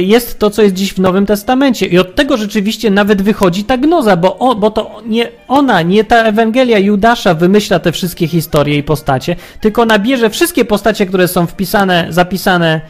jest 0.01 0.39
to, 0.39 0.49
co 0.49 0.61
jest 0.61 0.75
dziś 0.75 0.93
w 0.93 0.99
Nowym 0.99 1.25
Testamencie. 1.25 1.85
I 1.85 1.99
od 1.99 2.15
tego 2.15 2.37
rzeczywiście 2.37 2.91
nawet 2.91 3.21
wychodzi 3.21 3.63
ta 3.63 3.77
gnoza, 3.77 4.17
bo, 4.17 4.37
o, 4.37 4.55
bo 4.55 4.71
to 4.71 5.01
nie 5.05 5.29
ona, 5.47 5.81
nie 5.81 6.03
ta 6.03 6.23
Ewangelia 6.23 6.79
Judasza 6.79 7.33
wymyśla 7.33 7.79
te 7.79 7.91
wszystkie 7.91 8.27
historie 8.27 8.77
i 8.77 8.83
postacie, 8.83 9.35
tylko 9.61 9.81
ona 9.81 9.99
bierze 9.99 10.29
wszystkie 10.29 10.65
postacie, 10.65 11.05
które 11.05 11.27
są 11.27 11.47
wpisane, 11.47 12.07
zapisane, 12.09 12.81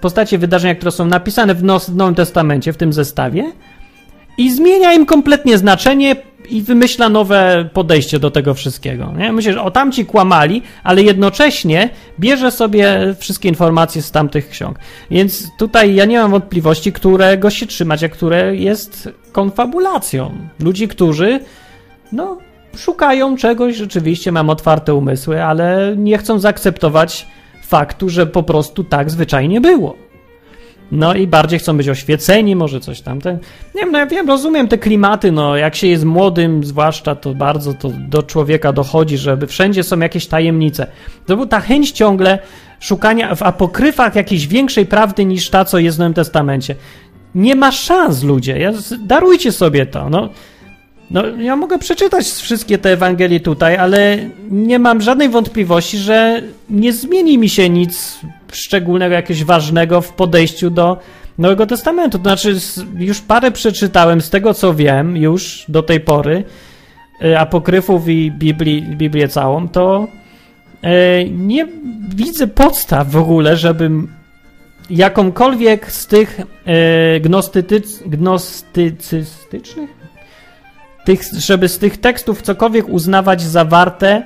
postacie 0.00 0.38
wydarzenia, 0.38 0.74
które 0.74 0.90
są 0.90 1.06
napisane 1.06 1.54
w 1.54 1.64
Nowym 1.94 2.14
Testamencie, 2.14 2.72
w 2.72 2.76
tym 2.76 2.92
zestawie, 2.92 3.52
i 4.38 4.52
zmienia 4.52 4.92
im 4.92 5.06
kompletnie 5.06 5.58
znaczenie 5.58 6.16
i 6.50 6.62
wymyśla 6.62 7.08
nowe 7.08 7.68
podejście 7.72 8.18
do 8.18 8.30
tego 8.30 8.54
wszystkiego. 8.54 9.12
Nie? 9.18 9.32
Myślę, 9.32 9.52
że 9.52 9.62
o 9.62 9.70
tamci 9.70 10.06
kłamali, 10.06 10.62
ale 10.82 11.02
jednocześnie 11.02 11.90
bierze 12.20 12.50
sobie 12.50 13.14
wszystkie 13.18 13.48
informacje 13.48 14.02
z 14.02 14.10
tamtych 14.10 14.48
ksiąg. 14.48 14.78
Więc 15.10 15.48
tutaj 15.58 15.94
ja 15.94 16.04
nie 16.04 16.18
mam 16.18 16.30
wątpliwości, 16.30 16.92
którego 16.92 17.50
się 17.50 17.66
trzymać, 17.66 18.04
a 18.04 18.08
które 18.08 18.56
jest 18.56 19.08
konfabulacją. 19.32 20.32
Ludzi, 20.60 20.88
którzy 20.88 21.40
no, 22.12 22.38
szukają 22.76 23.36
czegoś, 23.36 23.76
rzeczywiście 23.76 24.32
mam 24.32 24.50
otwarte 24.50 24.94
umysły, 24.94 25.44
ale 25.44 25.94
nie 25.96 26.18
chcą 26.18 26.38
zaakceptować 26.38 27.26
faktu, 27.62 28.08
że 28.08 28.26
po 28.26 28.42
prostu 28.42 28.84
tak 28.84 29.10
zwyczajnie 29.10 29.60
było. 29.60 30.05
No 30.92 31.14
i 31.14 31.26
bardziej 31.26 31.58
chcą 31.58 31.76
być 31.76 31.88
oświeceni, 31.88 32.56
może 32.56 32.80
coś 32.80 33.00
tam. 33.00 33.18
Nie 33.74 33.80
wiem, 33.80 33.92
no 33.92 33.98
ja 33.98 34.06
wiem, 34.06 34.28
rozumiem 34.28 34.68
te 34.68 34.78
klimaty, 34.78 35.32
no 35.32 35.56
jak 35.56 35.74
się 35.74 35.86
jest 35.86 36.04
młodym, 36.04 36.64
zwłaszcza 36.64 37.14
to 37.14 37.34
bardzo 37.34 37.74
to 37.74 37.90
do 38.08 38.22
człowieka 38.22 38.72
dochodzi, 38.72 39.18
żeby 39.18 39.46
wszędzie 39.46 39.82
są 39.82 39.98
jakieś 39.98 40.26
tajemnice. 40.26 40.86
To 41.26 41.36
była 41.36 41.48
ta 41.48 41.60
chęć 41.60 41.90
ciągle 41.90 42.38
szukania 42.80 43.34
w 43.34 43.42
apokryfach 43.42 44.14
jakiejś 44.14 44.46
większej 44.46 44.86
prawdy 44.86 45.24
niż 45.24 45.50
ta, 45.50 45.64
co 45.64 45.78
jest 45.78 45.96
w 45.96 46.00
Nowym 46.00 46.14
Testamencie. 46.14 46.74
Nie 47.34 47.56
ma 47.56 47.72
szans, 47.72 48.22
ludzie. 48.22 48.72
Darujcie 49.06 49.52
sobie 49.52 49.86
to. 49.86 50.10
No, 50.10 50.28
no, 51.10 51.26
ja 51.26 51.56
mogę 51.56 51.78
przeczytać 51.78 52.26
wszystkie 52.26 52.78
te 52.78 52.92
Ewangelie 52.92 53.40
tutaj, 53.40 53.76
ale 53.76 54.18
nie 54.50 54.78
mam 54.78 55.00
żadnej 55.00 55.28
wątpliwości, 55.28 55.98
że 55.98 56.42
nie 56.70 56.92
zmieni 56.92 57.38
mi 57.38 57.48
się 57.48 57.68
nic 57.68 58.18
szczególnego, 58.52 59.14
jakiegoś 59.14 59.44
ważnego 59.44 60.00
w 60.00 60.12
podejściu 60.12 60.70
do 60.70 60.98
Nowego 61.38 61.66
Testamentu. 61.66 62.18
To 62.18 62.24
znaczy, 62.24 62.56
już 62.98 63.20
parę 63.20 63.50
przeczytałem 63.50 64.20
z 64.20 64.30
tego, 64.30 64.54
co 64.54 64.74
wiem 64.74 65.16
już 65.16 65.64
do 65.68 65.82
tej 65.82 66.00
pory, 66.00 66.44
y, 67.24 67.38
apokryfów 67.38 68.08
i 68.08 68.30
Biblii, 68.30 68.82
Biblię 68.82 69.28
całą, 69.28 69.68
to 69.68 70.08
y, 70.84 71.30
nie 71.30 71.66
widzę 72.08 72.46
podstaw 72.46 73.10
w 73.10 73.16
ogóle, 73.16 73.56
żebym 73.56 74.12
jakąkolwiek 74.90 75.92
z 75.92 76.06
tych 76.06 76.40
y, 76.40 77.20
gnostycyc, 77.20 78.02
gnostycystycznych, 78.06 79.90
tych, 81.06 81.22
żeby 81.38 81.68
z 81.68 81.78
tych 81.78 81.96
tekstów 81.96 82.42
cokolwiek 82.42 82.88
uznawać 82.88 83.42
zawarte 83.42 84.22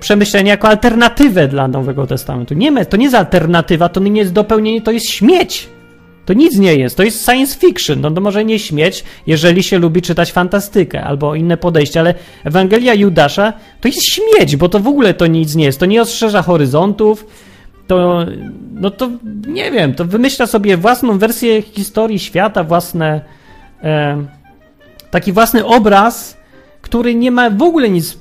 przemyślenia 0.00 0.50
jako 0.50 0.68
alternatywę 0.68 1.48
dla 1.48 1.68
Nowego 1.68 2.06
Testamentu. 2.06 2.54
Nie, 2.54 2.86
to 2.86 2.96
nie 2.96 3.04
jest 3.04 3.16
alternatywa, 3.16 3.88
to 3.88 4.00
nie 4.00 4.20
jest 4.20 4.32
dopełnienie, 4.32 4.82
to 4.82 4.90
jest 4.90 5.10
śmieć. 5.10 5.68
To 6.26 6.32
nic 6.32 6.58
nie 6.58 6.74
jest, 6.74 6.96
to 6.96 7.02
jest 7.02 7.24
science 7.24 7.58
fiction. 7.58 8.00
No 8.00 8.10
to 8.10 8.20
może 8.20 8.44
nie 8.44 8.58
śmieć, 8.58 9.04
jeżeli 9.26 9.62
się 9.62 9.78
lubi 9.78 10.02
czytać 10.02 10.32
fantastykę 10.32 11.04
albo 11.04 11.34
inne 11.34 11.56
podejście, 11.56 12.00
ale 12.00 12.14
Ewangelia 12.44 12.94
Judasza 12.94 13.52
to 13.80 13.88
jest 13.88 14.04
śmieć, 14.04 14.56
bo 14.56 14.68
to 14.68 14.80
w 14.80 14.86
ogóle 14.86 15.14
to 15.14 15.26
nic 15.26 15.54
nie 15.54 15.64
jest. 15.64 15.80
To 15.80 15.86
nie 15.86 15.98
rozszerza 15.98 16.42
horyzontów, 16.42 17.26
to, 17.86 18.26
no 18.72 18.90
to 18.90 19.10
nie 19.46 19.70
wiem, 19.70 19.94
to 19.94 20.04
wymyśla 20.04 20.46
sobie 20.46 20.76
własną 20.76 21.18
wersję 21.18 21.62
historii 21.62 22.18
świata, 22.18 22.64
własne, 22.64 23.20
e, 23.82 24.16
taki 25.10 25.32
własny 25.32 25.64
obraz 25.64 26.36
który 26.86 27.14
nie 27.14 27.30
ma 27.30 27.50
w 27.50 27.62
ogóle 27.62 27.88
nic 27.88 28.18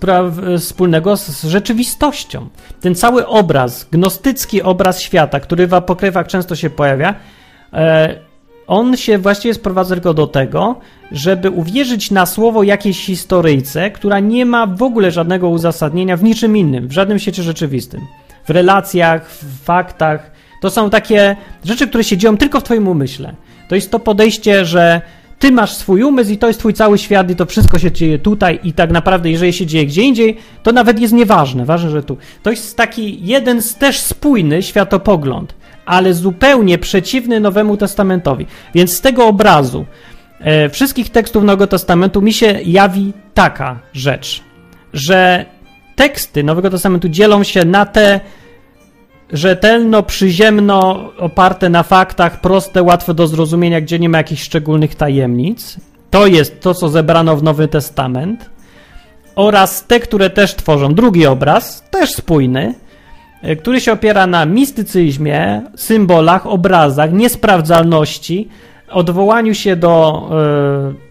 wspólnego 0.59 1.17
z 1.17 1.43
rzeczywistością. 1.43 2.49
Ten 2.81 2.95
cały 2.95 3.27
obraz, 3.27 3.87
gnostycki 3.91 4.61
obraz 4.61 5.01
świata, 5.01 5.39
który 5.39 5.67
w 5.67 5.73
apokrywach 5.73 6.27
często 6.27 6.55
się 6.55 6.69
pojawia, 6.69 7.15
e, 7.73 8.15
on 8.67 8.97
się 8.97 9.17
właściwie 9.17 9.53
sprowadza 9.53 9.95
tylko 9.95 10.13
do 10.13 10.27
tego, 10.27 10.75
żeby 11.11 11.49
uwierzyć 11.49 12.11
na 12.11 12.25
słowo 12.25 12.63
jakiejś 12.63 13.05
historyjce, 13.05 13.91
która 13.91 14.19
nie 14.19 14.45
ma 14.45 14.67
w 14.67 14.83
ogóle 14.83 15.11
żadnego 15.11 15.49
uzasadnienia 15.49 16.17
w 16.17 16.23
niczym 16.23 16.57
innym, 16.57 16.87
w 16.87 16.91
żadnym 16.91 17.19
świecie 17.19 17.43
rzeczywistym. 17.43 18.01
W 18.45 18.49
relacjach, 18.49 19.29
w 19.29 19.63
faktach. 19.63 20.31
To 20.61 20.69
są 20.69 20.89
takie 20.89 21.35
rzeczy, 21.65 21.87
które 21.87 22.03
się 22.03 22.17
dzieją 22.17 22.37
tylko 22.37 22.59
w 22.59 22.63
Twoim 22.63 22.87
umyśle. 22.87 23.35
To 23.69 23.75
jest 23.75 23.91
to 23.91 23.99
podejście, 23.99 24.65
że 24.65 25.01
ty 25.45 25.51
masz 25.51 25.73
swój 25.73 26.03
umysł 26.03 26.31
i 26.31 26.37
to 26.37 26.47
jest 26.47 26.59
twój 26.59 26.73
cały 26.73 26.97
świat 26.97 27.31
i 27.31 27.35
to 27.35 27.45
wszystko 27.45 27.79
się 27.79 27.91
dzieje 27.91 28.19
tutaj 28.19 28.59
i 28.63 28.73
tak 28.73 28.91
naprawdę 28.91 29.31
jeżeli 29.31 29.53
się 29.53 29.65
dzieje 29.65 29.85
gdzie 29.85 30.01
indziej, 30.01 30.37
to 30.63 30.71
nawet 30.71 30.99
jest 30.99 31.13
nieważne, 31.13 31.65
ważne, 31.65 31.89
że 31.89 32.03
tu. 32.03 32.17
To 32.43 32.51
jest 32.51 32.77
taki 32.77 33.25
jeden 33.25 33.61
z 33.61 33.75
też 33.75 33.99
spójny 33.99 34.63
światopogląd, 34.63 35.55
ale 35.85 36.13
zupełnie 36.13 36.77
przeciwny 36.77 37.39
Nowemu 37.39 37.77
Testamentowi. 37.77 38.45
Więc 38.75 38.93
z 38.97 39.01
tego 39.01 39.27
obrazu 39.27 39.85
e, 40.39 40.69
wszystkich 40.69 41.09
tekstów 41.09 41.43
Nowego 41.43 41.67
Testamentu 41.67 42.21
mi 42.21 42.33
się 42.33 42.59
jawi 42.65 43.13
taka 43.33 43.79
rzecz, 43.93 44.43
że 44.93 45.45
teksty 45.95 46.43
Nowego 46.43 46.69
Testamentu 46.69 47.09
dzielą 47.09 47.43
się 47.43 47.65
na 47.65 47.85
te 47.85 48.19
rzetelno, 49.33 50.03
przyziemno, 50.03 51.09
oparte 51.17 51.69
na 51.69 51.83
faktach, 51.83 52.41
proste, 52.41 52.83
łatwe 52.83 53.13
do 53.13 53.27
zrozumienia, 53.27 53.81
gdzie 53.81 53.99
nie 53.99 54.09
ma 54.09 54.17
jakichś 54.17 54.43
szczególnych 54.43 54.95
tajemnic. 54.95 55.77
To 56.09 56.27
jest 56.27 56.61
to, 56.61 56.73
co 56.73 56.89
zebrano 56.89 57.37
w 57.37 57.43
Nowy 57.43 57.67
Testament. 57.67 58.49
Oraz 59.35 59.85
te, 59.85 59.99
które 59.99 60.29
też 60.29 60.55
tworzą 60.55 60.93
drugi 60.93 61.25
obraz, 61.25 61.83
też 61.91 62.11
spójny, 62.11 62.73
e, 63.41 63.55
który 63.55 63.81
się 63.81 63.91
opiera 63.91 64.27
na 64.27 64.45
mistycyzmie, 64.45 65.61
symbolach, 65.75 66.47
obrazach, 66.47 67.13
niesprawdzalności, 67.13 68.49
odwołaniu 68.91 69.53
się 69.53 69.75
do 69.75 70.23
e, 70.31 71.05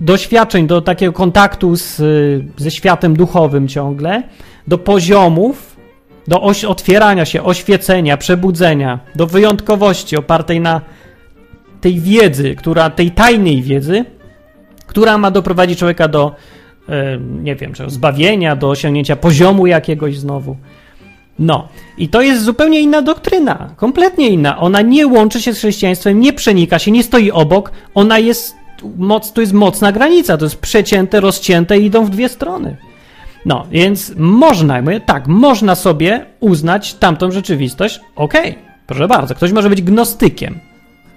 doświadczeń, 0.00 0.66
do 0.66 0.80
takiego 0.80 1.12
kontaktu 1.12 1.76
z, 1.76 1.96
ze 2.56 2.70
światem 2.70 3.16
duchowym 3.16 3.68
ciągle, 3.68 4.22
do 4.68 4.78
poziomów, 4.78 5.69
do 6.28 6.42
oś, 6.42 6.64
otwierania 6.64 7.24
się, 7.24 7.42
oświecenia, 7.42 8.16
przebudzenia, 8.16 8.98
do 9.14 9.26
wyjątkowości 9.26 10.16
opartej 10.16 10.60
na 10.60 10.80
tej 11.80 12.00
wiedzy, 12.00 12.54
która, 12.54 12.90
tej 12.90 13.10
tajnej 13.10 13.62
wiedzy, 13.62 14.04
która 14.86 15.18
ma 15.18 15.30
doprowadzić 15.30 15.78
człowieka 15.78 16.08
do, 16.08 16.34
e, 16.88 17.18
nie 17.42 17.56
wiem, 17.56 17.72
zbawienia, 17.86 18.56
do 18.56 18.70
osiągnięcia 18.70 19.16
poziomu 19.16 19.66
jakiegoś 19.66 20.18
znowu. 20.18 20.56
No, 21.38 21.68
i 21.98 22.08
to 22.08 22.22
jest 22.22 22.42
zupełnie 22.42 22.80
inna 22.80 23.02
doktryna, 23.02 23.74
kompletnie 23.76 24.28
inna. 24.28 24.58
Ona 24.58 24.82
nie 24.82 25.06
łączy 25.06 25.42
się 25.42 25.54
z 25.54 25.58
chrześcijaństwem, 25.58 26.20
nie 26.20 26.32
przenika 26.32 26.78
się, 26.78 26.90
nie 26.90 27.02
stoi 27.02 27.30
obok, 27.30 27.72
ona 27.94 28.18
jest, 28.18 28.54
moc, 28.96 29.32
to 29.32 29.40
jest 29.40 29.52
mocna 29.52 29.92
granica, 29.92 30.36
to 30.36 30.44
jest 30.44 30.56
przecięte, 30.56 31.20
rozcięte 31.20 31.78
i 31.78 31.84
idą 31.84 32.04
w 32.04 32.10
dwie 32.10 32.28
strony. 32.28 32.76
No, 33.46 33.66
więc 33.70 34.12
można, 34.16 34.82
mówię, 34.82 35.00
tak, 35.00 35.26
można 35.26 35.74
sobie 35.74 36.26
uznać 36.40 36.94
tamtą 36.94 37.30
rzeczywistość, 37.30 38.00
okej, 38.16 38.50
okay, 38.50 38.62
proszę 38.86 39.08
bardzo, 39.08 39.34
ktoś 39.34 39.52
może 39.52 39.70
być 39.70 39.82
gnostykiem 39.82 40.60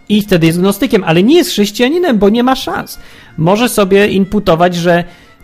i 0.10 0.22
wtedy 0.22 0.48
jest 0.48 0.60
gnostykiem, 0.60 1.04
ale 1.04 1.24
nie 1.24 1.36
jest 1.36 1.50
chrześcijaninem, 1.50 2.18
bo 2.18 2.30
nie 2.30 2.44
ma 2.44 2.56
szans. 2.56 3.00
Może 3.38 3.70
sobie 3.70 4.08
imputować, 4.08 4.76
że 4.76 5.04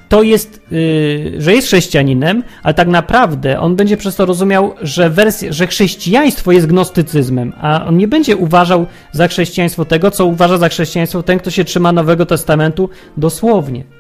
to 0.10 0.24
jest, 0.24 0.62
yy, 0.72 1.42
że 1.42 1.54
jest 1.54 1.68
chrześcijaninem, 1.68 2.44
ale 2.64 2.74
tak 2.74 2.88
naprawdę 2.88 3.60
on 3.60 3.76
będzie 3.76 3.98
przez 3.98 4.16
to 4.16 4.26
rozumiał, 4.26 4.74
że, 4.82 5.10
wersja, 5.10 5.54
że 5.54 5.68
chrześcijaństwo 5.68 6.52
jest 6.52 6.68
gnostycyzmem, 6.68 7.54
a 7.62 7.86
on 7.86 7.98
nie 7.98 8.08
będzie 8.08 8.38
uważał 8.38 8.86
za 9.12 9.28
chrześcijaństwo 9.28 9.86
tego, 9.86 10.12
co 10.12 10.26
uważa 10.26 10.58
za 10.58 10.70
chrześcijaństwo 10.70 11.24
ten, 11.24 11.40
kto 11.40 11.52
się 11.52 11.64
trzyma 11.64 11.92
Nowego 11.92 12.26
Testamentu 12.26 12.90
dosłownie. 13.18 13.99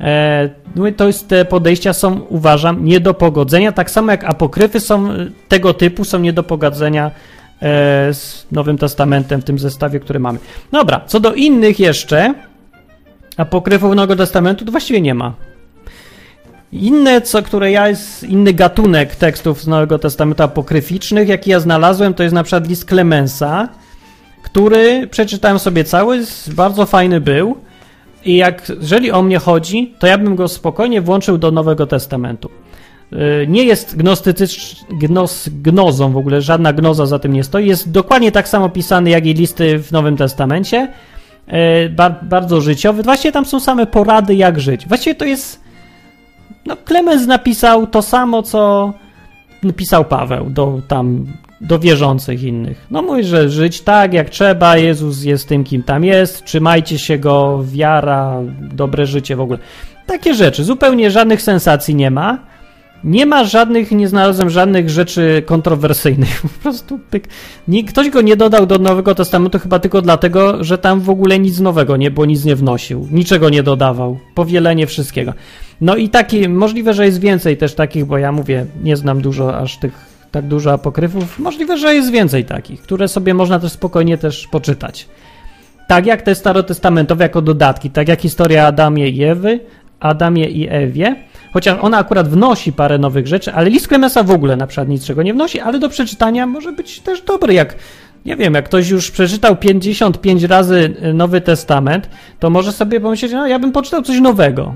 E, 0.00 0.50
no 0.76 0.84
to 0.96 1.06
jest, 1.06 1.28
te 1.28 1.44
podejścia 1.44 1.92
są, 1.92 2.20
uważam, 2.20 2.84
nie 2.84 3.00
do 3.00 3.14
pogodzenia, 3.14 3.72
tak 3.72 3.90
samo 3.90 4.10
jak 4.10 4.24
apokryfy 4.24 4.80
są 4.80 5.08
tego 5.48 5.74
typu, 5.74 6.04
są 6.04 6.18
nie 6.18 6.32
do 6.32 6.42
pogodzenia 6.42 7.06
e, 7.06 7.10
z 8.14 8.46
Nowym 8.52 8.78
Testamentem 8.78 9.40
w 9.40 9.44
tym 9.44 9.58
zestawie, 9.58 10.00
który 10.00 10.20
mamy. 10.20 10.38
Dobra, 10.72 11.00
co 11.06 11.20
do 11.20 11.34
innych 11.34 11.80
jeszcze 11.80 12.34
apokryfów 13.36 13.94
Nowego 13.94 14.16
Testamentu, 14.16 14.64
to 14.64 14.70
właściwie 14.70 15.00
nie 15.00 15.14
ma. 15.14 15.34
Inne, 16.72 17.20
co, 17.20 17.42
które 17.42 17.70
ja 17.70 17.88
jest, 17.88 18.24
inny 18.24 18.52
gatunek 18.52 19.16
tekstów 19.16 19.62
z 19.62 19.66
Nowego 19.66 19.98
Testamentu 19.98 20.42
apokryficznych, 20.42 21.28
jaki 21.28 21.50
ja 21.50 21.60
znalazłem, 21.60 22.14
to 22.14 22.22
jest 22.22 22.34
na 22.34 22.42
przykład 22.42 22.68
list 22.68 22.84
Klemensa, 22.84 23.68
który 24.42 25.06
przeczytałem 25.06 25.58
sobie 25.58 25.84
cały, 25.84 26.24
bardzo 26.48 26.86
fajny 26.86 27.20
był. 27.20 27.56
I 28.24 28.36
jak, 28.36 28.72
jeżeli 28.80 29.10
o 29.10 29.22
mnie 29.22 29.38
chodzi, 29.38 29.94
to 29.98 30.06
ja 30.06 30.18
bym 30.18 30.36
go 30.36 30.48
spokojnie 30.48 31.00
włączył 31.00 31.38
do 31.38 31.50
Nowego 31.50 31.86
Testamentu. 31.86 32.50
Y, 33.12 33.46
nie 33.48 33.64
jest 33.64 33.96
gnostycycz, 33.96 34.76
gnos, 34.90 35.48
gnozą 35.48 36.12
w 36.12 36.16
ogóle, 36.16 36.40
żadna 36.42 36.72
gnoza 36.72 37.06
za 37.06 37.18
tym 37.18 37.32
nie 37.32 37.44
stoi. 37.44 37.66
Jest 37.66 37.90
dokładnie 37.90 38.32
tak 38.32 38.48
samo 38.48 38.68
pisany 38.68 39.10
jak 39.10 39.26
i 39.26 39.34
listy 39.34 39.78
w 39.78 39.92
Nowym 39.92 40.16
Testamencie. 40.16 40.88
Y, 41.48 41.94
bardzo 42.22 42.60
życiowy. 42.60 43.02
Właściwie 43.02 43.32
tam 43.32 43.44
są 43.44 43.60
same 43.60 43.86
porady, 43.86 44.34
jak 44.34 44.60
żyć. 44.60 44.88
Właściwie 44.88 45.14
to 45.14 45.24
jest. 45.24 45.60
No, 46.66 46.76
Klemens 46.76 47.26
napisał 47.26 47.86
to 47.86 48.02
samo, 48.02 48.42
co 48.42 48.92
napisał 49.62 50.04
Paweł 50.04 50.50
do 50.50 50.80
tam 50.88 51.26
do 51.60 51.78
wierzących 51.78 52.42
innych. 52.42 52.86
No 52.90 53.02
mówi, 53.02 53.24
że 53.24 53.48
żyć 53.48 53.80
tak 53.80 54.12
jak 54.12 54.30
trzeba, 54.30 54.76
Jezus 54.76 55.24
jest 55.24 55.48
tym, 55.48 55.64
kim 55.64 55.82
tam 55.82 56.04
jest, 56.04 56.44
trzymajcie 56.44 56.98
się 56.98 57.18
go, 57.18 57.64
wiara, 57.64 58.40
dobre 58.60 59.06
życie 59.06 59.36
w 59.36 59.40
ogóle. 59.40 59.58
Takie 60.06 60.34
rzeczy, 60.34 60.64
zupełnie 60.64 61.10
żadnych 61.10 61.42
sensacji 61.42 61.94
nie 61.94 62.10
ma. 62.10 62.38
Nie 63.04 63.26
ma 63.26 63.44
żadnych, 63.44 63.90
nie 63.90 64.08
znalazłem 64.08 64.50
żadnych 64.50 64.90
rzeczy 64.90 65.42
kontrowersyjnych. 65.46 66.42
Po 66.42 66.62
prostu 66.62 66.98
pyk. 67.10 67.28
ktoś 67.88 68.10
go 68.10 68.20
nie 68.20 68.36
dodał 68.36 68.66
do 68.66 68.78
Nowego 68.78 69.14
Testamentu 69.14 69.58
chyba 69.58 69.78
tylko 69.78 70.02
dlatego, 70.02 70.64
że 70.64 70.78
tam 70.78 71.00
w 71.00 71.10
ogóle 71.10 71.38
nic 71.38 71.60
nowego 71.60 71.96
nie 71.96 72.10
było, 72.10 72.26
nic 72.26 72.44
nie 72.44 72.56
wnosił. 72.56 73.08
Niczego 73.10 73.50
nie 73.50 73.62
dodawał. 73.62 74.18
Powielenie 74.34 74.86
wszystkiego. 74.86 75.34
No 75.80 75.96
i 75.96 76.08
taki, 76.08 76.48
możliwe, 76.48 76.94
że 76.94 77.06
jest 77.06 77.20
więcej 77.20 77.56
też 77.56 77.74
takich, 77.74 78.04
bo 78.04 78.18
ja 78.18 78.32
mówię, 78.32 78.66
nie 78.82 78.96
znam 78.96 79.20
dużo 79.20 79.58
aż 79.58 79.78
tych 79.78 80.07
tak 80.32 80.46
dużo 80.46 80.72
apokryfów. 80.72 81.38
Możliwe, 81.38 81.78
że 81.78 81.94
jest 81.94 82.10
więcej 82.10 82.44
takich, 82.44 82.82
które 82.82 83.08
sobie 83.08 83.34
można 83.34 83.58
też 83.58 83.72
spokojnie 83.72 84.18
też 84.18 84.46
poczytać. 84.46 85.08
Tak 85.88 86.06
jak 86.06 86.22
te 86.22 86.34
starotestamentowe 86.34 87.24
jako 87.24 87.42
dodatki, 87.42 87.90
tak 87.90 88.08
jak 88.08 88.20
historia 88.20 88.66
Adamie 88.66 89.08
i 89.08 89.24
Ewy, 89.24 89.60
Adamie 90.00 90.48
i 90.48 90.68
Ewie, 90.70 91.16
chociaż 91.52 91.78
ona 91.80 91.98
akurat 91.98 92.28
wnosi 92.28 92.72
parę 92.72 92.98
nowych 92.98 93.26
rzeczy, 93.26 93.52
ale 93.52 93.70
list 93.70 93.88
Klemesa 93.88 94.22
w 94.22 94.30
ogóle 94.30 94.56
na 94.56 94.66
przykład 94.66 94.88
niczego 94.88 95.22
nie 95.22 95.34
wnosi, 95.34 95.60
ale 95.60 95.78
do 95.78 95.88
przeczytania 95.88 96.46
może 96.46 96.72
być 96.72 97.00
też 97.00 97.22
dobry, 97.22 97.54
jak 97.54 97.76
nie 98.26 98.36
wiem, 98.36 98.54
jak 98.54 98.64
ktoś 98.64 98.88
już 98.88 99.10
przeczytał 99.10 99.56
55 99.56 100.42
razy 100.42 100.94
Nowy 101.14 101.40
Testament, 101.40 102.10
to 102.38 102.50
może 102.50 102.72
sobie 102.72 103.00
pomyśleć, 103.00 103.32
no 103.32 103.46
ja 103.46 103.58
bym 103.58 103.72
poczytał 103.72 104.02
coś 104.02 104.20
nowego. 104.20 104.74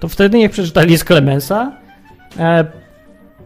To 0.00 0.08
wtedy 0.08 0.38
niech 0.38 0.50
przeczyta 0.50 0.82
list 0.82 1.04
Klemensa, 1.04 1.72
e, 2.38 2.64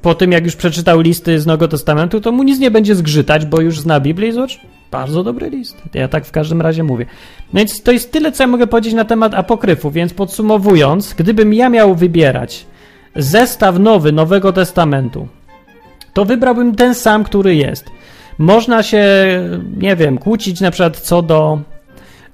po 0.03 0.15
tym, 0.15 0.33
jak 0.33 0.45
już 0.45 0.57
przeczytał 0.57 1.01
listy 1.01 1.41
z 1.41 1.47
Nowego 1.47 1.69
Testamentu, 1.69 2.21
to 2.21 2.33
mu 2.33 2.43
nic 2.43 2.59
nie 2.59 2.71
będzie 2.71 2.95
zgrzytać, 2.95 3.47
bo 3.47 3.61
już 3.61 3.81
zna 3.81 4.01
Biblię 4.01 4.29
i 4.29 4.33
zobacz, 4.33 4.61
bardzo 4.91 5.25
dobry 5.25 5.51
list. 5.51 5.77
Ja 5.95 6.09
tak 6.09 6.25
w 6.25 6.31
każdym 6.31 6.61
razie 6.61 6.83
mówię. 6.83 7.07
No 7.53 7.59
więc 7.59 7.83
to 7.83 7.93
jest 7.93 8.13
tyle, 8.13 8.33
co 8.33 8.43
ja 8.43 8.47
mogę 8.47 8.67
powiedzieć 8.67 8.95
na 8.95 9.05
temat 9.05 9.35
apokryfu, 9.35 9.91
więc 9.91 10.15
podsumowując, 10.15 11.15
gdybym 11.15 11.55
ja 11.55 11.69
miał 11.69 11.95
wybierać 11.95 12.67
zestaw 13.17 13.79
nowy 13.79 14.13
Nowego 14.13 14.53
Testamentu, 14.53 15.29
to 16.13 16.25
wybrałbym 16.25 16.75
ten 16.75 16.95
sam, 16.95 17.25
który 17.25 17.55
jest. 17.55 17.85
Można 18.39 18.83
się, 18.83 19.05
nie 19.77 19.97
wiem, 19.97 20.19
kłócić 20.19 20.61
na 20.61 20.71
przykład 20.71 21.01
co 21.01 21.23
do 21.23 21.61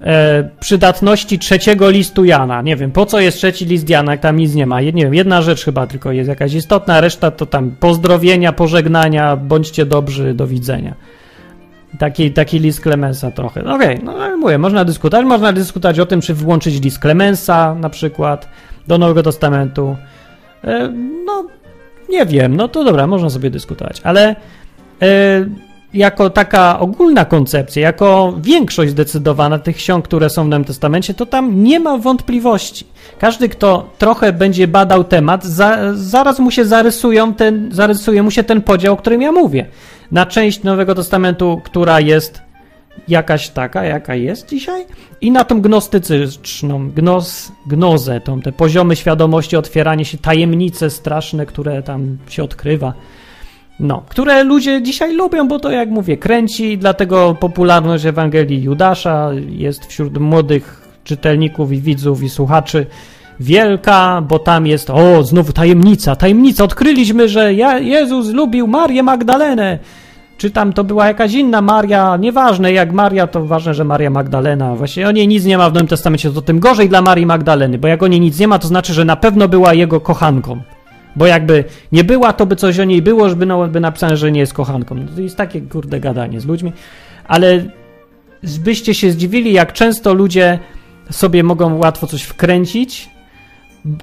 e, 0.00 0.48
przydatności 0.60 1.38
trzeciego 1.38 1.90
listu 1.90 2.24
Jana. 2.24 2.62
Nie 2.62 2.76
wiem, 2.76 2.92
po 2.92 3.06
co 3.06 3.20
jest 3.20 3.38
trzeci 3.38 3.64
list 3.64 3.90
Jana, 3.90 4.12
jak 4.12 4.20
tam 4.20 4.36
nic 4.36 4.54
nie 4.54 4.66
ma. 4.66 4.80
Nie 4.80 4.92
wiem, 4.92 5.14
jedna 5.14 5.42
rzecz 5.42 5.64
chyba 5.64 5.86
tylko 5.86 6.12
jest 6.12 6.28
jakaś 6.28 6.54
istotna, 6.54 7.00
reszta 7.00 7.30
to 7.30 7.46
tam 7.46 7.70
pozdrowienia, 7.80 8.52
pożegnania, 8.52 9.36
bądźcie 9.36 9.86
dobrzy, 9.86 10.34
do 10.34 10.46
widzenia. 10.46 10.94
Taki, 11.98 12.32
taki 12.32 12.58
list 12.58 12.80
Klemensa 12.80 13.30
trochę. 13.30 13.62
No 13.62 13.74
okej, 13.74 14.02
okay, 14.02 14.04
no 14.04 14.36
mówię, 14.36 14.58
można 14.58 14.84
dyskutować, 14.84 15.26
można 15.26 15.52
dyskutować 15.52 16.00
o 16.00 16.06
tym, 16.06 16.20
czy 16.20 16.34
włączyć 16.34 16.82
list 16.82 16.98
Klemensa 16.98 17.74
na 17.74 17.90
przykład 17.90 18.48
do 18.86 18.98
Nowego 18.98 19.22
Testamentu. 19.22 19.96
E, 20.64 20.92
no, 21.26 21.46
nie 22.08 22.26
wiem, 22.26 22.56
no 22.56 22.68
to 22.68 22.84
dobra, 22.84 23.06
można 23.06 23.30
sobie 23.30 23.50
dyskutować, 23.50 24.00
ale 24.04 24.36
e, 25.02 25.46
jako 25.96 26.30
taka 26.30 26.78
ogólna 26.78 27.24
koncepcja, 27.24 27.82
jako 27.82 28.34
większość 28.40 28.90
zdecydowana 28.90 29.58
tych 29.58 29.76
ksiąg, 29.76 30.04
które 30.04 30.30
są 30.30 30.44
w 30.44 30.48
Nowym 30.48 30.64
Testamencie, 30.64 31.14
to 31.14 31.26
tam 31.26 31.62
nie 31.62 31.80
ma 31.80 31.98
wątpliwości. 31.98 32.86
Każdy, 33.18 33.48
kto 33.48 33.90
trochę 33.98 34.32
będzie 34.32 34.68
badał 34.68 35.04
temat, 35.04 35.44
za, 35.44 35.78
zaraz 35.94 36.38
mu 36.38 36.50
się 36.50 36.64
zarysują 36.64 37.34
ten, 37.34 37.68
zarysuje 37.72 38.22
mu 38.22 38.30
się 38.30 38.44
ten 38.44 38.62
podział, 38.62 38.94
o 38.94 38.96
którym 38.96 39.22
ja 39.22 39.32
mówię. 39.32 39.66
Na 40.12 40.26
część 40.26 40.62
Nowego 40.62 40.94
Testamentu, 40.94 41.60
która 41.64 42.00
jest 42.00 42.42
jakaś 43.08 43.48
taka, 43.48 43.84
jaka 43.84 44.14
jest 44.14 44.48
dzisiaj, 44.48 44.86
i 45.20 45.30
na 45.30 45.44
tą 45.44 45.60
gnostycyczną, 45.60 46.90
gnoz, 46.90 47.52
gnozę, 47.66 48.20
tą, 48.20 48.40
te 48.40 48.52
poziomy 48.52 48.96
świadomości, 48.96 49.56
otwieranie 49.56 50.04
się, 50.04 50.18
tajemnice 50.18 50.90
straszne, 50.90 51.46
które 51.46 51.82
tam 51.82 52.18
się 52.28 52.42
odkrywa. 52.42 52.92
No, 53.80 54.02
które 54.08 54.44
ludzie 54.44 54.82
dzisiaj 54.82 55.14
lubią, 55.14 55.48
bo 55.48 55.58
to 55.58 55.70
jak 55.70 55.90
mówię, 55.90 56.16
kręci, 56.16 56.78
dlatego 56.78 57.36
popularność 57.40 58.04
Ewangelii 58.04 58.62
Judasza 58.62 59.30
jest 59.48 59.86
wśród 59.86 60.18
młodych 60.18 60.88
czytelników 61.04 61.72
i 61.72 61.80
widzów 61.80 62.22
i 62.22 62.28
słuchaczy 62.28 62.86
wielka, 63.40 64.22
bo 64.28 64.38
tam 64.38 64.66
jest, 64.66 64.90
o, 64.90 65.22
znowu 65.22 65.52
tajemnica, 65.52 66.16
tajemnica, 66.16 66.64
odkryliśmy, 66.64 67.28
że 67.28 67.54
Jezus 67.80 68.28
lubił 68.28 68.66
Marię 68.66 69.02
Magdalenę, 69.02 69.78
czy 70.38 70.50
tam 70.50 70.72
to 70.72 70.84
była 70.84 71.06
jakaś 71.06 71.32
inna 71.32 71.62
Maria, 71.62 72.16
nieważne 72.16 72.72
jak 72.72 72.92
Maria, 72.92 73.26
to 73.26 73.44
ważne, 73.44 73.74
że 73.74 73.84
Maria 73.84 74.10
Magdalena, 74.10 74.74
właśnie 74.74 75.08
o 75.08 75.12
niej 75.12 75.28
nic 75.28 75.44
nie 75.44 75.58
ma 75.58 75.70
w 75.70 75.72
Nowym 75.72 75.86
Testamencie, 75.86 76.30
to 76.30 76.42
tym 76.42 76.60
gorzej 76.60 76.88
dla 76.88 77.02
Marii 77.02 77.26
Magdaleny, 77.26 77.78
bo 77.78 77.88
jak 77.88 78.02
o 78.02 78.06
niej 78.06 78.20
nic 78.20 78.38
nie 78.38 78.48
ma, 78.48 78.58
to 78.58 78.68
znaczy, 78.68 78.94
że 78.94 79.04
na 79.04 79.16
pewno 79.16 79.48
była 79.48 79.74
jego 79.74 80.00
kochanką. 80.00 80.60
Bo 81.16 81.26
jakby 81.26 81.64
nie 81.92 82.04
była, 82.04 82.32
to 82.32 82.46
by 82.46 82.56
coś 82.56 82.78
o 82.78 82.84
niej 82.84 83.02
było, 83.02 83.28
żeby 83.28 83.46
no, 83.46 83.68
by 83.68 83.80
napisane, 83.80 84.16
że 84.16 84.32
nie 84.32 84.40
jest 84.40 84.54
kochanką. 84.54 84.94
No 84.94 85.12
to 85.14 85.20
jest 85.20 85.36
takie 85.36 85.60
kurde 85.60 86.00
gadanie 86.00 86.40
z 86.40 86.46
ludźmi. 86.46 86.72
Ale 87.28 87.64
byście 88.42 88.94
się 88.94 89.10
zdziwili, 89.10 89.52
jak 89.52 89.72
często 89.72 90.14
ludzie 90.14 90.58
sobie 91.10 91.42
mogą 91.42 91.78
łatwo 91.78 92.06
coś 92.06 92.22
wkręcić, 92.22 93.10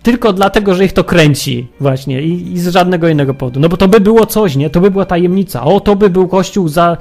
tylko 0.01 0.33
dlatego, 0.33 0.75
że 0.75 0.85
ich 0.85 0.93
to 0.93 1.03
kręci 1.03 1.67
właśnie 1.79 2.21
i, 2.21 2.53
i, 2.53 2.59
z 2.59 2.67
żadnego 2.67 3.07
innego 3.07 3.33
powodu. 3.33 3.59
No 3.59 3.69
bo 3.69 3.77
to 3.77 3.87
by 3.87 3.99
było 3.99 4.25
coś, 4.25 4.55
nie? 4.55 4.69
To 4.69 4.81
by 4.81 4.91
była 4.91 5.05
tajemnica. 5.05 5.63
O, 5.63 5.79
to 5.79 5.95
by 5.95 6.09
był 6.09 6.27
kościół 6.27 6.67
za, 6.67 6.97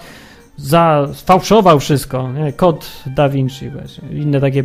za 0.57 1.09
fałszował 1.25 1.81
wszystko. 1.81 2.33
Nie? 2.33 2.53
Kod 2.53 2.91
Da 3.07 3.29
Vinci 3.29 3.71
właśnie. 3.71 4.09
Inne 4.09 4.41
takie 4.41 4.65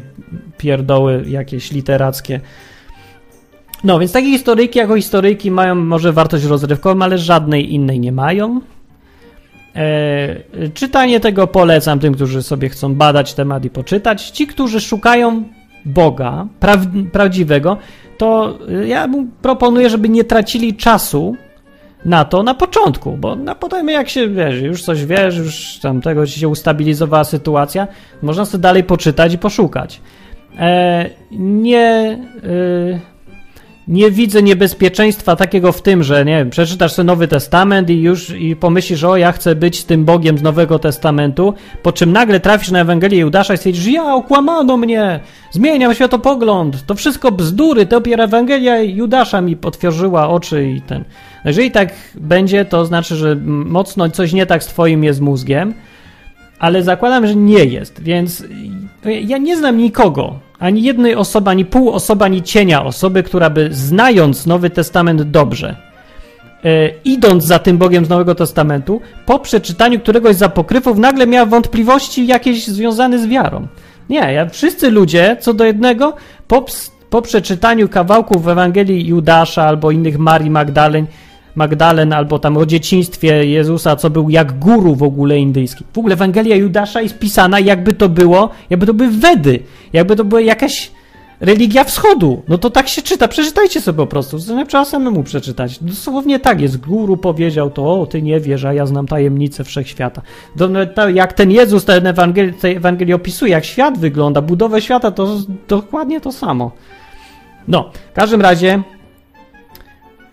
pierdoły 0.57 1.24
jakieś 1.28 1.72
literackie. 1.72 2.40
No, 3.83 3.99
więc 3.99 4.11
takie 4.11 4.27
historyjki 4.27 4.79
jako 4.79 4.95
historyjki 4.95 5.51
mają 5.51 5.75
może 5.75 6.13
wartość 6.13 6.45
rozrywkową, 6.45 7.01
ale 7.01 7.17
żadnej 7.17 7.73
innej 7.73 7.99
nie 7.99 8.11
mają. 8.11 8.61
E, 9.75 10.69
czytanie 10.73 11.19
tego 11.19 11.47
polecam 11.47 11.99
tym, 11.99 12.13
którzy 12.13 12.43
sobie 12.43 12.69
chcą 12.69 12.95
badać 12.95 13.33
temat 13.33 13.65
i 13.65 13.69
poczytać. 13.69 14.29
Ci, 14.29 14.47
którzy 14.47 14.81
szukają 14.81 15.43
Boga 15.85 16.47
pra 16.59 16.77
prawdziwego, 17.11 17.77
to 18.17 18.59
ja 18.85 19.07
mu 19.07 19.25
proponuję, 19.41 19.89
żeby 19.89 20.09
nie 20.09 20.23
tracili 20.23 20.75
czasu 20.75 21.35
na 22.05 22.25
to 22.25 22.43
na 22.43 22.53
początku, 22.53 23.17
bo 23.17 23.35
na 23.35 23.55
potem 23.55 23.89
jak 23.89 24.09
się 24.09 24.27
wiesz, 24.27 24.61
już 24.61 24.83
coś 24.83 25.05
wiesz, 25.05 25.37
już 25.37 25.79
tam 25.81 26.01
tego 26.01 26.25
się 26.25 26.47
ustabilizowała 26.47 27.23
sytuacja, 27.23 27.87
można 28.21 28.45
sobie 28.45 28.61
dalej 28.61 28.83
poczytać 28.83 29.33
i 29.33 29.37
poszukać. 29.37 30.01
E, 30.59 31.09
nie. 31.31 32.19
E, 32.43 33.16
nie 33.88 34.11
widzę 34.11 34.43
niebezpieczeństwa 34.43 35.35
takiego 35.35 35.72
w 35.72 35.81
tym, 35.81 36.03
że 36.03 36.26
nie 36.26 36.38
wiem, 36.38 36.49
przeczytasz 36.49 36.93
sobie 36.93 37.07
Nowy 37.07 37.27
Testament 37.27 37.89
i 37.89 38.01
już 38.01 38.30
i 38.30 38.55
pomyślisz, 38.55 39.03
o 39.03 39.18
ja 39.18 39.31
chcę 39.31 39.55
być 39.55 39.84
tym 39.84 40.05
Bogiem 40.05 40.38
z 40.38 40.41
Nowego 40.41 40.80
Testamentu, 40.80 41.53
po 41.84 41.91
czym 41.91 42.11
nagle 42.11 42.39
trafisz 42.39 42.72
na 42.72 42.80
Ewangelię 42.80 43.19
Judasza 43.19 43.53
i 43.53 43.57
stwierdzisz, 43.57 43.88
ja 43.88 44.14
okłamano 44.15 44.77
mnie, 44.77 45.19
zmieniam 45.51 45.95
światopogląd, 45.95 46.85
to 46.85 46.95
wszystko 46.95 47.31
bzdury, 47.31 47.85
dopiero 47.85 48.23
Ewangelia 48.23 48.81
Judasza 48.81 49.41
mi 49.41 49.55
potworzyła 49.55 50.30
oczy 50.30 50.68
i 50.68 50.81
ten. 50.81 51.03
Jeżeli 51.45 51.72
tak 51.72 51.93
będzie, 52.15 52.65
to 52.65 52.85
znaczy, 52.85 53.15
że 53.15 53.35
mocno 53.45 54.09
coś 54.09 54.34
nie 54.34 54.45
tak 54.45 54.64
z 54.64 54.68
twoim 54.68 55.03
jest 55.03 55.22
mózgiem, 55.22 55.73
ale 56.59 56.84
zakładam, 56.84 57.27
że 57.27 57.35
nie 57.35 57.65
jest, 57.65 58.03
więc 58.03 58.43
ja 59.22 59.38
nie 59.38 59.57
znam 59.57 59.77
nikogo, 59.77 60.39
ani 60.59 60.84
jednej 60.84 61.15
osoby, 61.15 61.49
ani 61.49 61.65
pół 61.65 61.91
osoby, 61.91 62.25
ani 62.25 62.43
cienia 62.43 62.84
osoby, 62.84 63.23
która 63.23 63.49
by 63.49 63.69
znając 63.71 64.45
Nowy 64.45 64.69
Testament 64.69 65.21
dobrze, 65.21 65.75
e, 66.65 66.89
idąc 67.05 67.43
za 67.45 67.59
tym 67.59 67.77
Bogiem 67.77 68.05
z 68.05 68.09
Nowego 68.09 68.35
Testamentu, 68.35 69.01
po 69.25 69.39
przeczytaniu 69.39 69.99
któregoś 69.99 70.35
z 70.35 70.43
apokryfów 70.43 70.97
nagle 70.97 71.27
miała 71.27 71.45
wątpliwości 71.45 72.27
jakieś 72.27 72.67
związane 72.67 73.19
z 73.19 73.27
wiarą. 73.27 73.67
Nie, 74.09 74.34
ja, 74.34 74.49
wszyscy 74.49 74.91
ludzie, 74.91 75.38
co 75.39 75.53
do 75.53 75.65
jednego, 75.65 76.13
po, 76.47 76.65
po 77.09 77.21
przeczytaniu 77.21 77.89
kawałków 77.89 78.47
Ewangelii 78.47 79.07
Judasza 79.07 79.63
albo 79.63 79.91
innych 79.91 80.19
Marii 80.19 80.49
Magdaleń, 80.49 81.07
Magdalen, 81.57 82.13
albo 82.13 82.39
tam 82.39 82.57
o 82.57 82.65
dzieciństwie 82.65 83.45
Jezusa, 83.45 83.95
co 83.95 84.09
był 84.09 84.29
jak 84.29 84.59
guru 84.59 84.95
w 84.95 85.03
ogóle 85.03 85.39
indyjski. 85.39 85.84
W 85.93 85.97
ogóle 85.97 86.13
Ewangelia 86.13 86.55
Judasza 86.55 87.01
jest 87.01 87.19
pisana 87.19 87.59
jakby 87.59 87.93
to 87.93 88.09
było, 88.09 88.49
jakby 88.69 88.85
to 88.85 88.93
były 88.93 89.11
Wedy, 89.11 89.59
jakby 89.93 90.15
to 90.15 90.23
była 90.23 90.41
jakaś 90.41 90.91
religia 91.39 91.84
wschodu. 91.84 92.43
No 92.47 92.57
to 92.57 92.69
tak 92.69 92.88
się 92.88 93.01
czyta, 93.01 93.27
przeczytajcie 93.27 93.81
sobie 93.81 93.97
po 93.97 94.07
prostu, 94.07 94.39
to 94.39 94.65
trzeba 94.65 94.85
samemu 94.85 95.23
przeczytać. 95.23 95.84
Dosłownie 95.84 96.39
tak 96.39 96.61
jest, 96.61 96.77
guru 96.77 97.17
powiedział 97.17 97.69
to, 97.69 98.01
o 98.01 98.05
ty 98.05 98.21
nie 98.21 98.39
wiesz, 98.39 98.65
a 98.65 98.73
ja 98.73 98.85
znam 98.85 99.07
tajemnicę 99.07 99.63
wszechświata. 99.63 100.21
To, 100.95 101.09
jak 101.09 101.34
ten 101.34 101.51
Jezus 101.51 101.85
ten 101.85 102.07
Ewangelii, 102.07 102.53
tej 102.53 102.75
Ewangelii 102.75 103.13
opisuje, 103.13 103.51
jak 103.51 103.65
świat 103.65 103.97
wygląda, 103.97 104.41
budowę 104.41 104.81
świata, 104.81 105.11
to 105.11 105.38
dokładnie 105.67 106.21
to 106.21 106.31
samo. 106.31 106.71
No, 107.67 107.91
w 108.11 108.13
każdym 108.13 108.41
razie 108.41 108.84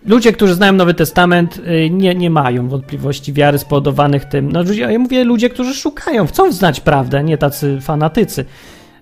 ludzie, 0.05 0.33
którzy 0.33 0.53
znają 0.53 0.73
Nowy 0.73 0.93
Testament, 0.93 1.61
y, 1.67 1.89
nie, 1.89 2.15
nie 2.15 2.29
mają 2.29 2.69
wątpliwości 2.69 3.33
wiary 3.33 3.57
spowodowanych 3.57 4.25
tym. 4.25 4.51
No, 4.51 4.63
ja 4.73 4.99
mówię 4.99 5.23
ludzie, 5.23 5.49
którzy 5.49 5.73
szukają, 5.73 6.27
chcą 6.27 6.51
znać 6.51 6.79
prawdę, 6.79 7.23
nie 7.23 7.37
tacy 7.37 7.81
fanatycy. 7.81 8.45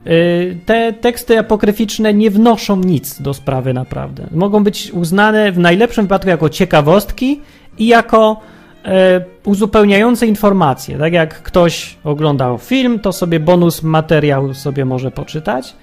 Y, 0.08 0.58
te 0.66 0.94
teksty 0.94 1.40
apokryficzne 1.40 2.14
nie 2.14 2.32
wnoszą 2.32 2.78
nic 2.78 3.22
do 3.22 3.34
sprawy 3.34 3.74
naprawdę. 3.74 4.28
Mogą 4.32 4.64
być 4.64 4.92
uznane 4.92 5.52
w 5.52 5.58
najlepszym 5.58 6.06
wypadku 6.06 6.30
jako 6.30 6.50
ciekawostki 6.50 7.42
i 7.78 7.88
jako 7.88 8.42
e, 8.86 9.22
uzupełniające 9.46 10.28
informacje. 10.28 10.98
Tak 10.98 11.14
jak 11.14 11.44
ktoś 11.44 11.98
oglądał 12.04 12.58
film, 12.58 13.00
to 13.00 13.14
sobie 13.14 13.40
bonus 13.40 13.84
materiał 13.84 14.54
sobie 14.54 14.86
może 14.86 15.12
poczytać, 15.12 15.76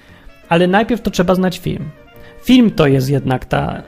ale 0.49 0.67
najpierw 0.67 1.03
to 1.03 1.11
trzeba 1.11 1.35
znać 1.35 1.59
film. 1.59 1.91
Film 2.45 2.71
to 2.71 2.87
jest 2.87 3.11
jednak 3.11 3.45
ta, 3.45 3.83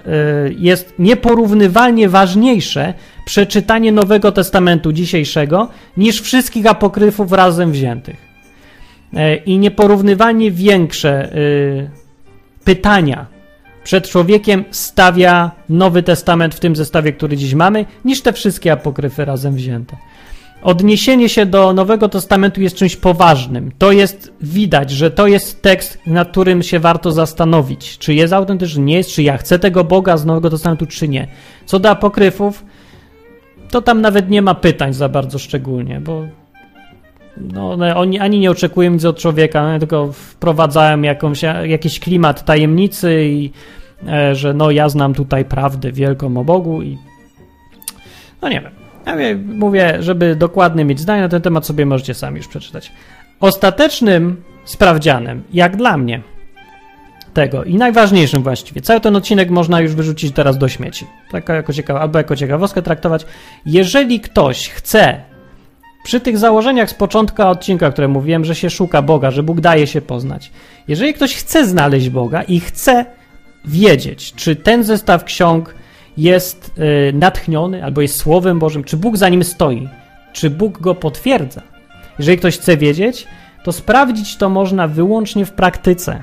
y, 0.48 0.54
jest 0.58 0.94
nieporównywalnie 0.98 2.08
ważniejsze 2.08 2.94
przeczytanie 3.24 3.92
Nowego 3.92 4.32
Testamentu 4.32 4.92
dzisiejszego 4.92 5.68
niż 5.96 6.20
wszystkich 6.20 6.66
apokryfów 6.66 7.32
razem 7.32 7.72
wziętych. 7.72 8.16
Y, 9.14 9.36
I 9.36 9.58
nieporównywalnie 9.58 10.50
większe 10.50 11.36
y, 11.36 11.90
pytania 12.64 13.26
przed 13.84 14.08
człowiekiem 14.08 14.64
stawia 14.70 15.50
Nowy 15.68 16.02
Testament 16.02 16.54
w 16.54 16.60
tym 16.60 16.76
zestawie, 16.76 17.12
który 17.12 17.36
dziś 17.36 17.54
mamy, 17.54 17.84
niż 18.04 18.22
te 18.22 18.32
wszystkie 18.32 18.72
apokryfy 18.72 19.24
razem 19.24 19.54
wzięte 19.54 19.96
odniesienie 20.62 21.28
się 21.28 21.46
do 21.46 21.72
Nowego 21.72 22.08
Testamentu 22.08 22.60
jest 22.60 22.76
czymś 22.76 22.96
poważnym. 22.96 23.72
To 23.78 23.92
jest 23.92 24.32
widać, 24.40 24.90
że 24.90 25.10
to 25.10 25.26
jest 25.26 25.62
tekst, 25.62 25.98
nad 26.06 26.30
którym 26.30 26.62
się 26.62 26.78
warto 26.78 27.12
zastanowić, 27.12 27.98
czy 27.98 28.14
jest 28.14 28.32
autentyczny, 28.32 28.82
nie 28.82 28.96
jest, 28.96 29.10
czy 29.10 29.22
ja 29.22 29.36
chcę 29.36 29.58
tego 29.58 29.84
Boga 29.84 30.16
z 30.16 30.24
Nowego 30.24 30.50
Testamentu, 30.50 30.86
czy 30.86 31.08
nie. 31.08 31.26
Co 31.66 31.78
do 31.78 31.90
apokryfów, 31.90 32.64
to 33.70 33.82
tam 33.82 34.00
nawet 34.00 34.30
nie 34.30 34.42
ma 34.42 34.54
pytań 34.54 34.92
za 34.92 35.08
bardzo 35.08 35.38
szczególnie, 35.38 36.00
bo 36.00 36.26
no, 37.36 37.76
oni 37.96 38.18
ani 38.18 38.38
nie 38.38 38.50
oczekują 38.50 38.90
nic 38.90 39.04
od 39.04 39.18
człowieka, 39.18 39.78
tylko 39.78 40.12
wprowadzają 40.12 41.02
jakąś, 41.02 41.42
jakiś 41.64 42.00
klimat 42.00 42.44
tajemnicy 42.44 43.24
i 43.24 43.50
e, 44.08 44.34
że 44.34 44.54
no 44.54 44.70
ja 44.70 44.88
znam 44.88 45.14
tutaj 45.14 45.44
prawdę 45.44 45.92
wielką 45.92 46.36
o 46.36 46.44
Bogu 46.44 46.82
i 46.82 46.98
no 48.42 48.48
nie 48.48 48.60
wiem. 48.60 48.81
Ja 49.06 49.14
mówię, 49.44 49.96
żeby 50.00 50.36
dokładnie 50.36 50.84
mieć 50.84 51.00
zdanie 51.00 51.22
na 51.22 51.28
ten 51.28 51.42
temat, 51.42 51.66
sobie 51.66 51.86
możecie 51.86 52.14
sami 52.14 52.36
już 52.36 52.48
przeczytać. 52.48 52.92
Ostatecznym 53.40 54.42
sprawdzianem, 54.64 55.42
jak 55.52 55.76
dla 55.76 55.96
mnie, 55.96 56.22
tego 57.34 57.64
i 57.64 57.74
najważniejszym 57.74 58.42
właściwie, 58.42 58.80
cały 58.80 59.00
ten 59.00 59.16
odcinek 59.16 59.50
można 59.50 59.80
już 59.80 59.94
wyrzucić 59.94 60.34
teraz 60.34 60.58
do 60.58 60.68
śmieci. 60.68 61.06
Tak 61.30 61.48
jako 61.48 61.72
ciekawa, 61.72 62.00
albo 62.00 62.18
jako 62.18 62.36
ciekawostkę 62.36 62.82
traktować. 62.82 63.26
Jeżeli 63.66 64.20
ktoś 64.20 64.68
chce 64.68 65.20
przy 66.04 66.20
tych 66.20 66.38
założeniach 66.38 66.90
z 66.90 66.94
początku 66.94 67.42
odcinka, 67.42 67.90
które 67.90 68.08
mówiłem, 68.08 68.44
że 68.44 68.54
się 68.54 68.70
szuka 68.70 69.02
Boga, 69.02 69.30
że 69.30 69.42
Bóg 69.42 69.60
daje 69.60 69.86
się 69.86 70.00
poznać. 70.00 70.50
Jeżeli 70.88 71.14
ktoś 71.14 71.34
chce 71.34 71.66
znaleźć 71.66 72.08
Boga 72.08 72.42
i 72.42 72.60
chce 72.60 73.04
wiedzieć, 73.64 74.32
czy 74.34 74.56
ten 74.56 74.84
zestaw 74.84 75.24
ksiąg 75.24 75.74
jest 76.16 76.72
y, 76.78 77.12
natchniony 77.12 77.84
albo 77.84 78.00
jest 78.00 78.20
Słowem 78.20 78.58
Bożym, 78.58 78.84
czy 78.84 78.96
Bóg 78.96 79.16
za 79.16 79.28
nim 79.28 79.44
stoi, 79.44 79.88
czy 80.32 80.50
Bóg 80.50 80.80
go 80.80 80.94
potwierdza. 80.94 81.62
Jeżeli 82.18 82.38
ktoś 82.38 82.58
chce 82.58 82.76
wiedzieć, 82.76 83.26
to 83.64 83.72
sprawdzić 83.72 84.36
to 84.36 84.48
można 84.48 84.88
wyłącznie 84.88 85.46
w 85.46 85.52
praktyce. 85.52 86.22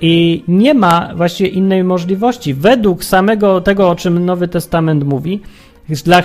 I 0.00 0.44
nie 0.48 0.74
ma 0.74 1.10
właściwie 1.16 1.50
innej 1.50 1.84
możliwości. 1.84 2.54
Według 2.54 3.04
samego 3.04 3.60
tego, 3.60 3.90
o 3.90 3.96
czym 3.96 4.24
Nowy 4.24 4.48
Testament 4.48 5.04
mówi, 5.04 5.40
dla, 5.88 6.22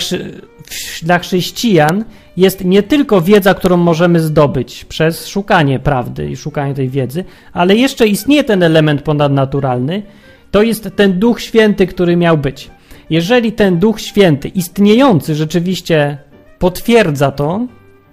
dla 1.01 1.19
chrześcijan 1.19 2.05
jest 2.37 2.65
nie 2.65 2.83
tylko 2.83 3.21
wiedza, 3.21 3.53
którą 3.53 3.77
możemy 3.77 4.19
zdobyć 4.19 4.85
przez 4.85 5.27
szukanie 5.27 5.79
prawdy 5.79 6.29
i 6.29 6.37
szukanie 6.37 6.73
tej 6.73 6.89
wiedzy, 6.89 7.23
ale 7.53 7.75
jeszcze 7.75 8.07
istnieje 8.07 8.43
ten 8.43 8.63
element 8.63 9.01
ponadnaturalny, 9.01 10.03
to 10.51 10.63
jest 10.63 10.89
ten 10.95 11.19
Duch 11.19 11.41
Święty, 11.41 11.87
który 11.87 12.15
miał 12.15 12.37
być. 12.37 12.71
Jeżeli 13.09 13.51
ten 13.51 13.79
Duch 13.79 14.01
Święty, 14.01 14.47
istniejący 14.47 15.35
rzeczywiście, 15.35 16.17
potwierdza 16.59 17.31
to, 17.31 17.67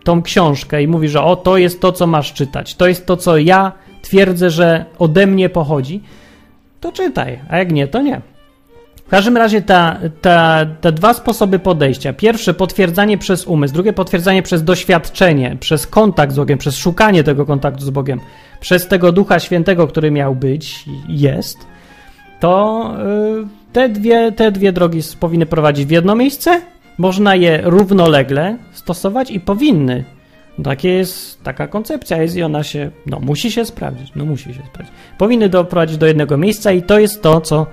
tą 0.05 0.23
książkę 0.23 0.83
i 0.83 0.89
mówi, 0.89 1.09
że 1.09 1.23
o, 1.23 1.37
to 1.37 1.57
jest 1.57 1.81
to, 1.81 1.93
co 1.93 2.07
masz 2.07 2.33
czytać, 2.33 2.75
to 2.75 2.89
jest 2.89 3.07
to, 3.07 3.17
co 3.17 3.39
ja 3.39 3.73
twierdzę, 4.03 4.51
że 4.51 4.85
ode 4.99 5.27
mnie 5.27 5.49
pochodzi, 5.49 6.03
to 6.81 6.93
czytaj, 6.93 7.39
a 7.49 7.59
jak 7.59 7.73
nie, 7.73 7.89
to 7.89 8.03
nie. 8.03 8.21
W 9.07 9.09
każdym 9.09 9.37
razie 9.37 9.63
ta, 9.63 9.99
ta, 10.21 10.67
te 10.81 10.93
dwa 10.93 11.15
sposoby 11.15 11.59
podejścia. 11.59 12.13
Pierwsze 12.13 12.55
potwierdzanie 12.55 13.19
przez 13.19 13.47
umysł, 13.47 13.75
drugie 13.75 13.93
potwierdzanie 13.93 14.43
przez 14.43 14.65
doświadczenie, 14.65 15.57
przez 15.61 15.87
kontakt 15.87 16.33
z 16.33 16.37
Bogiem, 16.37 16.59
przez 16.59 16.77
szukanie 16.77 17.25
tego 17.25 17.47
kontaktu 17.47 17.85
z 17.85 17.91
Bogiem, 17.91 18.21
przez 18.61 18.89
tego 18.89 19.13
Ducha 19.13 19.41
Świętego, 19.41 19.87
który 19.87 20.11
miał 20.11 20.35
być, 20.35 20.85
jest 21.09 21.59
to, 22.41 22.95
y, 23.43 23.73
te 23.73 23.89
dwie, 23.89 24.33
te 24.33 24.53
dwie 24.53 24.73
drogi 24.73 25.01
powinny 25.21 25.47
prowadzić 25.47 25.87
w 25.87 25.91
jedno 25.91 26.17
miejsce, 26.17 26.61
można 26.99 27.35
je 27.35 27.61
równolegle 27.65 28.59
stosować 28.73 29.31
i 29.31 29.41
powinny. 29.41 30.05
Takie 30.65 30.89
jest, 30.89 31.43
taka 31.43 31.69
koncepcja 31.69 32.23
jest 32.23 32.37
i 32.37 32.43
ona 32.43 32.63
się, 32.63 32.91
no 33.07 33.21
musi 33.21 33.51
się 33.51 33.65
sprawdzić, 33.65 34.13
no 34.17 34.25
musi 34.25 34.55
się 34.55 34.63
sprawdzić. 34.67 34.95
Powinny 35.19 35.49
doprowadzić 35.49 35.99
do 35.99 36.07
jednego 36.07 36.37
miejsca 36.37 36.73
i 36.73 36.83
to 36.83 36.99
jest 36.99 37.23
to, 37.23 37.41
co 37.41 37.67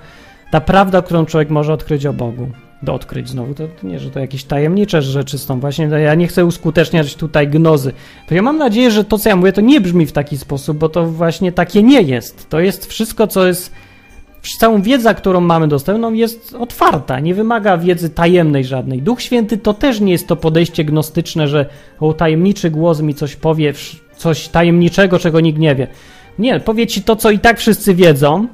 ta 0.50 0.60
prawda, 0.60 1.02
którą 1.02 1.26
człowiek 1.26 1.50
może 1.50 1.72
odkryć 1.72 2.06
o 2.06 2.12
Bogu. 2.12 2.48
Do 2.82 2.94
odkryć 2.94 3.28
znowu, 3.28 3.54
to, 3.54 3.68
to 3.80 3.86
nie, 3.86 3.98
że 3.98 4.10
to 4.10 4.20
jakieś 4.20 4.44
tajemnicze 4.44 5.02
rzeczy 5.02 5.38
są 5.38 5.60
właśnie, 5.60 5.88
no 5.88 5.98
ja 5.98 6.14
nie 6.14 6.26
chcę 6.26 6.44
uskuteczniać 6.44 7.14
tutaj 7.14 7.48
gnozy. 7.48 7.92
To 8.28 8.34
ja 8.34 8.42
mam 8.42 8.58
nadzieję, 8.58 8.90
że 8.90 9.04
to, 9.04 9.18
co 9.18 9.28
ja 9.28 9.36
mówię, 9.36 9.52
to 9.52 9.60
nie 9.60 9.80
brzmi 9.80 10.06
w 10.06 10.12
taki 10.12 10.38
sposób, 10.38 10.78
bo 10.78 10.88
to 10.88 11.06
właśnie 11.06 11.52
takie 11.52 11.82
nie 11.82 12.02
jest. 12.02 12.48
To 12.48 12.60
jest 12.60 12.86
wszystko, 12.86 13.26
co 13.26 13.46
jest 13.46 13.72
całą 14.52 14.82
wiedza, 14.82 15.14
którą 15.14 15.40
mamy 15.40 15.68
dostępną, 15.68 16.12
jest 16.12 16.54
otwarta, 16.58 17.20
nie 17.20 17.34
wymaga 17.34 17.78
wiedzy 17.78 18.10
tajemnej 18.10 18.64
żadnej. 18.64 19.02
Duch 19.02 19.22
Święty 19.22 19.58
to 19.58 19.74
też 19.74 20.00
nie 20.00 20.12
jest 20.12 20.26
to 20.26 20.36
podejście 20.36 20.84
gnostyczne, 20.84 21.48
że 21.48 21.66
o 22.00 22.12
tajemniczy 22.12 22.70
głos 22.70 23.00
mi 23.00 23.14
coś 23.14 23.36
powie, 23.36 23.72
coś 24.16 24.48
tajemniczego, 24.48 25.18
czego 25.18 25.40
nikt 25.40 25.58
nie 25.58 25.74
wie. 25.74 25.86
Nie, 26.38 26.60
powie 26.60 26.86
ci 26.86 27.02
to, 27.02 27.16
co 27.16 27.30
i 27.30 27.38
tak 27.38 27.58
wszyscy 27.58 27.94
wiedzą, 27.94 28.46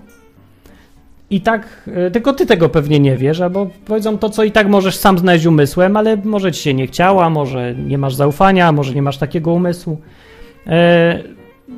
i 1.30 1.40
tak, 1.40 1.90
e, 1.94 2.10
tylko 2.10 2.32
ty 2.32 2.46
tego 2.46 2.68
pewnie 2.68 3.00
nie 3.00 3.16
wiesz, 3.16 3.40
albo 3.40 3.66
powiedzą 3.86 4.18
to, 4.18 4.30
co 4.30 4.44
i 4.44 4.52
tak 4.52 4.68
możesz 4.68 4.96
sam 4.96 5.18
znaleźć 5.18 5.46
umysłem, 5.46 5.96
ale 5.96 6.16
może 6.16 6.52
ci 6.52 6.62
się 6.62 6.74
nie 6.74 6.86
chciała, 6.86 7.30
może 7.30 7.74
nie 7.74 7.98
masz 7.98 8.14
zaufania, 8.14 8.72
może 8.72 8.94
nie 8.94 9.02
masz 9.02 9.18
takiego 9.18 9.52
umysłu. 9.52 10.00
E, 10.66 11.18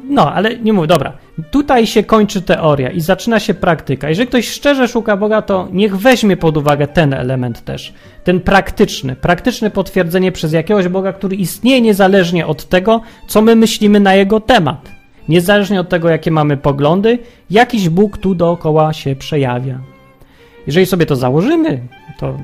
no, 0.08 0.32
ale 0.32 0.58
nie 0.58 0.72
mówię, 0.72 0.88
dobra. 0.88 1.12
Tutaj 1.50 1.86
się 1.86 2.02
kończy 2.02 2.42
teoria 2.42 2.90
i 2.90 3.00
zaczyna 3.00 3.40
się 3.40 3.54
praktyka. 3.54 4.08
Jeżeli 4.08 4.28
ktoś 4.28 4.48
szczerze 4.48 4.88
szuka 4.88 5.16
Boga, 5.16 5.42
to 5.42 5.68
niech 5.72 5.96
weźmie 5.96 6.36
pod 6.36 6.56
uwagę 6.56 6.86
ten 6.86 7.14
element 7.14 7.64
też. 7.64 7.92
Ten 8.24 8.40
praktyczny, 8.40 9.16
praktyczne 9.16 9.70
potwierdzenie 9.70 10.32
przez 10.32 10.52
jakiegoś 10.52 10.88
Boga, 10.88 11.12
który 11.12 11.36
istnieje 11.36 11.80
niezależnie 11.80 12.46
od 12.46 12.68
tego, 12.68 13.00
co 13.26 13.42
my 13.42 13.56
myślimy 13.56 14.00
na 14.00 14.14
jego 14.14 14.40
temat. 14.40 14.90
Niezależnie 15.28 15.80
od 15.80 15.88
tego, 15.88 16.08
jakie 16.08 16.30
mamy 16.30 16.56
poglądy, 16.56 17.18
jakiś 17.50 17.88
Bóg 17.88 18.18
tu 18.18 18.34
dookoła 18.34 18.92
się 18.92 19.16
przejawia. 19.16 19.78
Jeżeli 20.66 20.86
sobie 20.86 21.06
to 21.06 21.16
założymy, 21.16 21.80
to 22.18 22.36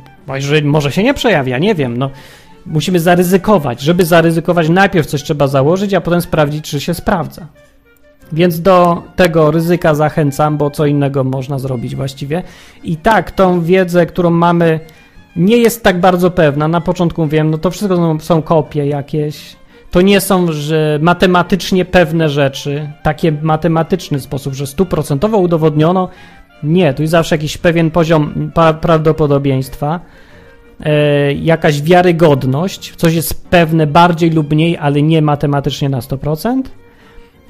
może 0.65 0.93
się 0.93 1.03
nie 1.03 1.15
przejawia, 1.15 1.59
nie 1.59 1.75
wiem, 1.75 1.97
no 1.97 2.11
musimy 2.69 3.01
zaryzykować. 3.01 3.81
Żeby 3.81 4.05
zaryzykować, 4.05 4.69
najpierw 4.69 5.07
coś 5.07 5.23
trzeba 5.23 5.47
założyć, 5.47 5.95
a 5.95 6.01
potem 6.01 6.21
sprawdzić, 6.21 6.65
czy 6.65 6.81
się 6.81 6.95
sprawdza. 6.95 7.47
Więc 8.33 8.61
do 8.61 9.03
tego 9.17 9.51
ryzyka 9.51 9.95
zachęcam, 9.95 10.57
bo 10.57 10.71
co 10.71 10.87
innego 10.87 11.25
można 11.25 11.59
zrobić 11.59 11.97
właściwie. 11.97 12.43
I 12.85 12.97
tak, 12.97 13.31
tą 13.31 13.63
wiedzę, 13.63 14.07
którą 14.07 14.31
mamy, 14.31 14.81
nie 15.37 15.57
jest 15.57 15.85
tak 15.85 16.01
bardzo 16.01 16.31
pewna. 16.31 16.69
Na 16.69 16.81
początku 16.81 17.27
wiem, 17.27 17.51
no 17.51 17.59
to 17.59 17.71
wszystko 17.71 18.19
są 18.21 18.43
kopie 18.43 18.87
jakieś. 18.87 19.57
To 19.91 20.01
nie 20.01 20.21
są 20.21 20.53
że 20.53 20.99
matematycznie 21.03 21.85
pewne 21.85 22.29
rzeczy, 22.29 22.91
takie 23.03 23.33
matematyczny 23.33 24.21
sposób, 24.21 24.55
że 24.55 24.67
stuprocentowo 24.67 25.39
udowodniono. 25.39 26.09
Nie, 26.63 26.95
tu 26.95 27.03
jest 27.03 27.11
zawsze 27.11 27.35
jakiś 27.35 27.59
pewien 27.59 27.91
poziom 27.91 28.53
prawdopodobieństwa. 28.81 30.01
E, 30.81 31.33
jakaś 31.33 31.83
wiarygodność, 31.83 32.93
coś 32.97 33.15
jest 33.15 33.49
pewne 33.51 33.87
bardziej 33.87 34.31
lub 34.31 34.51
mniej, 34.51 34.77
ale 34.77 35.03
nie 35.03 35.23
matematycznie 35.23 35.89
na 35.89 36.01
100%. 36.01 36.63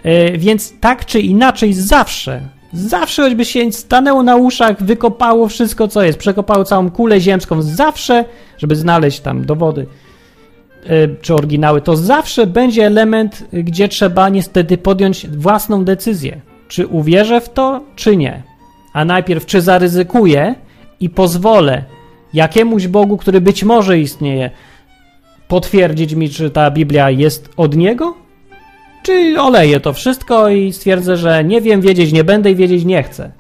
E, 0.03 0.39
więc 0.39 0.81
tak 0.81 1.07
czy 1.07 1.21
inaczej, 1.21 1.73
zawsze, 1.73 2.41
zawsze 2.73 3.23
choćby 3.23 3.45
się 3.45 3.73
stanęło 3.73 4.23
na 4.23 4.37
uszach, 4.37 4.83
wykopało 4.83 5.49
wszystko, 5.49 5.89
co 5.89 6.03
jest, 6.03 6.19
przekopało 6.19 6.65
całą 6.65 6.91
kulę 6.91 7.21
ziemską, 7.21 7.63
zawsze, 7.63 8.25
żeby 8.59 8.77
znaleźć 8.77 9.21
tam 9.21 9.45
dowody 9.45 9.87
e, 10.87 11.09
czy 11.21 11.35
oryginały, 11.35 11.81
to 11.81 11.97
zawsze 11.97 12.47
będzie 12.47 12.87
element, 12.87 13.45
gdzie 13.53 13.89
trzeba 13.89 14.29
niestety 14.29 14.79
podjąć 14.79 15.29
własną 15.29 15.85
decyzję. 15.85 16.41
Czy 16.69 16.87
uwierzę 16.87 17.41
w 17.41 17.49
to, 17.49 17.81
czy 17.97 18.17
nie. 18.17 18.43
A 18.93 19.05
najpierw, 19.05 19.47
czy 19.47 19.61
zaryzykuję 19.61 20.55
i 21.01 21.11
pozwolę 21.11 21.85
jakiemuś 22.35 22.87
Bogu, 22.87 23.17
który 23.17 23.41
być 23.41 23.65
może 23.65 23.99
istnieje, 23.99 24.51
potwierdzić 25.49 26.15
mi, 26.15 26.31
czy 26.31 26.51
ta 26.51 26.71
Biblia 26.71 27.11
jest 27.11 27.49
od 27.57 27.77
Niego? 27.77 28.15
Czy 29.03 29.41
oleję 29.41 29.81
to 29.81 29.93
wszystko 29.93 30.49
i 30.49 30.73
stwierdzę, 30.73 31.17
że 31.17 31.45
nie 31.45 31.61
wiem, 31.61 31.81
wiedzieć 31.81 32.13
nie 32.13 32.25
będę 32.25 32.51
i 32.51 32.55
wiedzieć 32.55 32.85
nie 32.85 33.03
chcę. 33.03 33.33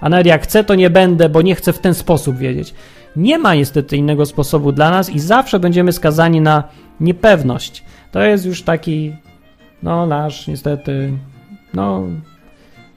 A 0.00 0.08
nawet 0.08 0.26
jak 0.26 0.42
chcę, 0.42 0.64
to 0.64 0.74
nie 0.74 0.90
będę, 0.90 1.28
bo 1.28 1.42
nie 1.42 1.54
chcę 1.54 1.72
w 1.72 1.78
ten 1.78 1.94
sposób 1.94 2.36
wiedzieć. 2.36 2.74
Nie 3.16 3.38
ma 3.38 3.54
niestety 3.54 3.96
innego 3.96 4.26
sposobu 4.26 4.72
dla 4.72 4.90
nas 4.90 5.10
i 5.10 5.18
zawsze 5.18 5.60
będziemy 5.60 5.92
skazani 5.92 6.40
na 6.40 6.64
niepewność. 7.00 7.84
To 8.12 8.20
jest 8.20 8.46
już 8.46 8.62
taki, 8.62 9.16
no 9.82 10.06
nasz 10.06 10.46
niestety, 10.46 11.12
no, 11.74 12.02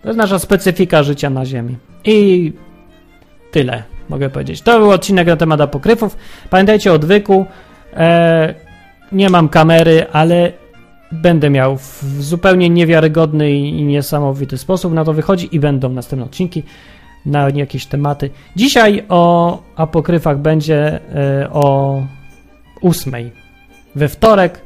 to 0.01 0.07
jest 0.07 0.17
nasza 0.17 0.39
specyfika 0.39 1.03
życia 1.03 1.29
na 1.29 1.45
Ziemi. 1.45 1.77
I 2.05 2.53
tyle 3.51 3.83
mogę 4.09 4.29
powiedzieć. 4.29 4.61
To 4.61 4.79
był 4.79 4.91
odcinek 4.91 5.27
na 5.27 5.35
temat 5.35 5.61
apokryfów. 5.61 6.17
Pamiętajcie 6.49 6.91
o 6.91 6.95
odwyku. 6.95 7.45
E, 7.93 8.53
nie 9.11 9.29
mam 9.29 9.49
kamery, 9.49 10.05
ale 10.11 10.51
będę 11.11 11.49
miał 11.49 11.77
w 11.77 12.03
zupełnie 12.19 12.69
niewiarygodny 12.69 13.51
i 13.51 13.83
niesamowity 13.83 14.57
sposób 14.57 14.93
na 14.93 15.05
to 15.05 15.13
wychodzi 15.13 15.55
i 15.55 15.59
będą 15.59 15.89
następne 15.89 16.25
odcinki 16.25 16.63
na 17.25 17.49
jakieś 17.49 17.85
tematy. 17.85 18.29
Dzisiaj 18.55 19.05
o 19.09 19.57
apokryfach 19.75 20.37
będzie 20.37 20.99
e, 21.15 21.49
o 21.51 22.01
8 22.81 23.31
we 23.95 24.07
wtorek 24.07 24.61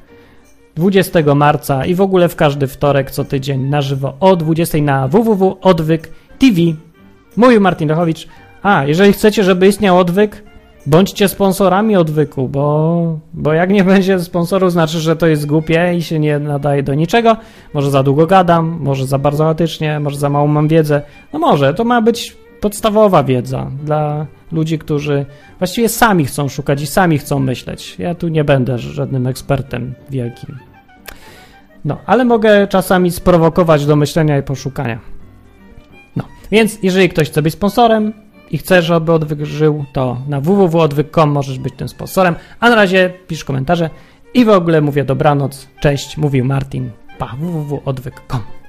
20 0.75 1.35
marca 1.35 1.85
i 1.85 1.95
w 1.95 2.01
ogóle 2.01 2.29
w 2.29 2.35
każdy 2.35 2.67
wtorek 2.67 3.11
co 3.11 3.25
tydzień 3.25 3.61
na 3.61 3.81
żywo 3.81 4.13
o 4.19 4.35
20 4.35 4.77
na 4.77 5.07
www.odwyk 5.07 6.11
TV. 6.39 6.61
Mówił 7.37 7.61
Martin 7.61 7.89
Lechowicz. 7.89 8.27
A, 8.63 8.85
jeżeli 8.85 9.13
chcecie, 9.13 9.43
żeby 9.43 9.67
istniał 9.67 9.97
odwyk, 9.99 10.43
bądźcie 10.85 11.27
sponsorami 11.27 11.95
odwyku, 11.95 12.49
bo, 12.49 13.19
bo 13.33 13.53
jak 13.53 13.69
nie 13.69 13.83
będzie 13.83 14.19
sponsorów, 14.19 14.71
znaczy, 14.71 14.99
że 14.99 15.15
to 15.15 15.27
jest 15.27 15.45
głupie 15.45 15.93
i 15.97 16.01
się 16.01 16.19
nie 16.19 16.39
nadaje 16.39 16.83
do 16.83 16.93
niczego. 16.93 17.37
Może 17.73 17.91
za 17.91 18.03
długo 18.03 18.27
gadam, 18.27 18.77
może 18.79 19.07
za 19.07 19.17
bardzo 19.17 19.43
chaotycznie, 19.43 19.99
może 19.99 20.17
za 20.17 20.29
mało 20.29 20.47
mam 20.47 20.67
wiedzę. 20.67 21.01
No 21.33 21.39
może, 21.39 21.73
to 21.73 21.83
ma 21.83 22.01
być 22.01 22.37
podstawowa 22.61 23.23
wiedza 23.23 23.71
dla 23.83 24.25
ludzi, 24.51 24.79
którzy 24.79 25.25
właściwie 25.59 25.89
sami 25.89 26.25
chcą 26.25 26.49
szukać 26.49 26.81
i 26.81 26.87
sami 26.87 27.17
chcą 27.17 27.39
myśleć. 27.39 27.95
Ja 27.99 28.15
tu 28.15 28.27
nie 28.27 28.43
będę 28.43 28.79
żadnym 28.79 29.27
ekspertem 29.27 29.93
wielkim. 30.09 30.57
No, 31.85 31.97
ale 32.05 32.25
mogę 32.25 32.67
czasami 32.67 33.11
sprowokować 33.11 33.85
do 33.85 33.95
myślenia 33.95 34.37
i 34.37 34.43
poszukania. 34.43 34.99
No, 36.15 36.23
więc 36.51 36.77
jeżeli 36.83 37.09
ktoś 37.09 37.29
chce 37.29 37.41
być 37.41 37.53
sponsorem, 37.53 38.13
i 38.53 38.57
chcesz, 38.57 38.85
żeby 38.85 39.13
odwyk 39.13 39.45
żył, 39.45 39.85
to 39.93 40.17
na 40.27 40.41
www.odwyk.com 40.41 41.29
możesz 41.29 41.59
być 41.59 41.73
tym 41.77 41.89
sponsorem. 41.89 42.35
A 42.59 42.69
na 42.69 42.75
razie 42.75 43.13
pisz 43.27 43.43
komentarze 43.43 43.89
i 44.33 44.45
w 44.45 44.49
ogóle 44.49 44.81
mówię 44.81 45.03
dobranoc, 45.03 45.67
cześć, 45.79 46.17
mówił 46.17 46.45
Martin, 46.45 46.91
pa, 47.17 47.35
www.odwyk.com. 47.39 48.62